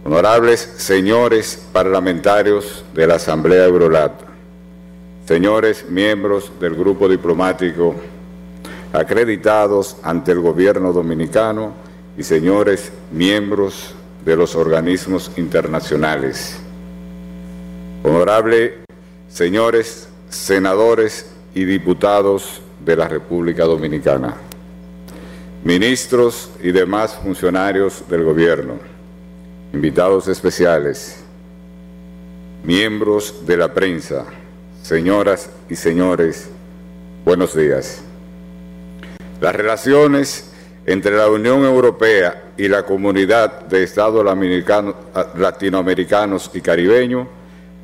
[0.05, 4.23] honorables señores parlamentarios de la Asamblea Eurolat,
[5.25, 7.95] señores miembros del grupo diplomático
[8.93, 11.75] acreditados ante el gobierno dominicano
[12.19, 13.95] y señores miembros
[14.25, 16.57] de los organismos internacionales.
[18.05, 18.83] Honorable
[19.33, 24.37] señores senadores y diputados de la República Dominicana,
[25.65, 28.75] ministros y demás funcionarios del gobierno,
[29.73, 31.23] invitados especiales,
[32.63, 34.27] miembros de la prensa,
[34.83, 36.51] señoras y señores,
[37.25, 38.03] buenos días.
[39.41, 40.52] Las relaciones
[40.87, 44.25] entre la Unión Europea y la comunidad de Estados
[45.37, 47.29] latinoamericanos y caribeños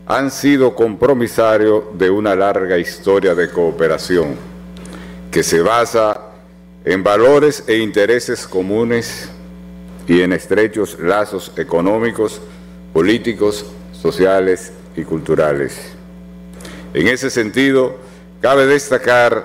[0.07, 4.37] han sido compromisarios de una larga historia de cooperación
[5.31, 6.23] que se basa
[6.85, 9.29] en valores e intereses comunes
[10.07, 12.41] y en estrechos lazos económicos,
[12.95, 15.93] políticos, sociales y culturales.
[16.95, 17.97] En ese sentido,
[18.41, 19.45] cabe destacar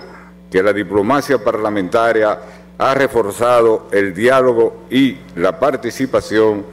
[0.49, 2.39] que la diplomacia parlamentaria
[2.83, 6.65] ha reforzado el diálogo y la participación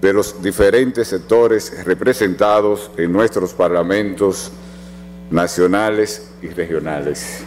[0.00, 4.50] de los diferentes sectores representados en nuestros parlamentos
[5.30, 7.44] nacionales y regionales.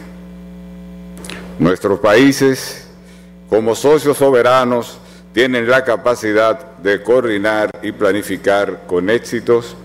[1.58, 2.88] Nuestros países,
[3.50, 4.98] como socios soberanos,
[5.34, 9.76] tienen la capacidad de coordinar y planificar con éxitos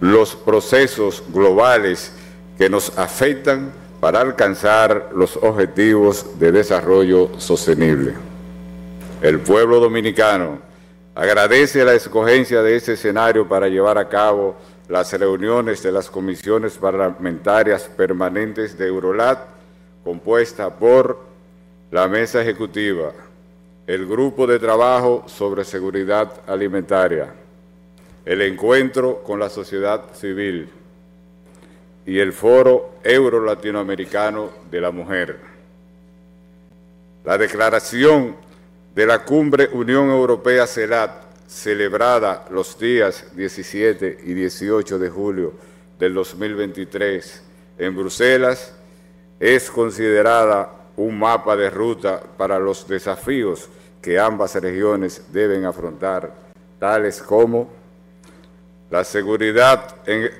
[0.00, 2.10] los procesos globales
[2.58, 3.70] que nos afectan
[4.04, 8.12] para alcanzar los objetivos de desarrollo sostenible.
[9.22, 10.58] El pueblo dominicano
[11.14, 14.56] agradece la escogencia de este escenario para llevar a cabo
[14.90, 19.38] las reuniones de las comisiones parlamentarias permanentes de Eurolat,
[20.04, 21.20] compuesta por
[21.90, 23.10] la Mesa Ejecutiva,
[23.86, 27.32] el Grupo de Trabajo sobre Seguridad Alimentaria,
[28.26, 30.68] el Encuentro con la Sociedad Civil,
[32.06, 35.38] y el Foro Euro-Latinoamericano de la Mujer.
[37.24, 38.36] La declaración
[38.94, 45.52] de la Cumbre Unión Europea-CELAT, celebrada los días 17 y 18 de julio
[45.98, 47.42] del 2023
[47.78, 48.74] en Bruselas,
[49.40, 53.68] es considerada un mapa de ruta para los desafíos
[54.00, 56.32] que ambas regiones deben afrontar,
[56.78, 57.70] tales como
[58.90, 60.30] la seguridad en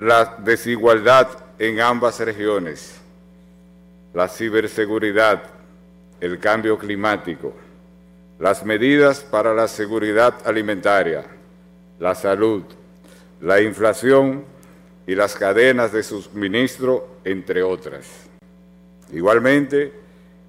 [0.00, 3.00] la desigualdad en ambas regiones,
[4.12, 5.42] la ciberseguridad,
[6.20, 7.54] el cambio climático,
[8.38, 11.24] las medidas para la seguridad alimentaria,
[12.00, 12.62] la salud,
[13.40, 14.44] la inflación
[15.06, 18.06] y las cadenas de suministro, entre otras.
[19.12, 19.92] Igualmente,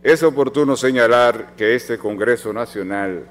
[0.01, 3.25] es oportuno señalar que este Congreso Nacional,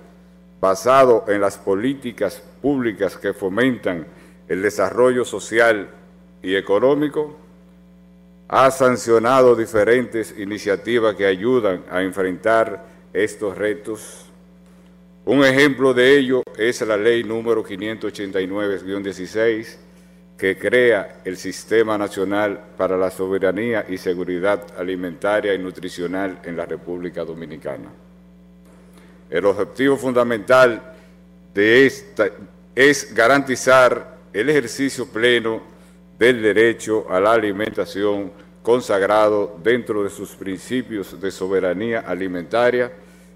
[0.60, 4.06] basado en las políticas públicas que fomentan
[4.48, 5.88] el desarrollo social
[6.44, 7.36] y económico,
[8.48, 14.26] ha sancionado diferentes iniciativas que ayudan a enfrentar estos retos.
[15.24, 19.78] Un ejemplo de ello es la ley número 589-16,
[20.36, 26.66] que crea el Sistema Nacional para la Soberanía y Seguridad Alimentaria y Nutricional en la
[26.66, 27.88] República Dominicana.
[29.30, 30.92] El objetivo fundamental
[31.54, 32.28] de esta
[32.74, 35.73] es garantizar el ejercicio pleno
[36.18, 42.90] del derecho a la alimentación consagrado dentro de sus principios de soberanía alimentaria,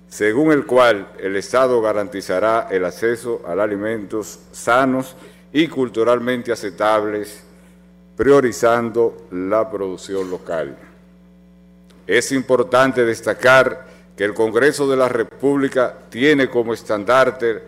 [0.09, 5.15] según el cual el Estado garantizará el acceso a alimentos sanos
[5.53, 7.45] y culturalmente aceptables,
[8.17, 10.77] priorizando la producción local.
[12.07, 17.63] Es importante destacar que el Congreso de la República tiene como estandarte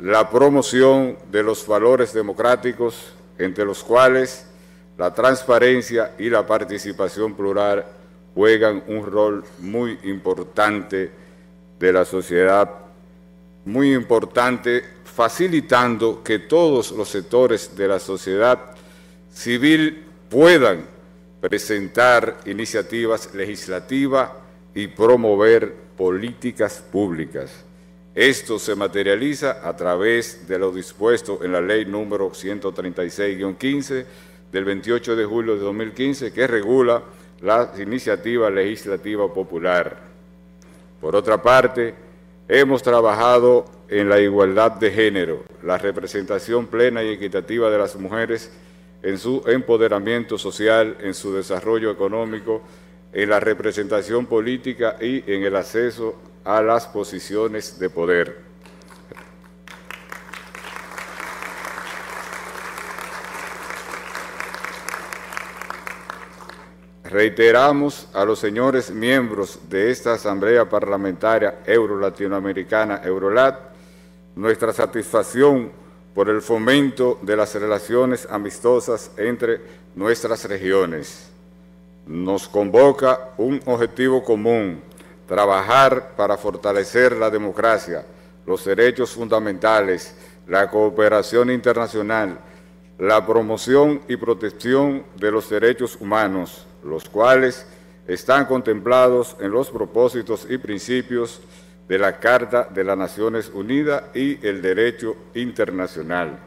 [0.00, 4.46] la promoción de los valores democráticos entre los cuales
[4.96, 7.84] la transparencia y la participación plural
[8.34, 11.10] juegan un rol muy importante
[11.78, 12.68] de la sociedad,
[13.64, 18.58] muy importante, facilitando que todos los sectores de la sociedad
[19.32, 20.84] civil puedan
[21.40, 24.30] presentar iniciativas legislativas
[24.74, 27.50] y promover políticas públicas.
[28.18, 34.04] Esto se materializa a través de lo dispuesto en la ley número 136-15
[34.50, 37.00] del 28 de julio de 2015 que regula
[37.42, 39.98] la iniciativa legislativa popular.
[41.00, 41.94] Por otra parte,
[42.48, 48.50] hemos trabajado en la igualdad de género, la representación plena y equitativa de las mujeres
[49.04, 52.62] en su empoderamiento social, en su desarrollo económico,
[53.12, 56.16] en la representación política y en el acceso
[56.48, 58.38] a las posiciones de poder.
[67.04, 73.58] Reiteramos a los señores miembros de esta Asamblea Parlamentaria Euro-Latinoamericana, Eurolat,
[74.34, 75.70] nuestra satisfacción
[76.14, 79.60] por el fomento de las relaciones amistosas entre
[79.94, 81.28] nuestras regiones.
[82.06, 84.87] Nos convoca un objetivo común,
[85.28, 88.04] trabajar para fortalecer la democracia,
[88.46, 90.14] los derechos fundamentales,
[90.48, 92.38] la cooperación internacional,
[92.98, 97.66] la promoción y protección de los derechos humanos, los cuales
[98.08, 101.42] están contemplados en los propósitos y principios
[101.86, 106.38] de la Carta de las Naciones Unidas y el derecho internacional.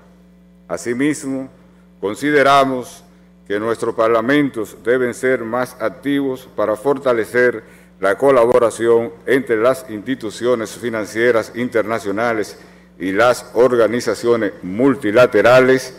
[0.68, 1.50] Asimismo,
[2.00, 3.04] consideramos
[3.48, 7.64] que nuestros parlamentos deben ser más activos para fortalecer
[8.02, 12.58] la colaboración entre las instituciones financieras internacionales
[13.00, 15.94] y las organizaciones multilaterales,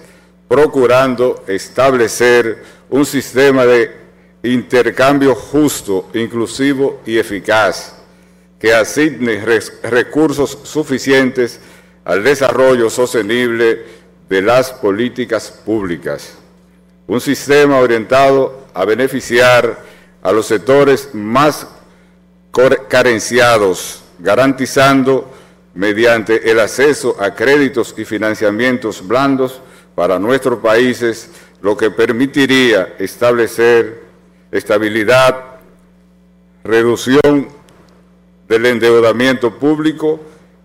[0.49, 3.93] procurando establecer un sistema de
[4.43, 7.95] intercambio justo, inclusivo y eficaz,
[8.59, 9.41] que asigne
[9.85, 11.61] recursos suficientes
[12.05, 13.85] al desarrollo sostenible
[14.29, 16.35] de las políticas públicas.
[17.07, 19.79] Un sistema orientado a beneficiar
[20.21, 21.67] a los sectores más
[22.89, 25.31] carenciados, garantizando
[25.75, 29.61] mediante el acceso a créditos y financiamientos blandos
[29.95, 31.31] para nuestros países,
[31.63, 34.03] lo que permitiría establecer
[34.51, 35.37] estabilidad,
[36.63, 37.49] reducción
[38.49, 40.21] del endeudamiento público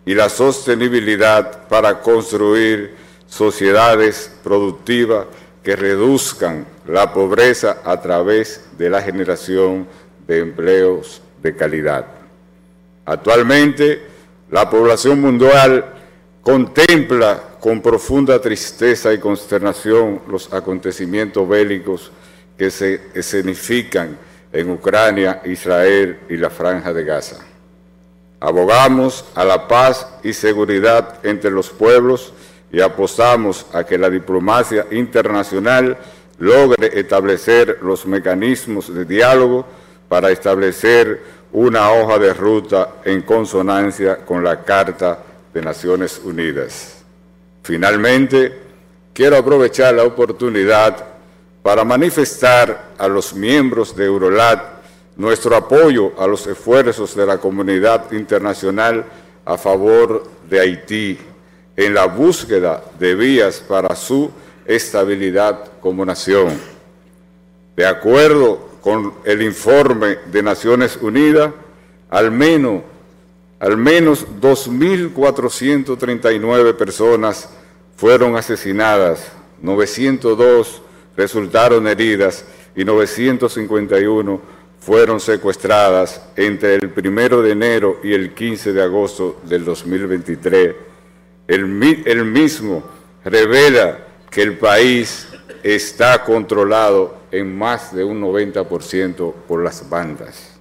[0.06, 2.95] y la sostenibilidad para construir
[3.27, 5.27] sociedades productivas
[5.64, 9.88] que reduzcan la pobreza a través de la generación
[10.27, 12.06] de empleos de calidad.
[13.06, 14.01] Actualmente,
[14.51, 15.85] la población mundial
[16.41, 22.11] contempla con profunda tristeza y consternación los acontecimientos bélicos
[22.57, 24.17] que se escenifican
[24.51, 27.38] en Ucrania, Israel y la Franja de Gaza.
[28.40, 32.33] Abogamos a la paz y seguridad entre los pueblos
[32.72, 35.98] y apostamos a que la diplomacia internacional
[36.38, 39.66] logre establecer los mecanismos de diálogo
[40.08, 41.22] para establecer
[41.52, 45.19] una hoja de ruta en consonancia con la Carta
[45.53, 47.03] de Naciones Unidas.
[47.64, 48.60] Finalmente,
[49.14, 51.06] quiero aprovechar la oportunidad
[51.64, 54.77] para manifestar a los miembros de Eurolat
[55.18, 59.03] nuestro apoyo a los esfuerzos de la comunidad internacional
[59.44, 61.18] a favor de Haití
[61.76, 64.32] en la búsqueda de vías para su
[64.66, 66.60] estabilidad como nación.
[67.76, 71.51] De acuerdo con el informe de Naciones Unidas,
[72.09, 72.83] al menos,
[73.59, 77.49] al menos 2.439 personas
[77.98, 79.30] fueron asesinadas,
[79.61, 80.82] 902
[81.17, 82.45] resultaron heridas
[82.77, 84.41] y 951
[84.80, 90.75] fueron secuestradas entre el 1 de enero y el 15 de agosto del 2023.
[91.45, 92.85] El, el mismo
[93.25, 93.99] revela
[94.30, 95.27] que el país
[95.64, 100.53] está controlado en más de un 90% por las bandas.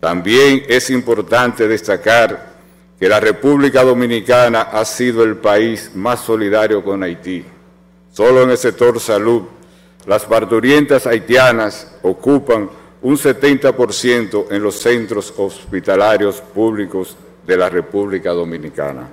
[0.00, 2.50] También es importante destacar
[2.98, 7.44] que la República Dominicana ha sido el país más solidario con Haití.
[8.12, 9.42] Solo en el sector salud,
[10.06, 12.68] las parturientas haitianas ocupan
[13.02, 19.08] un 70% en los centros hospitalarios públicos de la República Dominicana.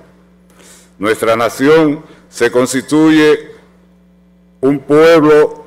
[0.99, 3.56] Nuestra nación se constituye
[4.61, 5.65] un pueblo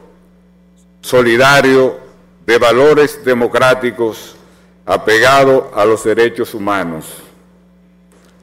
[1.00, 1.98] solidario
[2.46, 4.36] de valores democráticos
[4.86, 7.06] apegado a los derechos humanos.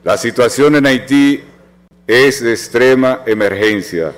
[0.03, 1.43] La situación en Haití
[2.07, 4.13] es de extrema emergencia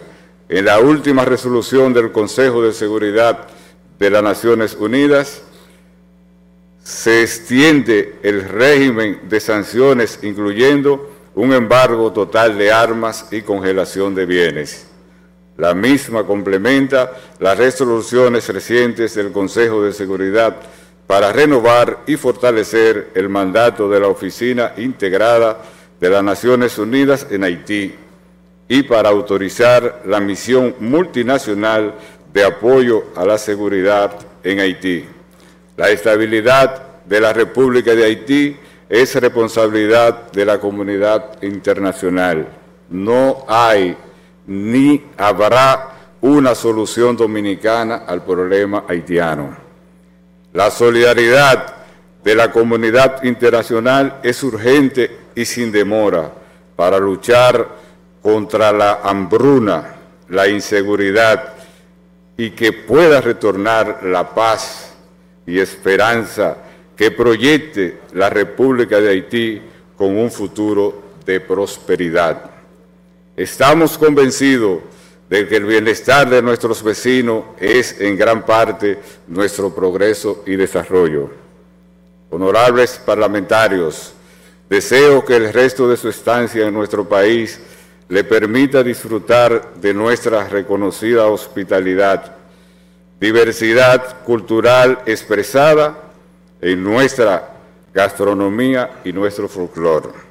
[0.49, 3.47] en la última resolución del Consejo de Seguridad
[3.99, 5.43] de las Naciones Unidas,
[6.83, 14.25] se extiende el régimen de sanciones, incluyendo un embargo total de armas y congelación de
[14.25, 14.88] bienes.
[15.59, 20.55] La misma complementa las resoluciones recientes del Consejo de Seguridad
[21.05, 25.57] para renovar y fortalecer el mandato de la Oficina Integrada
[25.99, 27.93] de las Naciones Unidas en Haití
[28.69, 31.93] y para autorizar la misión multinacional
[32.31, 34.13] de apoyo a la seguridad
[34.45, 35.03] en Haití.
[35.75, 38.55] La estabilidad de la República de Haití
[38.87, 42.47] es responsabilidad de la comunidad internacional.
[42.89, 43.97] No hay
[44.49, 45.89] ni habrá
[46.21, 49.55] una solución dominicana al problema haitiano.
[50.53, 51.75] La solidaridad
[52.23, 56.31] de la comunidad internacional es urgente y sin demora
[56.75, 57.67] para luchar
[58.23, 59.95] contra la hambruna,
[60.29, 61.53] la inseguridad
[62.35, 64.93] y que pueda retornar la paz
[65.45, 66.57] y esperanza
[66.95, 69.61] que proyecte la República de Haití
[69.95, 72.58] con un futuro de prosperidad.
[73.39, 74.79] Estamos convencidos
[75.29, 81.29] de que el bienestar de nuestros vecinos es en gran parte nuestro progreso y desarrollo.
[82.31, 84.11] Honorables parlamentarios,
[84.69, 87.61] deseo que el resto de su estancia en nuestro país
[88.09, 92.35] le permita disfrutar de nuestra reconocida hospitalidad,
[93.21, 96.11] diversidad cultural expresada
[96.59, 97.53] en nuestra
[97.93, 100.28] gastronomía y nuestro folclore.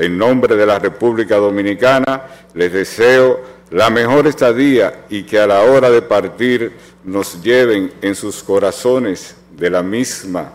[0.00, 2.22] En nombre de la República Dominicana,
[2.54, 3.38] les deseo
[3.70, 6.72] la mejor estadía y que a la hora de partir
[7.04, 10.52] nos lleven en sus corazones de la misma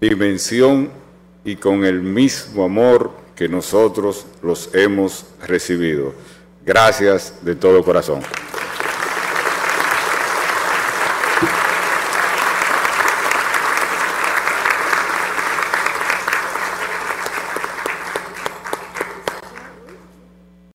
[0.00, 0.90] dimensión
[1.44, 6.12] y con el mismo amor que nosotros los hemos recibido.
[6.66, 8.22] Gracias de todo corazón.